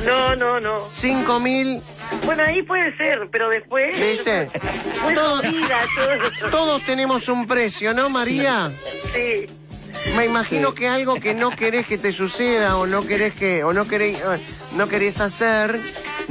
No, 0.07 0.37
no, 0.37 0.61
no. 0.61 0.85
¿Cinco 0.89 1.41
mil? 1.41 1.81
Bueno, 2.27 2.45
ahí 2.45 2.63
puede 2.63 2.97
ser, 2.97 3.29
pero 3.33 3.49
después... 3.49 3.99
¿Viste? 3.99 4.49
Pues 5.03 5.15
Todos- 5.17 5.43
vida, 5.43 5.81
todo. 6.41 6.51
Todos 6.51 6.83
tenemos 6.83 7.29
un 7.29 7.47
precio, 7.49 7.93
¿no, 7.93 8.09
María? 8.09 8.71
Sí. 9.13 9.47
Me 10.17 10.27
imagino 10.27 10.75
que 10.75 10.87
algo 10.89 11.15
que 11.17 11.35
no 11.35 11.51
querés 11.51 11.87
que 11.87 11.99
te 11.99 12.13
suceda 12.13 12.77
o 12.77 12.87
no 12.87 13.05
querés 13.07 13.33
que 13.35 13.65
o 13.65 13.73
no 13.73 13.89
querés 13.89 14.19
no 14.77 14.87
querés 14.89 15.21
hacer 15.21 15.81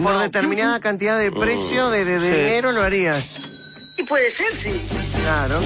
por 0.01 0.17
determinada 0.19 0.79
cantidad 0.79 1.17
de 1.17 1.31
precio 1.31 1.89
de, 1.89 2.05
de- 2.05 2.19
de 2.19 2.29
Sí. 2.29 2.35
dinero 2.37 2.71
lo 2.71 2.81
harías. 2.83 3.39
Y 3.97 4.03
puede 4.03 4.29
ser, 4.31 4.55
sí. 4.55 4.81
Claro. 5.23 5.59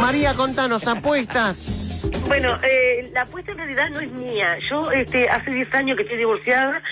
María, 0.00 0.34
contanos, 0.34 0.86
apuestas. 0.86 2.02
Bueno, 2.28 2.58
eh, 2.62 3.10
la 3.12 3.22
apuesta 3.22 3.52
en 3.52 3.58
realidad 3.58 3.88
no 3.90 4.00
es 4.00 4.10
mía. 4.12 4.58
Yo 4.68 4.90
este, 4.90 5.28
hace 5.28 5.50
10 5.50 5.74
años 5.74 5.96
que 5.96 6.02
estoy 6.02 6.18
divorciada 6.18 6.82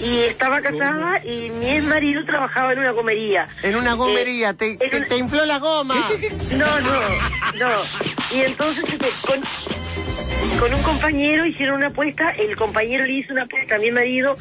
y 0.00 0.20
estaba 0.20 0.60
casada 0.60 1.22
y 1.24 1.50
mi 1.50 1.68
ex 1.70 1.84
marido 1.84 2.24
trabajaba 2.24 2.72
en 2.72 2.78
una 2.78 2.90
gomería. 2.92 3.46
En 3.62 3.76
una 3.76 3.94
gomería, 3.94 4.50
Eh, 4.50 4.54
te, 4.54 4.70
en 4.96 5.04
te- 5.08 5.16
infló 5.18 5.44
la 5.44 5.58
goma. 5.58 6.08
No, 6.56 6.80
no, 6.80 7.00
no. 7.58 7.70
Y 8.32 8.40
entonces 8.40 8.84
este, 8.84 9.08
con, 9.26 10.58
con 10.58 10.74
un 10.74 10.82
compañero 10.82 11.44
hicieron 11.46 11.76
una 11.76 11.88
apuesta, 11.88 12.30
el 12.30 12.56
compañero 12.56 13.04
le 13.04 13.12
hizo 13.12 13.32
una 13.32 13.42
apuesta 13.42 13.76
a 13.76 13.78
mi 13.78 13.90
marido 13.90 14.34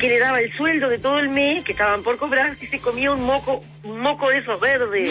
que 0.00 0.08
le 0.08 0.18
daba 0.18 0.40
el 0.40 0.52
sueldo 0.52 0.88
de 0.88 0.98
todo 0.98 1.18
el 1.20 1.28
mes, 1.28 1.64
que 1.64 1.72
estaban 1.72 2.02
por 2.02 2.16
cobrar, 2.16 2.52
y 2.60 2.66
se 2.66 2.80
comía 2.80 3.12
un 3.12 3.24
moco, 3.24 3.62
un 3.84 4.00
moco 4.00 4.28
de 4.30 4.38
esos 4.38 4.58
verdes. 4.60 5.10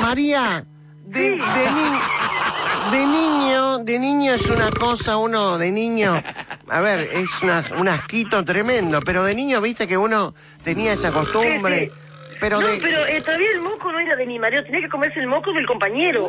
María, 0.00 0.64
de, 1.06 1.30
de, 1.30 1.36
de 2.92 3.06
niño, 3.06 3.78
de 3.78 3.98
niño 3.98 4.34
es 4.34 4.48
una 4.48 4.70
cosa, 4.70 5.16
uno 5.16 5.58
de 5.58 5.72
niño, 5.72 6.14
a 6.68 6.80
ver, 6.80 7.00
es 7.00 7.30
un 7.76 7.88
asquito 7.88 8.44
tremendo, 8.44 9.00
pero 9.00 9.24
de 9.24 9.34
niño 9.34 9.60
viste 9.60 9.88
que 9.88 9.96
uno 9.96 10.34
tenía 10.62 10.92
esa 10.92 11.10
costumbre. 11.10 11.90
Pero 12.40 12.60
no, 12.60 12.66
de, 12.66 12.78
pero 12.80 13.06
eh, 13.06 13.20
todavía 13.20 13.50
el 13.52 13.60
moco 13.60 13.92
no 13.92 13.98
era 13.98 14.16
de 14.16 14.26
mi 14.26 14.38
marido, 14.38 14.64
tenía 14.64 14.80
que 14.80 14.88
comerse 14.88 15.20
el 15.20 15.26
moco 15.26 15.52
del 15.52 15.66
compañero. 15.66 16.26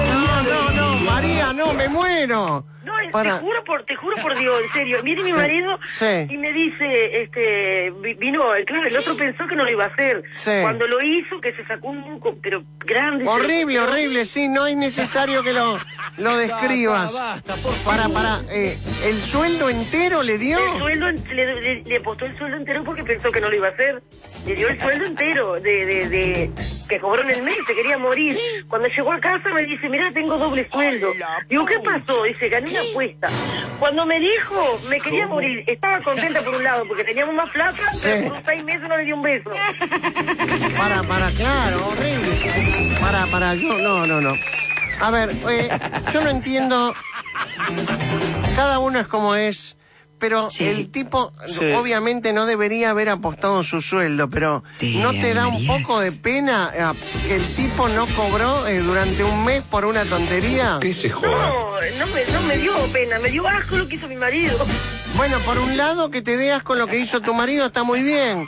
No, 0.00 0.42
no, 0.42 0.70
no, 0.70 0.96
María, 1.10 1.52
no, 1.52 1.72
me 1.72 1.88
muero. 1.88 2.64
No, 2.82 2.92
Para- 3.12 3.34
te 3.36 3.40
juro 3.44 3.64
por, 3.64 3.82
te 3.84 3.94
juro 3.96 4.16
por 4.22 4.34
Dios, 4.38 4.56
en 4.64 4.72
serio. 4.72 5.02
Viene 5.02 5.22
mi 5.22 5.32
Sí, 5.32 5.36
marido 5.36 5.78
sí. 5.86 6.06
y 6.30 6.36
me 6.38 6.50
dice, 6.52 7.22
este, 7.22 7.90
vi- 8.00 8.14
vino, 8.14 8.42
claro, 8.66 8.86
el 8.88 8.96
otro 8.96 9.14
pensó 9.16 9.46
que 9.46 9.54
no 9.54 9.64
lo 9.64 9.70
iba 9.70 9.84
a 9.84 9.88
hacer. 9.88 10.22
Sí. 10.30 10.50
Cuando 10.62 10.86
lo 10.86 11.00
hizo, 11.02 11.40
que 11.40 11.52
se 11.52 11.64
sacó 11.66 11.88
un 11.88 11.98
muco, 11.98 12.36
pero 12.42 12.62
grande. 12.78 13.26
Horrible, 13.28 13.80
horrible, 13.80 14.24
sí, 14.24 14.48
no 14.48 14.66
es 14.66 14.76
necesario 14.76 15.42
que 15.42 15.52
lo, 15.52 15.78
lo 16.16 16.36
describas. 16.38 17.12
Para, 17.84 18.08
para, 18.08 18.40
eh, 18.50 18.78
¿el 19.04 19.16
sueldo 19.16 19.68
entero 19.68 20.22
le 20.22 20.38
dio? 20.38 20.58
El 20.72 20.78
sueldo, 20.78 21.10
le, 21.34 21.60
le, 21.60 21.82
le 21.82 21.96
apostó 21.98 22.24
el 22.24 22.36
sueldo 22.36 22.56
entero 22.56 22.82
porque 22.84 23.04
pensó 23.04 23.30
que 23.30 23.40
no 23.40 23.50
lo 23.50 23.56
iba 23.56 23.68
a 23.68 23.70
hacer. 23.72 24.02
Le 24.46 24.54
dio 24.54 24.68
el 24.68 24.80
sueldo 24.80 25.04
entero 25.04 25.54
de, 25.60 25.84
de, 25.86 26.08
de 26.08 26.50
que 26.88 26.98
cobró 26.98 27.22
en 27.22 27.30
el 27.30 27.42
mes, 27.42 27.56
se 27.66 27.74
quería 27.74 27.98
morir. 27.98 28.36
Cuando 28.68 28.88
llegó 28.88 29.12
a 29.12 29.20
casa 29.20 29.50
me 29.50 29.64
dice, 29.64 29.88
mira, 29.88 30.10
tengo 30.12 30.38
doble 30.38 30.66
sueldo. 30.72 31.12
Digo, 31.48 31.66
¿qué 31.66 31.78
pasó? 31.80 32.22
Dice, 32.24 32.48
gané 32.48 32.69
una 32.70 32.80
apuesta. 32.80 33.28
Cuando 33.78 34.06
me 34.06 34.20
dijo, 34.20 34.80
me 34.88 35.00
quería 35.00 35.26
morir. 35.26 35.64
Estaba 35.66 36.00
contenta 36.00 36.42
por 36.42 36.54
un 36.54 36.64
lado 36.64 36.84
porque 36.86 37.04
teníamos 37.04 37.34
más 37.34 37.50
plata, 37.50 37.82
pero 38.02 38.28
por 38.28 38.42
seis 38.44 38.64
meses 38.64 38.88
no 38.88 38.96
le 38.96 39.04
dio 39.04 39.16
un 39.16 39.22
beso. 39.22 39.50
Para, 40.76 41.02
para, 41.02 41.30
claro, 41.30 41.88
horrible. 41.88 42.98
Para, 43.00 43.26
para, 43.26 43.54
yo, 43.54 43.78
no, 43.78 44.06
no, 44.06 44.20
no. 44.20 44.34
A 45.00 45.10
ver, 45.10 45.30
eh, 45.48 45.68
yo 46.12 46.20
no 46.20 46.30
entiendo. 46.30 46.94
Cada 48.56 48.78
uno 48.78 49.00
es 49.00 49.06
como 49.06 49.34
es. 49.34 49.76
Pero 50.20 50.48
el 50.60 50.90
tipo, 50.90 51.32
Sí. 51.48 51.72
obviamente, 51.72 52.32
no 52.32 52.44
debería 52.46 52.90
haber 52.90 53.08
apostado 53.08 53.64
su 53.64 53.80
sueldo, 53.82 54.28
pero 54.30 54.62
¿no 54.82 55.10
te 55.12 55.34
da 55.34 55.46
un 55.48 55.66
poco 55.66 55.98
de 55.98 56.12
pena 56.12 56.70
eh, 56.74 56.84
que 57.26 57.36
el 57.36 57.46
tipo 57.56 57.88
no 57.88 58.06
cobró 58.14 58.66
eh, 58.68 58.78
durante 58.80 59.24
un 59.24 59.44
mes 59.44 59.62
por 59.62 59.86
una 59.86 60.04
tontería? 60.04 60.78
No, 60.78 60.78
no 60.78 62.06
me, 62.06 62.24
no 62.32 62.42
me 62.46 62.58
dio 62.58 62.72
pena, 62.92 63.18
me 63.18 63.30
dio 63.30 63.48
asco 63.48 63.76
lo 63.78 63.88
que 63.88 63.96
hizo 63.96 64.06
mi 64.08 64.16
marido. 64.16 64.56
Bueno, 65.16 65.38
por 65.40 65.58
un 65.58 65.76
lado, 65.76 66.10
que 66.10 66.22
te 66.22 66.36
deas 66.36 66.62
con 66.62 66.78
lo 66.78 66.86
que 66.86 66.98
hizo 66.98 67.20
tu 67.20 67.34
marido 67.34 67.66
está 67.66 67.82
muy 67.82 68.02
bien. 68.02 68.46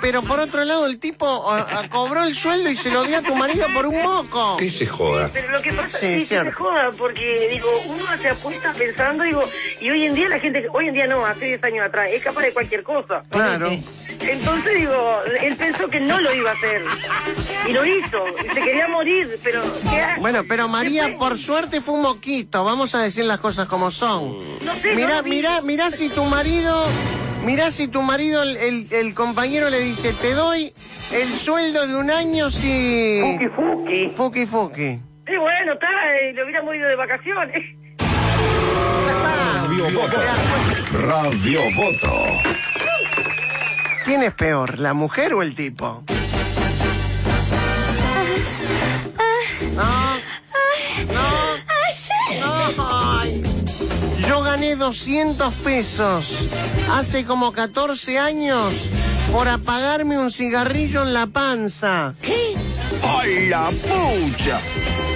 Pero 0.00 0.20
por 0.22 0.38
otro 0.38 0.62
lado, 0.64 0.86
el 0.86 0.98
tipo 0.98 1.26
ah, 1.50 1.66
ah, 1.70 1.82
cobró 1.88 2.24
el 2.24 2.34
sueldo 2.34 2.68
y 2.68 2.76
se 2.76 2.90
lo 2.90 3.04
dio 3.04 3.18
a 3.18 3.22
tu 3.22 3.34
marido 3.36 3.66
por 3.74 3.86
un 3.86 4.02
moco. 4.02 4.56
Que 4.58 4.68
se 4.68 4.86
joda. 4.86 5.30
Pero 5.32 5.50
lo 5.52 5.62
que 5.62 5.72
pasa 5.72 5.98
Sí, 5.98 6.06
es 6.06 6.28
que 6.28 6.42
se 6.44 6.50
joda, 6.52 6.90
porque 6.98 7.48
digo, 7.50 7.68
uno 7.86 8.04
hace 8.12 8.28
apuestas 8.28 8.76
pensando, 8.76 9.24
digo, 9.24 9.42
y 9.80 9.88
hoy 9.90 10.04
en 10.06 10.14
día 10.14 10.28
la 10.28 10.38
gente, 10.38 10.66
hoy 10.72 10.88
en 10.88 10.94
día 10.94 11.06
no, 11.06 11.13
hace 11.26 11.46
10 11.46 11.64
años 11.64 11.86
atrás, 11.86 12.08
es 12.10 12.22
capaz 12.24 12.42
de 12.42 12.52
cualquier 12.52 12.82
cosa. 12.82 13.22
Claro. 13.28 13.70
Entonces 13.70 14.74
digo, 14.74 15.20
él 15.42 15.54
pensó 15.56 15.88
que 15.88 16.00
no 16.00 16.18
lo 16.20 16.34
iba 16.34 16.50
a 16.50 16.54
hacer. 16.54 16.82
Y 17.68 17.72
lo 17.72 17.84
hizo, 17.84 18.24
y 18.44 18.48
se 18.54 18.60
quería 18.60 18.88
morir, 18.88 19.28
pero 19.42 19.60
¿qué 19.90 20.00
ha- 20.00 20.16
Bueno, 20.18 20.42
pero 20.48 20.68
María, 20.68 21.16
por 21.18 21.38
suerte 21.38 21.80
fue 21.80 21.94
un 21.94 22.02
moquito. 22.02 22.64
Vamos 22.64 22.94
a 22.94 23.02
decir 23.02 23.24
las 23.24 23.38
cosas 23.38 23.68
como 23.68 23.90
son. 23.90 24.38
No 24.64 24.74
sé, 24.76 24.94
Mirá, 24.94 25.16
no 25.18 25.22
mirá, 25.28 25.60
mirá 25.60 25.90
si 25.90 26.08
tu 26.08 26.24
marido, 26.24 26.86
mirá 27.44 27.70
si 27.70 27.88
tu 27.88 28.00
marido, 28.02 28.42
el, 28.42 28.56
el- 28.56 28.86
el 28.92 29.14
compañero 29.14 29.68
le 29.70 29.80
dice, 29.80 30.12
te 30.14 30.32
doy 30.32 30.72
el 31.12 31.28
sueldo 31.28 31.86
de 31.86 31.94
un 31.96 32.10
año 32.10 32.50
si... 32.50 33.20
Fuki 33.22 33.48
fuki. 33.48 34.10
Fuki 34.16 34.46
fuki. 34.46 35.00
Y 35.26 35.36
bueno, 35.38 35.72
está, 35.74 35.88
eh, 36.20 36.32
lo 36.34 36.44
hubiera 36.44 36.76
ido 36.76 36.88
de 36.88 36.96
vacaciones. 36.96 37.62
Radio 39.76 40.00
Voto. 40.00 40.16
Radio 40.92 41.60
Voto. 41.74 42.24
¿Quién 44.04 44.22
es 44.22 44.32
peor, 44.32 44.78
la 44.78 44.94
mujer 44.94 45.34
o 45.34 45.42
el 45.42 45.56
tipo? 45.56 46.04
No, 49.74 50.16
no, 51.12 51.56
no. 52.40 52.78
Ay. 52.78 53.42
Yo 54.28 54.42
gané 54.42 54.76
200 54.76 55.52
pesos 55.54 56.50
hace 56.92 57.24
como 57.24 57.50
14 57.50 58.20
años 58.20 58.72
por 59.32 59.48
apagarme 59.48 60.18
un 60.18 60.30
cigarrillo 60.30 61.02
en 61.02 61.14
la 61.14 61.26
panza. 61.26 62.14
¿Qué? 62.22 62.54
¡Ay, 63.02 63.48
la 63.48 63.70
pucha! 63.70 64.60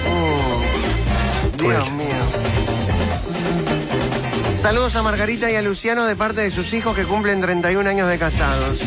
Oh, 0.05 1.57
Dios 1.57 1.91
mío. 1.91 2.78
Saludos 4.61 4.93
a 4.97 5.01
Margarita 5.01 5.49
y 5.49 5.55
a 5.55 5.61
Luciano 5.61 6.05
de 6.05 6.17
parte 6.17 6.41
de 6.41 6.51
sus 6.51 6.73
hijos 6.73 6.93
que 6.93 7.05
cumplen 7.05 7.39
31 7.39 7.89
años 7.89 8.09
de 8.09 8.19
casados. 8.19 8.81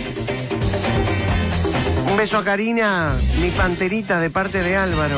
Un 2.10 2.16
beso 2.18 2.36
a 2.36 2.44
Karina, 2.44 3.14
mi 3.40 3.50
panterita, 3.50 4.20
de 4.20 4.28
parte 4.28 4.62
de 4.62 4.76
Álvaro. 4.76 5.16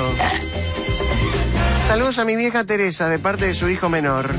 Saludos 1.88 2.18
a 2.18 2.24
mi 2.24 2.36
vieja 2.36 2.62
Teresa, 2.62 3.08
de 3.08 3.18
parte 3.18 3.46
de 3.46 3.54
su 3.54 3.68
hijo 3.68 3.88
menor. 3.88 4.30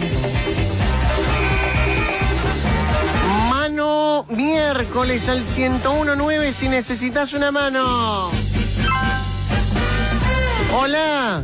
Mano 3.49 4.25
miércoles 4.29 5.27
al 5.27 5.43
1019 5.43 6.53
si 6.53 6.69
necesitas 6.69 7.33
una 7.33 7.51
mano. 7.51 8.31
Hola. 10.73 11.43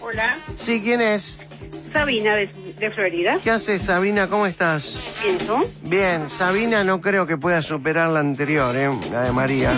Hola, 0.00 0.36
Sí, 0.56 0.80
¿quién 0.82 1.00
es? 1.00 1.41
Sabina 1.92 2.34
de, 2.36 2.46
de 2.78 2.90
Florida. 2.90 3.38
¿Qué 3.42 3.50
haces, 3.50 3.82
Sabina? 3.82 4.26
¿Cómo 4.28 4.46
estás? 4.46 5.16
Pienso. 5.22 5.60
Bien, 5.84 6.28
Sabina 6.30 6.84
no 6.84 7.00
creo 7.00 7.26
que 7.26 7.36
pueda 7.36 7.60
superar 7.62 8.08
la 8.10 8.20
anterior, 8.20 8.74
¿eh? 8.76 8.90
la 9.10 9.22
de 9.22 9.32
María. 9.32 9.70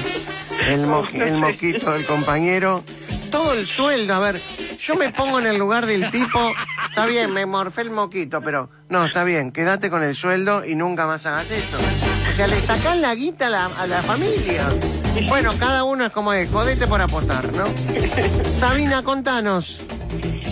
El, 0.69 0.87
mo- 0.87 1.07
el 1.13 1.39
moquito 1.39 1.93
del 1.93 2.07
compañero. 2.07 2.85
Todo 3.31 3.55
el 3.55 3.67
sueldo, 3.67 4.15
a 4.15 4.21
ver, 4.21 4.41
yo 4.79 4.95
me 4.95 5.11
pongo 5.11 5.41
en 5.41 5.47
el 5.47 5.59
lugar 5.59 5.87
del 5.87 6.09
tipo. 6.13 6.53
Está 6.89 7.05
bien, 7.07 7.33
me 7.33 7.45
morfé 7.47 7.81
el 7.83 7.91
moquito, 7.91 8.41
pero 8.41 8.71
no, 8.89 9.05
está 9.07 9.25
bien, 9.25 9.51
quédate 9.51 9.91
con 9.91 10.05
el 10.05 10.15
sueldo 10.15 10.65
y 10.65 10.77
nunca 10.77 11.07
más 11.09 11.27
hagas 11.27 11.51
esto. 11.51 11.77
O 12.33 12.37
sea, 12.37 12.47
le 12.47 12.61
sacás 12.61 12.97
la 12.99 13.13
guita 13.17 13.49
a 13.49 13.51
la, 13.51 13.65
a 13.67 13.87
la 13.89 14.01
familia. 14.03 14.63
Bueno, 15.29 15.53
cada 15.59 15.83
uno 15.83 16.07
es 16.07 16.13
como 16.13 16.33
es, 16.33 16.49
jodete 16.49 16.87
por 16.87 17.01
apostar, 17.03 17.45
¿no? 17.55 17.65
Sabina, 18.61 19.03
contanos. 19.03 19.81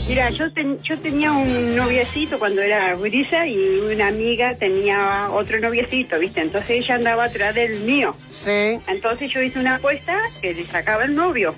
Mira, 0.09 0.31
yo, 0.31 0.53
ten- 0.53 0.83
yo 0.83 0.99
tenía 0.99 1.33
un 1.33 1.77
noviecito 1.77 2.39
cuando 2.39 2.61
era 2.61 2.95
gurisa 2.95 3.47
y 3.47 3.57
una 3.79 4.09
amiga 4.09 4.53
tenía 4.55 5.29
otro 5.31 5.59
noviecito, 5.61 6.19
¿viste? 6.19 6.41
Entonces 6.43 6.71
ella 6.71 6.97
andaba 6.97 7.25
atrás 7.25 7.55
del 7.55 7.81
mío. 7.81 8.15
Sí. 8.31 8.79
Entonces 8.89 9.31
yo 9.31 9.41
hice 9.41 9.59
una 9.61 9.77
apuesta 9.77 10.19
que 10.41 10.53
le 10.55 10.65
sacaba 10.65 11.05
el 11.05 11.15
novio. 11.15 11.55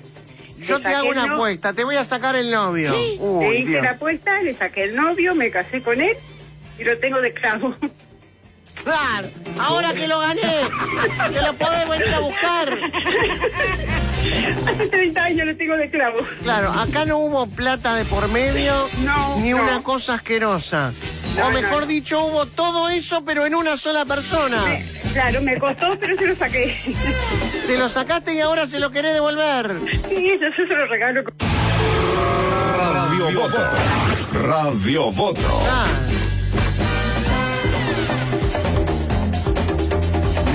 Yo 0.59 0.77
Le 0.77 0.83
te 0.85 0.89
hago 0.89 1.09
una 1.09 1.25
no- 1.25 1.33
apuesta, 1.35 1.73
te 1.73 1.83
voy 1.83 1.95
a 1.95 2.05
sacar 2.05 2.35
el 2.35 2.49
novio. 2.51 2.91
Le 2.93 3.17
Uy, 3.19 3.55
hice 3.57 3.69
Dios. 3.71 3.83
la 3.83 3.91
apuesta, 3.91 4.41
le 4.41 4.53
saqué 4.55 4.83
el 4.85 4.95
novio, 4.95 5.35
me 5.35 5.49
casé 5.51 5.81
con 5.81 5.99
él 5.99 6.15
y 6.79 6.83
lo 6.83 6.97
tengo 6.99 7.19
de 7.21 7.31
clavo. 7.31 7.75
Claro, 8.83 9.29
ahora 9.59 9.93
que 9.93 10.07
lo 10.07 10.19
gané, 10.19 10.41
te 11.33 11.41
lo 11.41 11.53
podés 11.53 11.89
venir 11.89 12.13
a 12.13 12.19
buscar. 12.19 12.77
Hace 14.67 14.87
30 14.87 15.23
años 15.23 15.47
lo 15.47 15.55
tengo 15.55 15.77
de 15.77 15.89
clavo. 15.89 16.17
Claro, 16.43 16.71
acá 16.71 17.05
no 17.05 17.17
hubo 17.19 17.47
plata 17.47 17.95
de 17.95 18.05
por 18.05 18.27
medio, 18.29 18.73
No, 19.03 19.39
ni 19.39 19.49
no. 19.51 19.57
una 19.63 19.81
cosa 19.83 20.15
asquerosa. 20.15 20.93
No, 21.37 21.47
o 21.47 21.51
mejor 21.51 21.81
no. 21.81 21.87
dicho, 21.87 22.19
hubo 22.25 22.45
todo 22.45 22.89
eso, 22.89 23.23
pero 23.25 23.45
en 23.45 23.55
una 23.55 23.77
sola 23.77 24.05
persona. 24.05 24.63
Claro, 25.13 25.41
me 25.41 25.57
costó, 25.59 25.97
pero 25.99 26.15
se 26.17 26.27
lo 26.27 26.35
saqué. 26.35 26.77
Se 27.65 27.77
lo 27.77 27.89
sacaste 27.89 28.33
y 28.33 28.39
ahora 28.39 28.67
se 28.67 28.79
lo 28.79 28.91
querés 28.91 29.13
devolver. 29.13 29.75
Sí, 30.07 30.27
yo, 30.39 30.47
yo 30.57 30.67
se 30.67 30.73
lo 30.75 30.85
regalo. 30.87 31.23
Radio 32.93 33.39
Voto. 33.41 33.63
Radio 34.43 35.11
Voto. 35.11 35.63
Ah. 35.69 35.87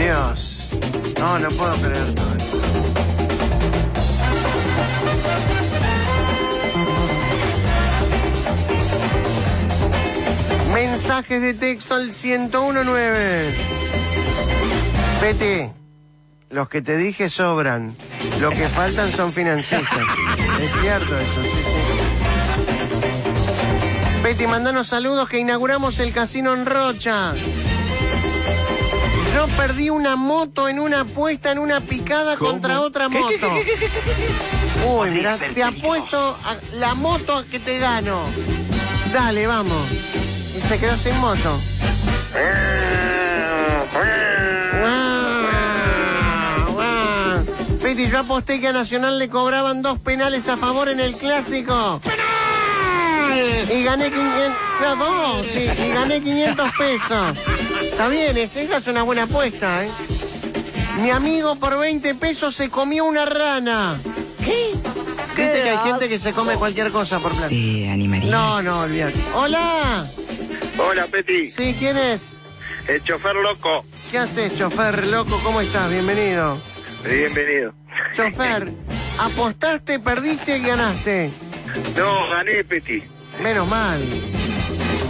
Dios. 0.01 0.71
No, 1.19 1.39
no 1.39 1.49
puedo 1.51 1.77
creer 1.77 2.15
todo 2.15 2.35
esto. 2.37 2.57
Mensajes 10.73 11.43
de 11.43 11.55
texto 11.55 11.95
al 11.95 12.07
1019. 12.07 13.55
Pete, 15.21 15.73
los 16.49 16.69
que 16.71 16.81
te 16.81 16.97
dije 16.97 17.29
sobran. 17.29 17.95
Lo 18.41 18.49
que 18.51 18.69
faltan 18.69 19.13
son 19.13 19.33
financistas. 19.35 20.07
Es 20.61 20.81
cierto 20.81 21.19
eso, 21.19 21.43
sí, 21.43 21.49
sí. 24.35 24.47
Mandanos 24.47 24.89
saludos 24.89 25.29
que 25.29 25.39
inauguramos 25.39 25.99
el 25.99 26.13
casino 26.13 26.55
en 26.55 26.65
Rocha. 26.65 27.35
Yo 29.35 29.47
perdí 29.57 29.91
una 29.91 30.17
moto 30.17 30.69
en 30.69 30.79
una 30.81 31.03
apuesta, 31.03 31.53
en 31.53 31.59
una 31.59 31.81
picada 31.81 32.37
contra 32.37 32.81
otra 32.81 33.09
¿Qué, 33.09 33.19
moto. 33.19 33.31
qué, 33.55 33.65
qué, 33.65 33.75
qué, 33.77 33.87
qué, 33.87 33.89
qué, 33.89 34.87
Uy, 34.87 35.11
mirá, 35.11 35.37
te 35.37 35.63
apuesto 35.63 36.37
a 36.45 36.57
la 36.77 36.95
moto 36.95 37.45
que 37.51 37.59
te 37.59 37.79
gano. 37.79 38.19
Dale, 39.13 39.47
vamos. 39.47 39.91
Y 40.57 40.61
se 40.61 40.79
quedó 40.79 40.97
sin 40.97 41.17
moto. 41.19 41.59
Peti, 47.83 48.09
yo 48.09 48.19
aposté 48.21 48.61
que 48.61 48.69
a 48.69 48.73
Nacional 48.73 49.19
le 49.19 49.29
cobraban 49.29 49.83
dos 49.83 49.99
penales 49.99 50.49
a 50.49 50.57
favor 50.57 50.89
en 50.89 51.01
el 51.01 51.15
clásico. 51.15 52.01
Y 53.73 53.83
gané 53.85 54.11
500, 54.11 54.53
no, 54.81 54.97
dos, 54.97 55.47
sí, 55.47 55.61
y 55.61 55.89
gané 55.93 56.21
500 56.21 56.71
pesos. 56.79 57.39
Está 58.01 58.13
bien, 58.13 58.35
es- 58.39 58.57
esa 58.57 58.79
es 58.79 58.87
una 58.87 59.03
buena 59.03 59.25
apuesta, 59.25 59.85
¿eh? 59.85 59.91
Mi 61.03 61.11
amigo 61.11 61.57
por 61.57 61.79
20 61.79 62.15
pesos 62.15 62.57
se 62.57 62.71
comió 62.71 63.05
una 63.05 63.27
rana. 63.27 63.95
¿Qué? 64.43 64.71
Viste 65.37 65.63
que 65.63 65.69
hay 65.69 65.77
gente 65.87 66.09
que 66.09 66.19
se 66.19 66.33
come 66.33 66.55
cualquier 66.55 66.91
cosa 66.93 67.19
por 67.19 67.31
plata. 67.33 67.51
¿Te 67.51 67.91
animaría? 67.91 68.31
No, 68.31 68.63
no, 68.63 68.81
olvídate. 68.85 69.19
Hola. 69.35 70.07
Hola, 70.79 71.07
Peti. 71.09 71.51
Sí, 71.51 71.77
¿quién 71.79 71.99
es? 71.99 72.37
El 72.89 73.05
chofer 73.05 73.37
loco. 73.37 73.85
¿Qué 74.11 74.17
haces, 74.17 74.57
chofer 74.57 75.07
loco? 75.09 75.39
¿Cómo 75.45 75.61
estás? 75.61 75.91
Bienvenido. 75.91 76.57
Bienvenido. 77.05 77.75
Chofer, 78.17 78.73
apostaste, 79.19 79.99
perdiste 80.01 80.57
y 80.57 80.63
ganaste. 80.63 81.31
No, 81.99 82.31
gané, 82.31 82.65
Peti. 82.65 83.03
Menos 83.43 83.69
mal. 83.69 84.01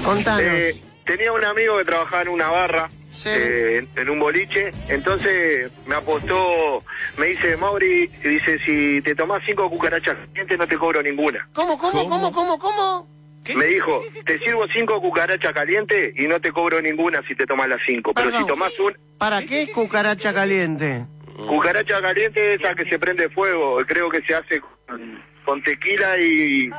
Contanos. 0.05 0.43
Eh, 0.45 0.83
tenía 1.05 1.33
un 1.33 1.45
amigo 1.45 1.79
que 1.79 1.85
trabajaba 1.85 2.23
en 2.23 2.29
una 2.29 2.49
barra, 2.49 2.89
eh, 3.25 3.79
en, 3.79 4.01
en 4.01 4.11
un 4.11 4.19
boliche, 4.19 4.71
entonces 4.89 5.71
me 5.87 5.95
apostó, 5.95 6.79
me 7.19 7.27
dice, 7.27 7.57
Mauri, 7.57 8.07
dice, 8.07 8.59
si 8.61 9.01
te 9.03 9.15
tomás 9.15 9.43
cinco 9.45 9.69
cucarachas 9.69 10.17
calientes 10.27 10.59
no 10.59 10.67
te 10.67 10.79
cobro 10.79 11.03
ninguna. 11.03 11.49
¿Cómo, 11.53 11.79
cómo, 11.79 12.09
cómo, 12.09 12.33
cómo, 12.33 12.59
cómo? 12.59 13.09
Me 13.57 13.65
dijo, 13.67 14.03
te 14.25 14.39
sirvo 14.39 14.67
cinco 14.73 15.01
cucarachas 15.01 15.53
calientes 15.53 16.15
y 16.17 16.27
no 16.29 16.41
te 16.41 16.53
cobro 16.53 16.81
ninguna 16.81 17.21
si 17.27 17.35
te 17.35 17.47
tomas 17.47 17.69
las 17.69 17.81
cinco, 17.87 18.13
pero 18.15 18.31
si 18.31 18.47
tomás 18.47 18.79
un 18.79 18.97
¿Para 19.19 19.43
qué 19.43 19.63
es 19.63 19.71
cucaracha 19.71 20.33
caliente? 20.33 21.07
cucaracha 21.49 22.01
caliente 22.01 22.55
esa 22.55 22.75
que 22.75 22.85
se 22.85 22.99
prende 22.99 23.29
fuego, 23.31 23.79
creo 23.87 24.11
que 24.11 24.21
se 24.23 24.35
hace 24.35 24.61
con, 24.61 25.23
con 25.45 25.63
tequila 25.63 26.17
y... 26.21 26.71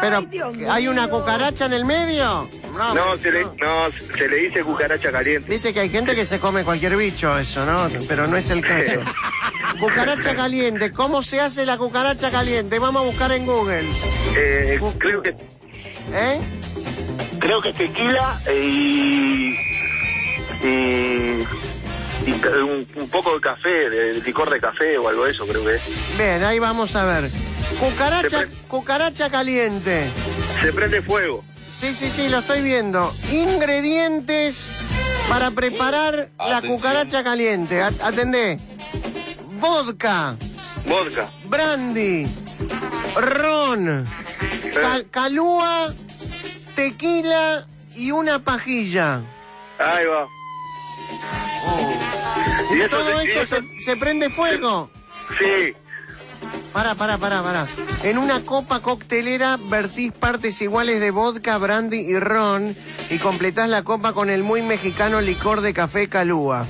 Pero, 0.00 0.26
¿hay 0.70 0.88
una 0.88 1.08
cucaracha 1.08 1.66
en 1.66 1.72
el 1.72 1.84
medio? 1.84 2.48
No, 2.76 2.94
No, 2.94 3.16
se 3.16 3.32
le, 3.32 3.44
no, 3.44 3.90
se 4.16 4.28
le 4.28 4.36
dice 4.36 4.62
cucaracha 4.62 5.10
caliente. 5.10 5.50
Viste 5.50 5.72
que 5.72 5.80
hay 5.80 5.90
gente 5.90 6.14
que 6.14 6.24
se 6.24 6.38
come 6.38 6.64
cualquier 6.64 6.96
bicho, 6.96 7.36
eso, 7.38 7.64
¿no? 7.66 7.88
Pero 8.06 8.26
no 8.26 8.36
es 8.36 8.50
el 8.50 8.60
caso. 8.60 9.00
Cucaracha 9.80 10.34
caliente, 10.34 10.90
¿cómo 10.90 11.22
se 11.22 11.40
hace 11.40 11.64
la 11.64 11.78
cucaracha 11.78 12.30
caliente? 12.30 12.78
Vamos 12.78 13.02
a 13.02 13.06
buscar 13.06 13.32
en 13.32 13.46
Google. 13.46 13.88
Eh, 14.36 14.80
creo 14.98 15.22
que 15.22 15.34
¿Eh? 16.12 16.40
creo 17.38 17.60
que 17.60 17.72
tequila 17.72 18.40
y 18.50 19.54
y, 20.64 21.44
un, 22.26 22.86
un 22.96 23.08
poco 23.10 23.34
de 23.34 23.40
café, 23.40 23.88
de, 23.90 24.14
licor 24.20 24.50
de 24.50 24.60
café 24.60 24.98
o 24.98 25.08
algo 25.08 25.24
de 25.24 25.30
eso, 25.32 25.46
creo 25.46 25.64
que 25.64 25.74
es. 25.74 25.82
Bien, 26.18 26.42
ahí 26.44 26.58
vamos 26.58 26.94
a 26.96 27.04
ver. 27.04 27.30
Cucaracha, 27.78 28.46
cucaracha 28.68 29.30
caliente. 29.30 30.08
Se 30.62 30.72
prende 30.72 31.02
fuego. 31.02 31.44
Sí, 31.78 31.94
sí, 31.94 32.10
sí, 32.10 32.28
lo 32.28 32.38
estoy 32.38 32.62
viendo. 32.62 33.12
Ingredientes 33.30 34.72
para 35.28 35.50
preparar 35.50 36.30
la 36.38 36.62
cucaracha 36.62 37.22
caliente. 37.22 37.82
At- 37.82 38.00
Atendé. 38.02 38.58
Vodka, 39.60 40.36
Vodka. 40.86 41.28
brandy, 41.46 42.26
ron, 43.16 44.04
cal- 44.72 45.06
calúa, 45.10 45.92
tequila 46.76 47.66
y 47.96 48.12
una 48.12 48.38
pajilla. 48.38 49.20
Ahí 49.80 50.06
va. 50.06 50.26
¿Y 51.80 52.07
¿Y 52.70 52.80
eso 52.80 52.88
todo 52.88 53.20
se- 53.20 53.42
eso- 53.42 53.56
se, 53.78 53.80
se 53.84 53.96
prende 53.96 54.30
fuego? 54.30 54.90
Sí. 55.38 55.72
Pará, 56.72 56.94
pará, 56.94 57.18
pará, 57.18 57.42
pará. 57.42 57.66
En 58.04 58.18
una 58.18 58.42
copa 58.44 58.80
coctelera 58.80 59.58
vertís 59.58 60.12
partes 60.12 60.60
iguales 60.62 61.00
de 61.00 61.10
vodka, 61.10 61.56
brandy 61.58 61.98
y 61.98 62.18
ron 62.18 62.76
y 63.10 63.18
completás 63.18 63.68
la 63.68 63.82
copa 63.82 64.12
con 64.12 64.30
el 64.30 64.42
muy 64.44 64.62
mexicano 64.62 65.20
licor 65.20 65.60
de 65.62 65.72
café 65.74 66.08
calúa. 66.08 66.66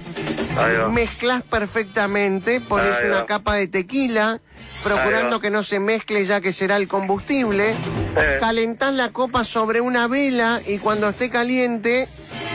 Mezclas 0.88 1.42
perfectamente, 1.42 2.60
pones 2.60 2.96
una 3.06 3.26
capa 3.26 3.54
de 3.54 3.68
tequila, 3.68 4.40
procurando 4.82 5.40
que 5.40 5.50
no 5.50 5.62
se 5.62 5.80
mezcle 5.80 6.24
ya 6.26 6.40
que 6.40 6.52
será 6.52 6.76
el 6.76 6.88
combustible. 6.88 7.70
Eh. 7.70 8.36
Calentás 8.40 8.94
la 8.94 9.10
copa 9.10 9.44
sobre 9.44 9.80
una 9.80 10.06
vela 10.08 10.60
y 10.66 10.78
cuando 10.78 11.08
esté 11.08 11.30
caliente 11.30 12.08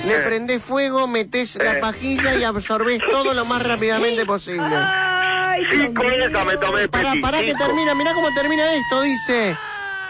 le 0.08 0.16
Eh. 0.18 0.24
prendés 0.26 0.62
fuego, 0.62 1.08
metés 1.08 1.56
la 1.56 1.76
Eh. 1.78 1.80
pajilla 1.80 2.36
y 2.36 2.44
absorbés 2.44 3.02
todo 3.12 3.34
lo 3.34 3.46
más 3.46 3.62
rápidamente 3.62 4.26
posible. 4.26 4.64
Cinco 5.72 6.04
esas 6.04 6.46
me 6.46 6.58
tomé, 6.58 6.88
Pará, 6.88 7.12
Peti. 7.12 7.22
pará 7.22 7.40
que 7.42 7.54
termina, 7.56 7.94
mirá 7.94 8.14
cómo 8.14 8.34
termina 8.34 8.74
esto, 8.74 9.02
dice. 9.02 9.56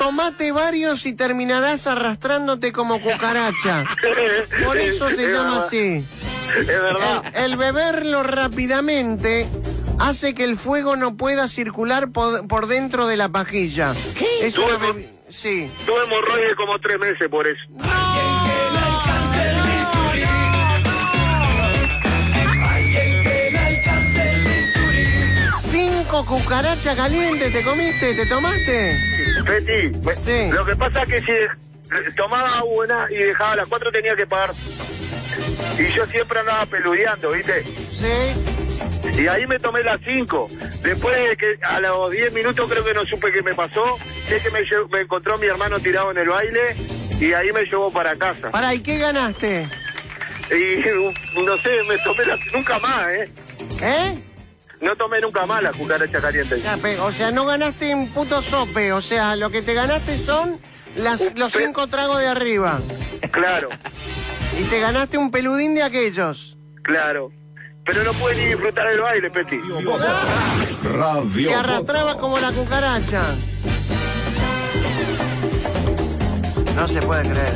Tomate 0.04 0.52
varios 0.52 1.06
y 1.06 1.14
terminarás 1.14 1.88
arrastrándote 1.88 2.74
como 2.74 3.00
cucaracha. 3.00 3.86
Por 4.66 4.78
eso 4.78 5.08
se 5.08 5.14
Es 5.14 5.32
llama 5.32 5.52
verdad. 5.52 5.66
así. 5.66 6.06
Es 6.60 6.68
verdad. 6.68 7.24
El, 7.34 7.52
el 7.54 7.58
beberlo 7.58 8.22
rápidamente 8.24 9.48
hace 10.00 10.34
que 10.36 10.44
el 10.44 10.58
fuego 10.58 10.98
no 10.98 11.16
pueda 11.16 11.48
circular 11.48 12.10
por, 12.12 12.46
por 12.50 12.68
dentro 12.68 13.08
de 13.08 13.16
la 13.16 13.30
pajilla. 13.30 13.94
Es 14.42 14.58
una 14.58 14.78
bebi- 14.78 15.08
Sí. 15.30 15.72
Tuve 15.86 16.04
hemorroides 16.04 16.54
como 16.58 16.78
tres 16.80 17.00
meses 17.00 17.28
por 17.30 17.48
eso. 17.48 17.62
Cinco 25.70 26.26
cucarachas 26.26 26.96
calientes 26.96 27.52
te 27.54 27.64
comiste, 27.64 28.14
te 28.14 28.26
tomaste. 28.28 29.13
Peti, 29.46 29.98
me- 30.00 30.16
Sí. 30.16 30.50
lo 30.52 30.66
que 30.66 30.76
pasa 30.76 31.04
es 31.04 31.08
que 31.10 31.22
si 31.22 32.16
tomaba 32.16 32.64
una 32.64 33.08
y 33.10 33.16
dejaba 33.16 33.56
las 33.58 33.68
cuatro 33.68 33.92
tenía 33.92 34.16
que 34.16 34.26
pagar. 34.26 34.52
Y 35.78 35.92
yo 35.94 36.06
siempre 36.08 36.40
andaba 36.40 36.66
peludeando, 36.66 37.32
¿viste? 37.32 37.64
Sí. 37.64 39.22
Y 39.22 39.28
ahí 39.28 39.46
me 39.48 39.60
tomé 39.60 39.84
las 39.84 40.00
cinco. 40.04 40.48
Después 40.82 41.16
de 41.30 41.38
que 41.38 41.58
a 41.64 41.80
los 41.80 42.12
10 42.12 42.34
minutos 42.34 42.68
creo 42.70 42.84
que 42.84 42.94
no 42.94 43.06
supe 43.06 43.32
qué 43.32 43.42
me 43.42 43.54
pasó. 43.54 43.98
Sé 44.28 44.40
que 44.42 44.50
me, 44.52 44.60
me 44.92 45.00
encontró 45.02 45.38
mi 45.38 45.48
hermano 45.48 45.80
tirado 45.80 46.12
en 46.12 46.18
el 46.18 46.30
baile 46.30 46.76
y 47.20 47.34
ahí 47.34 47.52
me 47.52 47.64
llevó 47.66 47.92
para 47.92 48.16
casa. 48.16 48.50
Pará, 48.52 48.74
¿y 48.74 48.80
qué 48.82 48.98
ganaste? 48.98 49.68
Y 50.50 51.40
no 51.42 51.58
sé, 51.58 51.70
me 51.88 51.98
tomé 52.00 52.26
las... 52.26 52.40
Nunca 52.54 52.80
más, 52.80 53.08
¿eh? 53.10 53.30
¿Eh? 53.82 54.14
No 54.84 54.96
tomé 54.98 55.22
nunca 55.22 55.46
más 55.46 55.64
la 55.64 55.72
cucaracha 55.72 56.20
caliente. 56.20 56.60
Ya, 56.62 56.78
O 57.02 57.12
sea, 57.12 57.32
no 57.32 57.46
ganaste 57.46 57.96
un 57.96 58.10
puto 58.10 58.42
sope. 58.42 58.92
O 58.92 59.02
sea, 59.02 59.36
lo 59.36 59.50
que 59.50 59.62
te 59.62 59.74
ganaste 59.74 60.20
son 60.20 60.58
las, 60.98 61.38
los 61.38 61.54
cinco 61.54 61.88
tragos 61.88 62.20
de 62.20 62.28
arriba. 62.28 62.80
Claro, 63.32 63.70
Y 64.60 64.64
te 64.66 64.80
ganaste 64.80 65.18
un 65.18 65.32
peludín 65.32 65.74
de 65.76 65.84
aquellos. 65.84 66.58
claro. 66.84 67.32
Pero 67.86 68.02
no 68.06 68.14
pude 68.14 68.34
ni 68.36 68.46
disfrutar 68.46 68.88
el 68.88 69.02
baile, 69.02 69.30
Peti. 69.30 69.60
Radio 70.94 71.50
Se 71.50 71.54
arrastraba 71.54 72.18
como 72.18 72.40
la 72.40 72.50
cucaracha. 72.54 73.22
No 76.78 76.88
se 76.88 77.02
puede 77.02 77.24
creer. 77.24 77.54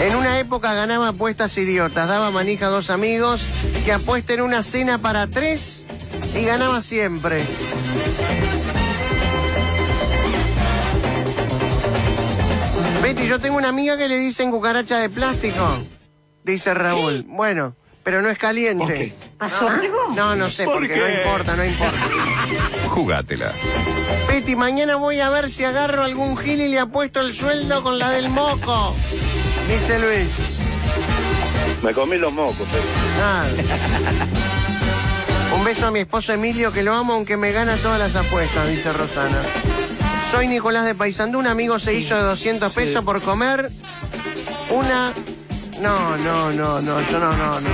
En 0.00 0.16
una 0.16 0.38
época 0.38 0.72
ganaba 0.72 1.08
apuestas 1.08 1.56
idiotas, 1.58 2.08
daba 2.08 2.30
manija 2.30 2.66
a 2.66 2.70
dos 2.70 2.88
amigos 2.90 3.42
que 3.84 3.92
apuesten 3.92 4.40
una 4.40 4.62
cena 4.62 4.98
para 4.98 5.26
tres 5.26 5.84
y 6.34 6.44
ganaba 6.44 6.80
siempre. 6.80 7.42
Betty, 13.02 13.26
yo 13.26 13.38
tengo 13.40 13.56
una 13.56 13.68
amiga 13.68 13.96
que 13.96 14.08
le 14.08 14.18
dicen 14.18 14.50
cucaracha 14.50 14.98
de 14.98 15.08
plástico, 15.08 15.66
dice 16.44 16.74
Raúl. 16.74 17.24
Bueno, 17.28 17.74
pero 18.02 18.22
no 18.22 18.30
es 18.30 18.38
caliente. 18.38 19.14
¿Pasó 19.38 19.68
algo? 19.68 19.96
No, 20.14 20.36
no 20.36 20.50
sé, 20.50 20.64
¿Por 20.64 20.74
porque 20.74 20.94
qué? 20.94 21.00
no 21.00 21.08
importa, 21.08 21.56
no 21.56 21.64
importa. 21.64 21.98
Jugátela. 22.88 23.52
Betty, 24.28 24.54
mañana 24.54 24.96
voy 24.96 25.20
a 25.20 25.30
ver 25.30 25.50
si 25.50 25.64
agarro 25.64 26.02
algún 26.02 26.36
gil 26.36 26.60
y 26.60 26.68
le 26.68 26.78
apuesto 26.78 27.20
el 27.20 27.34
sueldo 27.34 27.82
con 27.82 27.98
la 27.98 28.10
del 28.10 28.28
moco. 28.28 28.94
Dice 29.70 29.98
Luis. 30.00 30.28
Me 31.82 31.94
comí 31.94 32.18
los 32.18 32.32
mocos, 32.32 32.66
Peti. 32.68 32.86
Nada. 33.18 33.48
Un 35.54 35.64
beso 35.64 35.86
a 35.86 35.90
mi 35.90 36.00
esposo 36.00 36.32
Emilio, 36.32 36.72
que 36.72 36.82
lo 36.82 36.94
amo 36.94 37.14
aunque 37.14 37.36
me 37.36 37.52
gana 37.52 37.76
todas 37.76 37.98
las 37.98 38.16
apuestas, 38.16 38.68
dice 38.68 38.92
Rosana. 38.92 39.40
Soy 40.30 40.48
Nicolás 40.48 40.84
de 40.84 40.94
Paysandú, 40.94 41.38
un 41.38 41.46
amigo 41.46 41.78
se 41.78 41.94
hizo 41.94 42.16
de 42.16 42.22
200 42.22 42.72
pesos 42.72 43.04
por 43.04 43.20
comer 43.20 43.70
una... 44.70 45.12
No, 45.80 46.16
no, 46.18 46.52
no, 46.52 46.80
no, 46.82 47.00
yo 47.10 47.18
no, 47.18 47.32
no, 47.32 47.60
no. 47.60 47.68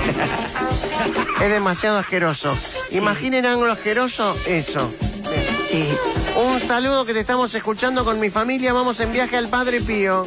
Es 1.43 1.51
demasiado 1.51 1.99
asqueroso. 1.99 2.57
Imaginen 2.93 3.47
algo 3.47 3.67
asqueroso, 3.67 4.35
eso. 4.47 4.91
Un 6.37 6.61
saludo 6.61 7.05
que 7.05 7.13
te 7.13 7.21
estamos 7.21 7.55
escuchando 7.55 8.05
con 8.05 8.21
mi 8.21 8.31
familia. 8.31 8.73
Vamos 8.73 9.01
en 9.01 9.13
viaje 9.13 9.37
al 9.37 9.49
Padre 9.49 9.81
Pío. 9.81 10.27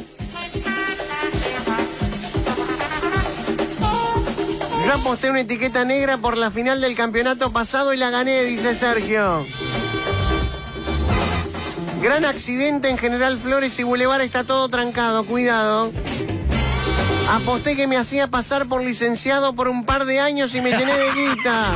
Yo 4.89 4.95
aposté 4.95 5.29
una 5.29 5.41
etiqueta 5.41 5.85
negra 5.85 6.17
por 6.17 6.35
la 6.35 6.49
final 6.49 6.81
del 6.81 6.95
campeonato 6.95 7.51
pasado 7.51 7.93
y 7.93 7.97
la 7.97 8.09
gané, 8.09 8.43
dice 8.43 8.73
Sergio. 8.73 9.45
Gran 12.01 12.25
accidente 12.25 12.89
en 12.89 12.97
General 12.97 13.37
Flores 13.37 13.79
y 13.79 13.83
Boulevard, 13.83 14.21
está 14.21 14.45
todo 14.45 14.67
trancado, 14.67 15.25
cuidado. 15.25 15.91
Aposté 17.29 17.75
que 17.75 17.85
me 17.85 17.97
hacía 17.97 18.31
pasar 18.31 18.65
por 18.65 18.81
licenciado 18.81 19.53
por 19.53 19.67
un 19.67 19.85
par 19.85 20.05
de 20.05 20.21
años 20.21 20.55
y 20.55 20.61
me 20.61 20.71
llené 20.71 20.97
de 20.97 21.11
guita. 21.11 21.67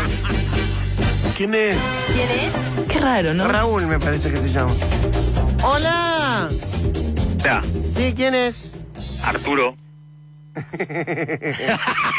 ¿Quién 1.37 1.53
es? 1.53 1.77
¿Quién 2.15 2.29
es? 2.31 2.87
Qué 2.87 2.99
raro, 2.99 3.35
¿no? 3.35 3.47
Raúl 3.47 3.85
me 3.85 3.99
parece 3.99 4.31
que 4.31 4.37
se 4.37 4.49
llama. 4.49 4.71
¡Hola! 5.61 6.49
Ya, 7.43 7.61
Sí, 7.95 8.15
¿quién 8.17 8.33
es? 8.33 8.71
Arturo. 9.23 9.75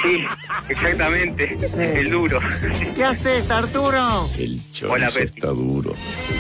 Sí, 0.03 0.25
exactamente. 0.69 1.57
El 1.79 2.11
duro. 2.11 2.41
¿Qué 2.97 3.05
haces, 3.05 3.51
Arturo? 3.51 4.27
El 4.39 4.61
Hola. 4.89 5.09
Está 5.09 5.49
duro. 5.49 5.95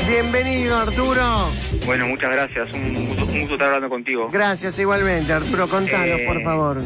Bienvenido, 0.09 0.77
Arturo. 0.79 1.49
Bueno, 1.87 2.07
muchas 2.07 2.31
gracias. 2.33 2.73
Un 2.73 2.95
gusto, 3.07 3.25
un 3.27 3.39
gusto 3.41 3.55
estar 3.55 3.69
hablando 3.69 3.89
contigo. 3.89 4.29
Gracias 4.31 4.79
igualmente, 4.79 5.33
Arturo. 5.33 5.69
Contanos, 5.69 6.21
Eh, 6.21 6.25
por 6.27 6.43
favor. 6.43 6.83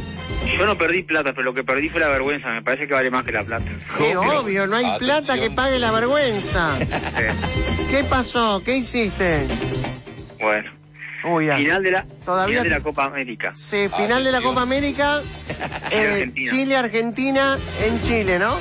Yo 0.56 0.66
no 0.66 0.76
perdí 0.76 1.02
plata, 1.02 1.30
pero 1.32 1.42
lo 1.44 1.54
que 1.54 1.64
perdí 1.64 1.88
fue 1.88 2.00
la 2.00 2.08
vergüenza. 2.08 2.48
Me 2.52 2.62
parece 2.62 2.86
que 2.86 2.94
vale 2.94 3.10
más 3.10 3.24
que 3.24 3.32
la 3.32 3.44
plata. 3.44 3.70
Qué 3.98 4.16
obvio, 4.16 4.66
no 4.66 4.76
hay 4.76 4.98
plata 4.98 5.38
que 5.38 5.50
pague 5.50 5.78
la 5.78 5.90
vergüenza. 5.92 6.78
¿Qué 7.90 8.04
pasó? 8.04 8.62
¿Qué 8.64 8.76
hiciste? 8.78 9.46
Bueno. 10.40 10.77
Uy, 11.28 11.46
ya. 11.46 11.56
Final 11.56 11.82
de 11.82 11.90
la, 11.90 12.06
Todavía 12.24 12.60
final 12.60 12.64
de 12.64 12.68
te- 12.70 12.76
la 12.76 12.82
Copa 12.82 13.04
América. 13.04 13.52
Sí, 13.54 13.88
final 13.96 14.24
de 14.24 14.32
la 14.32 14.40
Copa 14.40 14.62
América. 14.62 15.20
eh, 15.90 16.08
Argentina. 16.12 16.50
Chile-Argentina 16.52 17.58
en 17.84 18.00
Chile, 18.02 18.38
¿no? 18.38 18.56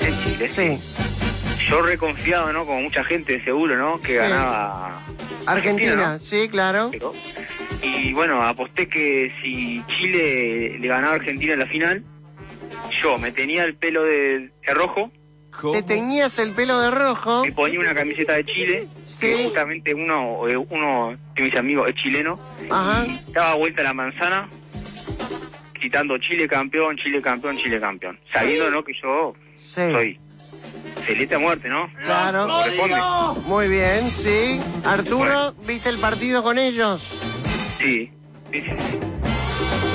En 0.00 0.14
Chile. 0.24 0.50
Sí. 0.54 1.64
Yo 1.68 1.82
reconfiado, 1.82 2.52
¿no? 2.52 2.64
Como 2.64 2.80
mucha 2.82 3.04
gente, 3.04 3.42
seguro, 3.44 3.76
¿no? 3.76 4.00
Que 4.00 4.12
Sí. 4.12 4.18
ganaba 4.18 4.98
Argentina, 5.46 5.94
¿no? 5.96 6.18
sí, 6.18 6.48
claro. 6.48 6.88
Pero- 6.92 7.12
Y 7.82 8.12
bueno, 8.12 8.42
aposté 8.42 8.88
que 8.88 9.32
si 9.42 9.82
Chile 9.86 10.78
le 10.80 10.88
ganaba 10.88 11.12
a 11.12 11.16
Argentina 11.16 11.52
en 11.52 11.58
la 11.60 11.66
final, 11.66 12.02
yo 13.02 13.18
me 13.18 13.30
tenía 13.32 13.64
el 13.64 13.74
pelo 13.76 14.02
de, 14.02 14.50
de 14.66 14.74
rojo, 14.74 15.10
Te 15.72 15.82
teñías 15.82 16.38
el 16.38 16.52
pelo 16.52 16.80
de 16.80 16.90
rojo. 16.90 17.44
me 17.44 17.52
ponía 17.52 17.80
una 17.80 17.94
camiseta 17.94 18.34
de 18.34 18.44
Chile, 18.44 18.88
que 19.20 19.44
justamente 19.44 19.94
uno, 19.94 20.48
eh, 20.48 20.56
uno 20.56 21.16
de 21.34 21.42
mis 21.42 21.56
amigos 21.56 21.88
es 21.88 21.96
chileno, 21.96 22.38
Ajá. 22.70 23.04
daba 23.32 23.54
vuelta 23.54 23.82
a 23.82 23.84
la 23.84 23.94
manzana 23.94 24.48
gritando 25.74 26.18
Chile 26.18 26.48
campeón, 26.48 26.96
Chile 26.96 27.20
campeón, 27.22 27.56
Chile 27.56 27.80
campeón. 27.80 28.18
Sabiendo, 28.32 28.70
¿no? 28.70 28.82
Que 28.84 28.92
yo 29.00 29.34
soy 29.56 30.18
celeste 31.06 31.34
a 31.34 31.38
muerte, 31.38 31.68
¿no? 31.68 31.90
Claro. 32.04 32.46
Muy 33.46 33.68
bien, 33.68 34.10
sí. 34.10 34.60
Arturo, 34.84 35.54
¿viste 35.66 35.88
el 35.88 35.98
partido 35.98 36.42
con 36.42 36.58
ellos? 36.58 37.00
Sí. 37.78 38.10
sí, 38.50 38.60
sí. 38.60 38.72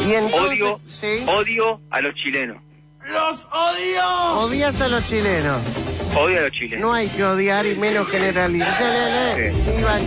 Y 0.08 0.14
entonces, 0.14 1.20
Odio, 1.24 1.32
odio 1.38 1.82
a 1.90 2.02
los 2.02 2.14
chilenos. 2.16 2.58
¡Los 3.06 3.46
odio! 3.52 4.40
Odias 4.40 4.80
a 4.82 4.88
los 4.88 5.08
chilenos. 5.08 5.62
Odio 6.16 6.40
a 6.40 6.42
los 6.44 6.52
chilenos. 6.52 6.82
No 6.82 6.94
hay 6.94 7.08
que 7.10 7.24
odiar 7.24 7.66
y 7.66 7.76
menos 7.76 8.08
generalizar. 8.08 9.36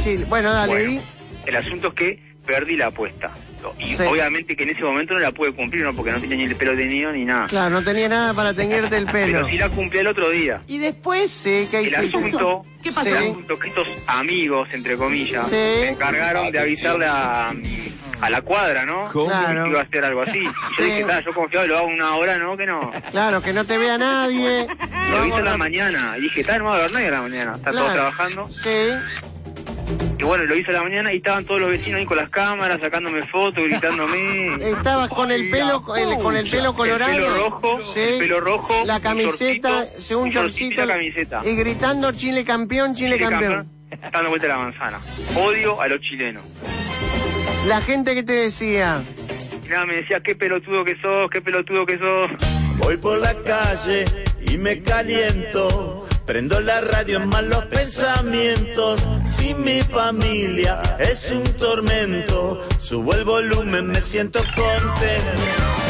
Chile. 0.02 0.24
Bueno, 0.28 0.52
dale. 0.52 0.72
Bueno, 0.72 0.90
¿y? 0.90 1.00
el 1.46 1.56
asunto 1.56 1.88
es 1.88 1.94
que 1.94 2.36
perdí 2.46 2.76
la 2.76 2.86
apuesta. 2.86 3.30
Y 3.78 3.96
Sí. 3.96 4.02
obviamente 4.02 4.56
que 4.56 4.62
en 4.64 4.70
ese 4.70 4.82
momento 4.82 5.14
no 5.14 5.20
la 5.20 5.32
pude 5.32 5.52
cumplir, 5.52 5.82
¿no? 5.82 5.94
Porque 5.94 6.12
no 6.12 6.20
tenía 6.20 6.36
ni 6.36 6.44
el 6.44 6.54
pelo 6.56 6.74
teñido 6.74 7.12
ni 7.12 7.24
nada. 7.24 7.46
Claro, 7.46 7.70
no 7.70 7.82
tenía 7.82 8.08
nada 8.08 8.34
para 8.34 8.54
teñirte 8.54 8.96
el 8.96 9.06
pelo. 9.12 9.32
Pero 9.32 9.48
sí 9.48 9.58
la 9.58 9.68
cumplí 9.68 9.98
el 10.00 10.06
otro 10.08 10.30
día. 10.30 10.62
¿Y 10.66 10.78
después? 10.78 11.30
Sí, 11.30 11.66
¿qué 11.70 11.80
El 11.80 11.94
asunto, 11.94 12.64
¿Qué 12.82 12.92
pasó? 12.92 13.08
el 13.08 13.16
asunto 13.16 13.58
que 13.58 13.68
estos 13.68 13.88
amigos, 14.06 14.68
entre 14.72 14.96
comillas, 14.96 15.50
me 15.50 15.88
encargaron 15.90 16.50
de 16.52 16.58
avisarle 16.58 17.06
a, 17.06 17.52
a 18.20 18.30
la 18.30 18.40
cuadra, 18.42 18.86
¿no? 18.86 19.10
Claro. 19.10 19.64
Que 19.64 19.70
iba 19.70 19.80
a 19.80 19.82
hacer 19.82 20.04
algo 20.04 20.22
así. 20.22 20.38
Y 20.38 20.44
Yo 20.44 20.50
Sí. 20.76 20.82
dije, 20.84 21.04
"Ta, 21.04 21.20
yo 21.24 21.32
confiado, 21.32 21.66
lo 21.66 21.78
hago 21.78 21.86
una 21.88 22.14
hora, 22.16 22.38
¿no? 22.38 22.56
Que 22.56 22.66
no. 22.66 22.90
Claro, 23.10 23.42
que 23.42 23.52
no 23.52 23.64
te 23.64 23.76
vea 23.78 23.98
nadie. 23.98 24.66
Lo 25.10 25.26
hice 25.26 25.36
a 25.36 25.42
la 25.42 25.56
mañana. 25.56 26.14
Y 26.18 26.22
dije, 26.22 26.40
está, 26.40 26.58
no 26.58 26.64
va 26.66 26.72
a 26.72 26.78
haber 26.78 26.92
nadie 26.92 27.08
a 27.08 27.10
la 27.10 27.22
mañana. 27.22 27.52
Está 27.56 27.70
Claro. 27.70 27.86
todo 27.86 27.94
trabajando. 27.94 28.44
Sí. 28.48 28.70
Y 30.18 30.22
bueno, 30.24 30.44
lo 30.44 30.56
hice 30.56 30.70
a 30.70 30.74
la 30.74 30.82
mañana 30.82 31.12
y 31.12 31.18
estaban 31.18 31.44
todos 31.44 31.60
los 31.60 31.70
vecinos 31.70 32.00
ahí 32.00 32.06
con 32.06 32.16
las 32.16 32.28
cámaras, 32.30 32.80
sacándome 32.80 33.24
fotos, 33.28 33.62
gritándome. 33.64 34.54
Estabas 34.70 35.08
con 35.10 35.30
el 35.30 35.50
pelo, 35.50 35.82
el- 35.96 36.18
con 36.18 36.36
el 36.36 36.48
pelo 36.50 36.74
colorado. 36.74 37.12
El 37.12 37.18
pelo 37.22 37.36
rojo, 37.50 37.80
Sí. 37.94 38.00
el 38.00 38.18
pelo 38.18 38.40
rojo. 38.40 38.74
La 38.86 38.96
un 38.96 39.02
camiseta, 39.02 39.70
un 39.70 39.84
shortcito 39.84 40.26
y 40.26 40.30
shortcito. 40.30 40.86
la 40.86 40.94
camiseta. 40.94 41.42
Y 41.44 41.54
gritando 41.56 42.12
Chile 42.12 42.44
campeón, 42.44 42.94
Chile, 42.94 43.16
Chile 43.16 43.28
campeón. 43.30 43.70
Dando 44.12 44.30
vuelta 44.30 44.46
a 44.46 44.50
la 44.50 44.58
manzana. 44.58 44.98
Odio 45.36 45.80
a 45.80 45.86
los 45.88 46.00
chilenos. 46.00 46.42
La 47.68 47.80
gente 47.80 48.14
que 48.14 48.22
te 48.22 48.32
decía. 48.32 49.02
Y 49.64 49.68
nada, 49.68 49.86
me 49.86 49.96
decía, 49.96 50.20
qué 50.20 50.34
pelotudo 50.34 50.84
que 50.84 50.96
sos, 51.00 51.28
qué 51.30 51.40
pelotudo 51.40 51.84
que 51.86 51.98
sos. 51.98 52.30
Voy 52.78 52.96
por 52.96 53.18
la 53.18 53.34
calle 53.42 54.04
y 54.42 54.56
me 54.58 54.80
caliento. 54.82 56.05
Prendo 56.26 56.58
la 56.60 56.80
radio 56.80 57.18
en 57.18 57.28
malos 57.28 57.66
pensamientos. 57.66 59.00
Si 59.28 59.54
mi 59.54 59.80
familia 59.82 60.82
es 60.98 61.30
un 61.30 61.44
tormento, 61.54 62.60
subo 62.80 63.14
el 63.14 63.24
volumen, 63.24 63.86
me 63.86 64.02
siento 64.02 64.40
contento. 64.40 65.85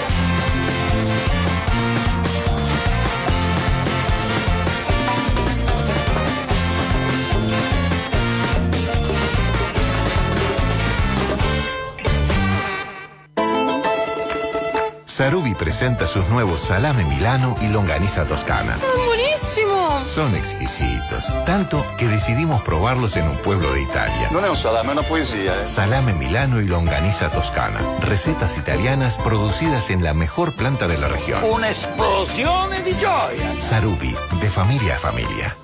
Sarubi 15.17 15.55
presenta 15.55 16.05
sus 16.05 16.29
nuevos 16.29 16.61
salame 16.61 17.03
milano 17.07 17.57
y 17.63 17.69
longaniza 17.69 18.27
toscana. 18.27 18.77
Buonissimo! 19.07 20.05
Son 20.05 20.37
exquisitos, 20.37 21.33
tanto 21.47 21.83
que 21.97 22.07
decidimos 22.07 22.61
probarlos 22.61 23.17
en 23.17 23.27
un 23.27 23.39
pueblo 23.39 23.73
de 23.73 23.81
Italia. 23.81 24.29
Non 24.31 24.45
è 24.45 24.51
un 24.51 24.57
salame, 24.57 24.91
è 24.91 24.93
una 24.93 25.01
poesia. 25.01 25.63
Eh. 25.63 25.67
Salame 25.67 26.13
milano 26.13 26.61
y 26.61 26.67
longaniza 26.67 27.31
toscana. 27.31 27.81
Recetas 28.01 28.59
italianas 28.59 29.17
producidas 29.17 29.89
en 29.89 30.05
la 30.05 30.13
mejor 30.13 30.53
planta 30.55 30.87
de 30.87 30.99
la 30.99 31.09
región. 31.09 31.43
Un'esplosione 31.45 32.83
di 32.83 32.95
gioia! 32.99 33.59
Sarubi, 33.59 34.15
de 34.39 34.51
familia 34.51 34.97
a 34.97 34.99
familia. 34.99 35.57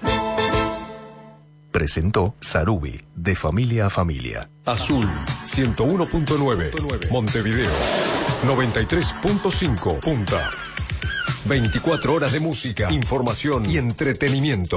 Presentó 1.72 2.34
Sarubi, 2.38 3.02
de 3.16 3.34
familia 3.34 3.86
a 3.86 3.90
familia. 3.90 4.50
Azul 4.66 5.08
101.9 5.46 7.10
Montevideo 7.10 7.70
93.5 8.46 10.00
Punta 10.00 10.50
24 11.46 12.12
horas 12.14 12.32
de 12.32 12.40
música, 12.40 12.92
información 12.92 13.68
y 13.68 13.78
entretenimiento. 13.78 14.76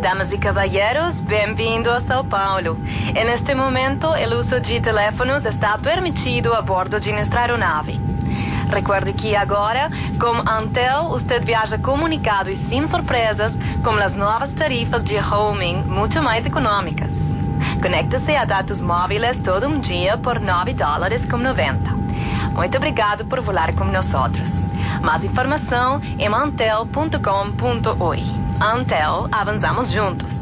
Damas 0.00 0.32
y 0.32 0.38
caballeros, 0.38 1.24
bem-vindo 1.26 1.92
a 1.92 2.00
São 2.00 2.28
Paulo. 2.28 2.76
En 3.14 3.28
este 3.28 3.54
momento, 3.54 4.16
el 4.16 4.32
uso 4.32 4.58
de 4.60 4.80
teléfonos 4.80 5.44
está 5.44 5.76
permitido 5.76 6.54
a 6.54 6.60
bordo 6.60 6.98
de 6.98 7.12
nuestra 7.12 7.42
aeronave. 7.42 7.98
Recuerde 8.72 9.12
que 9.12 9.36
agora, 9.36 9.90
com 10.18 10.48
Antel, 10.50 11.10
usted 11.10 11.44
viaja 11.44 11.76
comunicado 11.76 12.50
e 12.50 12.56
sem 12.56 12.86
surpresas 12.86 13.54
com 13.84 13.90
as 13.90 14.14
novas 14.14 14.54
tarifas 14.54 15.04
de 15.04 15.18
roaming 15.18 15.82
muito 15.82 16.22
mais 16.22 16.46
econômicas. 16.46 17.10
Conecte-se 17.82 18.34
a 18.34 18.46
dados 18.46 18.80
móveis 18.80 19.38
todo 19.38 19.68
um 19.68 19.78
dia 19.78 20.16
por 20.16 20.40
9 20.40 20.72
dólares 20.72 21.26
com 21.26 21.36
90. 21.36 21.90
Muito 22.54 22.76
obrigado 22.76 23.26
por 23.26 23.40
volar 23.42 23.74
com 23.74 23.84
nós. 23.84 24.10
Mais 25.02 25.22
informação 25.22 26.00
em 26.18 26.26
antel.com.oi. 26.26 28.24
Antel, 28.58 29.28
avanzamos 29.30 29.90
juntos. 29.90 30.41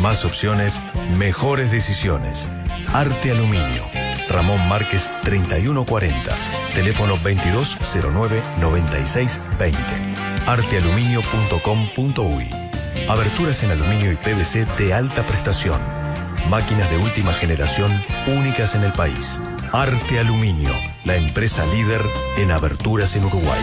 Más 0.00 0.24
opciones, 0.24 0.82
mejores 1.16 1.70
decisiones. 1.70 2.48
Arte 2.92 3.30
Aluminio. 3.30 4.03
Ramón 4.28 4.68
Márquez 4.68 5.10
3140. 5.22 6.36
Teléfono 6.74 7.16
2209-9620. 7.16 9.74
Artealuminio.com.uy. 10.46 12.48
Aberturas 13.08 13.62
en 13.62 13.70
aluminio 13.70 14.12
y 14.12 14.16
PVC 14.16 14.66
de 14.76 14.92
alta 14.94 15.26
prestación. 15.26 15.80
Máquinas 16.48 16.90
de 16.90 16.98
última 16.98 17.32
generación 17.32 17.90
únicas 18.26 18.74
en 18.74 18.82
el 18.84 18.92
país. 18.92 19.40
Arte 19.72 20.20
Aluminio, 20.20 20.70
la 21.04 21.16
empresa 21.16 21.64
líder 21.66 22.02
en 22.38 22.52
aberturas 22.52 23.16
en 23.16 23.24
Uruguay. 23.24 23.60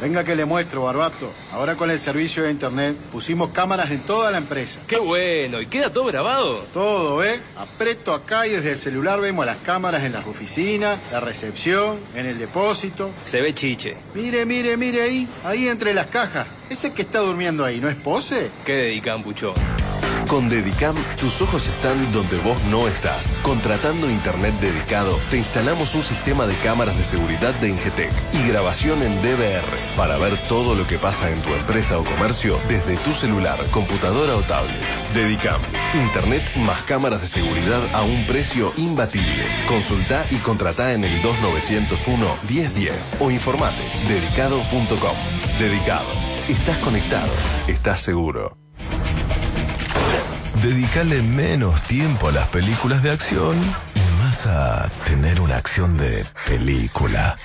Venga 0.00 0.24
que 0.24 0.34
le 0.34 0.46
muestro, 0.46 0.82
Barbato. 0.82 1.30
Ahora 1.52 1.76
con 1.76 1.90
el 1.90 1.98
servicio 1.98 2.44
de 2.44 2.50
internet 2.50 2.96
pusimos 3.12 3.50
cámaras 3.50 3.90
en 3.90 4.00
toda 4.00 4.30
la 4.30 4.38
empresa. 4.38 4.80
¡Qué 4.86 4.98
bueno! 4.98 5.60
¿Y 5.60 5.66
queda 5.66 5.92
todo 5.92 6.06
grabado? 6.06 6.64
Todo, 6.72 7.22
¿eh? 7.22 7.38
Apreto 7.58 8.14
acá 8.14 8.46
y 8.46 8.50
desde 8.50 8.72
el 8.72 8.78
celular 8.78 9.20
vemos 9.20 9.44
las 9.44 9.58
cámaras 9.58 10.02
en 10.04 10.12
las 10.12 10.26
oficinas, 10.26 10.98
la 11.12 11.20
recepción, 11.20 11.98
en 12.14 12.24
el 12.24 12.38
depósito. 12.38 13.10
Se 13.24 13.42
ve 13.42 13.54
chiche. 13.54 13.94
Mire, 14.14 14.46
mire, 14.46 14.78
mire 14.78 15.02
ahí, 15.02 15.28
ahí 15.44 15.68
entre 15.68 15.92
las 15.92 16.06
cajas. 16.06 16.46
Ese 16.70 16.94
que 16.94 17.02
está 17.02 17.18
durmiendo 17.18 17.62
ahí, 17.64 17.78
¿no 17.78 17.90
es 17.90 17.96
pose? 17.96 18.50
¿Qué 18.64 18.72
dedican, 18.72 19.22
Pucho? 19.22 19.52
Con 20.30 20.48
Dedicam, 20.48 20.94
tus 21.18 21.42
ojos 21.42 21.66
están 21.66 22.12
donde 22.12 22.38
vos 22.38 22.56
no 22.70 22.86
estás. 22.86 23.36
Contratando 23.42 24.08
internet 24.08 24.54
dedicado, 24.60 25.18
te 25.28 25.38
instalamos 25.38 25.96
un 25.96 26.04
sistema 26.04 26.46
de 26.46 26.54
cámaras 26.58 26.96
de 26.96 27.02
seguridad 27.02 27.52
de 27.54 27.70
Ingetec 27.70 28.12
y 28.32 28.48
grabación 28.48 29.02
en 29.02 29.20
DVR 29.22 29.66
para 29.96 30.18
ver 30.18 30.40
todo 30.48 30.76
lo 30.76 30.86
que 30.86 30.98
pasa 30.98 31.32
en 31.32 31.40
tu 31.42 31.48
empresa 31.52 31.98
o 31.98 32.04
comercio 32.04 32.60
desde 32.68 32.96
tu 32.98 33.12
celular, 33.12 33.58
computadora 33.72 34.36
o 34.36 34.42
tablet. 34.42 34.80
Dedicam, 35.14 35.60
internet 35.94 36.44
más 36.64 36.80
cámaras 36.82 37.22
de 37.22 37.26
seguridad 37.26 37.82
a 37.92 38.02
un 38.02 38.24
precio 38.26 38.72
imbatible. 38.76 39.44
Consulta 39.66 40.24
y 40.30 40.36
contrata 40.36 40.92
en 40.92 41.02
el 41.02 41.22
2901 41.22 42.36
1010 42.48 43.16
o 43.18 43.32
informate 43.32 43.82
dedicado.com. 44.06 45.16
Dedicado. 45.58 46.06
Estás 46.48 46.78
conectado. 46.78 47.32
Estás 47.66 47.98
seguro. 47.98 48.59
Dedicale 50.62 51.22
menos 51.22 51.80
tiempo 51.82 52.28
a 52.28 52.32
las 52.32 52.48
películas 52.48 53.02
de 53.02 53.10
acción 53.10 53.56
y 53.94 54.22
más 54.22 54.46
a 54.46 54.90
tener 55.06 55.40
una 55.40 55.56
acción 55.56 55.96
de 55.96 56.26
película. 56.46 57.38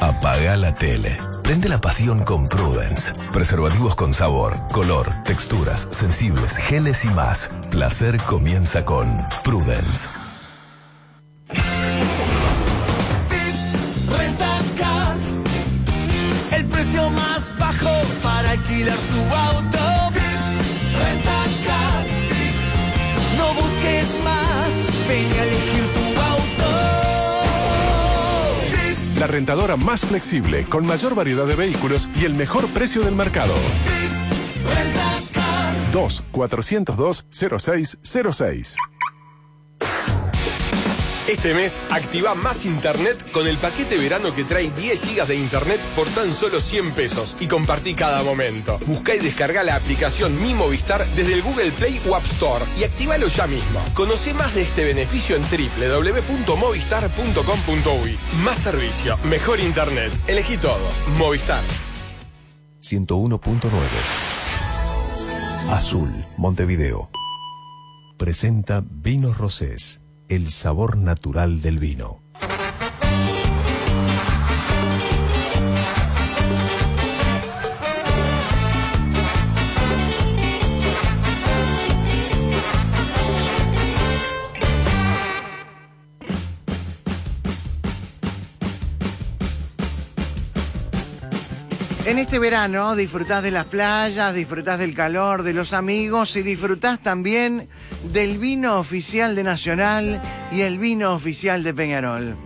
Apaga 0.00 0.56
la 0.56 0.74
tele. 0.74 1.16
Prende 1.44 1.68
la 1.68 1.78
pasión 1.78 2.24
con 2.24 2.48
Prudence. 2.48 3.12
Preservativos 3.32 3.94
con 3.94 4.12
sabor, 4.12 4.54
color, 4.72 5.08
texturas, 5.22 5.88
sensibles, 5.92 6.56
geles 6.56 7.04
y 7.04 7.08
más. 7.08 7.48
Placer 7.70 8.16
comienza 8.22 8.84
con 8.84 9.16
Prudence. 9.44 10.08
El 16.50 16.64
precio 16.66 17.08
más 17.10 17.56
bajo 17.56 17.90
para 18.22 18.50
alquilar 18.50 18.96
tu 18.96 19.33
La 29.24 29.28
rentadora 29.28 29.76
más 29.76 30.04
flexible, 30.04 30.64
con 30.64 30.84
mayor 30.84 31.14
variedad 31.14 31.46
de 31.46 31.56
vehículos 31.56 32.10
y 32.14 32.26
el 32.26 32.34
mejor 32.34 32.68
precio 32.68 33.00
del 33.00 33.14
mercado. 33.14 33.54
2-402-0606. 35.94 38.76
Este 41.28 41.54
mes 41.54 41.84
activa 41.90 42.34
más 42.34 42.64
internet 42.66 43.30
con 43.32 43.46
el 43.46 43.56
paquete 43.56 43.96
verano 43.96 44.34
que 44.34 44.44
trae 44.44 44.70
10 44.70 45.16
GB 45.16 45.26
de 45.26 45.36
internet 45.36 45.80
por 45.96 46.06
tan 46.10 46.34
solo 46.34 46.60
100 46.60 46.92
pesos 46.92 47.34
y 47.40 47.46
compartí 47.46 47.94
cada 47.94 48.22
momento. 48.22 48.78
Busca 48.86 49.14
y 49.14 49.20
descarga 49.20 49.62
la 49.62 49.76
aplicación 49.76 50.38
Mi 50.42 50.52
Movistar 50.52 51.06
desde 51.16 51.32
el 51.32 51.40
Google 51.40 51.70
Play 51.72 51.98
o 52.06 52.14
App 52.14 52.26
Store 52.26 52.62
y 52.78 52.84
activalo 52.84 53.28
ya 53.28 53.46
mismo. 53.46 53.82
Conoce 53.94 54.34
más 54.34 54.54
de 54.54 54.60
este 54.62 54.84
beneficio 54.84 55.36
en 55.36 55.44
www.movistar.com.uy. 55.44 58.18
Más 58.42 58.58
servicio, 58.58 59.16
mejor 59.24 59.60
internet. 59.60 60.12
Elegí 60.26 60.58
todo. 60.58 60.86
Movistar. 61.16 61.64
101.9 62.80 63.70
Azul, 65.70 66.10
Montevideo. 66.36 67.08
Presenta 68.18 68.84
Vinos 68.86 69.38
Rosés, 69.38 70.02
el 70.34 70.50
sabor 70.50 70.96
natural 70.96 71.62
del 71.62 71.78
vino. 71.78 72.23
En 92.06 92.18
este 92.18 92.38
verano 92.38 92.94
disfrutás 92.96 93.42
de 93.42 93.50
las 93.50 93.64
playas, 93.64 94.34
disfrutás 94.34 94.78
del 94.78 94.94
calor, 94.94 95.42
de 95.42 95.54
los 95.54 95.72
amigos 95.72 96.36
y 96.36 96.42
disfrutás 96.42 97.00
también 97.00 97.66
del 98.12 98.36
vino 98.36 98.78
oficial 98.78 99.34
de 99.34 99.42
Nacional 99.42 100.20
y 100.52 100.60
el 100.60 100.78
vino 100.78 101.14
oficial 101.14 101.62
de 101.62 101.72
Peñarol. 101.72 102.36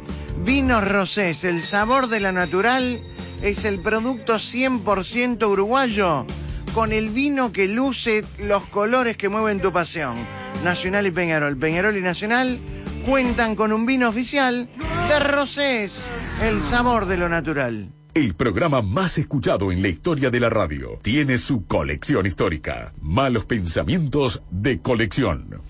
Vinos 0.44 0.86
Rosés, 0.86 1.43
el 1.43 1.62
sabor 1.62 2.06
de 2.06 2.20
la 2.20 2.30
natural 2.30 3.01
es 3.43 3.64
el 3.64 3.80
producto 3.80 4.36
100% 4.36 5.48
uruguayo 5.48 6.24
con 6.72 6.93
el 6.93 7.09
vino 7.09 7.51
que 7.51 7.66
luce 7.66 8.24
los 8.39 8.62
colores 8.66 9.16
que 9.16 9.28
mueven 9.28 9.60
tu 9.60 9.72
pasión. 9.72 10.14
Nacional 10.62 11.09
y 11.09 11.10
Peñarol. 11.10 11.56
Peñarol 11.56 11.97
y 11.97 12.01
Nacional 12.01 12.59
cuentan 13.05 13.56
con 13.56 13.72
un 13.72 13.86
vino 13.86 14.09
oficial 14.09 14.68
de 15.09 15.18
Rosés, 15.18 16.01
el 16.43 16.62
sabor 16.62 17.06
de 17.06 17.16
lo 17.16 17.28
natural. 17.28 17.97
El 18.18 18.34
programa 18.34 18.82
más 18.82 19.16
escuchado 19.16 19.70
en 19.70 19.80
la 19.80 19.86
historia 19.86 20.28
de 20.28 20.40
la 20.40 20.50
radio 20.50 20.98
tiene 21.02 21.38
su 21.38 21.66
colección 21.66 22.26
histórica. 22.26 22.92
Malos 23.00 23.44
pensamientos 23.44 24.42
de 24.50 24.82
colección. 24.82 25.62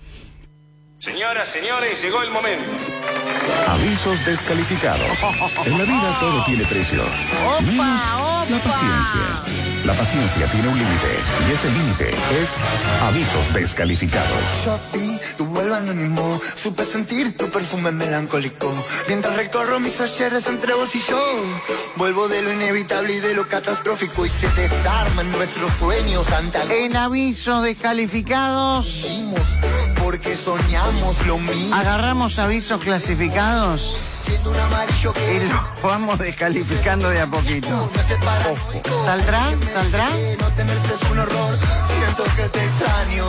Señoras, 0.97 1.47
señores, 1.49 2.01
llegó 2.01 2.23
el 2.23 2.31
momento. 2.31 2.65
Avisos 3.67 4.25
descalificados. 4.25 5.05
En 5.63 5.77
la 5.77 5.83
vida 5.83 6.17
todo 6.19 6.43
tiene 6.45 6.65
precio. 6.65 7.03
Menos 7.67 8.49
la 8.49 8.59
paciencia. 8.63 9.48
La 9.89 9.95
paciencia 9.95 10.45
tiene 10.51 10.67
un 10.67 10.77
límite 10.77 11.19
y 11.47 11.51
ese 11.51 11.71
límite 11.71 12.09
es 12.11 12.49
avisos 13.01 13.53
descalificados. 13.55 14.37
Yo 14.63 14.73
a 14.73 14.77
ti, 14.91 15.17
tu 15.35 15.45
vuelo 15.45 15.73
anónimo, 15.73 16.39
supe 16.55 16.85
sentir 16.85 17.35
tu 17.35 17.49
perfume 17.49 17.89
melancólico. 17.91 18.71
Mientras 19.07 19.35
recorro 19.35 19.79
mis 19.79 19.99
ayeres 19.99 20.45
entre 20.45 20.75
vos 20.75 20.93
y 20.93 21.01
yo, 21.09 21.19
vuelvo 21.95 22.27
de 22.27 22.43
lo 22.43 22.53
inevitable 22.53 23.15
y 23.15 23.19
de 23.19 23.33
lo 23.33 23.47
catastrófico 23.47 24.27
y 24.27 24.29
se 24.29 24.47
desarman 24.49 25.31
nuestros 25.31 25.73
sueños 25.77 26.31
ante 26.33 26.85
En 26.85 26.95
avisos 26.95 27.63
descalificados. 27.63 29.07
Porque 30.03 30.37
soñamos 30.37 31.25
lo 31.25 31.39
mismo. 31.39 31.75
Agarramos 31.75 32.37
avisos 32.37 32.79
clasificados 32.79 33.97
Y 34.29 35.39
lo 35.47 35.59
vamos 35.81 36.19
descalificando 36.19 37.09
de 37.09 37.21
a 37.21 37.27
poquito. 37.27 37.89
Ojo. 38.51 39.05
¿Saldrá? 39.05 39.51
¿Saldrá? 39.71 40.09
No 40.39 40.47
tenerte 40.53 40.93
es 40.93 41.01
un 41.09 41.19
horror, 41.19 41.57
siento 41.87 42.23
que 42.35 42.49
te 42.49 42.65
extraño. 42.65 43.25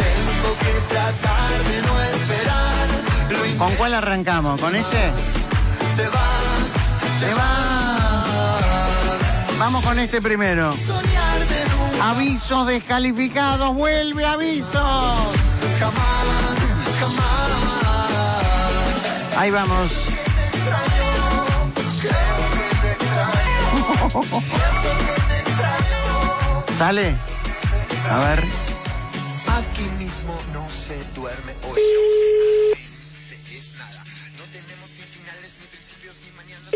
Tengo 0.00 0.56
que 0.58 0.72
tratar 0.88 1.50
de 1.64 1.82
no 1.82 2.00
esperar. 2.02 2.88
Lo 3.30 3.58
¿Con 3.58 3.74
cuál 3.76 3.94
arrancamos? 3.94 4.60
¿Con 4.60 4.74
ese? 4.74 5.12
te 5.96 6.08
vas, 6.08 7.20
te 7.20 7.34
vas. 7.34 8.00
Vamos 9.58 9.84
con 9.84 9.98
este 9.98 10.20
primero. 10.20 10.74
Avisos 12.02 12.66
descalificados, 12.66 13.74
vuelve 13.74 14.24
avisos. 14.24 14.74
Jamás, 15.78 16.56
jamás. 16.98 17.39
Ahí 19.40 19.50
vamos. 19.50 19.90
Sale. 26.76 27.14
A 28.10 28.18
ver. 28.20 28.44
Aquí 29.48 29.84
mismo 29.98 30.38
no 30.52 30.68
se 30.70 31.02
duerme 31.14 31.52
hoy. 31.70 31.80
es 33.56 33.74
nada. 33.78 34.04
No 34.36 34.44
tenemos 34.52 34.90
ni 34.98 35.04
finales, 35.04 35.56
ni 35.60 35.66
principios, 35.68 36.16
ni 36.22 36.30
mañana. 36.36 36.68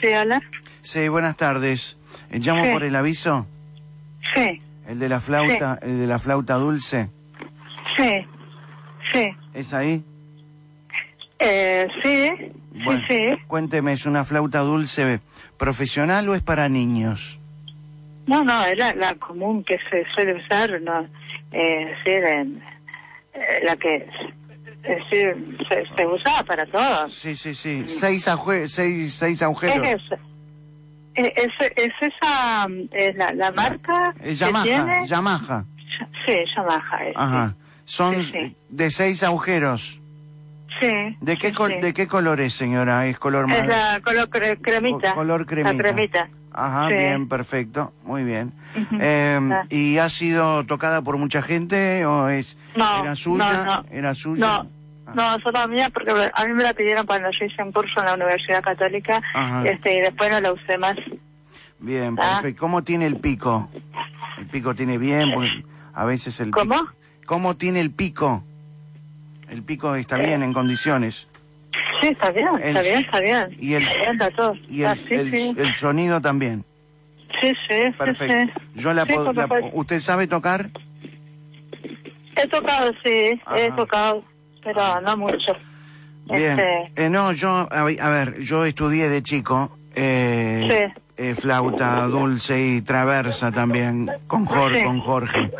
Sí, 0.00 0.06
hola. 0.08 0.42
Sí, 0.82 1.08
buenas 1.08 1.36
tardes. 1.36 1.98
Eh, 2.30 2.38
Llamo 2.38 2.64
Sí. 2.64 2.72
por 2.72 2.84
el 2.84 2.96
aviso. 2.96 3.46
Sí, 4.34 4.62
El 4.86 4.98
de 4.98 5.08
la 5.08 5.20
flauta, 5.20 5.78
el 5.82 5.98
de 5.98 6.06
la 6.06 6.18
flauta 6.18 6.54
dulce. 6.54 7.08
sí, 7.96 8.26
sí. 9.12 9.30
¿Es 9.54 9.72
ahí? 9.72 10.04
Eh, 11.38 11.86
sí, 12.02 12.52
Bueno, 12.84 13.02
sí, 13.08 13.14
sí. 13.16 13.42
Cuénteme, 13.46 13.92
¿es 13.92 14.06
una 14.06 14.24
flauta 14.24 14.60
dulce 14.60 15.20
profesional 15.58 16.28
o 16.28 16.34
es 16.34 16.42
para 16.42 16.68
niños? 16.68 17.38
No, 18.26 18.42
no, 18.42 18.64
es 18.64 18.78
la, 18.78 19.14
común 19.16 19.64
que 19.64 19.78
se 19.90 20.04
suele 20.14 20.34
usar, 20.34 20.80
no, 20.80 21.02
eh, 21.52 21.82
es 21.82 21.98
decir, 21.98 22.24
en, 22.24 22.62
eh, 23.34 23.62
la 23.64 23.76
que 23.76 24.08
es 24.84 25.10
decir, 25.10 25.58
se, 25.68 25.84
se 25.94 26.06
usa 26.06 26.42
para 26.44 26.66
todos. 26.66 27.12
Sí, 27.12 27.36
sí, 27.36 27.54
sí. 27.54 27.84
Seis, 27.88 28.28
seis, 28.66 29.14
seis 29.14 29.42
agujeros. 29.42 29.86
Es 29.86 30.02
esa. 30.04 30.18
Eh, 31.16 31.32
Es, 31.36 31.72
es 31.76 31.92
esa 32.00 32.66
es 32.92 33.16
la, 33.16 33.32
la 33.32 33.52
marca 33.52 34.12
Es 34.20 34.38
que 34.38 34.44
Yamaha, 34.46 34.62
tiene. 34.64 35.06
Yamaha. 35.06 35.64
Sí, 36.26 36.34
Yamaha. 36.56 37.04
es, 37.06 37.16
Ajá. 37.16 37.54
Son 37.84 38.14
Sí, 38.16 38.30
sí. 38.32 38.56
de 38.68 38.90
seis 38.90 39.22
agujeros. 39.22 40.00
Sí. 40.80 40.90
¿De 41.20 41.36
qué, 41.36 41.48
sí, 41.50 41.54
col-. 41.54 41.80
¿De 41.80 41.94
qué 41.94 42.08
color 42.08 42.40
es, 42.40 42.52
señora? 42.54 43.06
¿Es 43.06 43.18
color 43.18 43.48
Es 43.50 43.66
la 43.66 44.00
color 44.02 44.28
cre- 44.28 44.58
cremita. 44.60 45.10
Co- 45.10 45.16
color 45.16 45.46
cremita. 45.46 45.72
La 45.72 45.78
cremita. 45.78 46.28
Ajá, 46.56 46.88
bien, 46.88 47.28
perfecto, 47.28 47.92
muy 48.04 48.22
bien. 48.24 48.52
Eh, 49.00 49.38
Ah. 49.52 49.64
¿Y 49.70 49.98
ha 49.98 50.08
sido 50.08 50.64
tocada 50.64 51.02
por 51.02 51.16
mucha 51.18 51.42
gente 51.42 52.06
o 52.06 52.28
es 52.28 52.56
No, 52.76 53.02
era 53.02 53.16
suya? 53.16 53.52
no, 53.52 53.64
no. 53.64 53.84
¿Era 53.90 54.14
suya? 54.14 54.46
No, 54.46 54.70
no, 55.14 55.38
solo 55.40 55.68
mía, 55.68 55.90
porque 55.92 56.10
a 56.10 56.44
mí 56.46 56.52
me 56.52 56.62
la 56.62 56.74
pidieron 56.74 57.06
cuando 57.06 57.28
yo 57.30 57.44
hice 57.46 57.62
un 57.62 57.72
curso 57.72 58.00
en 58.00 58.06
la 58.06 58.14
Universidad 58.14 58.62
Católica 58.62 59.22
Ajá. 59.34 59.66
este, 59.68 59.96
y 59.96 60.00
después 60.00 60.30
no 60.30 60.40
la 60.40 60.52
usé 60.52 60.78
más. 60.78 60.96
Bien, 61.78 62.16
Ah. 62.18 62.38
perfecto. 62.40 62.60
¿Cómo 62.60 62.82
tiene 62.84 63.06
el 63.06 63.16
pico? 63.16 63.68
¿El 64.38 64.46
pico 64.46 64.74
tiene 64.74 64.98
bien? 64.98 65.32
Porque 65.34 65.50
a 65.94 66.04
veces 66.04 66.38
el 66.40 66.50
¿Cómo? 66.50 66.74
pico- 66.74 66.92
¿Cómo 67.26 67.56
tiene 67.56 67.80
el 67.80 67.90
pico? 67.90 68.44
¿El 69.48 69.62
pico 69.62 69.94
está 69.94 70.16
bien 70.18 70.42
en 70.42 70.52
condiciones? 70.52 71.26
Sí, 72.00 72.08
está 72.08 72.30
bien, 72.30 72.48
está 72.60 72.82
bien, 72.82 72.98
está 73.04 73.20
bien. 73.20 73.56
y 73.58 73.74
el- 73.74 73.82
Está 73.86 74.30
todo. 74.30 74.54
Y 74.68 74.82
el, 74.82 74.86
Ah, 74.86 74.94
sí, 74.96 75.14
el- 75.14 75.30
sí. 75.32 75.54
el 75.58 75.74
sonido 75.74 76.20
también. 76.20 76.64
Sí, 77.40 77.52
sí, 77.68 77.90
Perfecto. 77.98 78.52
sí. 78.60 78.80
Yo 78.80 78.92
la, 78.92 79.04
por 79.06 79.34
la-. 79.36 79.48
¿Usted 79.72 80.00
sabe 80.00 80.26
tocar? 80.26 80.70
He 82.36 82.46
tocado, 82.48 82.92
sí, 83.04 83.40
he 83.56 83.70
tocado, 83.76 84.24
pero 84.64 85.00
no 85.02 85.16
mucho. 85.16 85.52
Bien. 86.26 86.58
Este, 86.58 87.04
Eh, 87.06 87.10
no, 87.10 87.32
yo, 87.32 87.68
a, 87.70 87.82
ver- 87.84 88.00
a 88.00 88.08
ver, 88.10 88.40
yo 88.40 88.64
estudié 88.64 89.08
de 89.10 89.22
chico 89.22 89.76
eh, 89.94 90.90
eh, 91.16 91.34
flauta 91.34 92.02
dulce 92.06 92.60
y 92.60 92.80
traversa 92.82 93.52
también 93.52 94.10
con 94.26 94.44
Jorge. 94.46 94.78
Sí. 94.80 94.84
Con 94.84 95.00
Jorge. 95.00 95.50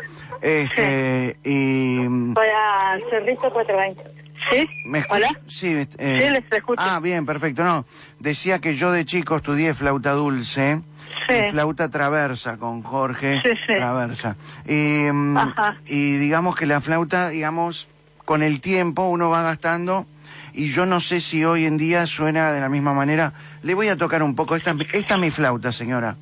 Este, 0.41 1.37
y... 1.43 2.05
voy 2.07 2.47
a 2.47 2.97
Cerrito 3.09 3.51
420. 3.51 4.03
¿Sí? 4.51 4.67
¿Me 4.85 5.03
¿Hola? 5.09 5.29
Sí, 5.47 5.67
eh, 5.69 5.87
Sí, 5.97 6.29
les 6.29 6.43
escucho. 6.51 6.81
Ah, 6.83 6.99
bien, 7.01 7.25
perfecto. 7.25 7.63
No, 7.63 7.85
decía 8.19 8.59
que 8.59 8.75
yo 8.75 8.91
de 8.91 9.05
chico 9.05 9.37
estudié 9.37 9.73
flauta 9.73 10.11
dulce 10.11 10.81
Sí. 11.27 11.33
y 11.33 11.51
flauta 11.51 11.89
traversa 11.89 12.57
con 12.57 12.83
Jorge 12.83 13.41
Sí, 13.43 13.49
sí. 13.65 13.73
Traversa. 13.75 14.35
Y, 14.67 15.07
mm, 15.11 15.37
Ajá. 15.37 15.77
y 15.87 16.17
digamos 16.17 16.55
que 16.55 16.65
la 16.65 16.81
flauta, 16.81 17.29
digamos, 17.29 17.87
con 18.25 18.43
el 18.43 18.59
tiempo 18.61 19.03
uno 19.07 19.29
va 19.29 19.41
gastando 19.43 20.05
y 20.53 20.67
yo 20.69 20.85
no 20.85 20.99
sé 20.99 21.21
si 21.21 21.45
hoy 21.45 21.65
en 21.65 21.77
día 21.77 22.05
suena 22.07 22.51
de 22.51 22.59
la 22.59 22.69
misma 22.69 22.93
manera. 22.93 23.33
Le 23.61 23.73
voy 23.73 23.87
a 23.89 23.97
tocar 23.97 24.23
un 24.23 24.35
poco. 24.35 24.55
Esta, 24.55 24.75
esta 24.93 25.15
es 25.15 25.19
mi 25.21 25.31
flauta, 25.31 25.71
señora. 25.71 26.15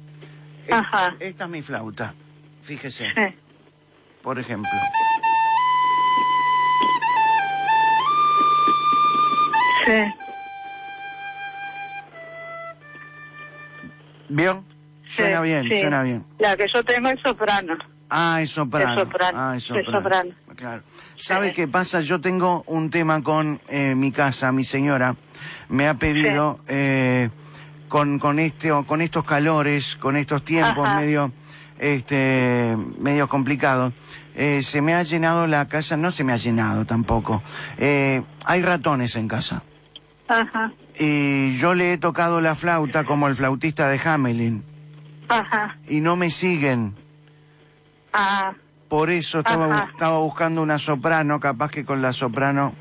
Ajá. 0.71 1.15
Esta 1.19 1.43
es 1.45 1.49
mi 1.49 1.61
flauta. 1.61 2.13
Fíjese, 2.61 3.07
Sí. 3.13 3.35
por 4.21 4.39
ejemplo. 4.39 4.69
Sí. 9.85 9.91
¿Vio? 14.29 14.63
Suena 15.05 15.37
sí, 15.37 15.43
bien, 15.43 15.63
sí. 15.69 15.79
suena 15.81 16.01
bien. 16.03 16.25
La 16.39 16.55
que 16.57 16.65
yo 16.73 16.83
tengo 16.83 17.09
es 17.09 17.19
soprano. 17.21 17.75
Ah, 18.09 18.41
es 18.41 18.49
soprano. 18.51 18.93
Es 18.93 18.99
soprano. 18.99 19.37
Ah, 19.39 19.55
es 19.57 19.69
Es 19.69 19.85
soprano. 19.85 20.31
Claro. 20.55 20.83
¿Sabe 21.17 21.51
qué 21.51 21.67
pasa? 21.67 22.01
Yo 22.01 22.21
tengo 22.21 22.63
un 22.67 22.89
tema 22.89 23.21
con 23.23 23.59
eh, 23.69 23.95
mi 23.95 24.11
casa, 24.11 24.51
mi 24.51 24.63
señora. 24.63 25.15
Me 25.69 25.87
ha 25.87 25.95
pedido 25.95 26.59
eh, 26.67 27.29
con 27.89 28.19
con 28.19 28.39
este 28.39 28.71
o 28.71 28.85
con 28.85 29.01
estos 29.01 29.23
calores, 29.23 29.95
con 29.97 30.15
estos 30.15 30.43
tiempos 30.43 30.87
Ajá. 30.87 30.97
medio 30.99 31.31
este 31.79 32.77
medio 32.99 33.27
complicados. 33.27 33.93
eh, 34.35 34.61
se 34.63 34.81
me 34.81 34.93
ha 34.93 35.03
llenado 35.03 35.47
la 35.47 35.67
casa, 35.67 35.97
no 35.97 36.11
se 36.11 36.23
me 36.23 36.33
ha 36.33 36.37
llenado 36.37 36.85
tampoco. 36.85 37.41
Eh, 37.77 38.21
hay 38.45 38.61
ratones 38.61 39.15
en 39.15 39.27
casa. 39.27 39.63
Ajá. 40.27 40.71
Y 40.99 41.55
yo 41.55 41.73
le 41.73 41.93
he 41.93 41.97
tocado 41.97 42.41
la 42.41 42.55
flauta 42.55 43.03
como 43.03 43.27
el 43.27 43.35
flautista 43.35 43.89
de 43.89 43.99
Hamelin. 44.03 44.63
Ajá. 45.29 45.77
Y 45.87 45.99
no 46.01 46.15
me 46.15 46.29
siguen. 46.29 46.95
Ah, 48.13 48.53
Por 48.93 49.09
eso 49.09 49.39
estaba, 49.39 49.65
Ajá. 49.65 49.85
bu- 49.87 49.89
estaba 49.89 50.17
buscando 50.19 50.61
una 50.61 50.77
soprano, 50.77 51.39
capaz 51.39 51.71
que 51.71 51.83
con 51.83 51.99
la 52.03 52.13
soprano. 52.13 52.75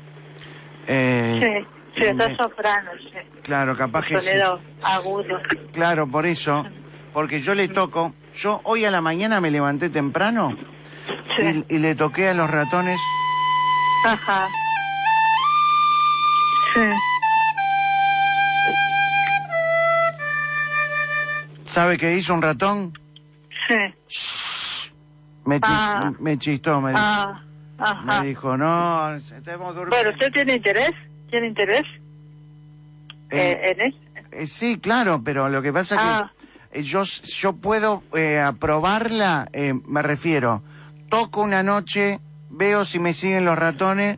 eh, 0.85 1.39
sí. 1.41 1.67
Sí, 1.95 2.03
está 2.05 2.29
me- 2.29 2.37
soprano, 2.37 2.91
sí. 3.01 3.17
Claro, 3.41 3.75
capaz 3.75 4.05
que 4.05 4.19
sí. 4.19 4.27
Sonido 4.29 4.61
agudo. 4.83 5.41
Claro, 5.71 6.07
por 6.07 6.27
eso. 6.27 6.67
Porque 7.13 7.41
yo 7.41 7.55
le 7.55 7.67
toco. 7.67 8.13
Yo 8.35 8.61
hoy 8.63 8.85
a 8.85 8.91
la 8.91 9.01
mañana 9.01 9.41
me 9.41 9.49
levanté 9.49 9.89
temprano 9.89 10.55
y, 11.39 11.65
y 11.75 11.79
le 11.79 11.95
toqué 11.95 12.29
a 12.29 12.35
los 12.35 12.47
ratones. 12.47 12.99
Ajá. 14.05 14.47
Sí. 16.75 16.81
¿Sabe 21.65 21.97
qué 21.97 22.15
hizo 22.17 22.35
un 22.35 22.41
ratón? 22.43 22.93
Sí. 23.67 24.52
Me, 25.45 25.59
Ah. 25.61 26.11
me 26.19 26.37
chistó, 26.37 26.79
me, 26.81 26.91
dijo- 26.91 27.01
Ah, 27.01 27.41
ajá. 27.77 28.21
me 28.21 28.27
dijo, 28.27 28.55
no, 28.57 29.15
estamos 29.15 29.75
durmiendo. 29.75 29.89
Bueno, 29.95 30.09
¿usted 30.11 30.31
tiene 30.31 30.55
interés? 30.55 30.91
¿Tiene 31.29 31.47
interés 31.47 31.83
eh, 33.29 33.59
en 33.75 33.81
eso? 33.81 33.97
Eh, 34.31 34.47
sí, 34.47 34.79
claro, 34.79 35.21
pero 35.23 35.49
lo 35.49 35.61
que 35.61 35.73
pasa 35.73 35.95
Ah. 35.99 36.31
que 36.71 36.79
eh, 36.79 36.83
yo, 36.83 37.03
yo 37.03 37.53
puedo 37.53 38.03
eh, 38.15 38.39
aprobarla, 38.39 39.47
eh, 39.53 39.73
me 39.87 40.01
refiero, 40.01 40.63
toco 41.09 41.41
una 41.41 41.61
noche, 41.63 42.19
veo 42.49 42.85
si 42.85 42.99
me 42.99 43.13
siguen 43.13 43.45
los 43.45 43.57
ratones, 43.57 44.17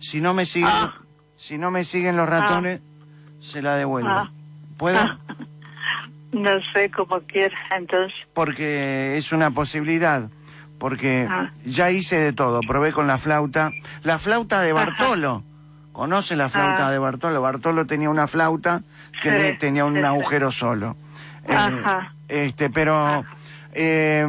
si 0.00 0.20
no 0.20 0.34
me 0.34 0.44
siguen, 0.46 0.70
Ah. 0.72 0.94
si 1.36 1.56
no 1.58 1.70
me 1.70 1.84
siguen 1.84 2.16
los 2.16 2.28
ratones, 2.28 2.80
se 3.40 3.62
la 3.62 3.76
devuelvo. 3.76 4.28
¿Puedo? 4.76 4.98
No 6.32 6.50
sé 6.72 6.90
cómo 6.90 7.20
quiera, 7.20 7.56
entonces. 7.78 8.12
Porque 8.34 9.16
es 9.16 9.30
una 9.30 9.52
posibilidad, 9.52 10.28
porque 10.84 11.26
Ah. 11.30 11.50
ya 11.64 11.90
hice 11.90 12.18
de 12.18 12.34
todo, 12.34 12.60
probé 12.60 12.92
con 12.92 13.06
la 13.06 13.16
flauta, 13.16 13.70
la 14.02 14.18
flauta 14.18 14.60
de 14.60 14.74
Bartolo. 14.74 15.42
¿Conoce 15.92 16.36
la 16.36 16.50
flauta 16.50 16.88
Ah. 16.88 16.90
de 16.90 16.98
Bartolo? 16.98 17.40
Bartolo 17.40 17.86
tenía 17.86 18.10
una 18.10 18.26
flauta 18.26 18.82
que 19.22 19.30
Sí, 19.52 19.56
tenía 19.58 19.86
un 19.86 19.94
sí, 19.94 20.02
agujero 20.02 20.50
solo. 20.50 20.94
Eh, 21.48 21.54
Ajá. 21.54 22.12
este, 22.28 22.68
pero 22.68 23.24
eh, 23.72 24.26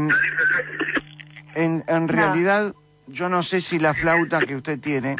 en, 1.55 1.83
en 1.89 2.07
realidad 2.07 2.73
yo 3.07 3.27
no 3.27 3.43
sé 3.43 3.59
si 3.59 3.77
la 3.77 3.93
flauta 3.93 4.39
que 4.39 4.55
usted 4.55 4.79
tiene... 4.79 5.17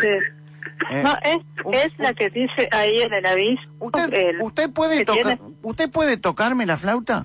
Sí. 0.00 0.08
eh, 0.90 1.02
No, 1.04 1.16
es, 1.22 1.38
es 1.86 1.92
la 1.98 2.12
que 2.12 2.28
dice 2.30 2.68
ahí 2.72 3.02
en 3.02 3.12
el 3.12 3.24
aviso. 3.24 3.62
¿Usted, 3.78 4.34
usted 4.40 4.70
puede 4.72 5.04
tocar, 5.04 5.22
tiene- 5.22 5.40
¿Usted 5.62 5.90
puede 5.92 6.16
tocarme 6.16 6.66
la 6.66 6.76
flauta? 6.76 7.24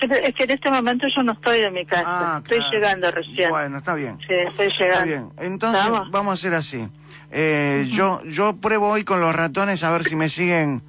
Sí, 0.00 0.06
Es 0.22 0.34
que 0.34 0.44
en 0.44 0.50
este 0.52 0.70
momento 0.70 1.06
yo 1.14 1.22
no 1.22 1.32
estoy 1.32 1.60
en 1.60 1.72
mi 1.74 1.84
casa. 1.84 2.38
estoy 2.38 2.58
claro. 2.58 2.72
llegando 2.72 3.10
recién. 3.10 3.50
Bueno, 3.50 3.78
está 3.78 3.94
bien. 3.94 4.18
Sí, 4.20 4.32
estoy 4.46 4.68
llegando. 4.68 4.92
Está 4.94 5.04
bien. 5.04 5.28
Entonces 5.38 5.80
¿Estamos? 5.84 6.10
vamos 6.10 6.30
a 6.30 6.34
hacer 6.34 6.54
así. 6.54 6.88
Eh, 7.30 7.86
Yo 7.90 8.22
yo 8.24 8.56
pruebo 8.56 8.88
hoy 8.88 9.04
con 9.04 9.20
los 9.20 9.34
ratones 9.34 9.82
a 9.84 9.90
ver 9.90 10.04
si 10.04 10.14
me 10.16 10.28
siguen. 10.28 10.82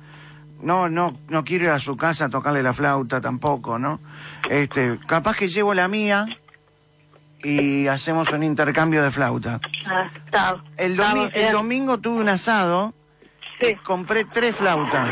No, 0.61 0.89
no, 0.89 1.17
no 1.29 1.43
quiero 1.45 1.65
ir 1.65 1.69
a 1.71 1.79
su 1.79 1.95
casa 1.95 2.25
a 2.25 2.29
tocarle 2.29 2.61
la 2.61 2.73
flauta 2.73 3.21
tampoco, 3.21 3.79
¿no? 3.79 3.99
Este, 4.49 4.99
capaz 5.07 5.35
que 5.37 5.47
llevo 5.47 5.73
la 5.73 5.87
mía 5.87 6.25
y 7.43 7.87
hacemos 7.87 8.29
un 8.33 8.43
intercambio 8.43 9.01
de 9.01 9.09
flauta. 9.09 9.61
Ah, 9.87 10.09
está. 10.25 10.57
El, 10.75 10.97
domi- 10.97 11.27
Estamos 11.27 11.31
el 11.35 11.51
domingo 11.53 11.97
tuve 11.99 12.19
un 12.21 12.29
asado. 12.29 12.93
Compré 13.83 14.25
tres 14.25 14.55
flautas. 14.55 15.09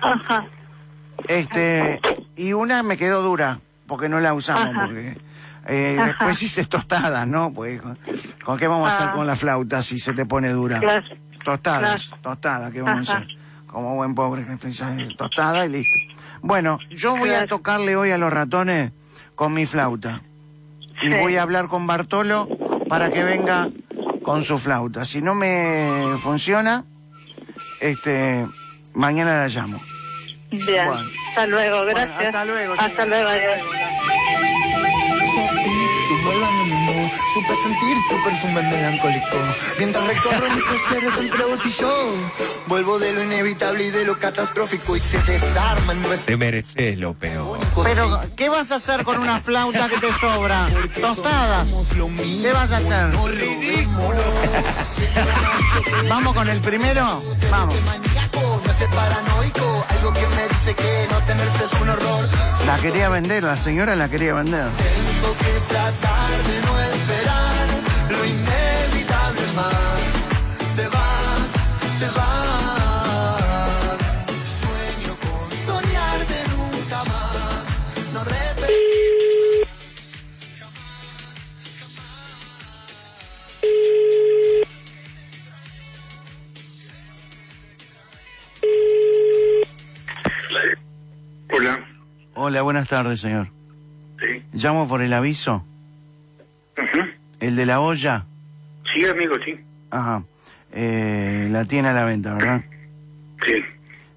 Ajá. 0.00 0.46
Este, 1.28 2.00
y 2.36 2.52
una 2.52 2.82
me 2.82 2.96
quedó 2.96 3.22
dura, 3.22 3.60
porque 3.86 4.08
no 4.08 4.20
la 4.20 4.34
usamos, 4.34 4.74
Ajá. 4.76 4.86
porque 4.86 5.18
eh, 5.68 5.98
después 6.04 6.42
hice 6.42 6.64
tostadas, 6.66 7.26
¿no? 7.26 7.52
Pues, 7.52 7.80
¿con, 7.80 7.98
con 8.44 8.58
qué 8.58 8.66
vamos 8.68 8.90
a 8.90 8.96
hacer 8.96 9.08
Ah. 9.10 9.12
con 9.14 9.26
la 9.26 9.36
flauta 9.36 9.82
si 9.82 9.98
se 9.98 10.12
te 10.12 10.26
pone 10.26 10.50
dura? 10.50 10.78
Claro. 10.80 11.04
Tostadas, 11.44 12.14
tostadas, 12.22 12.72
¿qué 12.72 12.82
vamos 12.82 13.08
a 13.08 13.16
hacer? 13.18 13.28
Como 13.66 13.94
buen 13.94 14.14
pobre 14.14 14.44
que 14.44 14.52
estoy, 14.54 14.72
ya, 14.72 14.96
tostada 15.16 15.66
y 15.66 15.68
listo. 15.68 15.90
Bueno, 16.42 16.78
yo 16.90 17.16
voy 17.16 17.30
a 17.30 17.46
tocarle 17.46 17.96
hoy 17.96 18.10
a 18.10 18.18
los 18.18 18.32
ratones 18.32 18.92
con 19.34 19.52
mi 19.54 19.66
flauta. 19.66 20.22
Y 21.02 21.10
voy 21.10 21.36
a 21.36 21.42
hablar 21.42 21.68
con 21.68 21.86
Bartolo 21.86 22.48
para 22.88 23.10
que 23.10 23.22
venga 23.22 23.68
con 24.24 24.44
su 24.44 24.58
flauta. 24.58 25.04
Si 25.04 25.20
no 25.20 25.34
me 25.34 26.16
funciona, 26.22 26.84
este, 27.80 28.46
mañana 28.94 29.38
la 29.40 29.48
llamo. 29.48 29.80
Bien. 30.64 30.86
Bueno. 30.86 31.10
Hasta 31.28 31.46
luego, 31.48 31.84
gracias. 31.84 32.26
hasta 32.26 32.44
luego. 32.44 32.74
Hasta 32.78 33.04
luego, 33.04 33.28
adiós. 33.28 33.62
Tu 36.08 36.16
vuelo 36.24 36.46
anónimo, 36.46 37.10
supe 37.34 37.54
sentir 37.62 37.96
tu 38.08 38.24
perfume 38.24 38.62
melancólico. 38.62 39.36
Mientras 39.78 40.06
recorro 40.06 40.50
mis 40.54 40.64
placeres 40.64 41.12
entre 41.18 41.44
vos 41.44 41.66
y 41.66 41.70
yo, 41.70 42.14
vuelvo 42.68 42.98
de 42.98 43.12
lo 43.12 43.22
inevitable 43.24 43.84
y 43.84 43.90
de 43.90 44.04
lo 44.04 44.18
catastrófico 44.18 44.96
y 44.96 45.00
se 45.00 45.18
desarman. 45.18 45.98
Te 46.24 46.36
mereces 46.36 46.98
lo 46.98 47.12
peor. 47.12 47.58
Pero, 47.84 48.20
¿qué 48.34 48.48
vas 48.48 48.72
a 48.72 48.76
hacer 48.76 49.04
con 49.04 49.18
una 49.18 49.40
flauta 49.40 49.88
que 49.88 49.98
te 49.98 50.12
sobra? 50.12 50.68
¿Tostada? 51.00 51.66
¿Qué 52.42 52.52
vas 52.52 52.70
a 52.70 52.76
hacer? 52.76 53.12
¿Vamos 56.08 56.34
con 56.34 56.48
el 56.48 56.60
primero? 56.60 57.22
Vamos. 57.50 57.74
Ser 58.78 58.90
paranoico, 58.90 59.86
algo 59.88 60.12
que 60.12 60.26
me 60.36 60.48
dice 60.48 60.74
que 60.74 61.08
no 61.10 61.18
tenerte 61.22 61.64
es 61.64 61.80
un 61.80 61.88
horror. 61.88 62.28
La 62.66 62.76
quería 62.76 63.08
vender, 63.08 63.42
la 63.42 63.56
señora 63.56 63.96
la 63.96 64.06
quería 64.08 64.34
vender. 64.34 64.66
Tengo 64.76 65.34
que 65.38 65.60
tratar 65.66 66.30
de 66.48 66.60
no 66.66 66.80
esperar 66.80 67.66
lo 68.10 68.24
inevitable 68.26 69.52
más. 69.54 70.76
Te 70.76 70.88
vas, 70.88 72.00
te 72.00 72.06
vas. 72.18 72.35
Hola, 92.48 92.62
buenas 92.62 92.88
tardes, 92.88 93.22
señor. 93.22 93.48
Sí. 94.20 94.40
Llamo 94.52 94.86
por 94.86 95.02
el 95.02 95.12
aviso. 95.12 95.66
El 97.40 97.56
de 97.56 97.66
la 97.66 97.80
olla. 97.80 98.24
Sí, 98.94 99.04
amigo, 99.04 99.34
sí. 99.44 99.58
Ajá. 99.90 100.22
Eh, 100.70 101.48
la 101.50 101.64
tiene 101.64 101.88
a 101.88 101.92
la 101.92 102.04
venta, 102.04 102.34
¿verdad? 102.34 102.64
Sí. 103.44 103.64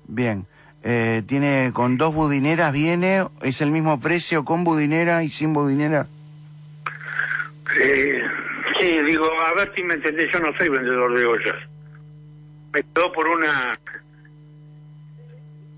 Bien. 0.08 0.46
Eh, 0.84 1.24
tiene 1.26 1.72
con 1.74 1.98
dos 1.98 2.14
budineras, 2.14 2.72
viene, 2.72 3.26
es 3.42 3.62
el 3.62 3.72
mismo 3.72 4.00
precio 4.00 4.46
con 4.46 4.64
budinera 4.64 5.24
y 5.24 5.30
sin 5.30 5.54
budinera. 5.54 6.06
Eh, 7.82 8.22
sí, 8.80 8.96
digo, 9.08 9.26
a 9.26 9.56
ver 9.56 9.72
si 9.74 9.82
me 9.82 9.96
entendés, 9.96 10.32
yo 10.32 10.40
no 10.40 10.56
soy 10.56 10.70
vendedor 10.70 11.18
de 11.18 11.26
ollas. 11.26 11.58
Me 12.74 12.84
quedó 12.84 13.12
por 13.12 13.28
una... 13.28 13.80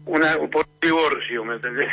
una 0.06 0.34
por 0.52 0.66
un 0.68 0.80
divorcio, 0.82 1.46
¿me 1.46 1.56
entendés? 1.56 1.88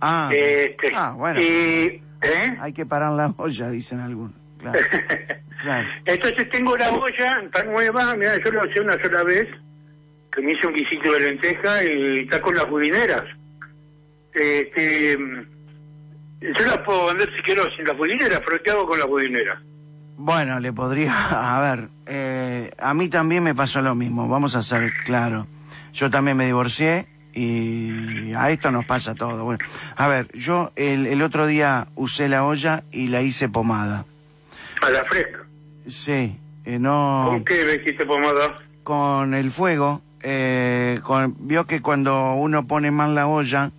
Ah, 0.00 0.30
Este, 0.32 0.92
ah 0.94 1.14
bueno. 1.16 1.40
y- 1.40 2.02
¿eh? 2.22 2.56
Hay 2.60 2.72
que 2.72 2.86
parar 2.86 3.12
la 3.12 3.32
olla, 3.36 3.68
dicen 3.70 4.00
algunos. 4.00 4.32
Claro. 4.58 4.78
claro. 5.62 5.88
Entonces 6.04 6.48
tengo 6.50 6.76
la 6.76 6.90
olla 6.90 7.42
tan 7.52 7.66
nueva, 7.70 8.14
mira, 8.16 8.32
yo 8.44 8.50
lo 8.50 8.66
hice 8.66 8.80
una 8.80 9.00
sola 9.02 9.22
vez, 9.24 9.48
que 10.32 10.42
me 10.42 10.52
hice 10.52 10.66
un 10.66 10.74
guisito 10.74 11.12
de 11.12 11.20
lenteja 11.20 11.84
y 11.84 12.20
está 12.20 12.40
con 12.40 12.54
las 12.54 12.68
budineras. 12.68 13.22
Este, 14.34 15.16
yo 16.40 16.66
las 16.66 16.78
puedo 16.78 17.06
vender 17.08 17.28
si 17.36 17.42
quiero 17.42 17.64
sin 17.76 17.84
las 17.84 17.96
budineras, 17.96 18.40
pero 18.46 18.62
¿qué 18.62 18.70
hago 18.70 18.86
con 18.86 18.98
las 18.98 19.08
budineras? 19.08 19.58
Bueno, 20.16 20.60
le 20.60 20.72
podría, 20.72 21.12
a 21.56 21.60
ver, 21.60 21.88
eh, 22.06 22.70
a 22.78 22.94
mí 22.94 23.08
también 23.08 23.42
me 23.42 23.54
pasó 23.54 23.80
lo 23.82 23.94
mismo, 23.94 24.28
vamos 24.28 24.54
a 24.54 24.62
ser 24.62 24.92
claro. 25.04 25.46
Yo 25.92 26.08
también 26.10 26.36
me 26.36 26.46
divorcié 26.46 27.06
y 27.34 28.32
a 28.34 28.50
esto 28.50 28.70
nos 28.70 28.84
pasa 28.86 29.14
todo. 29.14 29.44
Bueno, 29.44 29.64
a 29.96 30.08
ver, 30.08 30.28
yo 30.32 30.72
el, 30.76 31.06
el 31.06 31.22
otro 31.22 31.46
día 31.46 31.88
usé 31.94 32.28
la 32.28 32.44
olla 32.44 32.84
y 32.90 33.08
la 33.08 33.22
hice 33.22 33.48
pomada. 33.48 34.04
A 34.82 34.90
la 34.90 35.04
fresca. 35.04 35.44
Sí, 35.88 36.36
eh, 36.64 36.78
no... 36.78 37.26
¿Con 37.28 37.44
qué 37.44 37.64
le 37.64 37.76
hiciste 37.76 38.04
pomada? 38.06 38.56
con 38.90 39.34
el 39.34 39.52
fuego, 39.52 40.02
eh, 40.20 40.98
con, 41.04 41.36
vio 41.46 41.64
que 41.64 41.80
cuando 41.80 42.34
uno 42.34 42.66
pone 42.66 42.90
mal 42.90 43.14
la 43.14 43.28
olla, 43.28 43.70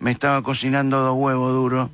me 0.00 0.10
estaba 0.10 0.42
cocinando 0.42 1.00
dos 1.00 1.16
huevos 1.16 1.52
duros, 1.52 1.90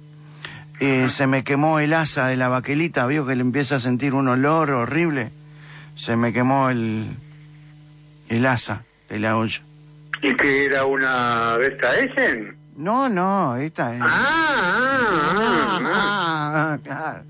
eh, 0.78 1.08
se 1.10 1.26
me 1.26 1.42
quemó 1.44 1.80
el 1.80 1.92
asa 1.92 2.28
de 2.28 2.36
la 2.36 2.46
baquelita, 2.46 3.06
vio 3.06 3.26
que 3.26 3.34
le 3.34 3.42
empieza 3.42 3.76
a 3.76 3.80
sentir 3.80 4.14
un 4.14 4.28
olor 4.28 4.70
horrible, 4.70 5.32
se 5.96 6.16
me 6.16 6.32
quemó 6.32 6.70
el, 6.70 7.06
el 8.28 8.46
asa 8.46 8.84
de 9.08 9.18
la 9.18 9.36
olla. 9.36 9.62
¿Y 10.22 10.36
que 10.36 10.66
era 10.66 10.84
una 10.84 11.56
de 11.58 11.68
estas 11.68 11.98
Essen? 11.98 12.56
No, 12.76 13.08
no, 13.08 13.56
esta 13.56 13.94
es... 13.94 14.02
Ah, 14.02 15.78
ah, 15.84 16.78
claro. 16.82 17.24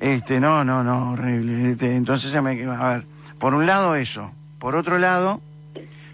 Este, 0.00 0.40
no, 0.40 0.64
no, 0.64 0.82
no, 0.82 1.12
horrible. 1.12 1.70
Este, 1.70 1.96
entonces 1.96 2.30
se 2.30 2.40
me. 2.42 2.62
A 2.64 2.88
ver, 2.88 3.04
por 3.38 3.54
un 3.54 3.66
lado 3.66 3.94
eso. 3.94 4.32
Por 4.58 4.74
otro 4.74 4.98
lado, 4.98 5.40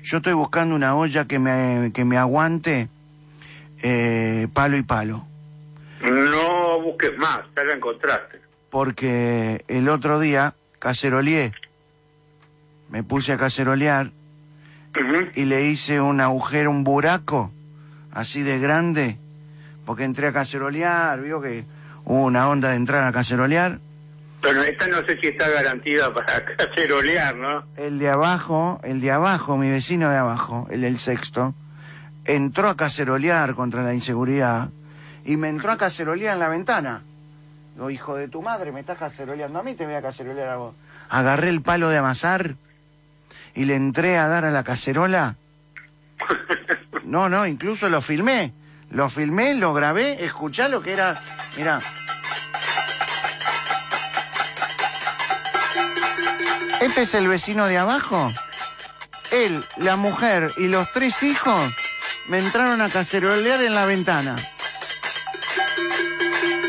yo 0.03 0.19
estoy 0.19 0.33
buscando 0.35 0.75
una 0.75 0.95
olla 0.95 1.27
que 1.27 1.39
me, 1.39 1.91
que 1.93 2.05
me 2.05 2.17
aguante 2.17 2.89
eh, 3.83 4.49
palo 4.53 4.77
y 4.77 4.83
palo. 4.83 5.27
No 6.03 6.81
busques 6.81 7.17
más, 7.19 7.41
ya 7.57 7.65
la 7.65 7.75
encontraste. 7.75 8.41
Porque 8.71 9.65
el 9.69 9.89
otro 9.89 10.19
día 10.21 10.55
caceroleé. 10.79 11.53
Me 12.89 13.03
puse 13.03 13.33
a 13.33 13.39
cacerolear 13.39 14.11
y 15.35 15.45
le 15.45 15.65
hice 15.65 16.01
un 16.01 16.21
agujero, 16.21 16.71
un 16.71 16.85
buraco, 16.85 17.51
así 18.13 18.43
de 18.43 18.59
grande, 18.59 19.17
porque 19.85 20.05
entré 20.05 20.27
a 20.27 20.33
cacerolear, 20.33 21.21
vio 21.21 21.41
que 21.41 21.65
hubo 22.05 22.25
una 22.25 22.49
onda 22.49 22.71
de 22.71 22.77
entrar 22.77 23.05
a 23.05 23.13
cacerolear. 23.13 23.79
Pero 24.41 24.63
esta 24.63 24.89
no 24.89 24.99
sé 25.07 25.19
si 25.21 25.29
está 25.29 25.49
garantida 25.49 26.13
para 26.13 26.45
cacerolear, 26.57 27.37
¿no? 27.37 27.65
El 27.77 27.99
de 27.99 28.11
abajo, 28.11 28.81
el 28.83 29.01
de 29.01 29.13
abajo, 29.13 29.57
mi 29.57 29.71
vecino 29.71 30.11
de 30.11 30.17
abajo, 30.17 30.67
el 30.71 30.81
del 30.83 30.99
sexto, 30.99 31.55
entró 32.25 32.69
a 32.69 32.77
cacerolear 32.77 33.55
contra 33.55 33.83
la 33.83 33.95
inseguridad 33.95 34.71
y 35.25 35.37
me 35.37 35.49
entró 35.49 35.71
a 35.71 35.77
cacerolear 35.77 36.35
en 36.35 36.41
la 36.41 36.49
ventana. 36.49 37.03
Digo, 37.75 37.91
hijo 37.91 38.17
de 38.17 38.29
tu 38.29 38.43
madre, 38.43 38.73
me 38.73 38.81
estás 38.81 38.99
caceroleando 38.99 39.59
a 39.59 39.63
mí, 39.63 39.75
te 39.75 39.87
voy 39.87 39.95
a 39.95 40.03
cacerolear 40.03 40.49
a 40.49 40.57
vos. 40.57 40.75
Agarré 41.09 41.49
el 41.49 41.63
palo 41.63 41.89
de 41.89 41.99
amasar 41.99 42.57
y 43.55 43.65
le 43.65 43.77
entré 43.77 44.19
a 44.19 44.29
dar 44.29 44.45
a 44.45 44.51
la 44.51 44.65
cacerola. 44.65 45.37
No, 47.05 47.29
no, 47.29 47.47
incluso 47.47 47.91
lo 47.91 48.01
filmé. 48.01 48.55
Lo 48.89 49.11
filmé, 49.11 49.55
lo 49.55 49.75
grabé, 49.75 50.25
escuchá 50.25 50.69
lo 50.69 50.81
que 50.83 50.95
era. 50.95 51.21
Mira. 51.59 51.79
Este 56.81 57.03
es 57.03 57.15
el 57.15 57.29
vecino 57.29 57.67
de 57.67 57.77
abajo. 57.77 58.33
Él, 59.31 59.63
la 59.77 59.97
mujer 59.97 60.53
y 60.57 60.69
los 60.69 60.91
tres 60.93 61.23
hijos 61.23 61.75
me 62.29 62.39
entraron 62.39 62.81
a 62.81 62.89
cacerolear 62.89 63.63
en 63.63 63.75
la 63.75 63.85
ventana. 63.85 64.37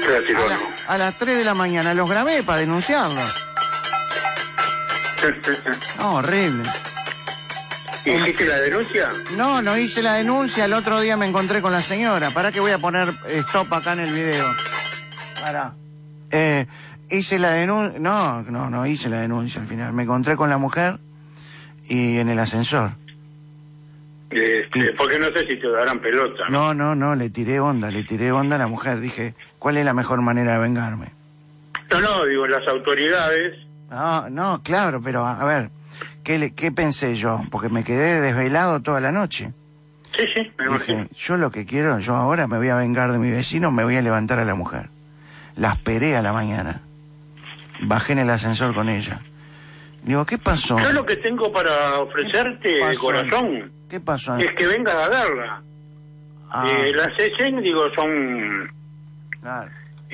A 0.05 0.47
la, 0.49 0.59
a 0.87 0.97
las 0.97 1.17
3 1.17 1.37
de 1.37 1.43
la 1.45 1.53
mañana. 1.53 1.93
Los 1.93 2.09
grabé 2.09 2.43
para 2.43 2.59
denunciarlo. 2.59 3.21
No, 5.99 6.15
horrible. 6.15 6.63
¿Hiciste 8.05 8.45
la 8.45 8.59
denuncia? 8.59 9.11
No, 9.37 9.61
no 9.61 9.77
hice 9.77 10.01
la 10.01 10.15
denuncia. 10.15 10.65
El 10.65 10.73
otro 10.73 10.99
día 10.99 11.15
me 11.15 11.25
encontré 11.25 11.61
con 11.61 11.71
la 11.71 11.81
señora. 11.81 12.31
Para 12.31 12.51
que 12.51 12.59
voy 12.59 12.71
a 12.71 12.77
poner 12.77 13.07
eh, 13.29 13.41
stop 13.47 13.73
acá 13.73 13.93
en 13.93 13.99
el 14.01 14.11
video. 14.11 14.45
Para. 15.41 15.73
Eh, 16.31 16.65
hice 17.09 17.39
la 17.39 17.51
denuncia. 17.51 17.99
No, 17.99 18.41
no, 18.43 18.69
no 18.69 18.85
hice 18.85 19.09
la 19.09 19.21
denuncia 19.21 19.61
al 19.61 19.67
final. 19.67 19.93
Me 19.93 20.03
encontré 20.03 20.35
con 20.35 20.49
la 20.49 20.57
mujer 20.57 20.97
y 21.87 22.17
en 22.17 22.29
el 22.29 22.39
ascensor. 22.39 22.91
Este, 24.29 24.93
porque 24.93 25.19
no 25.19 25.27
sé 25.27 25.45
si 25.47 25.57
te 25.57 25.69
darán 25.69 25.99
pelota. 25.99 26.49
No, 26.49 26.73
no, 26.73 26.95
no, 26.95 27.15
le 27.15 27.29
tiré 27.29 27.59
onda, 27.59 27.91
le 27.91 28.03
tiré 28.03 28.31
onda 28.31 28.55
a 28.55 28.59
la 28.59 28.67
mujer. 28.67 28.99
Dije, 28.99 29.35
¿cuál 29.59 29.77
es 29.77 29.85
la 29.85 29.93
mejor 29.93 30.21
manera 30.21 30.53
de 30.53 30.59
vengarme? 30.59 31.11
No, 31.91 32.01
no, 32.01 32.25
digo, 32.25 32.47
las 32.47 32.67
autoridades. 32.67 33.59
No, 33.93 34.27
no, 34.27 34.63
claro, 34.63 34.99
pero 35.03 35.23
a 35.27 35.43
ver, 35.45 35.69
¿qué, 36.23 36.39
le- 36.39 36.51
qué 36.53 36.71
pensé 36.71 37.13
yo? 37.15 37.41
Porque 37.51 37.69
me 37.69 37.83
quedé 37.83 38.21
desvelado 38.21 38.81
toda 38.81 38.99
la 38.99 39.11
noche. 39.11 39.53
Sí, 40.17 40.23
sí, 40.33 40.51
me 40.57 40.79
Dije, 40.79 41.07
yo 41.15 41.37
lo 41.37 41.51
que 41.51 41.67
quiero, 41.67 41.99
yo 41.99 42.15
ahora 42.15 42.47
me 42.47 42.57
voy 42.57 42.69
a 42.69 42.75
vengar 42.75 43.11
de 43.11 43.19
mi 43.19 43.29
vecino, 43.29 43.71
me 43.71 43.83
voy 43.83 43.95
a 43.95 44.01
levantar 44.01 44.39
a 44.39 44.45
la 44.45 44.55
mujer. 44.55 44.89
La 45.55 45.73
esperé 45.73 46.17
a 46.17 46.23
la 46.23 46.33
mañana. 46.33 46.81
Bajé 47.81 48.13
en 48.13 48.19
el 48.19 48.29
ascensor 48.31 48.73
con 48.73 48.89
ella. 48.89 49.19
Digo, 50.01 50.25
¿qué 50.25 50.39
pasó? 50.39 50.79
Yo 50.79 50.91
lo 50.91 51.05
que 51.05 51.17
tengo 51.17 51.51
para 51.51 51.99
ofrecerte, 51.99 52.79
corazón, 52.99 53.71
¿Qué 53.89 53.99
pasó? 53.99 54.37
es 54.37 54.51
que 54.55 54.65
vengas 54.65 54.95
a 54.95 55.09
verla. 55.09 55.61
Ah. 56.49 56.67
Eh, 56.67 56.93
las 56.93 57.09
digo, 57.61 57.83
son 57.95 58.71
Claro. 59.39 59.69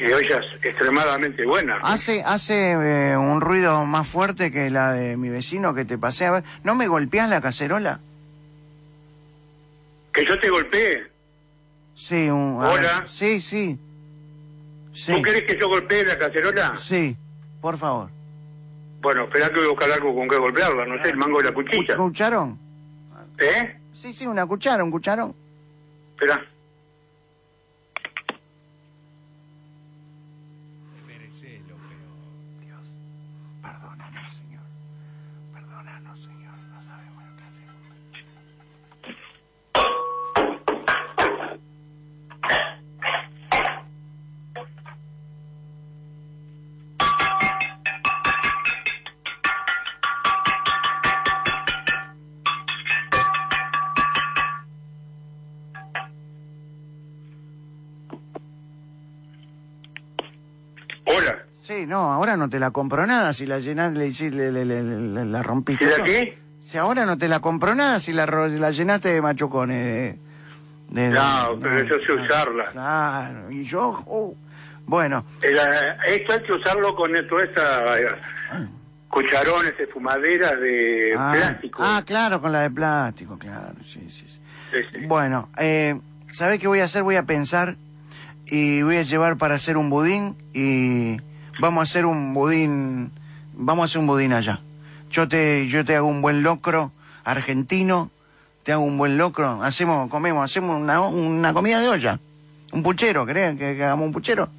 Ollas 0.05 0.45
extremadamente 0.61 1.45
buenas. 1.45 1.79
Hace, 1.83 2.23
hace 2.23 2.71
eh, 2.71 3.17
un 3.17 3.41
ruido 3.41 3.85
más 3.85 4.07
fuerte 4.07 4.51
que 4.51 4.69
la 4.69 4.93
de 4.93 5.17
mi 5.17 5.29
vecino 5.29 5.73
que 5.73 5.85
te 5.85 5.97
pasé 5.97 6.25
a 6.25 6.31
ver. 6.31 6.43
¿No 6.63 6.75
me 6.75 6.87
golpeás 6.87 7.29
la 7.29 7.41
cacerola? 7.41 7.99
Que 10.13 10.25
yo 10.25 10.39
te 10.39 10.49
golpee. 10.49 11.07
Sí, 11.95 12.29
un... 12.29 12.59
ver. 12.59 12.69
Hola. 12.71 13.05
Sí, 13.09 13.41
sí. 13.41 13.77
Sí. 14.93 15.13
¿Tú 15.13 15.21
querés 15.21 15.43
que 15.43 15.57
yo 15.59 15.67
golpee 15.67 16.05
la 16.05 16.17
cacerola? 16.17 16.75
Sí, 16.77 17.15
por 17.61 17.77
favor. 17.77 18.09
Bueno, 19.01 19.23
espera 19.25 19.49
que 19.49 19.55
voy 19.55 19.65
a 19.65 19.69
buscar 19.69 19.91
algo 19.91 20.13
con 20.13 20.27
que 20.27 20.37
golpearla, 20.37 20.85
no 20.85 21.01
sé, 21.03 21.11
el 21.11 21.17
mango 21.17 21.37
de 21.37 21.45
la 21.45 21.53
cuchilla. 21.53 21.97
¿Un 21.97 22.09
cucharón? 22.09 22.59
¿Eh? 23.37 23.77
Sí, 23.93 24.13
sí, 24.13 24.27
una 24.27 24.45
cuchara, 24.45 24.83
un 24.83 24.91
cucharón. 24.91 25.33
Espera. 26.11 26.45
No, 61.89 62.13
ahora 62.13 62.37
no 62.37 62.49
te 62.49 62.59
la 62.59 62.71
compro 62.71 63.05
nada 63.05 63.33
si 63.33 63.45
la 63.45 63.59
llenaste, 63.59 64.31
le, 64.31 64.51
le, 64.51 64.63
le- 64.65 65.25
la 65.25 65.43
rompiste. 65.43 65.83
¿Y 65.83 65.87
la 65.87 66.03
qué? 66.03 66.37
Si 66.61 66.77
ahora 66.77 67.05
no 67.05 67.17
te 67.17 67.27
la 67.27 67.39
compro 67.39 67.73
nada 67.75 67.99
si 67.99 68.13
la, 68.13 68.25
la 68.25 68.71
llenaste 68.71 69.09
de 69.09 69.21
machucones. 69.21 70.15
De, 70.89 71.01
de- 71.01 71.09
No, 71.09 71.55
de- 71.55 71.61
pero 71.61 71.83
yo 71.83 71.95
sé 72.05 72.13
usarla. 72.13 72.65
Claro, 72.71 73.51
y 73.51 73.65
yo, 73.65 74.03
oh, 74.07 74.35
bueno, 74.85 75.25
El, 75.41 75.57
esto 76.05 76.33
hay 76.33 76.43
que 76.43 76.51
usarlo 76.53 76.95
con 76.95 77.11
toda 77.27 77.43
esta 77.43 77.99
eh, 77.99 78.07
cucharones 79.09 79.77
de 79.77 79.87
fumaderas 79.87 80.59
de 80.59 81.13
ah, 81.17 81.33
plástico. 81.35 81.83
ah, 81.83 82.03
claro, 82.05 82.41
con 82.41 82.51
la 82.51 82.61
de 82.61 82.71
plástico, 82.71 83.37
claro, 83.37 83.75
sí, 83.83 84.07
sí. 84.09 84.25
sí. 84.27 84.39
Sí, 84.71 84.77
sí. 84.93 85.05
Bueno, 85.07 85.49
eh, 85.57 85.99
¿sabés 86.31 86.59
qué 86.59 86.67
voy 86.67 86.79
a 86.79 86.83
hacer? 86.85 87.01
Voy 87.01 87.15
a 87.15 87.23
pensar 87.23 87.75
y 88.45 88.83
voy 88.83 88.97
a 88.97 89.01
llevar 89.03 89.37
para 89.37 89.55
hacer 89.55 89.77
un 89.77 89.89
budín 89.89 90.35
y 90.53 91.17
vamos 91.59 91.79
a 91.79 91.83
hacer 91.83 92.05
un 92.05 92.33
budín, 92.33 93.11
vamos 93.53 93.83
a 93.83 93.85
hacer 93.85 93.99
un 93.99 94.07
budín 94.07 94.33
allá. 94.33 94.59
Yo 95.11 95.27
te, 95.27 95.67
yo 95.67 95.83
te 95.85 95.95
hago 95.95 96.07
un 96.07 96.21
buen 96.21 96.43
locro 96.43 96.91
argentino, 97.23 98.11
te 98.63 98.71
hago 98.73 98.83
un 98.83 98.97
buen 98.97 99.17
locro, 99.17 99.63
hacemos, 99.63 100.09
comemos, 100.09 100.43
hacemos 100.43 100.79
una, 100.81 101.01
una 101.01 101.53
comida 101.53 101.79
de 101.79 101.89
olla, 101.89 102.19
un 102.71 102.83
puchero, 102.83 103.25
¿querés 103.25 103.57
que, 103.57 103.75
que 103.75 103.83
hagamos 103.83 104.05
un 104.07 104.11
puchero? 104.13 104.49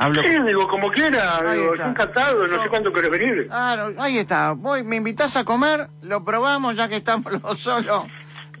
Hablo 0.00 0.22
Sí, 0.22 0.28
digo, 0.46 0.68
como 0.68 0.90
quiera, 0.92 1.38
Ahí 1.38 1.58
digo, 1.58 1.72
está. 1.74 1.84
yo 1.86 1.90
encantado, 1.90 2.46
no 2.46 2.62
sé 2.62 2.68
cuándo 2.68 2.92
querés 2.92 3.10
venir. 3.10 3.48
Claro, 3.48 3.92
ahí 3.98 4.18
está. 4.18 4.52
Voy, 4.52 4.84
me 4.84 4.94
invitas 4.94 5.36
a 5.36 5.44
comer, 5.44 5.88
lo 6.02 6.24
probamos 6.24 6.76
ya 6.76 6.86
que 6.88 6.96
estamos 6.96 7.32
los 7.42 7.58
solos. 7.58 8.04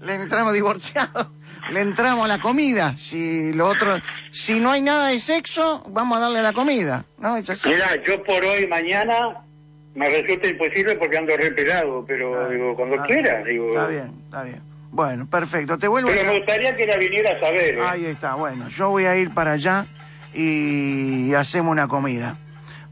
Le 0.02 0.16
entramos 0.16 0.52
divorciados. 0.52 1.28
Le 1.70 1.80
entramos 1.80 2.24
a 2.24 2.28
la 2.28 2.38
comida. 2.38 2.96
Si 2.96 3.52
lo 3.52 3.68
otro, 3.68 4.00
si 4.30 4.58
no 4.60 4.70
hay 4.70 4.80
nada 4.80 5.08
de 5.08 5.20
sexo, 5.20 5.84
vamos 5.88 6.16
a 6.18 6.20
darle 6.22 6.42
la 6.42 6.52
comida. 6.52 7.04
¿No? 7.18 7.34
Mira, 7.36 8.02
yo 8.06 8.22
por 8.24 8.42
hoy, 8.44 8.66
mañana, 8.66 9.38
me 9.94 10.08
resulta 10.08 10.48
imposible 10.48 10.96
porque 10.96 11.18
ando 11.18 11.36
repelado, 11.36 12.04
pero 12.06 12.48
digo, 12.50 12.74
cuando 12.74 12.96
quiera, 13.04 13.42
digo. 13.44 13.70
Está 13.70 13.86
bien, 13.86 14.12
está 14.24 14.42
bien. 14.44 14.62
Bueno, 14.90 15.26
perfecto. 15.28 15.76
Te 15.76 15.86
vuelvo 15.88 16.08
Pero 16.08 16.22
a... 16.22 16.32
me 16.32 16.38
gustaría 16.38 16.74
que 16.74 16.86
la 16.86 16.96
viniera 16.96 17.32
a 17.32 17.40
saber. 17.40 17.74
¿eh? 17.74 17.82
Ahí 17.86 18.04
está, 18.06 18.34
bueno. 18.34 18.68
Yo 18.68 18.88
voy 18.88 19.04
a 19.04 19.16
ir 19.16 19.30
para 19.34 19.52
allá 19.52 19.84
y 20.34 21.34
hacemos 21.34 21.70
una 21.72 21.86
comida. 21.88 22.36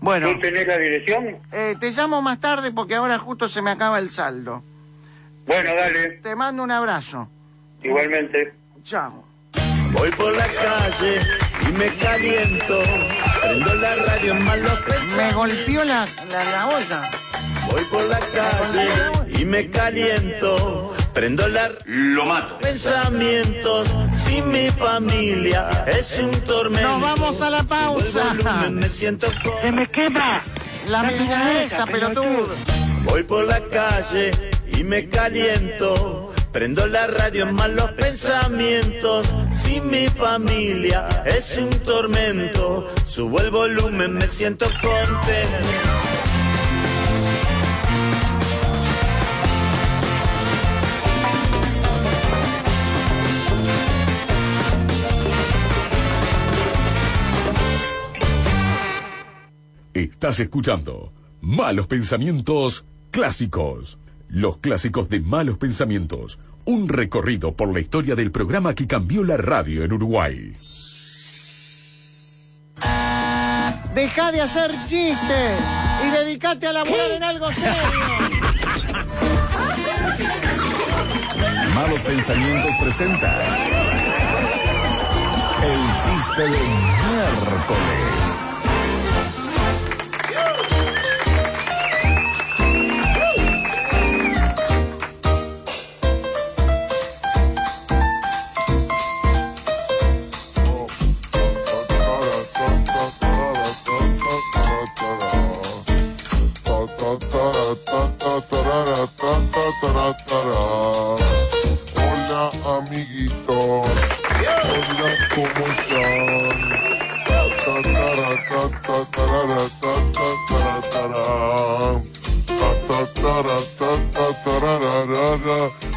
Bueno, 0.00 0.28
¿Tú 0.30 0.40
tenés 0.40 0.66
la 0.66 0.76
dirección? 0.76 1.38
eh, 1.52 1.74
te 1.80 1.90
llamo 1.92 2.20
más 2.20 2.38
tarde 2.38 2.70
porque 2.70 2.94
ahora 2.94 3.18
justo 3.18 3.48
se 3.48 3.62
me 3.62 3.70
acaba 3.70 3.98
el 3.98 4.10
saldo. 4.10 4.62
Bueno, 5.46 5.70
dale, 5.74 6.08
Te 6.22 6.36
mando 6.36 6.62
un 6.62 6.70
abrazo. 6.70 7.28
igualmente. 7.82 8.52
Chao. 8.86 9.24
Voy 9.90 10.12
por 10.12 10.32
la 10.36 10.47
calle 10.47 11.20
y 11.68 11.73
me 11.73 11.89
caliento. 11.97 12.82
Prendo 13.42 13.74
la 13.74 13.97
radio 13.97 14.32
en 14.32 14.44
malos 14.44 14.78
Me 15.16 15.32
golpeó 15.32 15.84
la, 15.84 16.06
la, 16.31 16.44
la 16.52 16.68
olla. 16.68 17.10
Voy 17.68 17.82
por 17.90 18.05
la 18.05 18.20
calle 18.20 19.40
y 19.40 19.44
me 19.44 19.68
caliento. 19.70 20.94
Prendo 21.12 21.48
la... 21.48 21.73
Lo 21.84 22.26
mato. 22.26 22.58
Pensamientos 22.58 23.89
sin 24.24 24.52
mi 24.52 24.70
familia 24.70 25.84
es 25.89 26.16
un 26.20 26.40
tormento. 26.42 26.89
Nos 26.89 27.00
vamos 27.00 27.42
a 27.42 27.50
la 27.50 27.65
pausa. 27.65 28.34
Volumen, 28.34 28.76
me 28.76 28.89
siento 28.89 29.26
con... 29.42 29.62
Se 29.62 29.73
me 29.73 29.90
quema 29.90 30.42
la 30.86 31.02
milanesa, 31.02 31.86
pelotudo. 31.86 32.55
Voy 33.02 33.24
por 33.24 33.47
la 33.47 33.60
calle 33.62 34.31
y 34.68 34.84
me 34.84 35.08
caliento. 35.08 36.25
Prendo 36.57 36.86
la 36.86 37.07
radio 37.07 37.43
en 37.47 37.55
malos 37.55 37.93
pensamientos. 37.93 39.26
Sin 39.52 39.91
mi 39.91 40.09
familia 40.09 41.07
es 41.26 41.59
un 41.59 41.68
tormento. 41.81 42.86
Subo 43.07 43.43
el 43.43 43.51
volumen, 43.51 44.15
me 44.15 44.26
siento 44.26 44.65
contento. 44.65 45.67
Estás 59.93 60.41
escuchando 60.41 61.12
Malos 61.43 61.86
Pensamientos 61.86 62.86
Clásicos. 63.10 63.99
Los 64.28 64.58
clásicos 64.58 65.08
de 65.08 65.20
Malos 65.20 65.58
Pensamientos. 65.58 66.38
Un 66.64 66.88
recorrido 66.88 67.55
por 67.55 67.72
la 67.72 67.80
historia 67.80 68.16
del 68.16 68.32
programa 68.32 68.74
que 68.74 68.86
cambió 68.86 69.22
la 69.22 69.36
radio 69.36 69.84
en 69.84 69.92
Uruguay. 69.92 70.56
Deja 73.94 74.32
de 74.32 74.40
hacer 74.40 74.70
chistes 74.86 75.60
y 76.06 76.10
dedicate 76.10 76.66
a 76.66 76.72
laburar 76.72 77.10
en 77.12 77.22
algo 77.22 77.50
serio. 77.52 77.72
Malos 81.74 82.00
Pensamientos 82.00 82.70
presenta 82.80 83.56
El 85.62 85.80
chiste 86.05 86.42
de 86.42 86.58
miércoles. 87.08 88.25
Hola 109.67 110.07
amiguitos, 112.78 113.51
hola 113.51 115.11
cómo 115.35 115.62
están. 115.67 116.77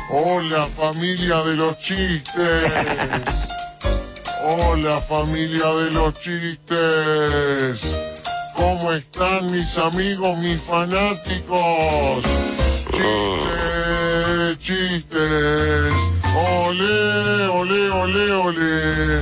Hola 0.09 0.65
familia 0.75 1.37
de 1.43 1.53
los 1.55 1.77
chistes. 1.77 2.71
Hola 4.45 4.99
familia 5.01 5.67
de 5.75 5.91
los 5.91 6.19
chistes. 6.19 7.81
¿Cómo 8.55 8.93
están 8.93 9.45
mis 9.51 9.77
amigos, 9.77 10.35
mis 10.39 10.59
fanáticos? 10.59 12.25
Chistes, 12.99 14.57
chistes. 14.59 15.93
Olé, 16.35 17.47
olé, 17.47 17.89
olé, 17.89 18.31
olé. 18.31 19.21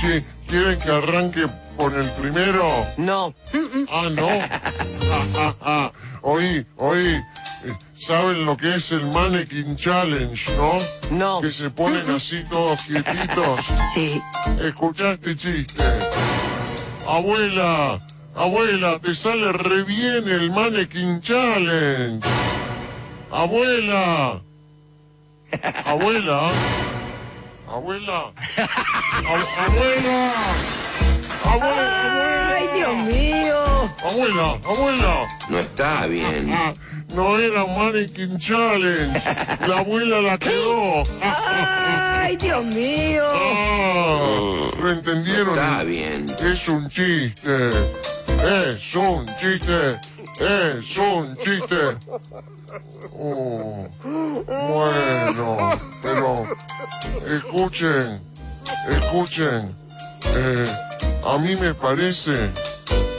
Chi- 0.00 0.24
¿Quieren 0.46 0.78
que 0.78 0.90
arranque 0.90 1.46
con 1.76 1.94
el 1.98 2.08
primero? 2.20 2.68
No. 2.98 3.34
Ah, 3.90 4.08
no. 4.14 4.28
Ah, 4.28 5.24
ah, 5.38 5.54
ah. 5.62 5.92
Oí, 6.22 6.66
oí. 6.76 7.20
¿Saben 7.98 8.44
lo 8.44 8.56
que 8.58 8.74
es 8.74 8.92
el 8.92 9.06
Mannequin 9.12 9.74
Challenge, 9.76 10.52
no? 10.58 10.78
No. 11.10 11.40
Que 11.40 11.50
se 11.50 11.70
ponen 11.70 12.10
así 12.10 12.44
todos 12.50 12.78
quietitos. 12.82 13.60
Sí. 13.94 14.20
¿Escuchaste 14.60 15.34
chiste? 15.34 15.82
Abuela, 17.06 17.98
abuela, 18.34 18.98
te 18.98 19.14
sale 19.14 19.50
re 19.52 19.82
bien 19.84 20.28
el 20.28 20.50
Mannequin 20.50 21.20
Challenge. 21.22 22.20
Abuela. 23.34 24.40
Abuela. 25.84 26.50
Abuela. 27.68 28.32
Ab- 29.26 29.48
abuela. 29.66 30.32
Abuela. 31.42 32.54
¡Ay, 32.54 32.68
Dios 32.74 32.96
mío! 33.12 33.90
Abuela, 34.04 34.58
abuela. 34.64 35.28
No 35.50 35.58
está 35.58 36.06
bien. 36.06 36.48
Ah, 36.54 36.72
no 37.12 37.36
era 37.36 37.66
Mannequin 37.66 38.38
Challenge. 38.38 39.20
La 39.66 39.78
abuela 39.80 40.20
la 40.22 40.38
quedó. 40.38 41.02
¡Ay, 41.20 42.36
Dios 42.36 42.64
mío! 42.66 43.24
Ah, 43.34 44.68
¿Lo 44.80 44.90
entendieron? 44.92 45.54
Está 45.58 45.82
bien. 45.82 46.24
Es 46.40 46.68
un 46.68 46.88
chiste. 46.88 47.70
Es 48.44 48.94
un 48.94 49.26
chiste. 49.40 49.92
Es 50.38 50.96
un 50.98 51.36
chiste. 51.36 51.96
Oh, 53.16 53.86
bueno, 54.46 55.78
pero 56.02 56.48
escuchen, 57.28 58.20
escuchen. 58.88 59.76
eh, 60.36 60.66
a 61.24 61.38
mí 61.38 61.54
me 61.56 61.72
parece 61.74 62.50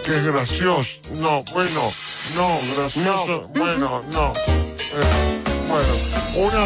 que 0.03 0.11
es 0.11 0.24
gracioso. 0.25 1.00
No, 1.16 1.42
bueno, 1.53 1.92
no, 2.35 2.59
gracioso. 2.75 3.48
Bueno, 3.56 4.03
no. 4.11 4.34
Eh, 4.35 5.42
bueno, 5.69 5.93
una, 6.35 6.66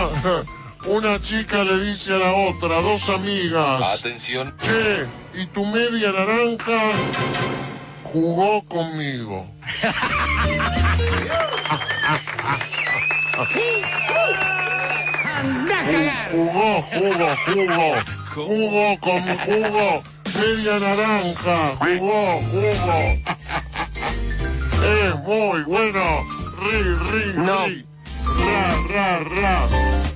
una 1.11 1.21
chica 1.21 1.63
le 1.63 1.79
dice 1.85 2.15
a 2.15 2.17
la 2.17 2.33
otra, 2.33 2.81
dos 2.81 3.07
amigas. 3.09 3.99
Atención. 3.99 4.55
Che, 4.61 5.05
¿y 5.39 5.45
tu 5.47 5.63
media 5.65 6.11
naranja? 6.11 6.91
Jugó 8.03 8.63
conmigo. 8.63 9.45
Jugó, 16.31 16.81
jugó, 16.81 17.29
jugó. 17.45 17.95
Jugó 18.35 18.99
con 18.99 19.21
jugo. 19.39 20.03
Media 20.39 20.79
naranja. 20.79 21.57
Jugó, 21.79 22.41
jugó. 22.51 22.99
Es 24.85 25.15
muy 25.25 25.63
bueno. 25.63 26.05
Ri, 26.61 26.81
ri, 27.11 27.33
No. 27.35 27.65
ri. 27.65 27.85
Ra, 28.45 28.63
ra, 28.89 29.19
ra. 29.19 29.67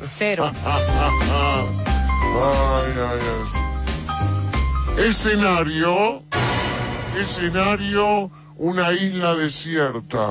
Cero. 0.01 0.51
Ay, 0.65 0.83
ay, 2.97 3.19
ay. 4.97 5.05
Escenario. 5.05 6.23
Escenario, 7.17 8.31
una 8.57 8.91
isla 8.91 9.35
desierta. 9.35 10.29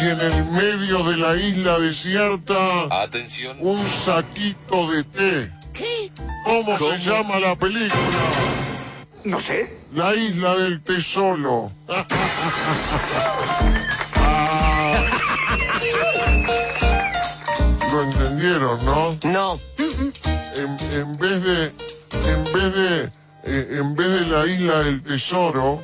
Y 0.00 0.06
en 0.08 0.20
el 0.20 0.44
medio 0.46 1.04
de 1.04 1.16
la 1.16 1.36
isla 1.36 1.78
desierta, 1.78 3.02
Atención. 3.02 3.56
un 3.60 3.80
saquito 4.04 4.90
de 4.90 5.04
té. 5.04 5.50
¿Cómo, 6.44 6.76
se 6.78 6.98
llama 6.98 7.38
la 7.38 7.56
película? 7.56 7.98
No 9.24 9.40
sé. 9.40 9.78
La 9.94 10.14
isla 10.14 10.56
del 10.56 10.82
tesoro. 10.82 11.72
Ah. 14.26 14.96
Lo 17.92 18.02
entendieron, 18.02 18.84
¿no? 18.84 19.10
No. 19.24 19.58
En, 20.56 20.76
en 20.92 21.16
vez 21.18 21.42
de, 21.42 21.64
en 21.66 22.44
vez 22.52 22.74
de, 22.74 23.08
eh, 23.46 23.78
en 23.80 23.94
vez 23.94 24.08
de 24.08 24.26
la 24.26 24.46
isla 24.46 24.80
del 24.80 25.02
tesoro, 25.02 25.82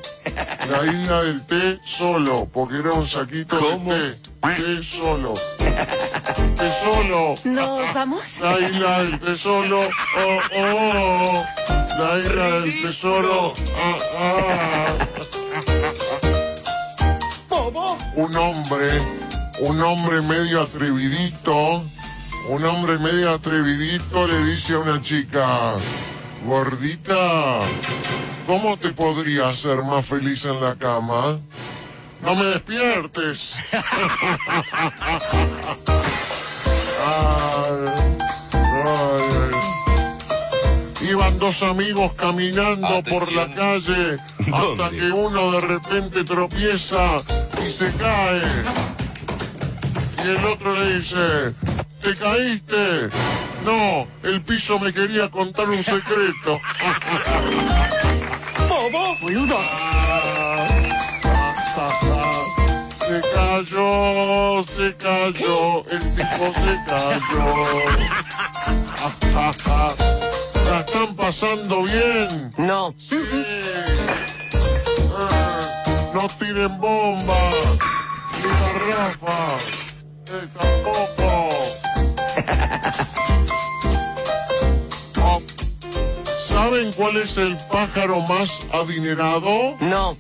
la 0.71 0.85
isla 0.93 1.23
del 1.23 1.45
té 1.47 1.79
solo, 1.85 2.49
porque 2.53 2.79
era 2.79 2.93
un 2.93 3.07
saquito 3.07 3.57
de 3.57 3.79
té. 3.79 4.31
Té 4.41 4.83
solo. 4.83 5.35
Té 5.59 6.69
solo. 6.83 7.35
¿Nos 7.45 7.95
vamos? 7.95 8.23
La 8.41 8.59
isla 8.59 8.99
del 9.03 9.19
tesoro. 9.19 9.81
Oh, 9.81 10.41
oh, 10.57 10.93
oh. 10.95 11.45
La 11.99 12.19
isla 12.19 12.61
del 12.61 12.83
tesoro. 12.83 13.53
Ah, 13.77 13.97
ah. 14.19 14.95
Un 18.17 18.37
hombre, 18.37 19.01
un 19.61 19.83
hombre 19.83 20.21
medio 20.23 20.63
atrevidito, 20.63 21.83
un 22.49 22.65
hombre 22.65 22.99
medio 22.99 23.35
atrevidito 23.35 24.27
le 24.27 24.45
dice 24.45 24.75
a 24.75 24.79
una 24.79 25.01
chica, 25.01 25.75
gordita, 26.45 27.61
¿cómo 28.47 28.77
te 28.77 28.93
podría 28.93 29.49
hacer 29.49 29.83
más 29.83 30.07
feliz 30.07 30.45
en 30.45 30.61
la 30.61 30.75
cama? 30.75 31.39
No 32.23 32.35
me 32.35 32.45
despiertes. 32.45 33.57
Iban 41.01 41.39
dos 41.41 41.63
amigos 41.63 42.13
caminando 42.13 43.03
por 43.03 43.33
la 43.33 43.53
calle 43.53 44.17
hasta 44.53 44.91
que 44.91 45.11
uno 45.11 45.51
de 45.53 45.61
repente 45.61 46.25
tropieza 46.25 47.17
y 47.67 47.71
se 47.71 47.93
cae. 47.97 48.43
Y 50.25 50.29
el 50.29 50.45
otro 50.45 50.79
le 50.79 50.99
dice, 50.99 51.55
¿te 52.03 52.15
caíste? 52.15 53.09
No, 53.65 54.07
el 54.23 54.41
piso 54.43 54.79
me 54.79 54.93
quería 54.93 55.29
contar 55.31 55.69
un 55.69 55.83
secreto. 55.83 56.55
¡Bobo! 58.69 59.17
¡Boludo! 59.21 59.59
Se 63.07 63.21
cayó, 63.35 64.63
se 64.65 64.95
cayó, 64.97 65.85
el 65.91 66.01
tipo 66.15 66.53
se 66.55 66.79
cayó. 66.87 67.55
¿La 70.71 70.79
están 70.81 71.15
pasando 71.17 71.83
bien? 71.83 72.53
No. 72.57 72.95
Sí. 72.99 73.19
Ah, 75.19 76.11
No 76.15 76.27
tiren 76.39 76.79
bombas, 76.81 77.79
ni 78.37 78.43
garrafas. 78.49 79.63
Tampoco. 80.25 81.30
¿Saben 86.71 86.93
cuál 86.93 87.17
es 87.17 87.37
el 87.37 87.57
pájaro 87.69 88.21
más 88.29 88.61
adinerado? 88.73 89.77
No. 89.81 90.17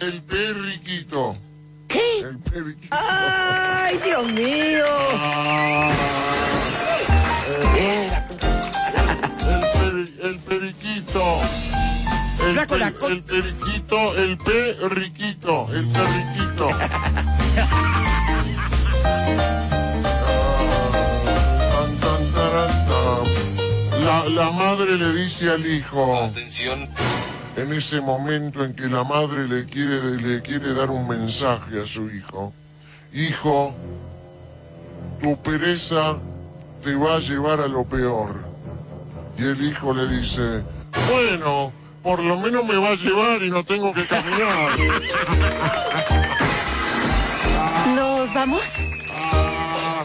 El 0.00 0.20
perriquito. 0.24 1.34
¿Qué? 1.88 2.18
El 2.18 2.38
periquito. 2.40 2.94
¡Ay, 2.94 3.96
Dios 4.04 4.30
mío! 4.32 4.84
Ah, 5.14 5.90
el, 9.48 9.60
peri- 9.80 10.12
el 10.24 10.38
periquito. 10.40 11.22
El, 12.46 12.52
Flaco, 12.52 12.76
la 12.76 12.90
pe- 12.90 12.96
co- 12.98 13.08
el 13.08 13.22
periquito, 13.22 14.14
el 14.14 14.36
perriquito, 14.36 15.66
el 15.72 15.86
perriquito. 15.86 16.68
La, 24.04 24.24
la 24.28 24.50
madre 24.52 24.96
le 24.96 25.12
dice 25.12 25.50
al 25.50 25.66
hijo, 25.66 26.22
Atención. 26.24 26.86
en 27.56 27.72
ese 27.72 28.00
momento 28.00 28.64
en 28.64 28.74
que 28.74 28.86
la 28.88 29.04
madre 29.04 29.46
le 29.48 29.66
quiere, 29.66 30.16
le 30.20 30.40
quiere 30.42 30.72
dar 30.74 30.90
un 30.90 31.06
mensaje 31.08 31.80
a 31.82 31.86
su 31.86 32.08
hijo, 32.10 32.52
hijo, 33.12 33.74
tu 35.20 35.36
pereza 35.42 36.16
te 36.82 36.94
va 36.94 37.16
a 37.16 37.18
llevar 37.18 37.60
a 37.60 37.66
lo 37.68 37.84
peor. 37.84 38.34
Y 39.36 39.42
el 39.42 39.62
hijo 39.68 39.92
le 39.92 40.08
dice, 40.08 40.62
Bueno, 41.10 41.72
por 42.02 42.20
lo 42.20 42.38
menos 42.38 42.64
me 42.64 42.76
va 42.76 42.90
a 42.90 42.94
llevar 42.94 43.42
y 43.42 43.50
no 43.50 43.64
tengo 43.64 43.92
que 43.92 44.04
caminar. 44.06 44.70
¿Nos 47.94 48.34
vamos? 48.34 48.62
Ah, 49.14 50.04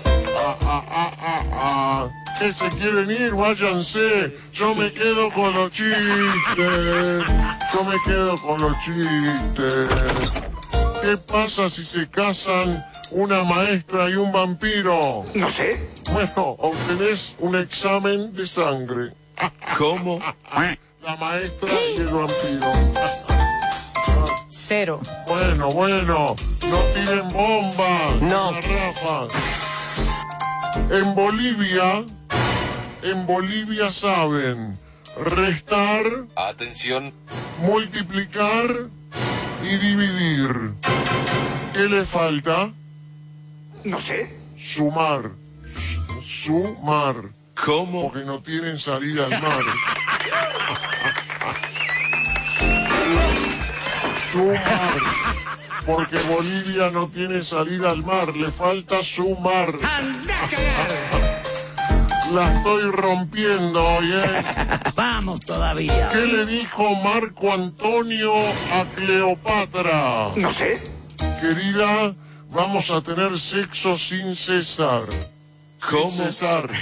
ah, 0.66 1.12
ah, 1.54 2.10
Que 2.44 2.54
se 2.54 2.68
quieren 2.72 3.10
ir, 3.10 3.34
váyanse. 3.36 4.36
Yo 4.52 4.76
me 4.76 4.92
quedo 4.92 5.30
con 5.32 5.54
los 5.54 5.72
chistes. 5.72 7.24
Yo 7.74 7.84
me 7.86 7.96
quedo 8.04 8.36
con 8.36 8.62
los 8.62 8.78
chistes. 8.80 9.88
¿Qué 11.02 11.16
pasa 11.16 11.70
si 11.70 11.86
se 11.86 12.06
casan 12.10 12.84
una 13.12 13.46
maestra 13.46 14.10
y 14.10 14.16
un 14.16 14.34
vampiro? 14.34 15.24
No 15.34 15.50
sé. 15.50 15.90
Bueno, 16.12 16.58
obtenés 16.60 17.34
un 17.40 17.56
examen 17.56 18.34
de 18.34 18.46
sangre. 18.46 19.14
¿Cómo? 19.78 20.20
La 21.02 21.16
maestra 21.16 21.70
y 21.96 22.02
el 22.02 22.08
vampiro. 22.08 22.72
Cero. 24.50 25.00
Bueno, 25.30 25.70
bueno, 25.70 26.36
no 26.70 26.78
tiren 26.94 27.26
bombas. 27.30 28.22
No. 28.22 28.52
garrafas. 28.52 29.32
En 30.90 31.16
Bolivia, 31.16 32.04
en 33.04 33.26
Bolivia 33.28 33.92
saben 33.92 34.78
restar, 35.26 36.04
Atención. 36.36 37.14
multiplicar 37.60 38.88
y 39.64 39.78
dividir. 39.78 40.72
¿Qué 41.74 41.80
le 41.90 42.06
falta? 42.06 42.72
No 43.84 44.00
sé. 44.00 44.34
Sumar. 44.58 45.32
Sumar. 46.26 47.16
¿Cómo? 47.66 48.10
Porque 48.12 48.26
no 48.26 48.42
tienen 48.42 48.80
salida 48.80 49.26
al 49.26 49.42
mar. 49.42 49.64
Sumar. 54.32 55.02
Porque 55.86 56.18
Bolivia 56.20 56.90
no 56.92 57.08
tiene 57.08 57.44
salida 57.44 57.92
al 57.92 58.04
mar. 58.04 58.36
Le 58.36 58.52
falta 58.52 59.04
sumar. 59.04 59.74
La 62.34 62.52
estoy 62.52 62.90
rompiendo 62.90 63.84
hoy, 63.84 64.12
¿eh? 64.12 64.44
Vamos 64.96 65.42
todavía. 65.42 66.10
¿Qué 66.12 66.26
le 66.26 66.48
dijo 66.48 66.96
Marco 66.96 67.54
Antonio 67.54 68.34
a 68.72 68.86
Cleopatra? 68.96 70.32
No 70.36 70.52
sé. 70.52 70.82
Querida, 71.40 72.16
vamos 72.50 72.90
a 72.90 73.02
tener 73.02 73.38
sexo 73.38 73.96
sin 73.96 74.36
cesar. 74.36 75.04
¿Cómo? 75.92 76.10
Sin 76.10 76.26
cesar. 76.26 76.72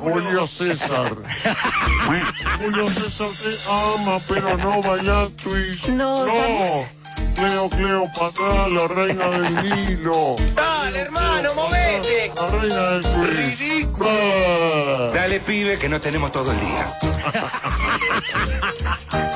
Julio 0.00 0.48
César. 0.48 1.14
Julio 2.58 2.88
César 2.88 3.28
te 3.28 3.56
ama, 3.70 4.18
pero 4.26 4.56
no 4.56 4.82
baila 4.82 5.28
twist. 5.40 5.86
No, 5.88 6.26
no. 6.26 6.97
Cleo 7.38 7.68
Cleopatra, 7.70 8.68
la 8.68 8.88
reina 8.88 9.28
del 9.30 9.54
Nilo. 9.62 10.34
Dale, 10.56 10.98
hermano, 11.02 11.54
movete. 11.54 12.32
La 12.34 12.46
reina 12.48 12.82
del 12.90 13.02
twist. 13.02 13.60
Ridículo. 13.60 15.12
Dale, 15.12 15.38
pibe, 15.38 15.78
que 15.78 15.88
no 15.88 16.00
tenemos 16.00 16.32
todo 16.32 16.50
el 16.50 16.58
día. 16.58 16.98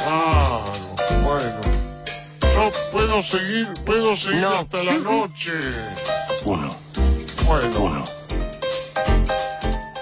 Claro, 0.04 0.64
bueno. 1.24 1.60
Yo 2.42 2.72
puedo 2.90 3.22
seguir, 3.22 3.68
puedo 3.86 4.16
seguir 4.16 4.44
hasta 4.44 4.82
la 4.82 4.98
noche. 4.98 5.52
Uno. 6.44 6.74
Bueno. 7.46 7.80
Uno. 7.80 8.04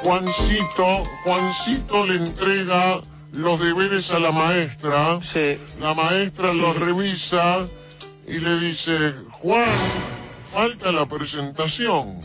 Juancito, 0.03 1.05
Juancito 1.25 2.07
le 2.07 2.17
entrega 2.17 3.01
los 3.33 3.61
deberes 3.61 4.11
a 4.11 4.19
la 4.19 4.33
maestra. 4.33 5.19
Sí. 5.23 5.59
La 5.81 5.95
maestra 5.95 6.53
los 6.55 6.77
revisa 6.77 7.67
y 8.31 8.39
le 8.39 8.61
dice, 8.61 9.13
Juan, 9.31 9.67
falta 10.53 10.93
la 10.93 11.07
presentación. 11.07 12.21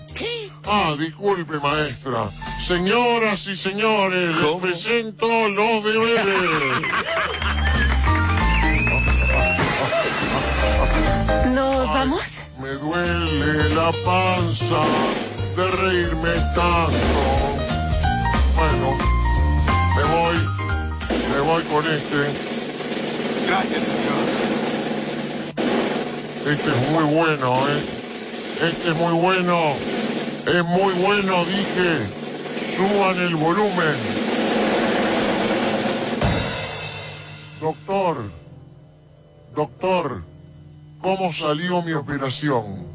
Ah, 0.67 0.95
disculpe, 0.98 1.59
maestra. 1.59 2.30
Señoras 2.67 3.48
y 3.48 3.58
señores, 3.58 4.35
les 4.35 4.61
presento 4.61 5.27
los 5.50 5.84
deberes. 5.84 6.82
¿Nos 11.53 11.88
vamos? 11.88 12.22
Me 12.61 12.69
duele 12.69 13.69
la 13.75 13.92
panza 14.06 14.82
de 15.56 15.67
reírme 15.67 16.32
tanto. 16.56 17.35
Bueno, 18.56 18.98
me 19.95 20.03
voy, 20.03 20.38
me 21.32 21.40
voy 21.40 21.64
con 21.64 21.92
este. 21.92 23.45
Gracias, 23.48 23.84
señor. 23.84 24.65
Este 26.45 26.69
es 26.69 26.90
muy 26.91 27.03
bueno, 27.15 27.67
¿eh? 27.67 27.83
Este 28.61 28.90
es 28.91 28.95
muy 28.95 29.14
bueno. 29.14 29.75
Es 30.45 30.64
muy 30.64 30.93
bueno, 30.93 31.43
dije. 31.43 32.06
Suban 32.77 33.17
el 33.17 33.35
volumen. 33.35 33.95
Doctor, 37.59 38.32
doctor, 39.56 40.24
¿cómo 41.01 41.33
salió 41.33 41.82
mi 41.82 41.93
operación? 41.93 42.85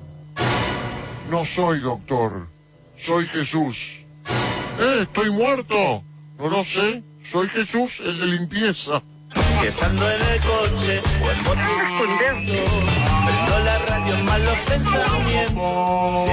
No 1.28 1.44
soy 1.44 1.80
doctor, 1.80 2.46
soy 2.96 3.26
Jesús. 3.26 4.02
¿Eh? 4.78 4.98
¿Estoy 5.02 5.30
muerto? 5.30 6.04
No 6.38 6.50
lo 6.50 6.62
sé, 6.62 7.02
soy 7.24 7.48
Jesús, 7.48 7.98
el 7.98 8.20
de 8.20 8.26
limpieza. 8.26 9.02
Estando 9.64 10.08
en 10.08 10.22
el 10.22 10.40
coche 10.40 11.02
la 14.10 14.22
malos 14.24 14.58
pensamientos. 14.68 15.55
Bom, 15.55 16.26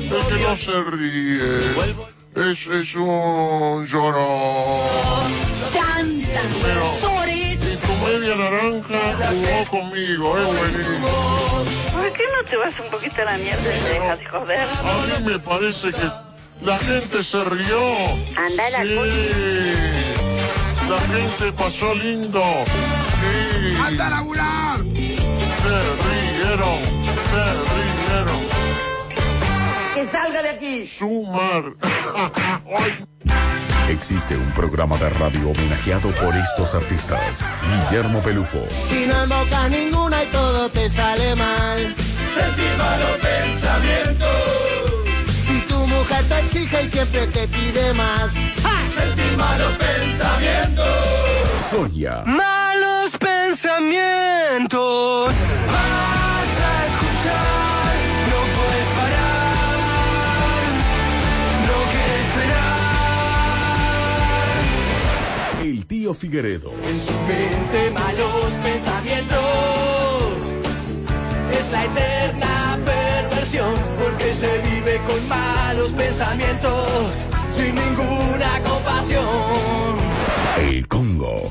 el 0.00 0.26
que 0.26 0.36
no 0.42 0.56
se 0.56 0.82
ríe. 0.90 2.06
Es, 2.36 2.66
es 2.66 2.94
un 2.94 3.86
llorón. 3.86 4.80
Chanta, 5.72 6.42
Y 7.26 7.76
tu 7.76 7.92
media 8.06 8.34
naranja 8.36 9.00
jugó 9.30 9.80
conmigo, 9.80 10.36
es 10.38 10.46
buenísimo. 10.58 11.08
¿Por 11.92 12.12
qué 12.12 12.24
no 12.36 12.48
te 12.48 12.56
vas 12.56 12.78
un 12.78 12.90
poquito 12.90 13.22
a 13.22 13.24
la 13.24 13.38
mierda 13.38 13.76
y 13.76 13.80
te 13.80 13.88
dejas 13.88 14.18
de 14.18 14.26
joder? 14.26 14.60
A 14.60 15.18
mí 15.18 15.30
me 15.30 15.38
parece 15.38 15.92
que 15.92 16.10
la 16.62 16.78
gente 16.78 17.24
se 17.24 17.44
rió. 17.44 17.80
Anda 18.36 18.70
la 18.70 18.82
Sí. 18.84 19.00
La 20.88 21.00
gente 21.00 21.52
pasó 21.52 21.94
lindo. 21.94 22.42
Sí. 22.68 23.76
¡Anda 23.80 24.06
a 24.06 24.10
laburar! 24.10 24.65
Salga 30.26 30.42
de 30.42 30.48
aquí. 30.50 30.86
Sumar. 30.86 31.64
Ay, 32.78 33.04
Existe 33.88 34.36
un 34.36 34.50
programa 34.52 34.96
de 34.96 35.08
radio 35.10 35.50
homenajeado 35.50 36.10
por 36.12 36.34
estos 36.36 36.74
artistas. 36.74 37.20
Guillermo 37.88 38.20
Pelufo, 38.20 38.60
Si 38.88 39.06
no 39.06 39.22
invocas 39.22 39.70
ninguna 39.70 40.24
y 40.24 40.26
todo 40.26 40.68
te 40.70 40.90
sale 40.90 41.36
mal. 41.36 41.94
Sentí 42.34 42.62
malos 42.76 43.16
pensamientos. 43.22 44.28
Si 45.46 45.60
tu 45.68 45.86
mujer 45.86 46.24
te 46.24 46.40
exige 46.40 46.82
y 46.82 46.88
siempre 46.88 47.28
te 47.28 47.46
pide 47.46 47.94
más. 47.94 48.32
Sentí 48.32 49.36
malos 49.36 49.78
pensamientos. 49.78 50.86
Sonia, 51.70 52.24
Malos 52.26 53.16
pensamientos. 53.18 55.32
Vas 55.68 56.15
tío 66.06 66.14
Figueredo, 66.14 66.70
En 66.88 67.00
su 67.00 67.12
mente 67.26 67.90
malos 67.90 68.52
pensamientos. 68.62 70.52
Es 71.58 71.72
la 71.72 71.84
eterna 71.84 72.78
perversión 72.84 73.74
porque 73.98 74.32
se 74.32 74.58
vive 74.58 75.00
con 75.04 75.28
malos 75.28 75.90
pensamientos 75.92 77.26
sin 77.50 77.74
ninguna 77.74 78.62
compasión. 78.62 79.24
el 80.58 80.86
Congo, 80.86 81.50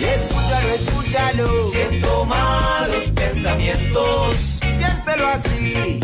Escúchalo, 0.00 0.68
escúchalo. 0.74 1.70
Siento 1.70 2.24
malos 2.24 3.08
pensamientos. 3.14 4.36
Siéntelo 4.60 5.28
así. 5.28 6.00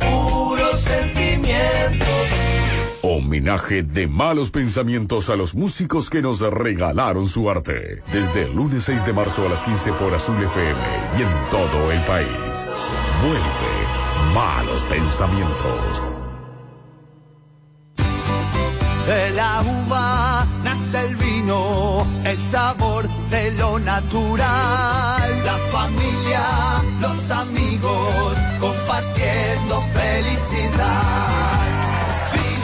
Puros 0.00 0.80
sentimientos. 0.80 2.43
Homenaje 3.14 3.82
de 3.82 4.06
malos 4.06 4.50
pensamientos 4.50 5.30
a 5.30 5.36
los 5.36 5.54
músicos 5.54 6.10
que 6.10 6.20
nos 6.20 6.40
regalaron 6.40 7.28
su 7.28 7.48
arte. 7.48 8.02
Desde 8.12 8.44
el 8.44 8.54
lunes 8.54 8.82
6 8.84 9.06
de 9.06 9.12
marzo 9.12 9.46
a 9.46 9.48
las 9.48 9.62
15 9.62 9.92
por 9.92 10.12
Azul 10.14 10.42
FM 10.42 10.80
y 11.18 11.22
en 11.22 11.50
todo 11.50 11.92
el 11.92 12.00
país. 12.02 12.66
Vuelve 13.22 14.34
malos 14.34 14.82
pensamientos. 14.82 16.02
De 19.06 19.30
la 19.30 19.62
uva 19.62 20.46
nace 20.64 21.06
el 21.06 21.16
vino, 21.16 22.06
el 22.24 22.40
sabor 22.42 23.06
de 23.30 23.52
lo 23.52 23.78
natural. 23.78 25.44
La 25.44 25.58
familia, 25.70 26.42
los 27.00 27.30
amigos, 27.30 28.36
compartiendo 28.60 29.82
felicidad. 29.92 31.73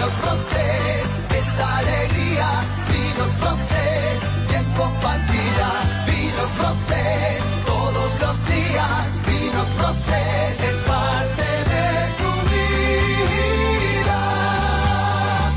Vinos 0.01 0.19
rosés, 0.25 1.05
es 1.39 1.61
alegría. 1.61 2.49
Vinos 2.91 3.39
rosés, 3.39 4.49
bien 4.49 4.65
compartida. 4.75 5.69
Vinos 6.07 6.57
rosés, 6.57 7.43
todos 7.67 8.11
los 8.19 8.49
días. 8.49 9.23
Vinos 9.27 9.69
rosés, 9.77 10.61
es 10.71 10.77
parte 10.89 11.49
de 11.73 11.91
tu 12.17 12.31
vida. 12.49 14.21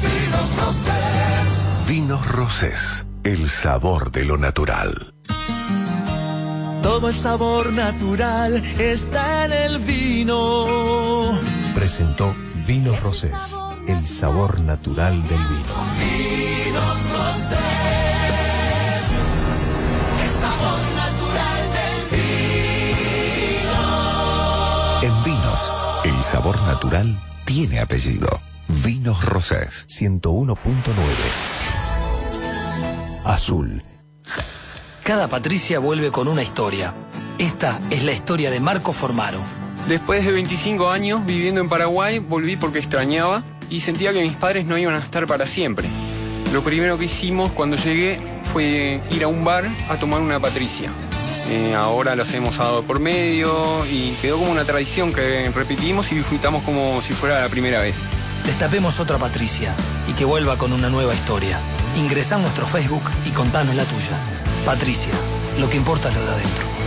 Vinos 0.01 0.49
rosés. 0.59 1.88
Vinos 1.88 2.27
Rosés, 2.27 3.05
el 3.23 3.49
sabor 3.49 4.11
de 4.11 4.25
lo 4.25 4.38
natural. 4.38 5.13
Todo 6.81 7.07
el 7.07 7.15
sabor 7.15 7.72
natural 7.72 8.61
está 8.77 9.45
en 9.45 9.53
el 9.53 9.80
vino. 9.80 11.31
Presentó 11.73 12.35
Vinos 12.67 13.01
Rosés, 13.01 13.57
el 13.87 14.07
sabor 14.07 14.59
natural 14.61 15.21
del 15.27 15.37
vino. 15.37 15.75
Vinos 15.99 17.09
rosés. 17.11 17.59
El 20.21 20.29
sabor 20.29 20.79
natural 20.95 21.61
del 21.73 21.97
vino. 23.51 23.81
En 25.01 25.23
vinos, 25.23 25.71
el 26.05 26.23
sabor 26.23 26.61
natural 26.63 27.19
tiene 27.45 27.79
apellido. 27.79 28.39
Vinos 28.67 29.23
Rosés. 29.25 29.87
101.9. 29.89 30.57
Azul. 33.25 33.83
Cada 35.03 35.27
Patricia 35.27 35.79
vuelve 35.79 36.11
con 36.11 36.27
una 36.27 36.43
historia. 36.43 36.93
Esta 37.37 37.79
es 37.89 38.03
la 38.03 38.13
historia 38.13 38.49
de 38.49 38.59
Marco 38.61 38.93
Formaro. 38.93 39.39
Después 39.87 40.25
de 40.25 40.31
25 40.31 40.89
años 40.89 41.25
viviendo 41.25 41.59
en 41.59 41.67
Paraguay, 41.67 42.19
volví 42.19 42.55
porque 42.55 42.79
extrañaba 42.79 43.43
y 43.69 43.82
sentía 43.82 44.14
que 44.14 44.22
mis 44.22 44.35
padres 44.35 44.66
no 44.66 44.77
iban 44.77 44.95
a 44.95 45.00
estar 45.00 45.27
para 45.27 45.45
siempre. 45.45 45.88
Lo 46.53 46.61
primero 46.64 46.98
que 46.98 47.06
hicimos 47.06 47.51
cuando 47.51 47.75
llegué 47.77 48.19
fue 48.43 49.01
ir 49.11 49.24
a 49.24 49.27
un 49.27 49.43
bar 49.43 49.66
a 49.90 49.98
tomar 49.98 50.22
una 50.22 50.40
Patricia. 50.40 50.92
Eh, 51.50 51.74
ahora 51.75 52.16
lo 52.16 52.22
hacemos 52.22 52.56
sábado 52.56 52.83
por 52.83 53.00
medio 53.00 53.85
y 53.85 54.11
quedó 54.22 54.38
como 54.38 54.51
una 54.51 54.64
tradición 54.64 55.11
que 55.11 55.50
repetimos 55.53 56.11
y 56.11 56.16
disfrutamos 56.16 56.64
como 56.64 57.01
si 57.01 57.14
fuera 57.14 57.42
la 57.42 57.50
primera 57.50 57.82
vez. 57.82 57.98
Destapemos 58.45 59.00
otra 59.00 59.17
Patricia 59.17 59.74
y 60.08 60.14
que 60.14 60.25
vuelva 60.25 60.58
con 60.58 60.74
una 60.74 60.90
nueva 60.90 61.14
historia. 61.14 61.59
Ingresá 61.98 62.35
a 62.35 62.40
nuestro 62.40 62.66
Facebook 62.66 63.03
y 63.25 63.32
contanos 63.32 63.75
la 63.75 63.83
tuya. 63.85 64.17
Patricia, 64.66 65.14
lo 65.59 65.69
que 65.69 65.77
importa 65.77 66.09
es 66.09 66.16
lo 66.16 66.22
de 66.22 66.32
adentro. 66.32 66.82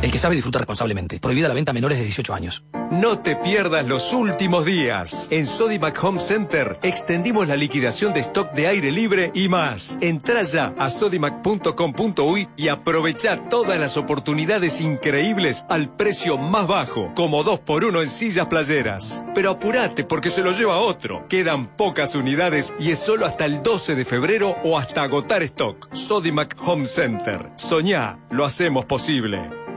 El 0.00 0.12
que 0.12 0.18
sabe 0.18 0.36
disfruta 0.36 0.60
responsablemente. 0.60 1.18
Prohibida 1.18 1.48
la 1.48 1.54
venta 1.54 1.72
a 1.72 1.74
menores 1.74 1.98
de 1.98 2.04
18 2.04 2.32
años. 2.32 2.64
No 2.92 3.18
te 3.18 3.34
pierdas 3.34 3.84
los 3.84 4.12
últimos 4.12 4.64
días. 4.64 5.26
En 5.30 5.46
Sodimac 5.46 6.02
Home 6.02 6.20
Center 6.20 6.78
extendimos 6.82 7.48
la 7.48 7.56
liquidación 7.56 8.14
de 8.14 8.20
stock 8.20 8.52
de 8.52 8.68
aire 8.68 8.92
libre 8.92 9.32
y 9.34 9.48
más. 9.48 9.98
Entra 10.00 10.42
ya 10.44 10.72
a 10.78 10.88
sodimac.com.uy 10.88 12.48
y 12.56 12.68
aprovecha 12.68 13.48
todas 13.48 13.78
las 13.80 13.96
oportunidades 13.96 14.80
increíbles 14.80 15.66
al 15.68 15.94
precio 15.94 16.38
más 16.38 16.68
bajo, 16.68 17.12
como 17.16 17.44
2x1 17.44 18.02
en 18.02 18.08
sillas 18.08 18.46
playeras. 18.46 19.24
Pero 19.34 19.50
apurate 19.50 20.04
porque 20.04 20.30
se 20.30 20.42
lo 20.42 20.52
lleva 20.52 20.78
otro. 20.78 21.26
Quedan 21.28 21.76
pocas 21.76 22.14
unidades 22.14 22.72
y 22.78 22.92
es 22.92 23.00
solo 23.00 23.26
hasta 23.26 23.46
el 23.46 23.64
12 23.64 23.96
de 23.96 24.04
febrero 24.04 24.56
o 24.62 24.78
hasta 24.78 25.02
agotar 25.02 25.42
stock. 25.42 25.92
Sodimac 25.92 26.56
Home 26.64 26.86
Center. 26.86 27.50
Soñá, 27.56 28.20
lo 28.30 28.44
hacemos 28.44 28.84
posible. 28.84 29.67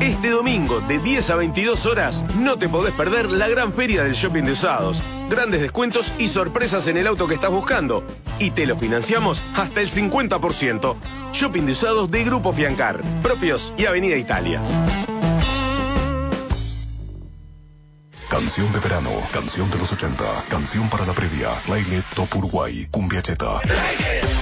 Este 0.00 0.30
domingo, 0.30 0.80
de 0.80 1.00
10 1.00 1.30
a 1.30 1.34
22 1.34 1.86
horas, 1.86 2.24
no 2.36 2.56
te 2.56 2.68
podés 2.68 2.94
perder 2.94 3.32
la 3.32 3.48
gran 3.48 3.72
feria 3.72 4.04
del 4.04 4.12
shopping 4.12 4.44
de 4.44 4.52
usados. 4.52 5.02
Grandes 5.28 5.60
descuentos 5.60 6.14
y 6.18 6.28
sorpresas 6.28 6.86
en 6.86 6.98
el 6.98 7.08
auto 7.08 7.26
que 7.26 7.34
estás 7.34 7.50
buscando. 7.50 8.04
Y 8.38 8.52
te 8.52 8.64
lo 8.64 8.76
financiamos 8.76 9.42
hasta 9.56 9.80
el 9.80 9.88
50%. 9.88 10.94
Shopping 11.32 11.66
de 11.66 11.72
usados 11.72 12.08
de 12.12 12.22
Grupo 12.22 12.52
Fiancar, 12.52 13.02
propios 13.22 13.74
y 13.76 13.86
Avenida 13.86 14.16
Italia. 14.16 14.62
Canción 18.28 18.70
de 18.72 18.78
verano, 18.80 19.10
canción 19.32 19.70
de 19.70 19.78
los 19.78 19.90
80, 19.90 20.22
canción 20.50 20.88
para 20.90 21.06
la 21.06 21.14
previa, 21.14 21.48
playlist 21.64 22.12
Top 22.14 22.36
Uruguay, 22.36 22.86
cumbia 22.90 23.22
cheta. 23.22 23.60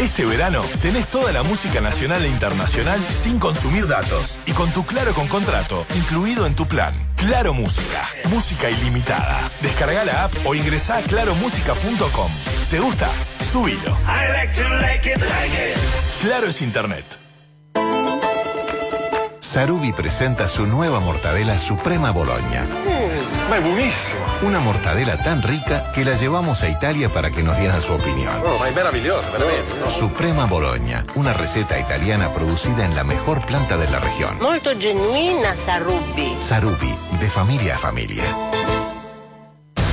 Este 0.00 0.24
verano 0.24 0.64
tenés 0.82 1.06
toda 1.06 1.32
la 1.32 1.44
música 1.44 1.80
nacional 1.80 2.24
e 2.24 2.28
internacional 2.28 3.00
sin 3.14 3.38
consumir 3.38 3.86
datos 3.86 4.40
y 4.44 4.52
con 4.52 4.70
tu 4.72 4.84
Claro 4.84 5.14
con 5.14 5.28
contrato 5.28 5.86
incluido 5.94 6.46
en 6.46 6.54
tu 6.56 6.66
plan. 6.66 6.94
Claro 7.16 7.54
Música, 7.54 8.02
música 8.28 8.68
ilimitada. 8.70 9.50
Descarga 9.62 10.04
la 10.04 10.24
app 10.24 10.32
o 10.44 10.54
ingresá 10.56 10.98
a 10.98 11.02
claromúsica.com. 11.02 12.30
¿Te 12.70 12.80
gusta? 12.80 13.08
Subilo. 13.50 13.96
Claro 16.22 16.46
es 16.48 16.60
internet. 16.60 17.04
Sarubi 19.38 19.92
presenta 19.92 20.48
su 20.48 20.66
nueva 20.66 21.00
mortadela 21.00 21.56
Suprema 21.56 22.10
Bologna. 22.10 22.66
Ma 23.48 23.56
è 23.56 23.60
buonissimo. 23.60 24.18
Una 24.40 24.58
mortadela 24.58 25.16
tan 25.18 25.40
rica 25.40 25.92
que 25.92 26.04
la 26.04 26.14
llevamos 26.14 26.62
a 26.62 26.68
Italia 26.68 27.08
para 27.08 27.30
que 27.30 27.44
nos 27.44 27.56
dieran 27.58 27.80
su 27.80 27.92
opinión. 27.92 28.34
Oh, 28.44 28.58
ma 28.58 28.66
è 28.66 28.72
meraviglioso, 28.72 29.30
veramente. 29.30 29.88
Suprema 29.88 30.46
Bologna, 30.46 31.04
una 31.14 31.32
receta 31.32 31.78
italiana 31.78 32.32
producida 32.32 32.84
en 32.84 32.96
la 32.96 33.04
mejor 33.04 33.40
planta 33.46 33.76
de 33.76 33.88
la 33.88 34.00
región. 34.00 34.38
Molto 34.40 34.70
genuina, 34.76 35.54
Sarrubi. 35.54 36.36
Sarubi, 36.40 36.92
de 37.20 37.28
familia 37.28 37.76
a 37.76 37.78
familia. 37.78 38.24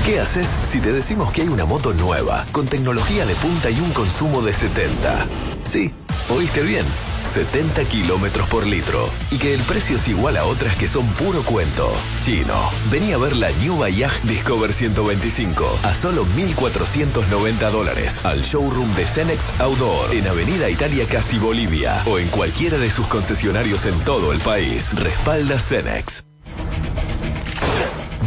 ¿Qué 0.03 0.19
haces 0.19 0.47
si 0.69 0.79
te 0.79 0.91
decimos 0.91 1.31
que 1.31 1.43
hay 1.43 1.47
una 1.47 1.65
moto 1.65 1.93
nueva, 1.93 2.43
con 2.51 2.65
tecnología 2.65 3.25
de 3.27 3.35
punta 3.35 3.69
y 3.69 3.79
un 3.79 3.93
consumo 3.93 4.41
de 4.41 4.53
70? 4.53 5.27
Sí, 5.63 5.93
oíste 6.29 6.61
bien. 6.63 6.85
70 7.33 7.85
kilómetros 7.85 8.47
por 8.47 8.67
litro. 8.67 9.09
Y 9.31 9.39
que 9.39 9.55
el 9.55 9.61
precio 9.63 9.97
es 9.97 10.07
igual 10.07 10.37
a 10.37 10.45
otras 10.45 10.75
que 10.75 10.87
son 10.87 11.07
puro 11.13 11.43
cuento. 11.43 11.91
Chino, 12.23 12.69
vení 12.91 13.11
a 13.11 13.17
ver 13.17 13.35
la 13.35 13.49
New 13.53 13.77
Bayak 13.77 14.21
Discover 14.21 14.71
125 14.71 15.79
a 15.81 15.95
solo 15.95 16.25
1.490 16.27 17.71
dólares. 17.71 18.23
Al 18.23 18.43
showroom 18.43 18.93
de 18.93 19.05
Cenex 19.05 19.41
Outdoor 19.59 20.13
en 20.13 20.27
Avenida 20.27 20.69
Italia 20.69 21.07
Casi 21.07 21.39
Bolivia. 21.39 22.03
O 22.05 22.19
en 22.19 22.27
cualquiera 22.27 22.77
de 22.77 22.91
sus 22.91 23.07
concesionarios 23.07 23.87
en 23.87 23.99
todo 24.01 24.31
el 24.31 24.39
país. 24.39 24.93
Respalda 24.93 25.57
Cenex. 25.57 26.25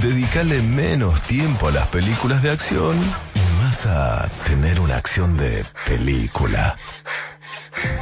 Dedicale 0.02 0.62
menos 0.62 1.22
tiempo 1.22 1.68
a 1.68 1.70
las 1.70 1.86
películas 1.88 2.42
de 2.42 2.50
acción 2.50 2.96
y 3.34 3.62
más 3.62 3.86
a 3.86 4.28
tener 4.46 4.80
una 4.80 4.96
acción 4.96 5.36
de 5.36 5.64
película. 5.86 6.76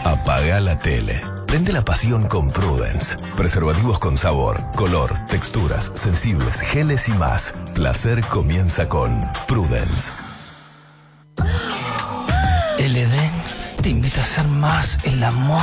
Apaga 0.05 0.61
la 0.61 0.79
tele. 0.79 1.21
Prende 1.47 1.73
la 1.73 1.83
pasión 1.83 2.29
con 2.29 2.49
Prudence. 2.49 3.17
Preservativos 3.37 3.99
con 3.99 4.17
sabor, 4.17 4.59
color, 4.77 5.13
texturas, 5.29 5.93
sensibles, 5.95 6.61
geles 6.61 7.09
y 7.09 7.13
más. 7.13 7.53
Placer 7.75 8.21
comienza 8.23 8.89
con 8.89 9.21
Prudence. 9.47 10.13
El 12.79 12.97
Edén 12.97 13.44
te 13.85 13.91
invita 13.91 14.23
a 14.23 14.25
hacer 14.25 14.49
más 14.49 14.99
el 15.03 15.23
amor 15.23 15.61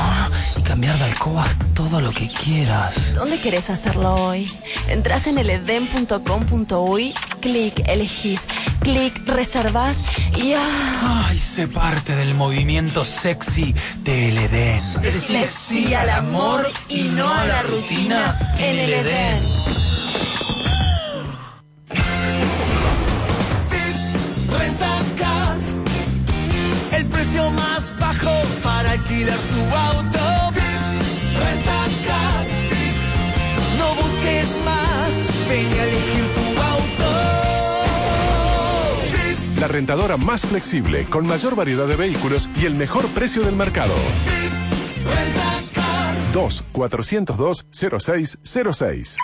y 0.55 0.61
cambiar 0.61 0.95
de 0.99 1.05
alcobas 1.05 1.57
todo 1.73 1.99
lo 2.01 2.11
que 2.11 2.29
quieras. 2.29 3.15
¿Dónde 3.15 3.39
querés 3.39 3.71
hacerlo 3.71 4.13
hoy? 4.13 4.47
Entras 4.87 5.25
en 5.25 5.39
eleden.com.uy, 5.39 7.15
clic, 7.39 7.81
elegís, 7.87 8.41
clic, 8.81 9.27
reservas 9.27 9.97
y 10.37 10.53
¡ah! 10.53 11.25
Ay, 11.29 11.39
sé 11.39 11.67
parte 11.67 12.15
del 12.15 12.35
movimiento 12.35 13.05
sexy 13.05 13.73
del 14.03 14.37
Edén. 14.37 14.83
Decile 15.01 15.47
sí 15.47 15.95
al 15.95 16.11
amor 16.11 16.71
y 16.89 17.05
no 17.05 17.27
a 17.27 17.43
la 17.45 17.63
rutina 17.63 18.37
en 18.59 18.77
el 18.77 18.93
Edén. 18.93 19.80
Alquilar 29.21 29.39
tu 29.39 29.75
auto. 29.75 30.19
Rentacar, 31.39 32.45
no 33.77 33.95
busques 33.95 34.59
más, 34.65 35.29
ven 35.49 35.67
y 35.69 35.79
elegir 35.79 36.25
tu 36.35 36.61
auto. 36.61 37.11
La 39.59 39.67
rentadora 39.67 40.17
más 40.17 40.41
flexible, 40.41 41.05
con 41.05 41.27
mayor 41.27 41.55
variedad 41.55 41.87
de 41.87 41.95
vehículos 41.95 42.49
y 42.59 42.65
el 42.65 42.75
mejor 42.75 43.07
precio 43.09 43.43
del 43.43 43.55
mercado. 43.55 43.93
2 46.33 46.63
402 46.71 47.65
0606 47.71 49.17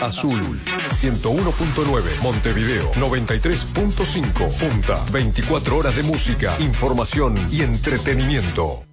Azul 0.00 0.60
101.9 0.90 2.22
Montevideo 2.22 2.92
93.5 2.94 4.58
Punta 4.58 5.04
24 5.10 5.76
horas 5.76 5.96
de 5.96 6.02
música, 6.02 6.54
información 6.60 7.36
y 7.50 7.62
entretenimiento. 7.62 8.84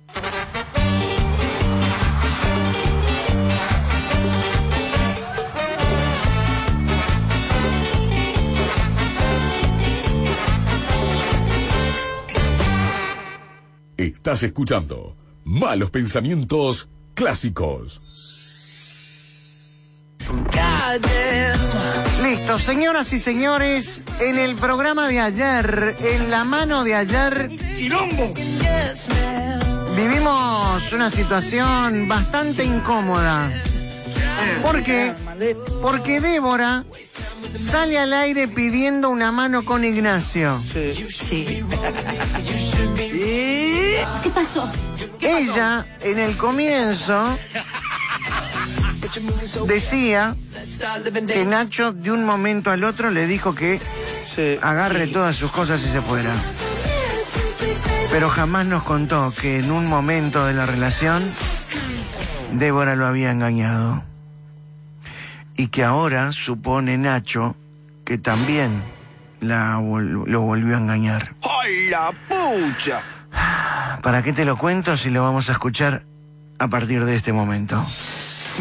Estás 13.98 14.44
escuchando 14.44 15.16
Malos 15.44 15.92
Pensamientos 15.92 16.90
Clásicos. 17.14 18.21
Listo, 22.22 22.60
señoras 22.60 23.12
y 23.14 23.20
señores, 23.20 24.04
en 24.20 24.38
el 24.38 24.56
programa 24.56 25.08
de 25.08 25.20
ayer, 25.20 25.96
en 26.00 26.30
la 26.30 26.44
mano 26.44 26.84
de 26.84 26.96
ayer, 26.96 27.50
vivimos 29.96 30.94
una 30.94 31.10
situación 31.10 32.08
bastante 32.08 32.64
incómoda. 32.64 33.50
¿Por 34.62 34.84
qué? 34.84 35.14
Porque 35.82 36.20
Débora 36.22 36.84
sale 37.56 37.98
al 37.98 38.14
aire 38.14 38.48
pidiendo 38.48 39.10
una 39.10 39.32
mano 39.32 39.66
con 39.66 39.84
Ignacio. 39.84 40.60
Sí. 40.60 41.64
¿Qué 44.24 44.30
pasó? 44.34 44.70
Ella, 45.20 45.86
en 46.02 46.20
el 46.20 46.38
comienzo, 46.38 47.38
decía 49.68 50.36
que 51.28 51.46
Nacho 51.46 51.92
de 51.92 52.12
un 52.12 52.26
momento 52.26 52.72
al 52.72 52.84
otro 52.84 53.12
le 53.12 53.28
dijo 53.28 53.54
que 53.56 53.80
agarre 54.62 55.08
todas 55.08 55.36
sus 55.36 55.52
cosas 55.52 55.82
y 55.86 55.90
se 55.92 56.02
fuera. 56.02 56.32
Pero 58.12 58.30
jamás 58.30 58.66
nos 58.66 58.84
contó 58.84 59.34
que 59.40 59.60
en 59.60 59.72
un 59.72 59.88
momento 59.88 60.46
de 60.46 60.54
la 60.54 60.66
relación 60.66 61.24
Débora 62.54 62.96
lo 62.96 63.06
había 63.08 63.32
engañado. 63.32 64.04
Y 65.56 65.68
que 65.68 65.84
ahora 65.84 66.32
supone 66.32 66.98
Nacho 66.98 67.56
que 68.06 68.18
también 68.18 68.84
la 69.40 69.78
vol- 69.80 70.26
lo 70.26 70.42
volvió 70.42 70.76
a 70.76 70.80
engañar. 70.80 71.34
¡Ay, 71.44 71.90
la 71.90 72.12
pucha! 72.28 73.02
¿Para 74.02 74.22
qué 74.24 74.34
te 74.34 74.44
lo 74.46 74.58
cuento 74.58 74.98
si 74.98 75.10
lo 75.10 75.24
vamos 75.24 75.50
a 75.50 75.54
escuchar 75.54 76.04
a 76.60 76.68
partir 76.68 77.06
de 77.06 77.16
este 77.16 77.32
momento? 77.32 77.86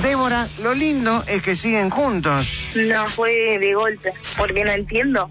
Débora, 0.02 0.46
lo 0.62 0.72
lindo 0.74 1.22
es 1.26 1.42
que 1.42 1.54
siguen 1.56 1.90
juntos. 1.90 2.68
No 2.74 3.04
fue 3.06 3.58
de 3.58 3.74
golpe, 3.74 4.12
porque 4.38 4.64
no 4.64 4.70
entiendo. 4.70 5.30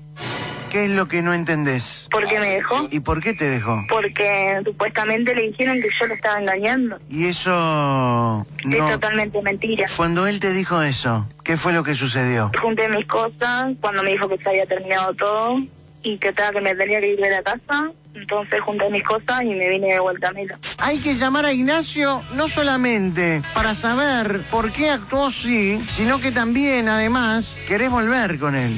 ¿Qué 0.69 0.85
es 0.85 0.91
lo 0.91 1.07
que 1.07 1.23
no 1.23 1.33
entendés? 1.33 2.07
¿Por 2.11 2.27
qué 2.27 2.39
me 2.39 2.45
dejó? 2.51 2.87
¿Y 2.91 2.99
por 2.99 3.23
qué 3.23 3.33
te 3.33 3.45
dejó? 3.45 3.83
Porque 3.89 4.61
supuestamente 4.63 5.33
le 5.33 5.47
dijeron 5.47 5.81
que 5.81 5.89
yo 5.99 6.05
lo 6.05 6.13
estaba 6.13 6.39
engañando. 6.39 6.99
Y 7.09 7.25
eso... 7.25 8.45
Es 8.59 8.65
No. 8.77 8.89
totalmente 8.91 9.41
mentira. 9.41 9.87
Cuando 9.97 10.27
él 10.27 10.39
te 10.39 10.51
dijo 10.53 10.83
eso, 10.83 11.27
¿qué 11.43 11.57
fue 11.57 11.73
lo 11.73 11.83
que 11.83 11.95
sucedió? 11.95 12.51
Junté 12.61 12.87
mis 12.89 13.07
cosas 13.07 13.69
cuando 13.81 14.03
me 14.03 14.11
dijo 14.11 14.29
que 14.29 14.37
se 14.37 14.49
había 14.49 14.67
terminado 14.67 15.11
todo 15.15 15.57
y 16.03 16.17
que 16.19 16.29
estaba 16.29 16.51
que 16.51 16.61
me 16.61 16.75
tenía 16.75 16.99
que 16.99 17.13
ir 17.13 17.19
de 17.19 17.29
la 17.31 17.41
casa. 17.41 17.91
Entonces 18.13 18.59
junté 18.61 18.89
mis 18.89 19.03
cosas 19.03 19.43
y 19.43 19.49
me 19.49 19.69
vine 19.69 19.93
de 19.93 19.99
vuelta 19.99 20.29
a 20.29 20.31
Milo. 20.31 20.55
Hay 20.79 20.99
que 20.99 21.15
llamar 21.15 21.45
a 21.45 21.53
Ignacio 21.53 22.21
no 22.35 22.47
solamente 22.47 23.41
para 23.53 23.75
saber 23.75 24.41
por 24.51 24.71
qué 24.71 24.89
actuó 24.89 25.27
así, 25.27 25.79
sino 25.89 26.19
que 26.19 26.31
también, 26.31 26.89
además, 26.89 27.61
querés 27.67 27.89
volver 27.89 28.39
con 28.39 28.55
él. 28.55 28.73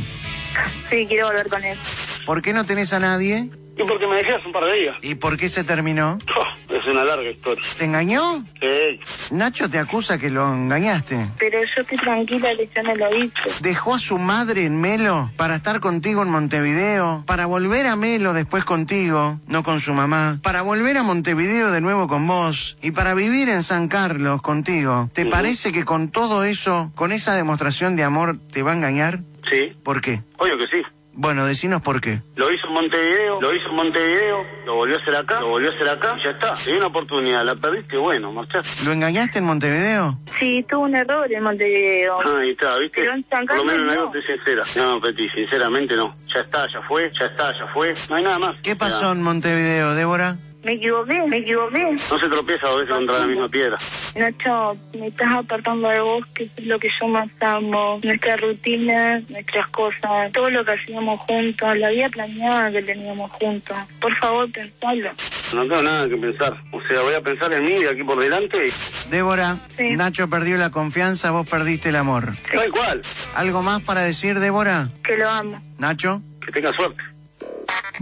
Sí, 0.90 1.06
quiero 1.08 1.28
volver 1.28 1.48
con 1.48 1.64
él. 1.64 1.78
¿Por 2.26 2.42
qué 2.42 2.54
no 2.54 2.66
tenés 2.66 2.94
a 2.94 3.00
nadie? 3.00 3.50
Y 3.78 3.84
porque 3.84 4.06
me 4.08 4.18
dejé 4.18 4.34
hace 4.34 4.46
un 4.46 4.52
par 4.52 4.66
de 4.66 4.74
días. 4.74 4.98
¿Y 5.02 5.16
por 5.16 5.38
qué 5.38 5.50
se 5.50 5.64
terminó? 5.64 6.18
Oh, 6.42 6.74
es 6.74 6.86
una 6.88 7.04
larga 7.04 7.30
historia. 7.30 7.64
¿Te 7.78 7.86
engañó? 7.86 8.44
Sí. 8.60 9.00
Nacho 9.32 9.70
te 9.70 9.78
acusa 9.78 10.18
que 10.18 10.30
lo 10.30 10.52
engañaste. 10.54 11.28
Pero 11.38 11.60
yo 11.64 11.82
estoy 11.82 11.98
tranquila 11.98 12.56
que 12.56 12.70
yo 12.74 12.84
no 12.84 12.96
lo 12.96 13.16
hice. 13.18 13.34
Dejó 13.62 13.96
a 13.96 14.00
su 14.00 14.18
madre 14.18 14.66
en 14.66 14.80
Melo 14.80 15.30
para 15.36 15.56
estar 15.56 15.80
contigo 15.82 16.22
en 16.24 16.30
Montevideo, 16.30 17.24
para 17.28 17.46
volver 17.46 17.88
a 17.88 17.96
Melo 17.98 18.34
después 18.34 18.64
contigo, 18.64 19.40
no 19.48 19.64
con 19.64 19.82
su 19.82 19.94
mamá, 19.94 20.40
para 20.42 20.62
volver 20.62 20.98
a 20.98 21.04
Montevideo 21.04 21.72
de 21.72 21.82
nuevo 21.82 22.08
con 22.08 22.26
vos 22.26 22.78
y 22.82 22.92
para 22.92 23.14
vivir 23.14 23.50
en 23.50 23.64
San 23.64 23.88
Carlos 23.90 24.42
contigo. 24.42 25.10
¿Te 25.14 25.26
parece 25.26 25.72
que 25.72 25.84
con 25.84 26.10
todo 26.10 26.46
eso, 26.46 26.92
con 26.96 27.12
esa 27.12 27.36
demostración 27.36 27.96
de 27.98 28.04
amor, 28.04 28.38
te 28.52 28.64
va 28.64 28.72
a 28.72 28.76
engañar? 28.76 29.20
Sí. 29.50 29.74
¿Por 29.84 30.02
qué? 30.02 30.22
Obvio 30.38 30.58
que 30.58 30.68
sí. 30.68 30.82
Bueno, 31.14 31.46
decinos 31.46 31.82
por 31.82 32.00
qué. 32.00 32.22
Lo 32.36 32.52
hizo 32.52 32.68
en 32.68 32.74
Montevideo, 32.74 33.42
lo 33.42 33.54
hizo 33.54 33.68
en 33.70 33.76
Montevideo, 33.76 34.46
lo 34.66 34.76
volvió 34.76 34.98
a 34.98 35.02
hacer 35.02 35.16
acá, 35.16 35.42
lo 35.42 35.50
volvió 35.50 35.70
a 35.72 35.76
hacer 35.76 35.90
acá, 35.90 36.16
y 36.18 36.24
ya 36.24 36.30
está. 36.30 36.54
Te 36.54 36.72
di 36.72 36.78
una 36.78 36.88
oportunidad, 36.88 37.44
la 37.46 37.56
perdiste, 37.56 37.98
bueno, 37.98 38.32
marchaste. 38.32 38.86
¿Lo 38.86 38.94
engañaste 38.94 39.40
en 39.40 39.46
Montevideo? 39.46 40.18
Sí, 40.40 40.66
tuvo 40.70 40.84
un 40.84 40.96
error 40.96 41.32
en 41.32 41.44
Montevideo. 41.44 42.18
Ahí 42.38 42.52
está, 42.52 42.78
¿viste? 42.80 43.02
Pero 43.02 43.14
en 43.14 43.26
San 43.30 43.46
Por 43.46 43.58
lo 43.58 43.64
Carlos 43.64 43.66
menos 43.66 43.82
en 43.82 43.88
no. 43.88 43.92
algo 44.06 44.16
estoy 44.16 44.36
sincera. 44.36 44.64
No, 44.78 45.02
Peti, 45.02 45.30
sinceramente 45.30 45.96
no. 45.96 46.16
Ya 46.34 46.40
está, 46.42 46.66
ya 46.72 46.82
fue, 46.88 47.10
ya 47.20 47.26
está, 47.26 47.58
ya 47.58 47.68
fue. 47.68 47.94
No 48.10 48.16
hay 48.16 48.24
nada 48.24 48.40
más. 48.40 48.56
¿Qué 48.64 48.76
pasó 48.76 49.12
en 49.12 49.22
Montevideo, 49.22 49.94
Débora? 49.96 50.38
Me 50.64 50.74
equivoqué, 50.74 51.22
me 51.28 51.38
equivoqué. 51.38 51.96
No 52.12 52.20
se 52.20 52.30
tropieza 52.30 52.68
a 52.68 52.76
veces 52.76 52.94
contra 52.94 53.20
la 53.20 53.26
misma 53.26 53.50
piedra. 53.50 53.78
Nacho, 54.16 54.78
me 54.94 55.08
estás 55.08 55.32
apartando 55.32 55.88
de 55.90 56.00
vos, 56.02 56.26
que 56.36 56.44
es 56.44 56.66
lo 56.66 56.78
que 56.78 56.90
yo 57.00 57.08
más 57.08 57.30
amo. 57.40 58.00
Nuestra 58.04 58.38
rutina, 58.38 59.22
nuestras 59.30 59.68
cosas, 59.70 60.32
todo 60.34 60.50
lo 60.52 60.64
que 60.64 60.72
hacíamos 60.74 61.20
juntos, 61.22 61.78
la 61.78 61.90
vida 61.90 62.10
planeada 62.10 62.72
que 62.72 62.84
teníamos 62.84 63.32
juntos. 63.32 63.76
Por 64.00 64.16
favor, 64.18 64.52
pensalo. 64.52 65.10
No 65.56 65.62
tengo 65.62 65.82
nada 65.82 66.08
que 66.08 66.18
pensar. 66.18 66.54
O 66.72 66.82
sea, 66.88 67.02
voy 67.02 67.14
a 67.16 67.22
pensar 67.22 67.52
en 67.54 67.64
mí 67.64 67.74
de 67.74 67.90
aquí 67.90 68.04
por 68.04 68.20
delante. 68.20 68.72
Débora, 69.10 69.58
Nacho 69.80 70.30
perdió 70.30 70.58
la 70.58 70.70
confianza, 70.70 71.32
vos 71.32 71.50
perdiste 71.50 71.90
el 71.90 71.96
amor. 71.96 72.34
Tal 72.54 72.70
cual. 72.70 73.02
¿Algo 73.34 73.64
más 73.64 73.82
para 73.82 74.02
decir, 74.02 74.40
Débora? 74.40 74.90
Que 75.04 75.18
lo 75.18 75.28
amo. 75.28 75.62
Nacho. 75.80 76.22
Que 76.46 76.52
tenga 76.52 76.72
suerte. 76.74 77.02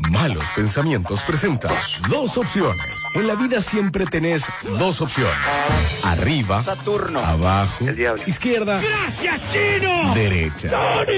Malos 0.09 0.45
Pensamientos 0.55 1.21
presenta 1.21 1.69
dos 2.07 2.37
opciones. 2.37 2.95
En 3.15 3.27
la 3.27 3.35
vida 3.35 3.59
siempre 3.61 4.05
tenés 4.05 4.43
dos 4.77 5.01
opciones. 5.01 5.35
Arriba, 6.03 6.61
Saturno. 6.63 7.19
abajo, 7.19 7.85
izquierda, 8.25 8.79
¡Gracias, 8.81 9.39
Chino! 9.51 10.13
derecha. 10.13 10.69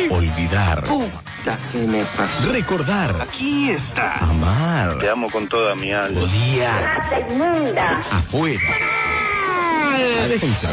Olvidar, 0.10 0.84
Puta, 0.84 1.58
se 1.60 1.86
me 1.88 2.04
pasó. 2.06 2.52
recordar, 2.52 3.16
Aquí 3.22 3.70
está. 3.72 4.18
amar, 4.20 4.98
Te 4.98 5.10
amo 5.10 5.30
con 5.30 5.48
toda 5.48 5.76
mi 5.76 5.92
alma. 5.94 6.22
odiar, 6.22 7.02
afuera, 8.12 8.62
adentro. 10.24 10.70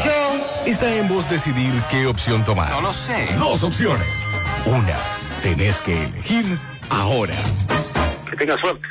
Está 0.65 0.93
en 0.95 1.07
vos 1.07 1.29
decidir 1.29 1.71
qué 1.91 2.07
opción 2.07 2.43
tomar. 2.43 2.69
No 2.71 2.81
lo 2.81 2.93
sé. 2.93 3.27
Dos 3.37 3.63
opciones. 3.63 4.05
Una, 4.65 4.95
tenés 5.43 5.77
que 5.81 6.03
elegir 6.05 6.57
ahora. 6.89 7.35
Que 8.29 8.35
tenga 8.35 8.57
suerte. 8.57 8.87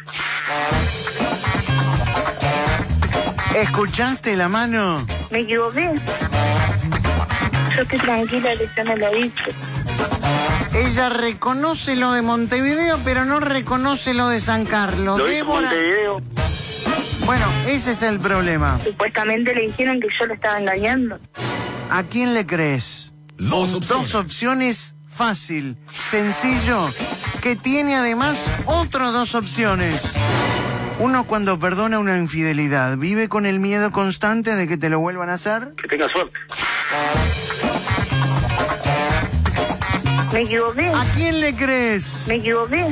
¿Escuchaste 3.57 4.37
la 4.37 4.49
mano? 4.49 5.05
Me 5.31 5.41
equivoqué. 5.41 5.93
Yo 7.75 7.83
estoy 7.83 7.99
tranquila 7.99 8.51
no 8.85 8.97
lo 8.97 9.17
hice. 9.17 9.55
Ella 10.75 11.09
reconoce 11.09 11.97
lo 11.97 12.13
de 12.13 12.23
Montevideo, 12.23 12.99
pero 13.05 13.25
no 13.25 13.41
reconoce 13.41 14.15
lo 14.15 14.29
de 14.29 14.41
San 14.41 14.65
Carlos. 14.65 15.19
Lo 15.19 15.27
Débora. 15.27 15.63
Montevideo. 15.63 16.23
Bueno, 17.25 17.47
ese 17.67 17.93
es 17.93 18.03
el 18.03 18.21
problema. 18.21 18.79
Supuestamente 18.83 19.55
le 19.55 19.63
dijeron 19.63 20.01
que 20.01 20.09
yo 20.19 20.27
lo 20.27 20.35
estaba 20.35 20.59
engañando. 20.59 21.19
¿A 21.91 22.03
quién 22.05 22.35
le 22.35 22.47
crees? 22.47 23.13
Dos 23.37 23.75
opciones. 23.75 23.89
Dos 23.89 24.15
opciones 24.15 24.95
fácil, 25.09 25.77
sencillo, 25.89 26.89
que 27.49 27.57
tiene 27.57 27.97
además 27.97 28.37
otras 28.67 29.11
dos 29.15 29.35
opciones. 29.35 30.03
Uno 30.99 31.25
cuando 31.25 31.59
perdona 31.59 31.99
una 31.99 32.19
infidelidad, 32.19 32.99
vive 32.99 33.31
con 33.31 33.47
el 33.47 33.59
miedo 33.59 33.91
constante 33.91 34.55
de 34.55 34.69
que 34.69 34.77
te 34.77 34.91
lo 34.91 35.01
vuelvan 35.01 35.31
a 35.31 35.35
hacer. 35.35 35.73
Que 35.81 35.89
tenga 35.89 36.07
suerte. 36.09 36.39
Me 40.31 40.43
equivoqué. 40.43 40.89
¿A 40.89 41.05
quién 41.15 41.41
le 41.41 41.55
crees? 41.55 42.25
Me 42.27 42.35
equivoqué. 42.35 42.85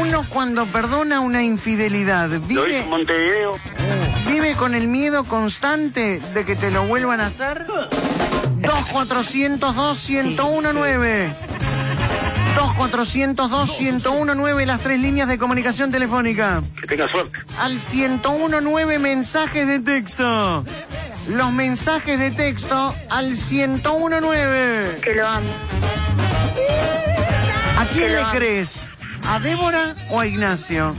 Uno 0.00 0.24
cuando 0.30 0.64
perdona 0.64 1.20
una 1.20 1.42
infidelidad, 1.42 2.30
Lo 2.30 2.36
hizo 2.38 2.46
vive, 2.64 2.80
en 2.84 2.88
Montevideo. 2.88 3.58
vive 4.28 4.54
con 4.54 4.74
el 4.74 4.88
miedo 4.88 5.24
constante 5.24 6.20
de 6.32 6.44
que 6.46 6.56
te 6.56 6.70
lo 6.70 6.86
vuelvan 6.86 7.20
a 7.20 7.26
hacer. 7.26 7.66
2402-1019. 8.62 11.34
2402-1019, 12.56 14.64
las 14.64 14.80
tres 14.80 14.98
líneas 15.00 15.28
de 15.28 15.38
comunicación 15.38 15.90
telefónica. 15.90 16.62
Que 16.80 16.86
tenga 16.86 17.08
suerte. 17.08 17.38
Al 17.58 17.72
1019 17.74 18.98
mensajes 18.98 19.66
de 19.66 19.80
texto. 19.80 20.64
los 21.28 21.52
mensajes 21.52 22.18
de 22.18 22.30
texto 22.30 22.94
al 23.10 23.26
1019. 23.30 25.00
Que 25.02 25.14
lo 25.14 25.26
amo. 25.26 25.48
¿A 27.78 27.84
quién 27.92 28.08
Que 28.08 28.16
le 28.16 28.22
crees? 28.32 28.88
¿A 29.28 29.38
Débora 29.40 29.94
o 30.10 30.20
a 30.20 30.26
Ignacio? 30.26 30.94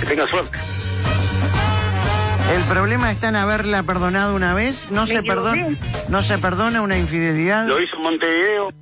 Que 0.00 0.06
tenga 0.06 0.28
suerte. 0.28 0.58
El 2.54 2.62
problema 2.64 3.10
está 3.10 3.28
en 3.28 3.36
haberla 3.36 3.82
perdonado 3.84 4.34
una 4.34 4.52
vez. 4.52 4.90
No 4.90 5.06
Me 5.06 5.14
se 5.14 5.22
perdona, 5.22 5.68
no 6.08 6.22
se 6.22 6.36
perdona 6.38 6.82
una 6.82 6.98
infidelidad. 6.98 7.66
Lo 7.66 7.80
hizo 7.80 7.96
en 7.96 8.02
Montevideo. 8.02 8.72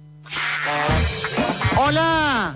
Hola. 1.76 2.54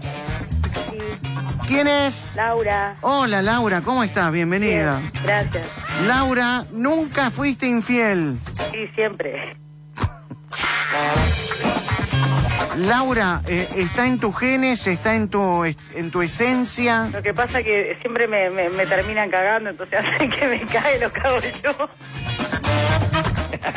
¿Quién 1.66 1.88
es? 1.88 2.32
Laura. 2.36 2.94
Hola 3.00 3.42
Laura, 3.42 3.80
¿cómo 3.80 4.04
estás? 4.04 4.30
Bienvenida. 4.30 4.98
Bien, 4.98 5.12
gracias. 5.24 5.72
Laura, 6.06 6.64
nunca 6.72 7.30
fuiste 7.30 7.66
infiel. 7.66 8.38
Sí, 8.70 8.86
siempre. 8.94 9.56
Laura, 12.76 13.40
eh, 13.46 13.68
está 13.76 14.06
en 14.06 14.18
tus 14.18 14.36
genes, 14.36 14.86
está 14.86 15.14
en 15.14 15.28
tu 15.28 15.64
en 15.64 16.10
tu 16.10 16.22
esencia. 16.22 17.08
Lo 17.12 17.22
que 17.22 17.32
pasa 17.32 17.60
es 17.60 17.64
que 17.64 17.96
siempre 18.00 18.26
me, 18.26 18.50
me, 18.50 18.68
me 18.68 18.84
terminan 18.86 19.30
cagando, 19.30 19.70
entonces 19.70 20.00
hacen 20.14 20.30
que 20.30 20.46
me 20.46 20.60
cae, 20.60 20.98
lo 20.98 21.10
cago 21.10 21.38
yo. 21.62 21.88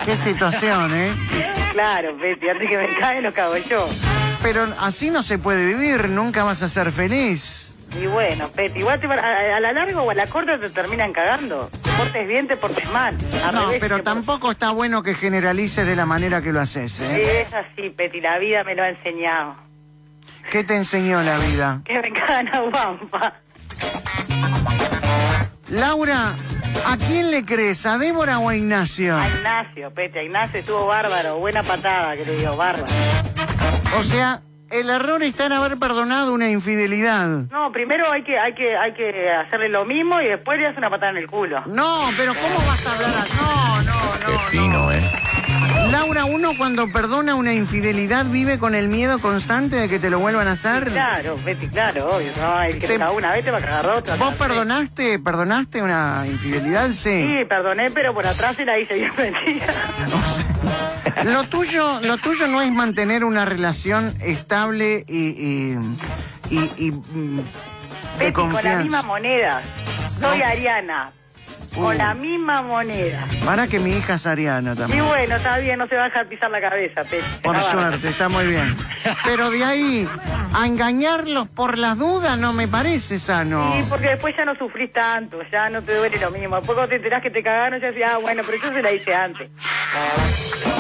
Qué 0.04 0.18
situación, 0.18 0.94
¿eh? 1.00 1.12
Claro, 1.72 2.18
Betty, 2.18 2.50
antes 2.50 2.70
que 2.70 2.78
me 2.78 2.88
cae, 3.00 3.22
lo 3.22 3.32
cago 3.34 3.56
yo. 3.58 3.88
Pero 4.42 4.68
así 4.80 5.10
no 5.10 5.24
se 5.24 5.38
puede 5.40 5.66
vivir, 5.66 6.10
nunca 6.10 6.44
vas 6.44 6.62
a 6.62 6.70
ser 6.70 6.92
feliz. 6.92 7.64
Y 8.00 8.06
bueno, 8.08 8.50
Betty, 8.56 8.80
igual 8.80 9.00
te 9.00 9.08
a, 9.08 9.56
a 9.56 9.60
la 9.60 9.72
larga 9.74 10.02
o 10.02 10.12
a 10.12 10.14
la 10.14 10.28
corta 10.28 10.60
te 10.60 10.70
terminan 10.70 11.14
cagando. 11.14 11.70
Te 11.82 11.90
portes 11.92 12.28
bien, 12.28 12.46
te 12.48 12.58
portes 12.58 12.90
mal. 12.92 13.18
Al 13.46 13.56
No, 13.56 13.66
revés, 13.66 13.80
pero 13.80 14.04
tampoco 14.04 14.52
está 14.52 14.72
bueno 14.72 15.02
que 15.04 15.16
generalices 15.16 15.86
de 15.86 15.96
la 15.96 16.06
manera 16.06 16.42
que 16.42 16.52
lo 16.52 16.60
haces, 16.60 17.00
¿eh? 17.02 17.42
Es 17.48 17.54
así, 17.54 17.90
Betty, 17.90 18.20
la 18.22 18.38
vida 18.40 18.64
me 18.64 18.76
lo 18.76 18.84
ha 18.84 18.90
enseñado. 18.90 19.56
¿Qué 20.52 20.64
te 20.64 20.76
enseñó 20.76 21.22
la 21.24 21.38
vida? 21.38 21.82
Que 21.86 22.00
me 22.00 22.12
cagan 22.14 22.48
a 22.54 22.60
guampa. 22.62 23.34
Laura, 25.70 26.36
¿a 26.86 26.98
quién 26.98 27.32
le 27.32 27.44
crees? 27.46 27.86
¿A 27.86 27.98
Débora 27.98 28.40
o 28.40 28.50
a 28.50 28.56
Ignacio? 28.56 29.18
A 29.18 29.28
Ignacio, 29.28 29.92
Betty, 29.92 30.20
a 30.20 30.24
Ignacio 30.24 30.60
estuvo 30.60 30.86
bárbaro, 30.88 31.38
buena 31.40 31.64
patada, 31.64 32.16
que 32.16 32.26
le 32.26 32.38
digo, 32.38 32.56
bárbaro. 32.56 32.86
O 33.96 34.04
sea, 34.04 34.42
el 34.70 34.90
error 34.90 35.24
está 35.24 35.46
en 35.46 35.54
haber 35.54 35.78
perdonado 35.78 36.34
una 36.34 36.50
infidelidad. 36.50 37.28
No, 37.50 37.72
primero 37.72 38.12
hay 38.12 38.24
que, 38.24 38.38
hay 38.38 38.54
que, 38.54 38.76
hay 38.76 38.94
que 38.94 39.30
hacerle 39.32 39.70
lo 39.70 39.86
mismo 39.86 40.20
y 40.22 40.28
después 40.28 40.60
le 40.60 40.68
haces 40.68 40.78
una 40.78 40.90
patada 40.90 41.12
en 41.12 41.18
el 41.18 41.28
culo. 41.28 41.62
No, 41.66 42.10
pero 42.18 42.34
¿cómo 42.34 42.56
vas 42.68 42.86
a 42.86 42.94
hablar 42.94 43.10
así? 43.22 43.38
No, 43.38 43.82
no, 43.84 44.26
Qué 44.26 44.38
fino, 44.50 44.92
¿eh? 44.92 45.02
Laura, 45.92 46.26
uno 46.26 46.52
cuando 46.58 46.92
perdona 46.92 47.36
una 47.36 47.54
infidelidad 47.54 48.26
vive 48.26 48.58
con 48.60 48.76
el 48.76 48.90
miedo 48.90 49.20
constante 49.20 49.78
de 49.78 49.88
que 49.88 50.00
te 50.00 50.10
lo 50.10 50.20
vuelvan 50.20 50.48
a 50.48 50.52
hacer. 50.52 50.86
Claro, 50.92 51.38
Betty, 51.46 51.68
claro, 51.70 52.16
obvio. 52.16 52.32
No, 52.38 52.62
el 52.62 52.78
que 52.80 52.88
Te- 52.88 52.98
una 52.98 53.32
vez 53.32 53.46
te 53.46 53.52
va 53.52 53.60
a 53.60 53.62
cagar 53.62 53.86
otra. 53.88 54.16
¿Vos 54.16 54.34
perdonaste, 54.36 55.20
perdonaste 55.20 55.82
una 55.82 56.24
infidelidad? 56.28 56.90
Sí. 56.90 57.28
Sí, 57.28 57.46
perdoné, 57.48 57.90
pero 57.92 58.14
por 58.14 58.28
atrás 58.28 58.56
se 58.58 58.66
la 58.66 58.78
hice 58.80 58.96
bien 58.96 59.12
metida. 59.18 59.68
Lo 61.24 61.44
tuyo, 61.48 62.00
lo 62.02 62.18
tuyo 62.18 62.48
no 62.48 62.62
es 62.62 62.72
mantener 62.72 63.24
una 63.24 63.46
relación 63.46 64.14
estable 64.22 65.04
y, 65.08 65.28
y, 65.30 65.78
y- 66.50 66.72
y, 66.88 66.92
mm, 66.92 67.42
Betty, 68.20 68.34
con 68.34 68.54
la 68.64 68.76
misma 68.78 69.02
moneda. 69.04 69.62
Soy 70.20 70.42
Ariana. 70.42 71.12
Con 71.78 71.98
la 71.98 72.14
misma 72.16 72.62
moneda. 72.62 73.26
Para 73.46 73.68
que 73.68 73.80
mi 73.80 73.92
hija 73.92 74.16
es 74.16 74.26
Ariana 74.26 74.74
Y 74.74 74.76
también. 74.78 75.06
bueno, 75.06 75.36
está 75.36 75.58
bien, 75.60 75.78
no 75.80 75.88
se 75.88 75.96
va 75.96 76.02
a 76.04 76.06
dejar 76.06 76.28
pisar 76.28 76.50
la 76.52 76.60
cabeza, 76.62 77.04
Betty. 77.04 77.24
Por 77.44 77.56
Está 77.56 77.72
suerte, 77.72 78.10
está 78.10 78.30
muy 78.30 78.48
bien. 78.48 78.76
Pero 79.26 79.50
de 79.52 79.64
ahí 79.64 80.08
a 80.54 80.66
engañarlos 80.66 81.48
por 81.50 81.78
las 81.78 81.98
dudas 81.98 82.38
no 82.38 82.54
me 82.54 82.68
parece 82.68 83.20
sano. 83.20 83.74
Sí, 83.78 83.86
porque 83.90 84.08
después 84.10 84.36
ya 84.38 84.46
no 84.46 84.56
sufrís 84.56 84.92
tanto, 84.92 85.38
ya 85.52 85.70
no 85.70 85.82
te 85.82 85.96
duele 85.96 86.18
lo 86.20 86.32
mismo. 86.32 86.56
Después 86.58 86.76
cuando 86.76 86.90
te 86.90 86.96
enterás 86.96 87.22
que 87.22 87.30
te 87.30 87.44
cagaron, 87.44 87.80
ya 87.80 87.88
decís, 87.88 88.04
ah, 88.06 88.18
bueno, 88.18 88.42
pero 88.46 88.58
yo 88.62 88.74
se 88.74 88.82
la 88.82 88.92
hice 88.92 89.14
antes. 89.16 89.50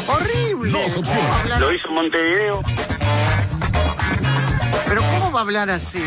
Horrible. 0.07 0.71
Lo 1.59 1.71
hizo 1.71 1.91
Montevideo. 1.91 2.61
Pero 5.27 5.31
¿cómo 5.31 5.35
va 5.35 5.39
a 5.39 5.43
hablar 5.43 5.69
así? 5.69 6.01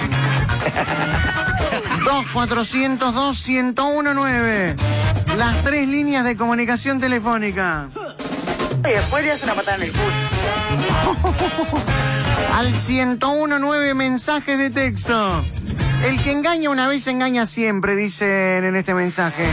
2 2.04 2.26
402 2.32 3.48
1019 3.48 4.74
Las 5.36 5.62
tres 5.62 5.86
líneas 5.88 6.24
de 6.24 6.36
comunicación 6.36 7.00
telefónica. 7.00 7.88
Y 8.78 8.92
después 8.92 9.24
le 9.24 9.32
haces 9.32 9.44
una 9.44 9.54
patada 9.54 9.76
en 9.76 9.82
el 9.82 9.92
culo. 9.92 10.04
Al 12.54 12.72
1019 12.72 13.94
mensajes 13.94 14.58
de 14.58 14.70
texto. 14.70 15.44
El 16.02 16.22
que 16.22 16.32
engaña 16.32 16.70
una 16.70 16.88
vez 16.88 17.06
engaña 17.06 17.44
siempre, 17.44 17.96
dicen 17.96 18.64
en 18.64 18.74
este 18.74 18.94
mensaje. 18.94 19.46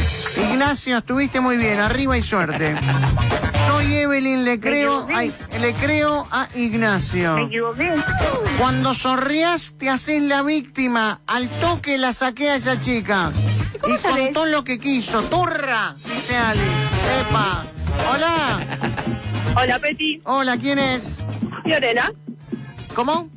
Ignacio, 0.49 0.99
estuviste 0.99 1.41
muy 1.41 1.57
bien, 1.57 1.79
arriba 1.81 2.17
y 2.17 2.23
suerte. 2.23 2.73
Soy 3.87 3.95
Evelyn, 3.95 4.43
le 4.43 4.59
creo, 4.59 5.07
ay, 5.13 5.33
le 5.61 5.71
creo 5.71 6.27
a 6.29 6.49
Ignacio. 6.55 7.35
Me 7.35 7.43
equivoqué. 7.43 7.93
Cuando 8.59 8.93
sonrías 8.93 9.75
te 9.77 9.89
haces 9.89 10.21
la 10.23 10.41
víctima. 10.41 11.21
Al 11.25 11.47
toque 11.61 11.97
la 11.97 12.11
saqué 12.11 12.49
a 12.49 12.55
esa 12.57 12.81
chica. 12.81 13.31
y 13.87 14.01
contó 14.01 14.45
lo 14.45 14.65
que 14.65 14.77
quiso. 14.77 15.21
¡Turra! 15.23 15.95
Dice 16.03 16.35
Ali. 16.35 16.59
¡Epa! 17.21 17.63
Hola. 18.11 18.59
Hola, 19.55 19.79
Peti. 19.79 20.19
Hola, 20.25 20.57
¿quién 20.57 20.79
es? 20.79 21.23
Fiorella. 21.63 22.11
¿Cómo? 22.93 23.29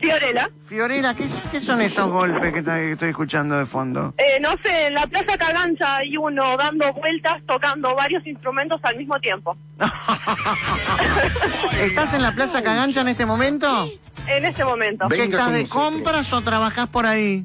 Fiorella. 0.00 0.50
Fiorella, 0.66 1.14
¿qué, 1.14 1.24
qué 1.50 1.60
son 1.60 1.80
esos 1.80 2.10
golpes 2.10 2.52
que, 2.52 2.92
estoy 2.92 3.08
escuchando 3.08 3.58
de 3.58 3.66
fondo? 3.66 4.14
Eh, 4.18 4.38
no 4.40 4.50
sé, 4.62 4.88
en 4.88 4.94
la 4.94 5.06
Plaza 5.06 5.38
Cagancha 5.38 5.96
hay 5.96 6.16
uno 6.16 6.56
dando 6.56 6.92
vueltas 6.92 7.42
tocando 7.46 7.94
varios 7.94 8.26
instrumentos 8.26 8.80
al 8.82 8.96
mismo 8.96 9.18
tiempo. 9.20 9.56
¿Estás 11.80 12.14
en 12.14 12.22
la 12.22 12.34
Plaza 12.34 12.62
Cagancha 12.62 13.00
en 13.00 13.08
este 13.08 13.26
momento? 13.26 13.88
En 14.28 14.44
este 14.44 14.64
momento. 14.64 15.08
¿Que 15.08 15.24
estás 15.24 15.52
de 15.52 15.68
compras 15.68 16.32
o 16.32 16.40
trabajás 16.42 16.88
por 16.88 17.06
ahí? 17.06 17.44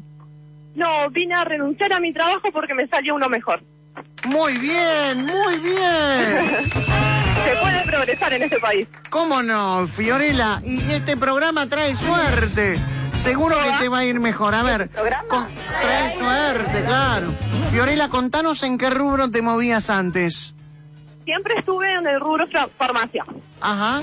No, 0.76 1.10
vine 1.10 1.36
a 1.36 1.44
renunciar 1.44 1.94
a 1.94 2.00
mi 2.00 2.14
trabajo 2.14 2.50
porque 2.52 2.74
me 2.74 2.88
salió 2.88 3.16
uno 3.16 3.30
mejor. 3.30 3.62
Muy 4.26 4.58
bien, 4.58 5.26
muy 5.26 5.58
bien. 5.58 6.62
Se 7.44 7.56
puede 7.60 7.84
progresar 7.86 8.34
en 8.34 8.44
este 8.44 8.60
país. 8.60 8.88
¿Cómo 9.10 9.42
no, 9.42 9.88
Fiorella? 9.88 10.62
Y 10.64 10.80
este 10.92 11.18
programa 11.18 11.68
trae 11.68 11.96
suerte. 11.96 12.80
Seguro 13.14 13.56
que 13.64 13.72
te 13.84 13.90
va 13.90 14.00
a 14.00 14.06
ir 14.06 14.20
mejor. 14.20 14.54
A 14.56 14.64
ver, 14.64 14.90
con- 15.28 15.48
trae 15.82 16.12
suerte, 16.18 16.84
claro. 16.86 17.34
Fiorella, 17.72 18.10
contanos 18.10 18.64
en 18.64 18.78
qué 18.78 18.90
rubro 18.90 19.30
te 19.32 19.42
movías 19.42 19.90
antes. 19.90 20.54
Siempre 21.26 21.56
estuve 21.58 21.92
en 21.94 22.08
el 22.08 22.20
rubro 22.20 22.46
farmacia. 22.78 23.24
Ajá. 23.60 24.02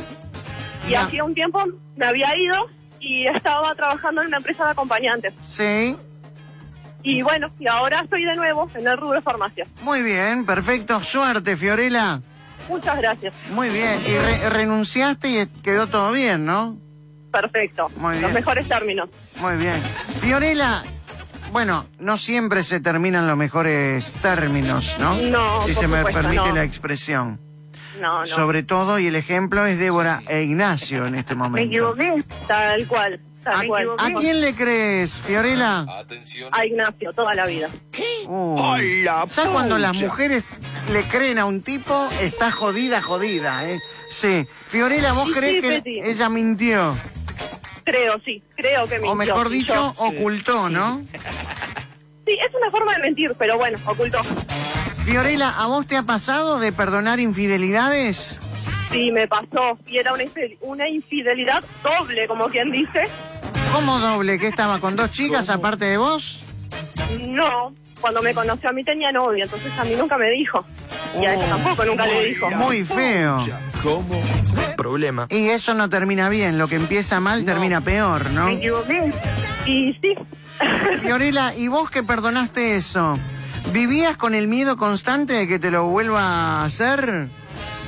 Y 0.89 0.95
hacía 0.95 1.25
un 1.25 1.35
tiempo 1.35 1.63
me 1.97 2.07
había 2.07 2.29
ido 2.39 2.67
y 3.01 3.27
estaba 3.27 3.75
trabajando 3.75 4.23
en 4.23 4.29
una 4.29 4.37
empresa 4.39 4.65
de 4.65 4.71
acompañantes. 4.71 5.35
Sí. 5.47 5.97
Y 7.03 7.23
bueno, 7.23 7.49
y 7.59 7.67
ahora 7.69 8.01
estoy 8.01 8.25
de 8.25 8.35
nuevo 8.37 8.69
en 8.75 8.87
el 8.87 8.97
rubro 8.97 9.23
farmacia. 9.23 9.67
Muy 9.83 10.03
bien, 10.03 10.45
perfecto. 10.45 11.01
Suerte, 11.01 11.57
Fiorella. 11.57 12.21
Muchas 12.69 12.99
gracias. 12.99 13.33
Muy 13.51 13.69
bien. 13.71 14.01
Y 14.07 14.17
re- 14.19 14.51
renunciaste 14.51 15.29
y 15.29 15.47
quedó 15.63 15.87
todo 15.87 16.13
bien, 16.13 16.45
¿no? 16.45 16.77
Perfecto. 17.33 17.89
Muy 17.97 18.15
Los 18.15 18.23
bien. 18.23 18.35
mejores 18.35 18.69
términos. 18.69 19.09
Muy 19.41 19.57
bien. 19.57 19.81
Fiorella, 20.21 20.83
bueno, 21.53 21.87
no 21.99 22.19
siempre 22.19 22.63
se 22.65 22.81
terminan 22.81 23.27
los 23.27 23.37
mejores 23.37 24.11
términos, 24.21 24.97
¿no? 24.99 25.15
No, 25.15 25.61
Si 25.63 25.73
por 25.75 25.83
se 25.83 25.89
me 25.89 26.03
permite 26.05 26.49
no. 26.49 26.55
la 26.55 26.65
expresión. 26.65 27.41
No, 28.01 28.21
no. 28.21 28.27
Sobre 28.27 28.63
todo, 28.63 28.99
y 28.99 29.07
el 29.07 29.17
ejemplo 29.17 29.65
es 29.67 29.79
Débora 29.79 30.23
e 30.29 30.43
Ignacio 30.43 31.07
en 31.07 31.15
este 31.17 31.35
momento. 31.35 31.67
equivoqué. 31.69 32.23
Tal 32.47 32.87
cual. 32.87 33.21
¿A 33.51 34.11
quién 34.19 34.41
le 34.41 34.55
crees, 34.55 35.13
Fiorella? 35.15 35.87
A 36.53 36.67
Ignacio, 36.67 37.13
toda 37.13 37.35
la 37.35 37.47
vida. 37.47 37.69
Uy. 38.27 39.05
¿Sabes 39.29 39.53
cuando 39.53 39.79
las 39.79 39.95
mujeres 39.97 40.45
le 40.93 41.03
creen 41.05 41.39
a 41.39 41.45
un 41.47 41.63
tipo? 41.63 42.09
Está 42.21 42.51
jodida, 42.53 43.01
jodida, 43.03 43.69
¿eh? 43.69 43.79
Sí. 44.11 44.47
Fiorella, 44.67 45.13
¿vos 45.13 45.29
Sí, 45.29 45.35
crees 45.35 45.65
sí, 45.65 45.83
que 45.83 46.11
ella 46.11 46.29
mintió? 46.29 46.97
Creo, 47.85 48.21
sí. 48.25 48.43
Creo 48.57 48.87
que 48.87 48.95
mintió. 48.97 49.13
O 49.13 49.15
mejor 49.15 49.49
dicho, 49.49 49.75
yo- 49.75 49.95
ocultó, 49.97 50.69
¿no? 50.69 51.01
Sí, 52.27 52.33
es 52.47 52.55
una 52.55 52.71
forma 52.71 52.93
de 52.95 53.01
mentir, 53.01 53.35
pero 53.39 53.57
bueno, 53.57 53.79
ocultó. 53.87 54.21
Fiorella, 55.05 55.49
¿a 55.59 55.67
vos 55.67 55.87
te 55.87 55.97
ha 55.97 56.03
pasado 56.03 56.59
de 56.59 56.73
perdonar 56.73 57.19
infidelidades? 57.21 58.39
Sí, 58.91 59.11
me 59.11 59.27
pasó. 59.27 59.79
Y 59.87 59.97
era 59.99 60.13
una 60.61 60.89
infidelidad 60.89 61.63
doble, 61.83 62.27
como 62.29 62.49
quien 62.49 62.71
dice. 62.71 63.07
¿Cómo 63.73 63.99
doble? 63.99 64.39
¿Que 64.39 64.49
estaba 64.49 64.79
con 64.81 64.97
dos 64.97 65.11
chicas 65.11 65.49
aparte 65.51 65.85
de 65.85 65.97
vos? 65.97 66.43
No, 67.29 67.73
cuando 68.01 68.23
me 68.23 68.35
conoció 68.35 68.71
a 68.71 68.73
mí 68.73 68.85
tenía 68.85 69.13
novio, 69.13 69.45
entonces 69.45 69.73
a 69.79 69.85
mí 69.85 69.95
nunca 69.97 70.17
me 70.19 70.31
dijo. 70.31 70.65
Y 71.21 71.25
a 71.25 71.35
ella 71.35 71.49
tampoco, 71.49 71.85
nunca 71.85 72.07
le 72.07 72.27
dijo. 72.27 72.51
Muy 72.51 72.85
feo. 72.85 73.47
¿Cómo? 73.83 74.21
Problema. 74.77 75.27
Y 75.31 75.49
eso 75.49 75.75
no 75.75 75.89
termina 75.89 76.29
bien, 76.29 76.59
lo 76.59 76.69
que 76.69 76.77
empieza 76.77 77.21
mal 77.21 77.45
termina 77.45 77.81
peor, 77.81 78.31
¿no? 78.31 78.47
Me 78.47 78.55
equivoqué. 78.55 79.13
Y 79.67 79.93
sí. 79.95 80.15
Fiorella, 81.01 81.55
¿y 81.55 81.69
vos 81.69 81.91
que 81.91 82.03
perdonaste 82.03 82.77
eso? 82.77 83.19
¿Vivías 83.73 84.17
con 84.17 84.35
el 84.35 84.49
miedo 84.49 84.77
constante 84.77 85.35
de 85.35 85.49
que 85.49 85.59
te 85.59 85.71
lo 85.71 85.87
vuelva 85.87 86.23
a 86.23 86.65
hacer? 86.65 87.29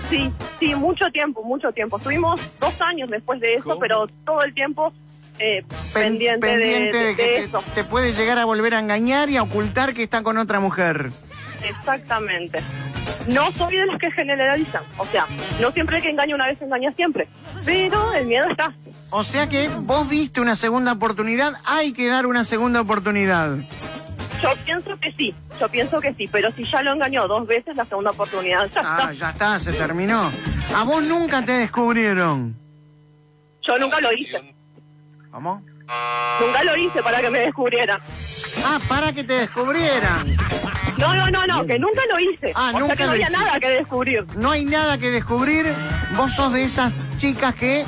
Sí, 0.08 0.28
sí, 0.58 0.74
mucho 0.74 1.10
tiempo, 1.10 1.42
mucho 1.44 1.72
tiempo. 1.72 1.96
Estuvimos 1.96 2.58
dos 2.58 2.80
años 2.80 3.08
después 3.10 3.40
de 3.40 3.54
eso, 3.54 3.78
pero 3.78 4.08
todo 4.24 4.42
el 4.42 4.52
tiempo 4.52 4.92
eh, 5.40 5.64
Pen- 5.94 6.02
pendiente, 6.18 6.46
de- 6.46 6.52
pendiente 6.52 6.96
de, 6.98 7.04
de 7.06 7.16
que 7.16 7.22
de 7.22 7.28
te- 7.38 7.44
eso. 7.44 7.64
te 7.74 7.84
puede 7.84 8.12
llegar 8.12 8.38
a 8.38 8.44
volver 8.44 8.74
a 8.74 8.78
engañar 8.78 9.30
y 9.30 9.36
a 9.38 9.42
ocultar 9.42 9.94
que 9.94 10.02
está 10.02 10.22
con 10.22 10.38
otra 10.38 10.60
mujer. 10.60 11.10
Exactamente. 11.68 12.60
No 13.28 13.50
soy 13.52 13.76
de 13.76 13.86
las 13.86 13.98
que 13.98 14.10
generalizan. 14.12 14.82
O 14.98 15.04
sea, 15.04 15.26
no 15.60 15.70
siempre 15.72 15.98
el 15.98 16.02
que 16.02 16.10
engaña 16.10 16.34
una 16.34 16.46
vez 16.46 16.60
engaña 16.62 16.92
siempre. 16.92 17.28
Pero 17.64 18.14
el 18.14 18.26
miedo 18.26 18.48
está. 18.50 18.72
O 19.10 19.24
sea 19.24 19.48
que 19.48 19.68
vos 19.68 20.08
diste 20.08 20.40
una 20.40 20.56
segunda 20.56 20.92
oportunidad, 20.92 21.52
hay 21.66 21.92
que 21.92 22.08
dar 22.08 22.26
una 22.26 22.44
segunda 22.44 22.80
oportunidad. 22.80 23.56
Yo 24.42 24.48
pienso 24.64 24.96
que 24.98 25.12
sí, 25.12 25.34
yo 25.60 25.68
pienso 25.68 26.00
que 26.00 26.14
sí, 26.14 26.26
pero 26.32 26.50
si 26.52 26.64
ya 26.64 26.82
lo 26.82 26.92
engañó 26.94 27.28
dos 27.28 27.46
veces, 27.46 27.76
la 27.76 27.84
segunda 27.84 28.10
oportunidad 28.12 28.70
ya 28.70 28.80
Ah, 28.82 28.96
está. 29.10 29.12
ya 29.12 29.30
está, 29.30 29.58
se 29.60 29.72
terminó. 29.74 30.30
A 30.74 30.84
vos 30.84 31.02
nunca 31.02 31.44
te 31.44 31.52
descubrieron. 31.52 32.56
Yo 33.62 33.78
nunca 33.78 34.00
lo 34.00 34.10
hice. 34.12 34.54
¿Cómo? 35.30 35.62
Nunca 36.40 36.64
lo 36.64 36.76
hice 36.76 37.02
para 37.02 37.20
que 37.20 37.30
me 37.30 37.40
descubrieran. 37.40 38.00
Ah, 38.64 38.78
para 38.88 39.12
que 39.12 39.24
te 39.24 39.32
descubrieran. 39.34 40.36
No, 40.98 41.14
no, 41.14 41.30
no, 41.30 41.46
no, 41.46 41.66
que 41.66 41.78
nunca 41.78 42.02
lo 42.10 42.18
hice. 42.20 42.52
Ah, 42.54 42.72
o 42.74 42.80
nunca 42.80 42.94
sea 42.94 42.96
que 42.96 43.04
no 43.04 43.10
había 43.12 43.30
nada 43.30 43.58
que 43.60 43.68
descubrir. 43.70 44.26
No 44.36 44.50
hay 44.50 44.64
nada 44.64 44.98
que 44.98 45.10
descubrir. 45.10 45.66
Vos 46.16 46.32
sos 46.34 46.52
de 46.52 46.64
esas 46.64 46.92
chicas 47.16 47.54
que 47.54 47.84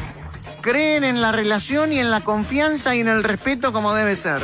creen 0.60 1.04
en 1.04 1.20
la 1.20 1.32
relación 1.32 1.92
y 1.92 1.98
en 1.98 2.10
la 2.10 2.20
confianza 2.22 2.94
y 2.94 3.00
en 3.00 3.08
el 3.08 3.22
respeto 3.24 3.72
como 3.72 3.92
debe 3.94 4.16
ser. 4.16 4.40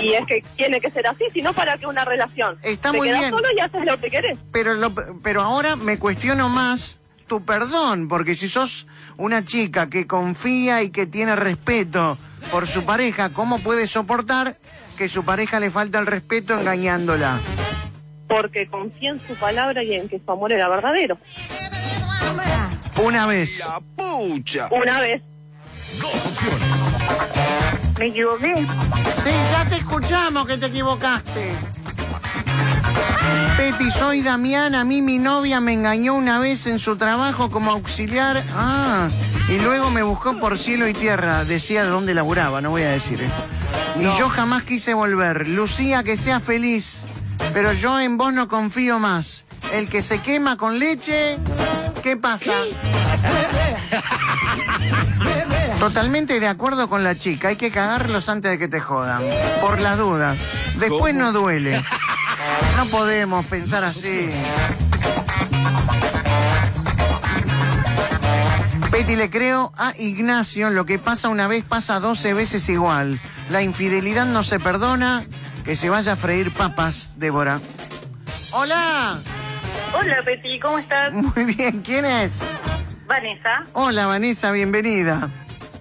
Y 0.00 0.14
es 0.14 0.26
que 0.26 0.42
tiene 0.56 0.80
que 0.80 0.90
ser 0.90 1.06
así, 1.06 1.24
si 1.32 1.42
no, 1.42 1.52
¿para 1.52 1.76
qué 1.76 1.86
una 1.86 2.04
relación? 2.06 2.58
Está 2.62 2.90
Te 2.90 2.96
muy 2.96 3.08
bien. 3.10 3.28
solo 3.30 3.46
y 3.54 3.60
haces 3.60 3.84
lo 3.84 4.00
que 4.00 4.08
querés. 4.08 4.38
Pero, 4.50 4.74
lo- 4.74 4.94
pero 5.22 5.42
ahora 5.42 5.76
me 5.76 5.98
cuestiono 5.98 6.48
más 6.48 6.98
tu 7.30 7.44
perdón, 7.44 8.08
porque 8.08 8.34
si 8.34 8.48
sos 8.48 8.88
una 9.16 9.44
chica 9.44 9.88
que 9.88 10.08
confía 10.08 10.82
y 10.82 10.90
que 10.90 11.06
tiene 11.06 11.36
respeto 11.36 12.18
por 12.50 12.66
su 12.66 12.84
pareja, 12.84 13.28
¿cómo 13.28 13.60
puede 13.60 13.86
soportar 13.86 14.56
que 14.98 15.08
su 15.08 15.24
pareja 15.24 15.60
le 15.60 15.70
falta 15.70 16.00
el 16.00 16.06
respeto 16.06 16.58
engañándola? 16.58 17.38
Porque 18.26 18.66
confía 18.66 19.10
en 19.10 19.20
su 19.20 19.36
palabra 19.36 19.84
y 19.84 19.94
en 19.94 20.08
que 20.08 20.18
su 20.18 20.28
amor 20.28 20.50
era 20.50 20.68
verdadero. 20.68 21.18
Una 23.00 23.26
vez. 23.28 23.64
Una 24.72 25.00
vez. 25.00 25.22
Me 27.96 28.06
equivoqué. 28.06 28.56
Sí, 28.56 29.30
ya 29.52 29.66
te 29.68 29.76
escuchamos 29.76 30.48
que 30.48 30.58
te 30.58 30.66
equivocaste. 30.66 31.52
Peti, 33.60 33.90
soy 33.90 34.22
Damián. 34.22 34.74
A 34.74 34.84
mí 34.84 35.02
mi 35.02 35.18
novia 35.18 35.60
me 35.60 35.74
engañó 35.74 36.14
una 36.14 36.38
vez 36.38 36.66
en 36.66 36.78
su 36.78 36.96
trabajo 36.96 37.50
como 37.50 37.72
auxiliar. 37.72 38.42
Ah, 38.54 39.06
y 39.50 39.58
luego 39.58 39.90
me 39.90 40.02
buscó 40.02 40.32
por 40.40 40.56
cielo 40.56 40.88
y 40.88 40.94
tierra. 40.94 41.44
Decía 41.44 41.84
de 41.84 41.90
dónde 41.90 42.14
laburaba, 42.14 42.62
no 42.62 42.70
voy 42.70 42.84
a 42.84 42.90
decir. 42.90 43.20
¿eh? 43.20 43.28
Y 43.98 44.04
yo 44.18 44.30
jamás 44.30 44.62
quise 44.62 44.94
volver. 44.94 45.46
Lucía, 45.46 46.02
que 46.02 46.16
sea 46.16 46.40
feliz. 46.40 47.02
Pero 47.52 47.74
yo 47.74 48.00
en 48.00 48.16
vos 48.16 48.32
no 48.32 48.48
confío 48.48 48.98
más. 48.98 49.44
El 49.74 49.90
que 49.90 50.00
se 50.00 50.22
quema 50.22 50.56
con 50.56 50.78
leche, 50.78 51.36
¿qué 52.02 52.16
pasa? 52.16 52.54
Totalmente 55.78 56.40
de 56.40 56.48
acuerdo 56.48 56.88
con 56.88 57.04
la 57.04 57.14
chica. 57.14 57.48
Hay 57.48 57.56
que 57.56 57.70
cagarlos 57.70 58.30
antes 58.30 58.52
de 58.52 58.58
que 58.58 58.68
te 58.68 58.80
jodan. 58.80 59.22
Por 59.60 59.82
las 59.82 59.98
dudas. 59.98 60.38
Después 60.78 61.14
no 61.14 61.34
duele. 61.34 61.82
No 62.76 62.86
podemos 62.86 63.44
pensar 63.46 63.84
así. 63.84 64.30
Betty, 68.90 69.14
le 69.16 69.30
creo 69.30 69.72
a 69.76 69.94
Ignacio, 69.96 70.70
lo 70.70 70.84
que 70.84 70.98
pasa 70.98 71.28
una 71.28 71.46
vez 71.46 71.64
pasa 71.64 72.00
12 72.00 72.34
veces 72.34 72.68
igual. 72.68 73.18
La 73.48 73.62
infidelidad 73.62 74.26
no 74.26 74.42
se 74.42 74.58
perdona. 74.58 75.22
Que 75.64 75.76
se 75.76 75.90
vaya 75.90 76.12
a 76.12 76.16
freír 76.16 76.50
papas, 76.52 77.10
Débora. 77.16 77.60
Hola. 78.52 79.18
Hola, 79.92 80.16
Peti, 80.24 80.58
¿cómo 80.58 80.78
estás? 80.78 81.12
Muy 81.12 81.44
bien, 81.44 81.82
¿quién 81.82 82.04
es? 82.06 82.40
Vanessa, 83.06 83.62
Hola, 83.74 84.06
Vanessa, 84.06 84.52
bienvenida. 84.52 85.28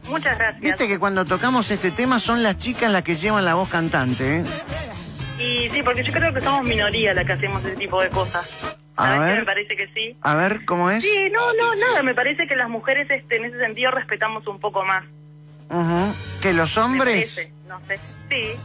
muchas 0.09 0.37
gracias. 0.37 0.59
Viste 0.61 0.87
que 0.87 0.99
cuando 0.99 1.23
tocamos 1.25 1.71
este 1.71 1.91
tema 1.91 2.19
son 2.19 2.43
las 2.43 2.57
chicas 2.57 2.91
las 2.91 3.03
que 3.03 3.15
llevan 3.15 3.45
la 3.45 3.53
voz 3.53 3.69
cantante, 3.69 4.37
¿eh? 4.37 4.43
Y 5.39 5.67
sí, 5.69 5.81
porque 5.83 6.03
yo 6.03 6.11
creo 6.11 6.33
que 6.33 6.41
somos 6.41 6.63
minoría 6.63 7.13
las 7.13 7.25
que 7.25 7.33
hacemos 7.33 7.63
ese 7.65 7.75
tipo 7.77 8.01
de 8.01 8.09
cosas. 8.09 8.77
A 8.97 9.17
ver. 9.19 9.39
Me 9.39 9.45
parece 9.45 9.75
que 9.77 9.87
sí. 9.93 10.17
A 10.21 10.35
ver, 10.35 10.65
¿cómo 10.65 10.91
es? 10.91 11.01
Sí, 11.01 11.29
no, 11.31 11.53
no, 11.53 11.73
nada, 11.75 12.03
me 12.03 12.13
parece 12.13 12.45
que 12.47 12.55
las 12.57 12.67
mujeres 12.69 13.09
este, 13.09 13.37
en 13.37 13.45
ese 13.45 13.57
sentido 13.59 13.91
respetamos 13.91 14.45
un 14.47 14.59
poco 14.59 14.83
más. 14.83 15.03
¿Que 16.41 16.53
los 16.53 16.75
Me 16.75 16.83
hombres? 16.83 17.35
parece, 17.35 17.53
no 17.67 17.79
sé. 17.87 17.99
Sí, 18.29 18.59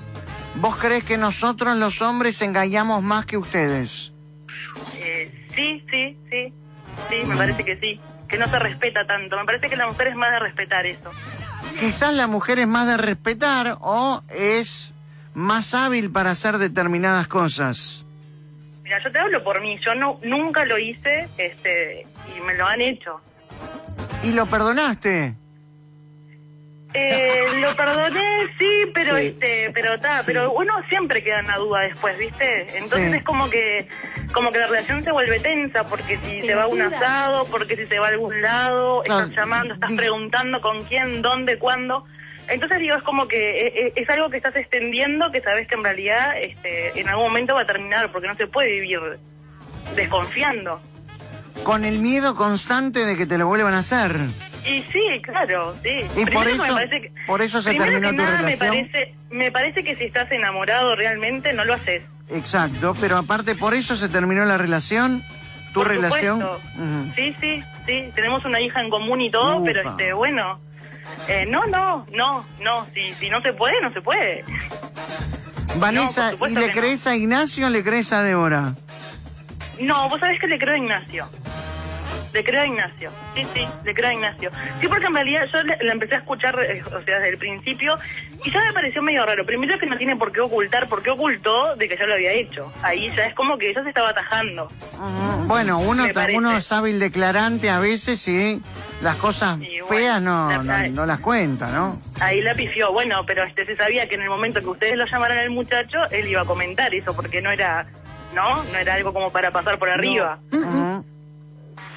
¿Vos 0.57 0.77
crees 0.77 1.05
que 1.05 1.17
nosotros 1.19 1.77
los 1.77 2.01
hombres 2.03 2.41
engañamos 2.43 3.03
más 3.03 3.27
que 3.27 3.37
ustedes? 3.37 4.13
eh, 4.97 5.31
sí, 5.55 5.85
sí, 5.91 6.17
sí, 6.31 6.53
sí, 7.11 7.17
me 7.27 7.37
parece 7.37 7.65
que 7.65 7.77
sí. 7.79 8.01
Que 8.29 8.39
no 8.39 8.49
se 8.49 8.59
respeta 8.59 9.07
tanto. 9.07 9.37
Me 9.37 9.45
parece 9.45 9.69
que 9.69 9.77
la 9.77 9.87
mujer 9.87 10.09
es 10.09 10.17
más 10.17 10.31
de 10.31 10.39
respetar 10.41 10.87
eso. 10.87 11.13
Quizás 11.79 12.15
la 12.15 12.27
mujer 12.27 12.59
es 12.59 12.67
más 12.69 12.87
de 12.87 12.97
respetar 12.97 13.77
o 13.81 14.23
es 14.31 14.94
más 15.35 15.75
hábil 15.75 16.11
para 16.11 16.31
hacer 16.31 16.59
determinadas 16.59 17.29
cosas. 17.29 18.05
Mira, 18.83 19.03
yo 19.03 19.11
te 19.13 19.19
hablo 19.19 19.43
por 19.43 19.61
mí. 19.61 19.79
Yo 19.85 19.95
no 19.95 20.19
nunca 20.23 20.65
lo 20.65 20.79
hice 20.79 21.27
este 21.39 22.07
y 22.37 22.41
me 22.43 22.55
lo 22.55 22.67
han 22.67 22.81
hecho. 22.81 23.21
¿Y 24.23 24.33
lo 24.33 24.47
perdonaste? 24.47 25.35
Eh, 26.97 27.45
lo 27.61 27.75
perdoné, 27.75 28.47
sí, 28.57 28.69
pero 28.95 29.17
Sí. 29.17 29.27
este, 29.27 29.71
pero 29.75 29.95
está, 29.95 30.23
pero 30.25 30.53
uno 30.53 30.75
siempre 30.89 31.25
queda 31.25 31.41
en 31.41 31.49
la 31.49 31.57
duda 31.57 31.81
después, 31.81 32.17
¿viste? 32.17 32.79
Entonces 32.79 33.11
Sí. 33.11 33.17
es 33.17 33.25
como 33.25 33.51
que, 33.51 33.89
como 34.33 34.53
que 34.53 34.59
la 34.61 34.69
relación 34.69 35.03
se 35.03 35.11
vuelve 35.11 35.41
tensa, 35.41 35.83
porque 35.89 36.17
si 36.19 36.43
se 36.43 36.55
va 36.55 36.63
a 36.63 36.67
un 36.69 36.81
asado, 36.83 37.47
porque 37.47 37.75
si 37.77 37.87
se 37.87 37.99
va 37.99 38.07
a 38.07 38.11
algún 38.11 38.41
lado, 38.41 39.03
No, 39.09 39.21
estás 39.21 39.31
llamando, 39.37 39.75
estás 39.75 39.93
preguntando 39.95 40.61
con 40.61 40.85
quién, 40.85 41.21
dónde, 41.21 41.59
cuándo. 41.59 42.05
Entonces 42.49 42.79
digo, 42.79 42.97
es 42.97 43.03
como 43.03 43.27
que 43.27 43.39
eh, 43.67 43.73
eh, 43.87 43.93
es 43.97 44.09
algo 44.11 44.29
que 44.31 44.37
estás 44.37 44.55
extendiendo, 44.57 45.31
que 45.31 45.41
sabes 45.41 45.67
que 45.67 45.75
en 45.77 45.85
realidad, 45.85 46.37
este, 46.41 46.99
en 47.01 47.09
algún 47.09 47.25
momento 47.25 47.55
va 47.55 47.63
a 47.63 47.67
terminar, 47.67 48.13
porque 48.13 48.29
no 48.29 48.37
se 48.37 48.47
puede 48.47 48.71
vivir 48.71 49.01
desconfiando. 49.97 50.81
Con 51.63 51.85
el 51.85 51.99
miedo 51.99 52.35
constante 52.35 53.05
de 53.07 53.17
que 53.17 53.27
te 53.27 53.39
lo 53.39 53.47
vuelvan 53.47 53.75
a 53.75 53.79
hacer. 53.79 54.13
Y 54.67 54.83
sí, 54.83 55.01
claro, 55.23 55.75
sí. 55.83 55.91
Y 56.17 56.25
por 56.27 56.45
Primero 56.45 56.51
eso, 56.51 56.63
me 56.63 56.73
parece 56.73 57.01
que- 57.01 57.13
por 57.27 57.43
eso 57.43 57.63
se 57.63 57.75
terminó 57.75 58.11
que 58.11 58.17
tu 58.17 58.23
nada, 58.23 58.43
me 58.43 58.57
relación. 58.57 58.69
parece, 58.91 59.15
me 59.31 59.51
parece 59.53 59.85
que 59.85 59.95
si 59.97 60.05
estás 60.05 60.31
enamorado 60.33 60.97
realmente 60.97 61.53
no 61.53 61.65
lo 61.65 61.75
haces. 61.75 62.03
Exacto, 62.31 62.95
pero 63.01 63.19
aparte 63.19 63.55
por 63.55 63.75
eso 63.75 63.97
se 63.97 64.09
terminó 64.09 64.45
la 64.47 64.57
relación, 64.59 65.23
tu 65.73 65.81
Por 65.81 65.89
relación. 65.89 66.43
Sí, 67.15 67.35
sí, 67.41 67.63
sí. 67.87 68.11
Tenemos 68.15 68.45
una 68.45 68.61
hija 68.61 68.81
en 68.81 68.91
común 68.91 69.21
y 69.21 69.31
todo, 69.31 69.57
Upa. 69.57 69.65
pero 69.65 69.91
este, 69.91 70.13
bueno. 70.13 70.61
Eh, 71.29 71.47
no, 71.49 71.65
no, 71.67 72.07
no, 72.13 72.45
no. 72.61 72.87
Si, 72.95 73.15
si 73.15 73.29
no 73.29 73.41
se 73.41 73.53
puede, 73.53 73.81
no 73.83 73.93
se 73.93 74.01
puede. 74.01 74.45
Vanessa, 75.77 76.33
¿y 76.35 76.55
le 76.55 76.69
no. 76.69 76.73
crees 76.73 77.07
a 77.07 77.17
Ignacio 77.17 77.67
o 77.67 77.71
le 77.71 77.83
crees 77.83 78.13
a 78.13 78.23
Débora? 78.23 78.75
No, 79.81 80.09
vos 80.09 80.21
sabés 80.21 80.41
que 80.41 80.47
le 80.47 80.59
creo 80.59 80.75
a 80.75 80.79
Ignacio. 80.79 81.29
Le 82.35 82.43
creo 82.45 82.63
a 82.63 82.67
Ignacio. 82.67 83.11
Sí, 83.35 83.43
sí, 83.55 83.67
le 83.85 83.95
creo 83.95 84.11
a 84.11 84.13
Ignacio. 84.13 84.51
Sí, 84.81 84.89
porque 84.89 85.07
en 85.07 85.15
realidad 85.15 85.47
yo 85.53 85.63
le- 85.63 85.79
la 85.81 85.93
empecé 85.93 86.17
a 86.17 86.19
escuchar, 86.19 86.59
eh, 86.61 86.83
o 86.85 87.01
sea, 87.01 87.17
desde 87.17 87.29
el 87.31 87.39
principio, 87.39 87.97
y 88.45 88.51
ya 88.51 88.63
me 88.65 88.73
pareció 88.73 89.01
medio 89.03 89.25
raro. 89.25 89.47
Primero 89.47 89.79
que 89.79 89.87
no 89.87 89.97
tiene 89.97 90.17
por 90.17 90.33
qué 90.33 90.41
ocultar, 90.41 90.89
porque 90.89 91.11
ocultó 91.11 91.77
de 91.77 91.89
que 91.89 91.97
ya 91.97 92.07
lo 92.07 92.15
había 92.15 92.33
hecho. 92.33 92.71
Ahí 92.83 93.09
ya 93.17 93.25
es 93.27 93.35
como 93.35 93.57
que 93.57 93.71
ella 93.71 93.83
se 93.85 93.89
estaba 93.91 94.09
atajando. 94.11 94.65
Ujú. 94.65 95.47
Bueno, 95.47 95.79
uno, 95.79 96.05
uno 96.39 96.51
es 96.59 96.73
hábil 96.73 96.99
declarante 96.99 97.71
a 97.71 97.79
veces 97.79 98.27
y 98.27 98.61
las 99.01 99.17
cosas 99.17 99.59
feas 99.89 100.21
no, 100.21 100.49
no, 100.65 100.73
no 100.91 101.07
las 101.07 101.21
cuenta, 101.21 101.71
¿no? 101.71 102.01
Ahí 102.21 102.41
la 102.41 102.55
pifió. 102.55 102.93
Bueno, 102.93 103.25
pero 103.27 103.45
este 103.45 103.65
se 103.65 103.77
sabía 103.77 104.09
que 104.09 104.17
en 104.17 104.23
el 104.23 104.29
momento 104.29 104.59
que 104.61 104.67
ustedes 104.67 104.97
lo 104.97 105.07
llamaran 105.07 105.39
al 105.39 105.51
muchacho, 105.51 105.99
él 106.11 106.27
iba 106.27 106.41
a 106.43 106.45
comentar 106.45 106.93
eso, 106.95 107.15
porque 107.15 107.41
no 107.41 107.51
era, 107.53 107.87
¿no? 108.35 108.65
No 108.65 108.79
era 108.79 108.95
algo 108.95 109.13
como 109.13 109.31
para 109.31 109.53
pasar 109.53 109.79
por 109.79 109.89
arriba. 109.91 110.39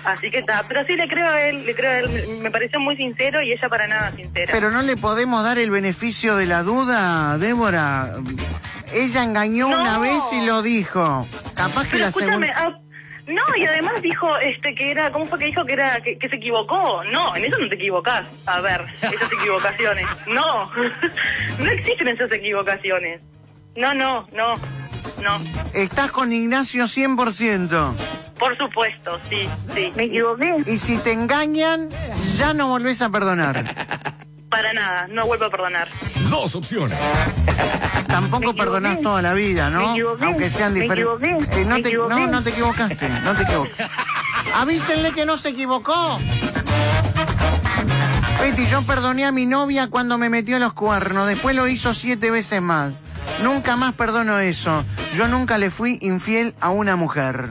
Así 0.06 0.30
que 0.32 0.40
está. 0.40 0.64
Pero 0.68 0.86
sí 0.86 0.94
le 0.96 1.08
creo 1.08 1.28
a 1.28 1.42
él, 1.42 1.66
le 1.66 1.76
creo 1.76 1.92
a 1.92 2.00
él. 2.00 2.38
Me 2.42 2.52
pareció 2.52 2.80
muy 2.80 2.96
sincero 2.96 3.42
y 3.42 3.52
ella 3.52 3.70
para 3.70 3.88
nada 3.88 4.12
sincera. 4.12 4.52
Pero 4.52 4.72
no 4.72 4.82
le 4.82 4.96
podemos 4.98 5.44
dar 5.44 5.58
el 5.58 5.70
beneficio 5.72 6.36
de 6.36 6.46
la 6.46 6.64
duda, 6.64 7.38
Débora. 7.38 8.12
Ella 8.94 9.24
engañó 9.24 9.68
No. 9.70 9.82
una 9.82 10.00
vez 10.00 10.24
y 10.32 10.46
lo 10.46 10.62
dijo. 10.62 11.28
Capaz 11.56 11.84
que 11.86 11.90
Pero 11.92 12.04
la 12.04 12.08
escúchame, 12.10 12.48
segunda... 12.48 12.54
ah, 12.78 12.80
No, 13.28 13.44
y 13.58 13.66
además 13.66 14.02
dijo 14.02 14.30
este 14.38 14.74
que 14.74 14.92
era, 14.92 15.12
¿cómo 15.12 15.26
fue 15.26 15.38
que 15.40 15.46
dijo 15.46 15.66
que 15.66 15.74
era 15.74 16.00
que, 16.02 16.18
que 16.18 16.30
se 16.30 16.38
equivocó? 16.38 17.04
No, 17.12 17.36
en 17.36 17.44
eso 17.44 17.58
no 17.60 17.68
te 17.68 17.76
equivocás. 17.76 18.26
A 18.46 18.62
ver, 18.62 18.86
esas 19.02 19.32
equivocaciones. 19.34 20.06
No, 20.28 20.72
no 21.60 21.66
existen 21.72 22.08
esas 22.08 22.32
equivocaciones. 22.32 23.20
No, 23.78 23.94
no, 23.94 24.28
no, 24.34 24.56
no. 25.22 25.40
Estás 25.74 26.12
con 26.12 26.34
Ignacio 26.34 26.86
100%. 26.86 27.96
Por 28.40 28.58
supuesto, 28.58 29.20
sí, 29.30 29.48
sí. 29.76 29.92
Me 29.96 30.06
equivoqué. 30.06 30.64
Y 30.66 30.78
si 30.80 30.98
te 30.98 31.12
engañan, 31.12 31.90
ya 32.38 32.54
no 32.54 32.70
volvés 32.70 33.02
a 33.04 33.10
perdonar. 33.10 33.64
Para 34.50 34.74
nada, 34.74 35.08
no 35.10 35.26
vuelvo 35.28 35.46
a 35.46 35.50
perdonar. 35.52 35.88
Dos 36.30 36.56
opciones. 36.56 36.98
Tampoco 38.08 38.56
perdonás 38.56 39.02
toda 39.02 39.22
la 39.22 39.34
vida, 39.34 39.70
¿no? 39.70 39.80
Me 39.80 39.92
equivoqué, 39.92 40.26
Aunque 40.26 40.50
sean 40.50 40.74
me 40.74 40.80
diferentes. 40.82 41.68
no, 41.68 41.76
me 41.76 41.82
te, 41.84 41.90
equivoqué. 41.90 42.16
no, 42.16 42.28
no 42.28 42.44
te 42.44 42.50
equivocaste, 42.50 43.10
no 43.10 43.34
te 43.36 43.44
equivocaste. 43.44 43.88
Avísenle 44.56 45.12
que 45.12 45.26
no 45.26 45.38
se 45.38 45.50
equivocó. 45.50 46.18
Betty, 48.42 48.66
yo 48.68 48.82
perdoné 48.84 49.26
a 49.26 49.32
mi 49.32 49.46
novia 49.46 49.88
cuando 49.90 50.18
me 50.18 50.30
metió 50.30 50.58
los 50.58 50.74
cuernos. 50.74 51.28
Después 51.28 51.56
lo 51.56 51.68
hizo 51.68 51.94
siete 51.94 52.32
veces 52.32 52.62
más. 52.62 52.94
Nunca 53.44 53.76
más 53.76 53.94
perdono 53.94 54.40
eso. 54.40 54.84
Yo 55.16 55.28
nunca 55.28 55.58
le 55.58 55.70
fui 55.70 55.98
infiel 56.02 56.56
a 56.60 56.70
una 56.70 56.96
mujer. 56.96 57.50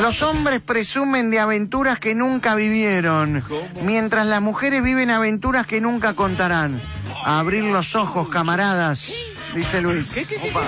Los 0.00 0.22
hombres 0.22 0.60
presumen 0.60 1.30
de 1.30 1.40
aventuras 1.40 1.98
que 1.98 2.14
nunca 2.14 2.54
vivieron, 2.54 3.42
mientras 3.82 4.26
las 4.26 4.40
mujeres 4.40 4.82
viven 4.82 5.10
aventuras 5.10 5.66
que 5.66 5.80
nunca 5.80 6.14
contarán. 6.14 6.80
Abrir 7.24 7.64
los 7.64 7.96
ojos, 7.96 8.28
camaradas, 8.28 9.12
dice 9.54 9.80
Luis. 9.80 10.26
Opa. 10.50 10.60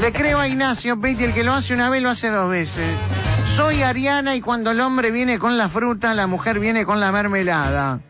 Le 0.00 0.12
creo 0.12 0.40
a 0.40 0.48
Ignacio, 0.48 0.96
Betty, 0.96 1.24
el 1.24 1.32
que 1.32 1.44
lo 1.44 1.54
hace 1.54 1.74
una 1.74 1.90
vez 1.90 2.02
lo 2.02 2.10
hace 2.10 2.28
dos 2.30 2.50
veces. 2.50 2.96
Soy 3.54 3.82
Ariana 3.82 4.34
y 4.34 4.40
cuando 4.40 4.72
el 4.72 4.80
hombre 4.80 5.10
viene 5.10 5.38
con 5.38 5.56
la 5.56 5.68
fruta, 5.68 6.12
la 6.12 6.26
mujer 6.26 6.58
viene 6.58 6.84
con 6.84 7.00
la 7.00 7.12
mermelada. 7.12 8.00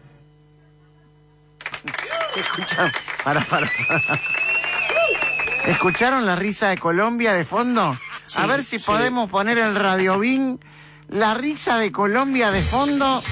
Escucha, 2.40 2.92
para, 3.24 3.40
para, 3.42 3.70
para. 3.88 4.20
¿Escucharon 5.66 6.24
la 6.24 6.36
risa 6.36 6.68
de 6.68 6.78
Colombia 6.78 7.32
de 7.34 7.44
fondo? 7.44 7.98
a 8.36 8.46
ver 8.46 8.64
si 8.64 8.78
sí. 8.78 8.84
podemos 8.84 9.30
poner 9.30 9.58
el 9.58 9.74
Radio 9.74 10.18
Bin, 10.18 10.60
la 11.08 11.34
risa 11.34 11.78
de 11.78 11.90
Colombia 11.92 12.50
de 12.50 12.62
fondo 12.62 13.22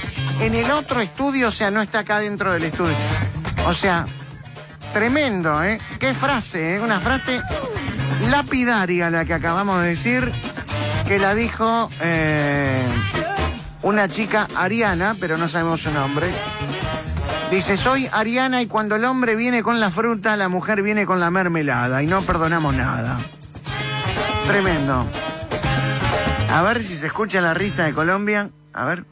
en 0.41 0.55
el 0.55 0.71
otro 0.71 1.01
estudio, 1.01 1.49
o 1.49 1.53
sea, 1.53 1.71
no 1.71 1.83
está 1.83 2.01
acá 2.01 2.21
dentro 2.21 2.53
del 2.53 2.65
estudio. 2.65 2.97
O 3.67 3.75
sea, 3.75 4.07
tremendo, 4.93 5.63
¿eh? 5.63 5.79
Qué 5.99 6.15
frase, 6.15 6.77
¿eh? 6.77 6.81
Una 6.81 7.01
frase 7.01 7.41
lapidaria 8.31 9.11
la 9.11 9.25
que 9.25 9.35
acabamos 9.35 9.83
de 9.83 9.89
decir, 9.89 10.33
que 11.07 11.19
la 11.19 11.35
dijo 11.35 11.91
eh, 12.01 12.83
una 13.83 14.09
chica 14.09 14.49
ariana, 14.57 15.15
pero 15.21 15.37
no 15.37 15.49
sabemos 15.49 15.83
su 15.83 15.91
nombre. 15.91 16.33
Dice, 17.51 17.77
soy 17.77 18.09
Ariana 18.13 18.61
y 18.63 18.67
cuando 18.67 18.97
el 18.97 19.05
hombre 19.05 19.37
viene 19.37 19.63
con 19.63 19.79
la 19.81 19.91
fruta, 19.91 20.37
la 20.37 20.49
mujer 20.49 20.83
viene 20.83 21.07
con 21.07 21.21
la 21.21 21.31
mermelada 21.31 22.03
y 22.03 22.07
no 22.07 22.23
perdonamos 22.23 22.75
nada. 22.75 23.17
Tremendo. 24.47 25.07
A 26.53 26.63
ver 26.63 26.83
si 26.83 26.97
se 26.97 27.07
escucha 27.07 27.41
la 27.41 27.55
risa 27.55 27.85
de 27.85 27.93
Colombia. 27.93 28.51
A 28.73 28.85
ver. 28.85 29.05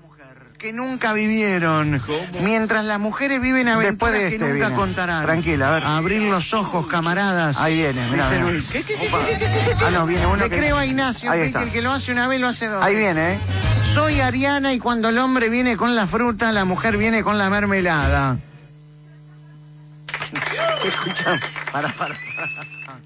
Que 0.58 0.72
nunca 0.72 1.12
vivieron. 1.12 2.00
Mientras 2.42 2.84
las 2.86 2.98
mujeres 2.98 3.40
viven 3.40 3.68
aventuras 3.68 3.90
Después 3.92 4.12
de 4.12 4.18
que 4.20 4.26
este 4.26 4.38
nunca 4.38 4.54
viene. 4.68 4.74
contarán. 4.74 5.24
Tranquila, 5.24 5.68
a 5.68 5.72
ver. 5.72 5.84
Abrir 5.84 6.22
los 6.22 6.54
ojos, 6.54 6.86
camaradas. 6.86 7.58
Ahí 7.58 7.76
viene, 7.76 8.00
mirá, 8.10 8.30
Dice 8.30 8.40
mirá. 8.40 8.50
Luis. 8.50 8.72
Ah, 9.86 9.90
no, 9.92 10.06
viene 10.06 10.26
uno 10.26 10.36
Le 10.36 10.48
que- 10.50 10.56
creo 10.56 10.78
a 10.78 10.86
Ignacio, 10.86 11.30
Ahí 11.30 11.40
que 11.40 11.46
está. 11.46 11.62
el 11.64 11.70
que 11.70 11.82
lo 11.82 11.92
hace 11.92 12.12
una 12.12 12.28
vez 12.28 12.40
lo 12.40 12.48
hace 12.48 12.66
dos. 12.68 12.82
Ahí 12.82 12.96
viene, 12.96 13.34
¿eh? 13.34 13.38
Soy 13.94 14.20
Ariana 14.20 14.73
y 14.73 14.78
cuando 14.78 15.08
el 15.08 15.18
hombre 15.18 15.48
viene 15.48 15.76
con 15.76 15.94
la 15.94 16.06
fruta, 16.06 16.50
la 16.52 16.64
mujer 16.64 16.97
viene 16.97 17.23
con 17.23 17.39
la 17.39 17.48
mermelada. 17.48 18.36
Escucha, 20.84 21.39
para, 21.73 21.89
para. 21.90 22.14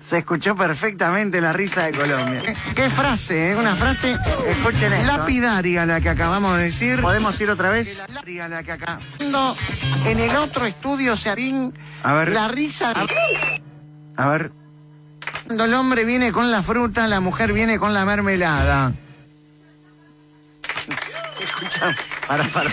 Se 0.01 0.19
escuchó 0.19 0.57
perfectamente 0.57 1.41
la 1.41 1.53
risa 1.53 1.85
de 1.85 1.93
Colombia. 1.93 2.41
Qué 2.75 2.89
frase, 2.89 3.51
¿eh? 3.53 3.57
Una 3.57 3.77
frase 3.77 4.17
Escuchen 4.49 4.93
esto. 4.93 5.07
lapidaria 5.07 5.85
la 5.85 6.01
que 6.01 6.09
acabamos 6.09 6.57
de 6.57 6.65
decir. 6.65 7.01
¿Podemos 7.03 7.39
ir 7.41 7.51
otra 7.51 7.71
vez? 7.71 8.03
Lapidaria 8.15 8.49
la 8.49 8.63
que 8.63 8.73
acá. 8.73 8.99
En 10.07 10.19
el 10.19 10.35
otro 10.37 10.65
estudio, 10.67 11.17
Searín, 11.17 11.75
A 12.03 12.13
ver. 12.15 12.33
la 12.33 12.49
risa. 12.49 12.95
A 14.17 14.27
ver. 14.29 14.51
Cuando 15.47 15.65
el 15.65 15.75
hombre 15.75 16.05
viene 16.05 16.33
con 16.33 16.51
la 16.51 16.63
fruta, 16.63 17.07
la 17.07 17.21
mujer 17.21 17.53
viene 17.53 17.79
con 17.79 17.93
la 17.93 18.05
mermelada. 18.05 18.93
Para, 22.27 22.45
para. 22.45 22.71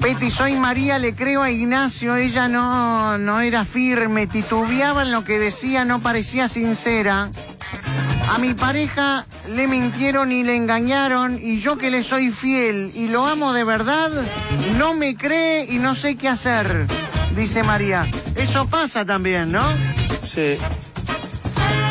Betty, 0.00 0.30
soy 0.30 0.54
María, 0.54 0.98
le 0.98 1.14
creo 1.14 1.42
a 1.42 1.50
Ignacio, 1.50 2.16
ella 2.16 2.48
no, 2.48 3.18
no 3.18 3.40
era 3.40 3.66
firme, 3.66 4.26
titubeaba 4.26 5.02
en 5.02 5.12
lo 5.12 5.24
que 5.24 5.38
decía, 5.38 5.84
no 5.84 6.00
parecía 6.00 6.48
sincera. 6.48 7.30
A 8.30 8.38
mi 8.38 8.54
pareja 8.54 9.26
le 9.48 9.66
mintieron 9.66 10.32
y 10.32 10.42
le 10.42 10.56
engañaron 10.56 11.38
y 11.42 11.60
yo 11.60 11.76
que 11.76 11.90
le 11.90 12.02
soy 12.02 12.30
fiel 12.30 12.92
y 12.94 13.08
lo 13.08 13.26
amo 13.26 13.52
de 13.52 13.64
verdad, 13.64 14.10
no 14.78 14.94
me 14.94 15.16
cree 15.16 15.66
y 15.68 15.78
no 15.78 15.94
sé 15.94 16.16
qué 16.16 16.28
hacer, 16.28 16.86
dice 17.36 17.62
María. 17.62 18.06
Eso 18.36 18.66
pasa 18.68 19.04
también, 19.04 19.52
¿no? 19.52 19.64
Sí. 20.24 20.56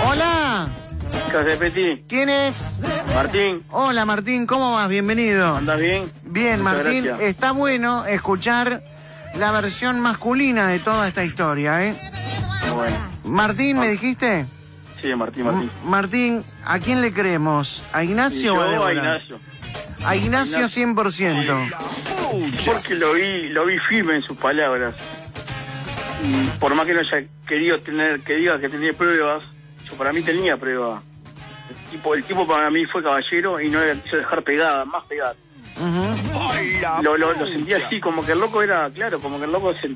Hola, 0.08 0.68
¿quién 2.08 2.30
es? 2.30 2.78
Martín. 3.14 3.64
Hola 3.72 4.06
Martín, 4.06 4.46
¿cómo 4.46 4.74
vas? 4.74 4.90
Bienvenido. 4.90 5.56
¿Andás 5.56 5.80
bien? 5.80 6.04
Bien, 6.26 6.60
Muchas 6.62 6.76
Martín, 6.76 7.04
gracias. 7.06 7.30
está 7.30 7.52
bueno 7.52 8.06
escuchar 8.06 8.82
la 9.36 9.52
versión 9.52 10.00
masculina 10.00 10.68
de 10.68 10.80
toda 10.80 11.08
esta 11.08 11.24
historia, 11.24 11.86
¿eh? 11.86 11.96
Bueno. 12.76 12.96
Martín, 13.26 13.80
¿me 13.80 13.90
dijiste? 13.90 14.46
Sí, 15.02 15.14
Martín, 15.16 15.46
Martín. 15.46 15.64
M- 15.84 15.90
Martín, 15.90 16.44
¿a 16.66 16.80
quién 16.80 17.02
le 17.02 17.14
creemos? 17.14 17.84
¿A 17.94 18.04
Ignacio 18.04 18.54
o 18.56 18.62
a 18.62 18.74
yo 18.74 18.86
a? 18.86 18.94
Ignacio. 18.94 19.38
A 20.06 20.16
Ignacio 20.16 20.60
100%. 20.68 21.70
Porque 22.66 22.96
lo 22.96 23.14
vi, 23.14 23.50
lo 23.50 23.66
vi 23.66 23.78
firme 23.90 24.16
en 24.16 24.22
sus 24.24 24.38
palabras. 24.38 24.94
Y 26.24 26.34
por 26.60 26.74
más 26.76 26.86
que 26.86 26.94
no 26.94 27.00
haya 27.00 27.28
querido 27.48 27.80
tener, 27.82 28.20
que 28.22 28.36
diga 28.36 28.60
que 28.60 28.70
tenía 28.70 28.94
pruebas, 28.94 29.42
yo 29.86 29.94
para 29.98 30.12
mí 30.12 30.22
tenía 30.22 30.58
pruebas. 30.58 31.04
El 31.70 31.76
tipo, 31.92 32.14
el 32.16 32.24
tipo 32.24 32.48
para 32.48 32.70
mí 32.70 32.86
fue 32.86 33.04
caballero 33.04 33.60
y 33.60 33.70
no 33.70 33.80
la 33.80 33.94
quiso 33.96 34.18
dejar 34.18 34.42
pegada, 34.44 34.86
más 34.86 35.04
pegada. 35.06 35.36
Lo, 37.02 37.18
lo, 37.18 37.34
lo 37.34 37.46
sentía 37.46 37.78
así, 37.86 38.00
como 38.00 38.26
que 38.26 38.34
el 38.34 38.40
loco 38.40 38.62
era, 38.62 38.90
claro, 38.90 39.20
como 39.20 39.38
que 39.40 39.46
el 39.46 39.52
loco 39.52 39.74
se, 39.74 39.96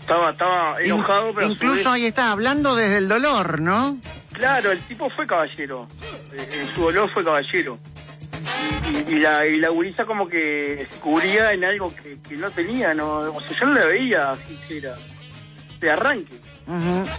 estaba, 0.00 0.30
estaba 0.30 0.80
enojado, 0.80 1.32
pero 1.34 1.48
Incluso 1.48 1.90
ahí 1.90 2.06
está, 2.06 2.30
hablando 2.30 2.76
desde 2.76 2.98
el 2.98 3.08
dolor, 3.08 3.60
¿no? 3.60 3.98
Claro, 4.32 4.70
el 4.72 4.78
tipo 4.80 5.08
fue 5.10 5.26
caballero. 5.26 5.88
Eh, 6.32 6.60
En 6.60 6.74
su 6.74 6.82
dolor 6.82 7.10
fue 7.12 7.24
caballero. 7.24 7.78
Y, 9.08 9.12
y- 9.12 9.16
y 9.16 9.18
la, 9.20 9.46
y 9.46 9.58
la 9.58 9.70
gurisa 9.70 10.04
como 10.04 10.28
que 10.28 10.86
se 10.88 11.00
cubría 11.00 11.52
en 11.52 11.64
algo 11.64 11.92
que, 11.94 12.18
que 12.28 12.36
no 12.36 12.50
tenía, 12.50 12.92
no, 12.94 13.20
o 13.20 13.40
sea, 13.40 13.58
yo 13.58 13.66
no 13.66 13.74
la 13.74 13.86
veía 13.86 14.36
sincera. 14.36 14.94
De 15.80 15.90
arranque. 15.90 16.34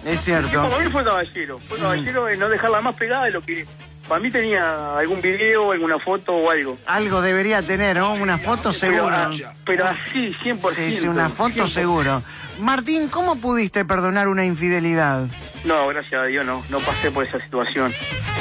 Es 0.06 0.22
cierto. 0.22 0.70
para 0.70 0.80
mí 0.80 0.90
fue 0.92 1.04
caballero. 1.04 1.58
Fue 1.60 1.78
caballero 1.78 2.30
en 2.30 2.40
no 2.40 2.50
dejarla 2.50 2.82
más 2.82 2.96
pegada 2.96 3.26
de 3.26 3.32
lo 3.32 3.42
que 3.42 3.66
para 4.08 4.22
mí 4.22 4.32
tenía 4.32 4.98
algún 4.98 5.22
video, 5.22 5.72
alguna 5.72 6.00
foto 6.00 6.34
o 6.34 6.50
algo. 6.50 6.78
Algo 6.86 7.22
debería 7.22 7.62
tener, 7.62 7.98
¿no? 7.98 8.14
Una 8.14 8.38
foto 8.38 8.72
seguro. 8.72 9.16
Pero, 9.32 9.52
pero 9.66 9.86
así, 9.86 10.34
100%. 10.44 10.74
Sí, 10.74 10.94
sí, 10.94 11.08
una 11.08 11.30
foto 11.30 11.66
100%. 11.66 11.68
seguro. 11.68 12.24
Martín, 12.60 13.10
¿cómo 13.10 13.36
pudiste 13.36 13.86
perdonar 13.86 14.28
una 14.28 14.46
infidelidad? 14.46 15.28
No, 15.66 15.88
gracias 15.88 16.22
a 16.22 16.26
Dios 16.26 16.46
no, 16.46 16.64
no 16.70 16.80
pasé 16.80 17.12
por 17.12 17.26
esa 17.26 17.40
situación. 17.40 17.94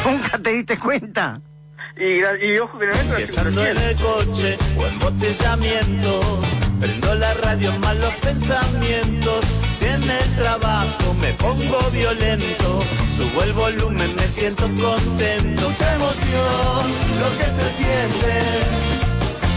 ¿Nunca 0.05 0.39
te 0.39 0.51
diste 0.51 0.79
cuenta? 0.79 1.41
Y, 1.97 2.59
ojo 2.59 2.79
que 2.79 2.87
no 2.87 2.93
en 3.67 3.77
el 3.79 3.97
coche 3.97 4.59
o 4.77 4.87
embotellamiento, 4.87 6.41
prendo 6.81 7.15
la 7.15 7.35
radio 7.35 7.73
en 7.73 7.81
malos 7.81 8.15
pensamientos. 8.23 9.45
Si 9.79 9.85
en 9.85 10.03
el 10.03 10.35
trabajo 10.37 11.15
me 11.21 11.33
pongo 11.35 11.79
violento, 11.93 12.85
subo 13.17 13.43
el 13.43 13.53
volumen, 13.53 14.15
me 14.17 14.29
siento 14.29 14.63
contento. 14.63 15.69
Mucha 15.69 15.95
emoción, 15.95 16.83
lo 17.21 17.29
que 17.39 17.45
se 17.45 17.67
siente. 17.79 18.35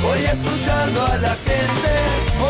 Voy 0.02 0.20
escuchando 0.20 1.06
a 1.06 1.18
la 1.18 1.36
gente, 1.36 1.92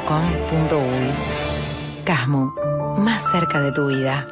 Casmo, 2.05 2.55
más 2.99 3.23
cerca 3.31 3.61
de 3.61 3.71
tu 3.71 3.87
vida. 3.87 4.27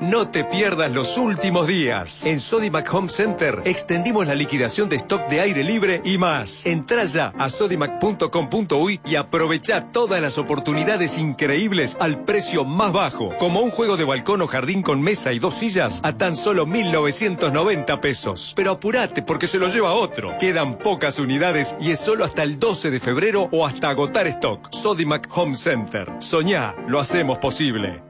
No 0.00 0.28
te 0.28 0.44
pierdas 0.44 0.90
los 0.90 1.18
últimos 1.18 1.66
días. 1.66 2.24
En 2.24 2.40
Sodimac 2.40 2.88
Home 2.94 3.10
Center 3.10 3.60
extendimos 3.66 4.26
la 4.26 4.34
liquidación 4.34 4.88
de 4.88 4.96
stock 4.96 5.28
de 5.28 5.42
aire 5.42 5.62
libre 5.62 6.00
y 6.06 6.16
más. 6.16 6.64
Entra 6.64 7.04
ya 7.04 7.34
a 7.36 7.50
sodimac.com.uy 7.50 9.00
y 9.04 9.16
aprovecha 9.16 9.88
todas 9.92 10.22
las 10.22 10.38
oportunidades 10.38 11.18
increíbles 11.18 11.98
al 12.00 12.24
precio 12.24 12.64
más 12.64 12.94
bajo. 12.94 13.36
Como 13.36 13.60
un 13.60 13.70
juego 13.70 13.98
de 13.98 14.04
balcón 14.04 14.40
o 14.40 14.46
jardín 14.46 14.80
con 14.80 15.02
mesa 15.02 15.34
y 15.34 15.38
dos 15.38 15.52
sillas 15.52 16.00
a 16.02 16.14
tan 16.16 16.34
solo 16.34 16.66
1.990 16.66 18.00
pesos. 18.00 18.54
Pero 18.56 18.70
apurate 18.72 19.20
porque 19.20 19.48
se 19.48 19.58
lo 19.58 19.68
lleva 19.68 19.92
otro. 19.92 20.32
Quedan 20.40 20.78
pocas 20.78 21.18
unidades 21.18 21.76
y 21.78 21.90
es 21.90 22.00
solo 22.00 22.24
hasta 22.24 22.42
el 22.42 22.58
12 22.58 22.90
de 22.90 23.00
febrero 23.00 23.50
o 23.52 23.66
hasta 23.66 23.90
agotar 23.90 24.26
stock. 24.28 24.72
Sodimac 24.72 25.28
Home 25.36 25.54
Center. 25.54 26.10
Soñá, 26.20 26.74
lo 26.88 27.00
hacemos 27.00 27.36
posible. 27.36 28.02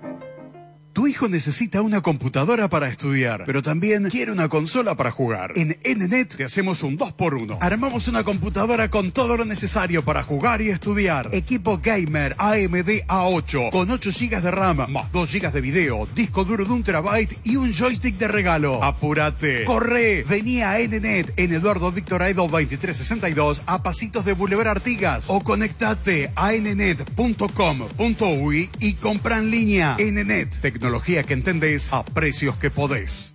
Tu 0.92 1.06
hijo 1.06 1.28
necesita 1.28 1.82
una 1.82 2.00
computadora 2.00 2.68
para 2.68 2.88
estudiar, 2.88 3.44
pero 3.46 3.62
también 3.62 4.08
quiere 4.10 4.32
una 4.32 4.48
consola 4.48 4.96
para 4.96 5.12
jugar. 5.12 5.52
En 5.54 5.78
NNET 5.84 6.34
te 6.34 6.42
hacemos 6.42 6.82
un 6.82 6.98
2x1. 6.98 7.58
Armamos 7.60 8.08
una 8.08 8.24
computadora 8.24 8.90
con 8.90 9.12
todo 9.12 9.36
lo 9.36 9.44
necesario 9.44 10.04
para 10.04 10.24
jugar 10.24 10.62
y 10.62 10.70
estudiar. 10.70 11.28
Equipo 11.32 11.78
gamer 11.78 12.34
AMD 12.38 13.06
A8 13.06 13.70
con 13.70 13.88
8 13.88 14.10
GB 14.10 14.42
de 14.42 14.50
RAM, 14.50 14.90
más 14.90 15.12
2 15.12 15.32
GB 15.32 15.52
de 15.52 15.60
video, 15.60 16.08
disco 16.12 16.44
duro 16.44 16.64
de 16.64 16.72
un 16.72 16.82
terabyte 16.82 17.38
y 17.44 17.54
un 17.54 17.72
joystick 17.72 18.18
de 18.18 18.26
regalo. 18.26 18.82
Apúrate. 18.82 19.64
Corre. 19.66 20.24
Vení 20.24 20.62
a 20.62 20.76
NNET 20.78 21.34
en 21.38 21.52
Eduardo 21.52 21.92
Víctor 21.92 22.24
Aido 22.24 22.48
2362 22.48 23.62
a 23.66 23.84
pasitos 23.84 24.24
de 24.24 24.32
Boulevard 24.32 24.66
Artigas 24.66 25.26
o 25.28 25.38
conectate 25.38 26.32
a 26.34 26.50
nnet.com.uy 26.50 27.10
y 28.80 28.94
compra 28.94 29.38
en 29.38 29.52
línea. 29.52 29.96
NNET, 30.00 30.79
tecnología 30.80 31.24
que 31.24 31.34
entendés 31.34 31.92
a 31.92 32.02
precios 32.02 32.56
que 32.56 32.70
podés. 32.70 33.34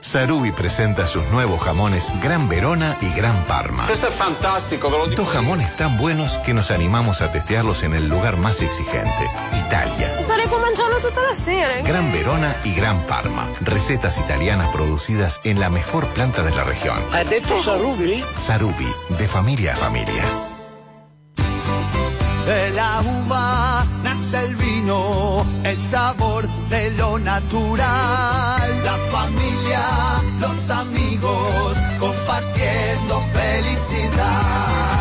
Sarubi 0.00 0.52
presenta 0.52 1.06
sus 1.06 1.24
nuevos 1.30 1.60
jamones 1.62 2.12
Gran 2.22 2.46
Verona 2.46 2.98
y 3.00 3.10
Gran 3.16 3.42
Parma. 3.46 3.88
Lo 3.88 4.68
dico. 4.70 4.90
Dos 5.16 5.28
jamones 5.30 5.74
tan 5.76 5.96
buenos 5.96 6.36
que 6.44 6.52
nos 6.52 6.70
animamos 6.70 7.22
a 7.22 7.32
testearlos 7.32 7.84
en 7.84 7.94
el 7.94 8.06
lugar 8.06 8.36
más 8.36 8.60
exigente, 8.60 9.30
Italia. 9.66 10.14
Starei 10.24 10.46
con 10.46 10.60
mangiarlo 10.60 10.98
tutta 11.00 11.22
la 11.22 11.34
sera. 11.34 11.80
Gran 11.80 12.12
Verona 12.12 12.54
y 12.62 12.74
Gran 12.74 13.00
Parma. 13.06 13.48
Recetas 13.62 14.18
italianas 14.18 14.68
producidas 14.68 15.40
en 15.42 15.58
la 15.58 15.70
mejor 15.70 16.06
planta 16.12 16.42
de 16.42 16.54
la 16.54 16.64
región. 16.64 16.98
Ha 17.14 17.24
detto 17.24 17.62
Sarubi? 17.62 18.22
Sarubi, 18.36 18.88
de 19.18 19.26
familia 19.26 19.72
a 19.72 19.76
familia. 19.76 20.55
De 22.46 22.70
la 22.70 23.00
uva 23.00 23.84
nace 24.04 24.44
el 24.44 24.54
vino, 24.54 25.44
el 25.64 25.82
sabor 25.82 26.46
de 26.70 26.92
lo 26.92 27.18
natural. 27.18 28.84
La 28.84 28.96
familia, 29.10 29.82
los 30.38 30.70
amigos, 30.70 31.76
compartiendo 31.98 33.20
felicidad. 33.32 34.96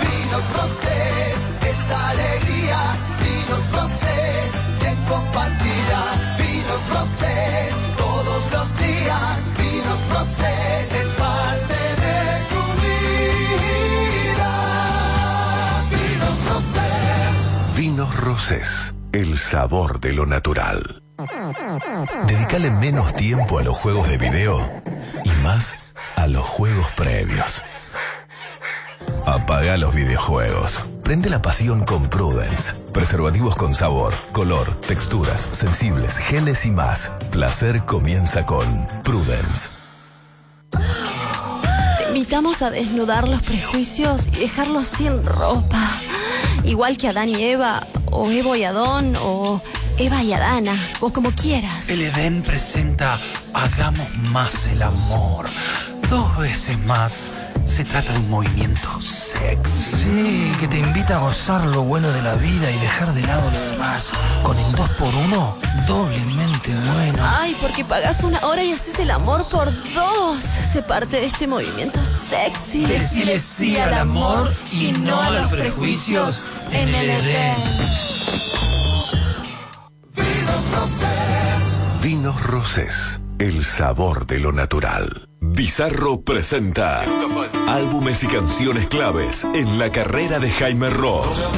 Vinos 0.00 0.44
rosés, 0.58 1.46
es 1.70 1.90
alegría. 1.92 2.80
Vinos 3.22 3.64
rosés, 3.70 4.80
bien 4.80 4.96
compartida. 5.08 6.00
Vinos 6.38 6.82
rosés, 6.92 7.72
todos 7.96 8.42
los 8.50 8.78
días. 8.78 9.38
Vinos 9.58 10.00
rosés, 10.12 10.92
es 10.92 11.12
parte 11.12 11.33
El 19.12 19.38
sabor 19.38 20.00
de 20.00 20.12
lo 20.12 20.26
natural. 20.26 21.02
Dedicale 22.26 22.70
menos 22.70 23.16
tiempo 23.16 23.58
a 23.58 23.62
los 23.62 23.74
juegos 23.74 24.06
de 24.06 24.18
video 24.18 24.82
y 25.24 25.30
más 25.42 25.76
a 26.14 26.26
los 26.26 26.44
juegos 26.44 26.86
previos. 26.94 27.62
Apaga 29.26 29.78
los 29.78 29.94
videojuegos. 29.94 30.74
Prende 31.02 31.30
la 31.30 31.40
pasión 31.40 31.86
con 31.86 32.10
Prudence. 32.10 32.82
Preservativos 32.92 33.54
con 33.54 33.74
sabor, 33.74 34.12
color, 34.32 34.70
texturas, 34.86 35.48
sensibles, 35.52 36.18
geles 36.18 36.66
y 36.66 36.70
más. 36.70 37.12
Placer 37.30 37.86
comienza 37.86 38.44
con 38.44 38.66
Prudence. 39.02 39.70
Te 40.70 42.08
invitamos 42.08 42.60
a 42.60 42.68
desnudar 42.68 43.26
los 43.26 43.40
prejuicios 43.40 44.28
y 44.28 44.40
dejarlos 44.40 44.86
sin 44.86 45.24
ropa. 45.24 46.03
Igual 46.64 46.96
que 46.96 47.08
Adán 47.08 47.28
y 47.28 47.42
Eva, 47.42 47.86
o 48.10 48.30
Evo 48.30 48.56
y 48.56 48.64
Adón, 48.64 49.16
o 49.20 49.60
Eva 49.98 50.22
y 50.22 50.32
Adana, 50.32 50.76
o 51.00 51.12
como 51.12 51.30
quieras. 51.32 51.88
El 51.88 52.02
Edén 52.02 52.42
presenta 52.42 53.18
Hagamos 53.52 54.08
más 54.32 54.66
el 54.68 54.82
amor. 54.82 55.46
Dos 56.08 56.36
veces 56.38 56.78
más. 56.80 57.30
Se 57.64 57.84
trata 57.84 58.12
de 58.12 58.18
un 58.20 58.30
movimiento 58.30 59.00
sexy. 59.00 59.96
Sí, 59.96 60.52
que 60.60 60.68
te 60.68 60.78
invita 60.78 61.16
a 61.16 61.20
gozar 61.20 61.64
lo 61.66 61.82
bueno 61.82 62.10
de 62.12 62.22
la 62.22 62.34
vida 62.34 62.70
y 62.70 62.78
dejar 62.78 63.12
de 63.14 63.22
lado 63.22 63.50
lo 63.50 63.60
demás. 63.70 64.12
Con 64.42 64.58
el 64.58 64.66
2x1, 64.74 65.86
doblemente 65.86 66.74
bueno. 66.94 67.18
Ay, 67.22 67.56
porque 67.60 67.84
pagas 67.84 68.22
una 68.22 68.44
hora 68.46 68.62
y 68.62 68.72
haces 68.72 68.98
el 68.98 69.10
amor 69.10 69.48
por 69.48 69.72
dos. 69.94 70.42
Se 70.42 70.82
parte 70.82 71.16
de 71.16 71.26
este 71.26 71.46
movimiento 71.46 72.00
sexy. 72.04 72.86
Decile 72.86 73.40
sí 73.40 73.76
al 73.76 73.94
amor 73.94 74.54
y 74.70 74.92
no 74.92 75.20
a 75.20 75.30
los 75.30 75.50
prejuicios 75.50 76.44
en 76.70 76.94
el 76.94 77.10
Edén. 77.10 77.94
Vinos 82.02 82.42
Rosés, 82.42 83.20
el 83.38 83.64
sabor 83.64 84.26
de 84.26 84.38
lo 84.38 84.52
natural. 84.52 85.28
Bizarro 85.46 86.22
presenta 86.22 87.04
álbumes 87.68 88.24
y 88.24 88.26
canciones 88.26 88.88
claves 88.88 89.44
en 89.44 89.78
la 89.78 89.90
carrera 89.90 90.40
de 90.40 90.50
Jaime 90.50 90.88
Ross. 90.88 91.48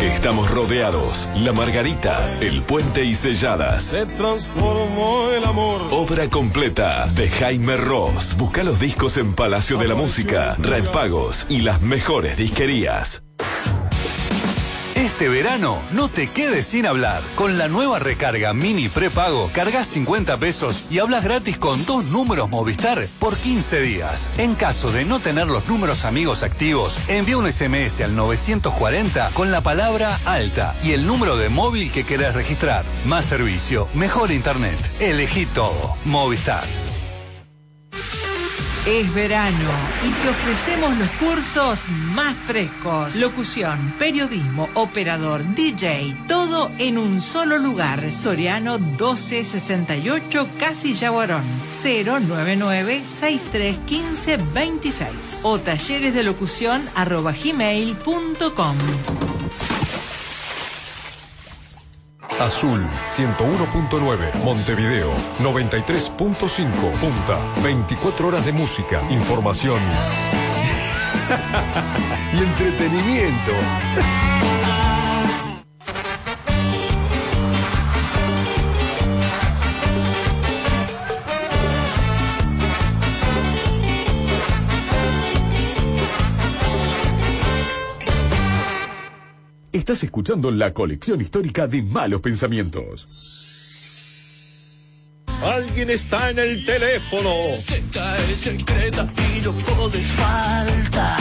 Estamos 0.00 0.50
rodeados. 0.50 1.28
La 1.36 1.52
Margarita, 1.52 2.38
El 2.40 2.62
Puente 2.62 3.04
y 3.04 3.14
Selladas. 3.14 3.84
Se 3.84 4.06
transformó 4.06 5.30
el 5.36 5.44
amor. 5.44 5.82
Obra 5.90 6.28
completa 6.30 7.06
de 7.06 7.28
Jaime 7.28 7.76
Ross. 7.76 8.34
Busca 8.38 8.64
los 8.64 8.80
discos 8.80 9.18
en 9.18 9.34
Palacio 9.34 9.76
de 9.76 9.88
la 9.88 9.94
Música, 9.94 10.56
Red 10.58 10.86
Pagos 10.86 11.44
y 11.50 11.60
las 11.60 11.82
mejores 11.82 12.38
disquerías. 12.38 13.22
Este 15.00 15.30
verano 15.30 15.78
no 15.92 16.10
te 16.10 16.26
quedes 16.26 16.66
sin 16.66 16.84
hablar. 16.84 17.22
Con 17.34 17.56
la 17.56 17.68
nueva 17.68 17.98
recarga 17.98 18.52
mini 18.52 18.90
prepago, 18.90 19.50
cargas 19.50 19.86
50 19.86 20.36
pesos 20.36 20.84
y 20.90 20.98
hablas 20.98 21.24
gratis 21.24 21.56
con 21.56 21.86
dos 21.86 22.04
números 22.04 22.50
Movistar 22.50 23.06
por 23.18 23.34
15 23.34 23.80
días. 23.80 24.30
En 24.36 24.54
caso 24.54 24.92
de 24.92 25.06
no 25.06 25.18
tener 25.18 25.46
los 25.46 25.66
números 25.70 26.04
amigos 26.04 26.42
activos, 26.42 27.08
envía 27.08 27.38
un 27.38 27.50
SMS 27.50 28.02
al 28.02 28.14
940 28.14 29.30
con 29.32 29.50
la 29.50 29.62
palabra 29.62 30.18
alta 30.26 30.76
y 30.84 30.92
el 30.92 31.06
número 31.06 31.38
de 31.38 31.48
móvil 31.48 31.90
que 31.90 32.04
querés 32.04 32.34
registrar. 32.34 32.84
Más 33.06 33.24
servicio, 33.24 33.88
mejor 33.94 34.30
internet. 34.30 34.78
Elegí 35.00 35.46
todo. 35.46 35.94
Movistar. 36.04 36.64
Es 38.86 39.12
verano 39.12 39.70
y 40.02 40.10
te 40.22 40.28
ofrecemos 40.30 40.96
los 40.96 41.10
cursos 41.10 41.80
más 42.14 42.34
frescos. 42.34 43.14
Locución, 43.16 43.94
periodismo, 43.98 44.70
operador, 44.72 45.44
DJ, 45.54 46.16
todo 46.26 46.70
en 46.78 46.96
un 46.96 47.20
solo 47.20 47.58
lugar. 47.58 48.10
Soriano 48.10 48.78
1268 48.78 50.48
Casi 50.58 50.94
Yaguarón 50.94 51.44
099 51.82 53.02
6315 53.04 54.38
26 54.54 55.40
o 55.42 55.58
talleres 55.60 56.14
de 56.14 56.22
locución 56.22 56.82
arroba 56.94 57.32
gmail.com. 57.32 58.76
Azul 62.40 62.88
101.9, 63.04 64.42
Montevideo 64.42 65.12
93.5, 65.40 66.98
Punta. 66.98 67.38
24 67.62 68.28
horas 68.28 68.46
de 68.46 68.52
música, 68.52 69.02
información 69.10 69.78
y 72.32 72.38
entretenimiento. 72.38 73.52
Estás 89.72 90.02
escuchando 90.02 90.50
la 90.50 90.74
colección 90.74 91.20
histórica 91.20 91.68
de 91.68 91.80
malos 91.82 92.20
pensamientos. 92.20 93.06
Alguien 95.42 95.90
está 95.90 96.30
en 96.30 96.40
el 96.40 96.64
teléfono. 96.66 97.30
y 99.36 99.40
no 99.44 99.52
puedes 99.52 100.06
faltar. 100.12 101.20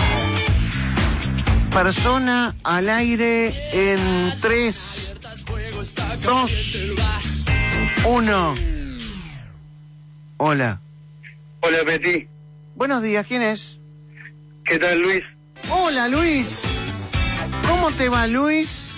Persona 1.72 2.56
al 2.64 2.90
aire 2.90 3.54
en 3.72 4.34
3, 4.42 5.16
2, 6.24 6.52
1. 8.06 8.56
Hola. 10.38 10.82
Hola, 11.62 11.78
Peti. 11.86 12.28
Buenos 12.76 13.04
días, 13.04 13.28
¿quién 13.28 13.44
es? 13.44 13.78
¿Qué 14.66 14.80
tal, 14.80 15.02
Luis? 15.02 15.22
Hola, 15.70 16.08
Luis. 16.08 16.79
¿Cómo 17.70 17.92
te 17.92 18.10
va, 18.10 18.28
Luis? 18.28 18.92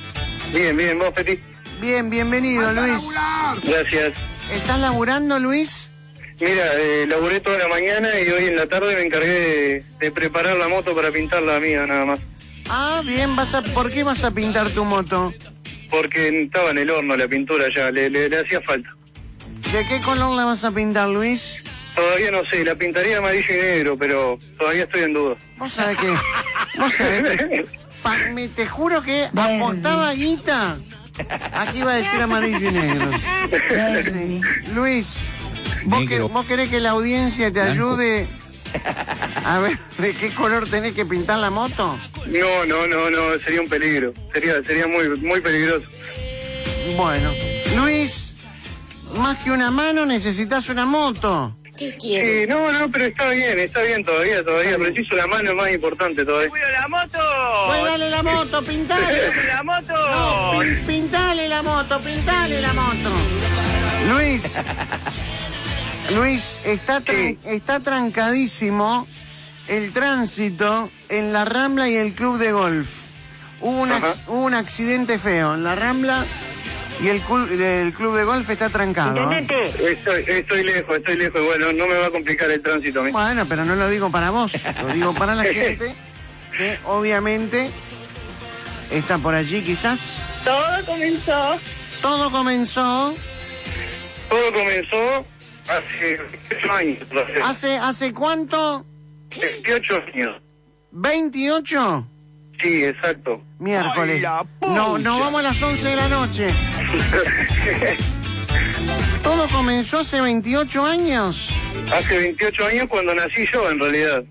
Bien, 0.53 0.75
bien, 0.75 0.97
vos, 0.99 1.11
Peti. 1.11 1.39
Bien, 1.79 2.09
bienvenido, 2.09 2.71
Luis. 2.73 3.03
Gracias. 3.63 4.13
¿Estás 4.53 4.79
laburando, 4.79 5.39
Luis? 5.39 5.89
Mira, 6.39 6.65
eh, 6.79 7.05
laburé 7.07 7.39
toda 7.39 7.57
la 7.59 7.67
mañana 7.67 8.09
y 8.19 8.29
hoy 8.29 8.45
en 8.45 8.55
la 8.55 8.65
tarde 8.67 8.95
me 8.95 9.01
encargué 9.03 9.27
de, 9.29 9.85
de 9.99 10.11
preparar 10.11 10.57
la 10.57 10.67
moto 10.67 10.95
para 10.95 11.11
pintarla 11.11 11.59
mía, 11.59 11.85
nada 11.85 12.05
más. 12.05 12.19
Ah, 12.69 13.01
bien, 13.05 13.35
vas 13.35 13.53
a, 13.53 13.61
¿por 13.61 13.91
qué 13.91 14.03
vas 14.03 14.23
a 14.23 14.31
pintar 14.31 14.69
tu 14.69 14.83
moto? 14.83 15.33
Porque 15.89 16.43
estaba 16.45 16.71
en 16.71 16.79
el 16.79 16.89
horno 16.89 17.15
la 17.15 17.27
pintura 17.27 17.65
ya, 17.75 17.91
le, 17.91 18.09
le- 18.09 18.29
le 18.29 18.39
hacía 18.39 18.61
falta. 18.61 18.89
¿De 19.71 19.85
qué 19.87 20.01
color 20.01 20.35
la 20.35 20.45
vas 20.45 20.63
a 20.63 20.71
pintar, 20.71 21.09
Luis? 21.09 21.61
Todavía 21.95 22.31
no 22.31 22.43
sé, 22.49 22.63
la 22.65 22.75
pintaría 22.75 23.17
amarillo 23.17 23.45
y 23.53 23.57
negro, 23.61 23.97
pero 23.97 24.39
todavía 24.57 24.83
estoy 24.83 25.01
en 25.01 25.13
duda. 25.13 25.35
Vos 25.57 25.71
sabés 25.73 25.97
que... 25.97 26.07
Vos 26.79 26.93
sabés 26.97 27.37
que... 27.37 27.65
pa- 28.03 28.17
me- 28.33 28.47
te 28.47 28.65
juro 28.67 29.01
que 29.01 29.25
apostaba 29.35 30.13
guita. 30.13 30.77
Aquí 31.53 31.79
iba 31.79 31.91
a 31.91 31.95
decir 31.95 32.21
amarillo 32.21 32.69
y 32.69 32.71
negro. 32.71 33.11
Sí. 34.03 34.41
Luis, 34.73 35.17
¿vos, 35.85 36.07
que- 36.07 36.19
vos 36.21 36.45
querés 36.45 36.69
que 36.69 36.79
la 36.79 36.91
audiencia 36.91 37.47
te 37.51 37.59
Blanco. 37.61 37.71
ayude 37.71 38.27
a 39.45 39.59
ver 39.59 39.77
de 39.97 40.13
qué 40.13 40.29
color 40.31 40.67
tenés 40.67 40.93
que 40.95 41.05
pintar 41.05 41.37
la 41.39 41.49
moto? 41.49 41.99
No, 42.27 42.65
no, 42.65 42.87
no, 42.87 43.09
no, 43.09 43.39
sería 43.43 43.61
un 43.61 43.67
peligro. 43.69 44.13
Sería, 44.33 44.63
sería 44.65 44.87
muy, 44.87 45.09
muy 45.19 45.41
peligroso. 45.41 45.85
Bueno, 46.97 47.29
Luis, 47.75 48.33
más 49.17 49.37
que 49.39 49.51
una 49.51 49.69
mano 49.69 50.05
necesitas 50.05 50.69
una 50.69 50.85
moto. 50.85 51.55
¿Qué 51.89 52.43
Sí, 52.45 52.47
no, 52.47 52.71
no, 52.71 52.91
pero 52.91 53.05
está 53.05 53.29
bien, 53.29 53.57
está 53.57 53.81
bien 53.81 54.03
todavía, 54.05 54.43
todavía. 54.43 54.77
Preciso 54.77 55.15
la 55.15 55.25
mano 55.27 55.49
es 55.49 55.55
más 55.55 55.71
importante 55.71 56.23
todavía. 56.23 56.51
la 56.79 56.87
moto! 56.87 57.19
Pues 57.67 57.83
dale 57.83 58.09
la 58.09 58.21
moto, 58.23 58.63
pintale. 58.63 59.31
¡La 59.47 59.63
moto! 59.63 59.93
No, 59.93 60.61
pin- 60.61 60.85
pintale 60.85 61.47
la 61.47 61.63
moto, 61.63 61.99
pintale 61.99 62.61
la 62.61 62.73
moto. 62.73 63.11
Luis, 64.09 64.57
Luis, 66.11 66.59
está, 66.65 67.01
está 67.45 67.79
trancadísimo 67.79 69.07
el 69.67 69.91
tránsito 69.93 70.89
en 71.09 71.33
la 71.33 71.45
Rambla 71.45 71.87
y 71.89 71.95
el 71.95 72.13
Club 72.13 72.37
de 72.37 72.51
Golf. 72.51 72.87
Hubo 73.61 73.81
un, 73.81 73.89
ac- 73.89 74.21
hubo 74.27 74.43
un 74.43 74.53
accidente 74.53 75.17
feo 75.19 75.53
en 75.55 75.63
la 75.63 75.75
Rambla 75.75 76.25
y 77.01 77.07
el, 77.07 77.21
el 77.61 77.93
Club 77.93 78.15
de 78.15 78.23
Golf 78.23 78.49
está 78.49 78.69
trancado. 78.69 79.31
¿eh? 79.31 79.47
Estoy, 79.79 80.23
estoy 80.27 80.63
lejos, 80.63 80.97
estoy 80.97 81.17
lejos. 81.17 81.43
Bueno, 81.43 81.73
no 81.73 81.87
me 81.87 81.95
va 81.95 82.07
a 82.07 82.11
complicar 82.11 82.49
el 82.51 82.61
tránsito 82.61 82.99
a 82.99 83.03
mí. 83.03 83.11
Bueno, 83.11 83.45
pero 83.47 83.65
no 83.65 83.75
lo 83.75 83.89
digo 83.89 84.11
para 84.11 84.29
vos, 84.29 84.53
lo 84.81 84.93
digo 84.93 85.13
para 85.13 85.33
la 85.33 85.43
gente 85.53 85.95
que 86.55 86.77
obviamente 86.85 87.69
está 88.91 89.17
por 89.17 89.33
allí 89.33 89.61
quizás. 89.61 90.19
Todo 90.43 90.85
comenzó. 90.85 91.59
Todo 92.01 92.31
comenzó. 92.31 93.15
Todo 94.29 94.53
comenzó 94.53 95.25
hace 95.67 96.17
28 96.49 96.71
años. 96.71 96.97
¿Hace, 97.43 97.77
hace 97.77 98.13
cuánto? 98.13 98.85
28 99.39 100.03
años. 100.13 100.41
¿28? 100.93 102.05
Sí, 102.61 102.83
exacto. 102.85 103.41
Miércoles. 103.59 104.21
No, 104.61 104.97
no 104.97 105.19
vamos 105.19 105.39
a 105.39 105.43
las 105.43 105.61
11 105.61 105.89
de 105.89 105.95
la 105.95 106.07
noche. 106.07 106.47
Todo 109.23 109.47
comenzó 109.49 109.99
hace 109.99 110.19
28 110.21 110.85
años. 110.85 111.49
Hace 111.93 112.17
28 112.17 112.65
años 112.65 112.87
cuando 112.89 113.13
nací 113.15 113.45
yo, 113.51 113.69
en 113.69 113.79
realidad. 113.79 114.23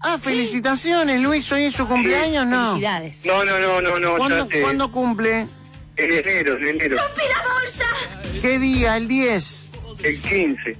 Ah, 0.00 0.18
felicitaciones, 0.20 1.20
Luis, 1.20 1.50
hoy 1.52 1.64
es 1.64 1.74
su 1.74 1.86
cumpleaños, 1.86 2.46
¿no? 2.46 2.68
Felicidades. 2.74 3.24
No, 3.26 3.44
no, 3.44 3.58
no, 3.58 3.80
no, 3.80 3.98
no. 3.98 4.16
¿Cuándo, 4.16 4.36
ya 4.38 4.44
hace- 4.44 4.60
cuándo 4.62 4.92
cumple? 4.92 5.46
En 5.96 6.12
enero, 6.12 6.56
en 6.58 6.68
enero. 6.68 6.96
la 6.96 7.02
bolsa! 7.04 7.86
¿Qué 8.42 8.58
día? 8.58 8.96
¿El 8.98 9.08
10? 9.08 9.66
El 10.02 10.20
15. 10.20 10.74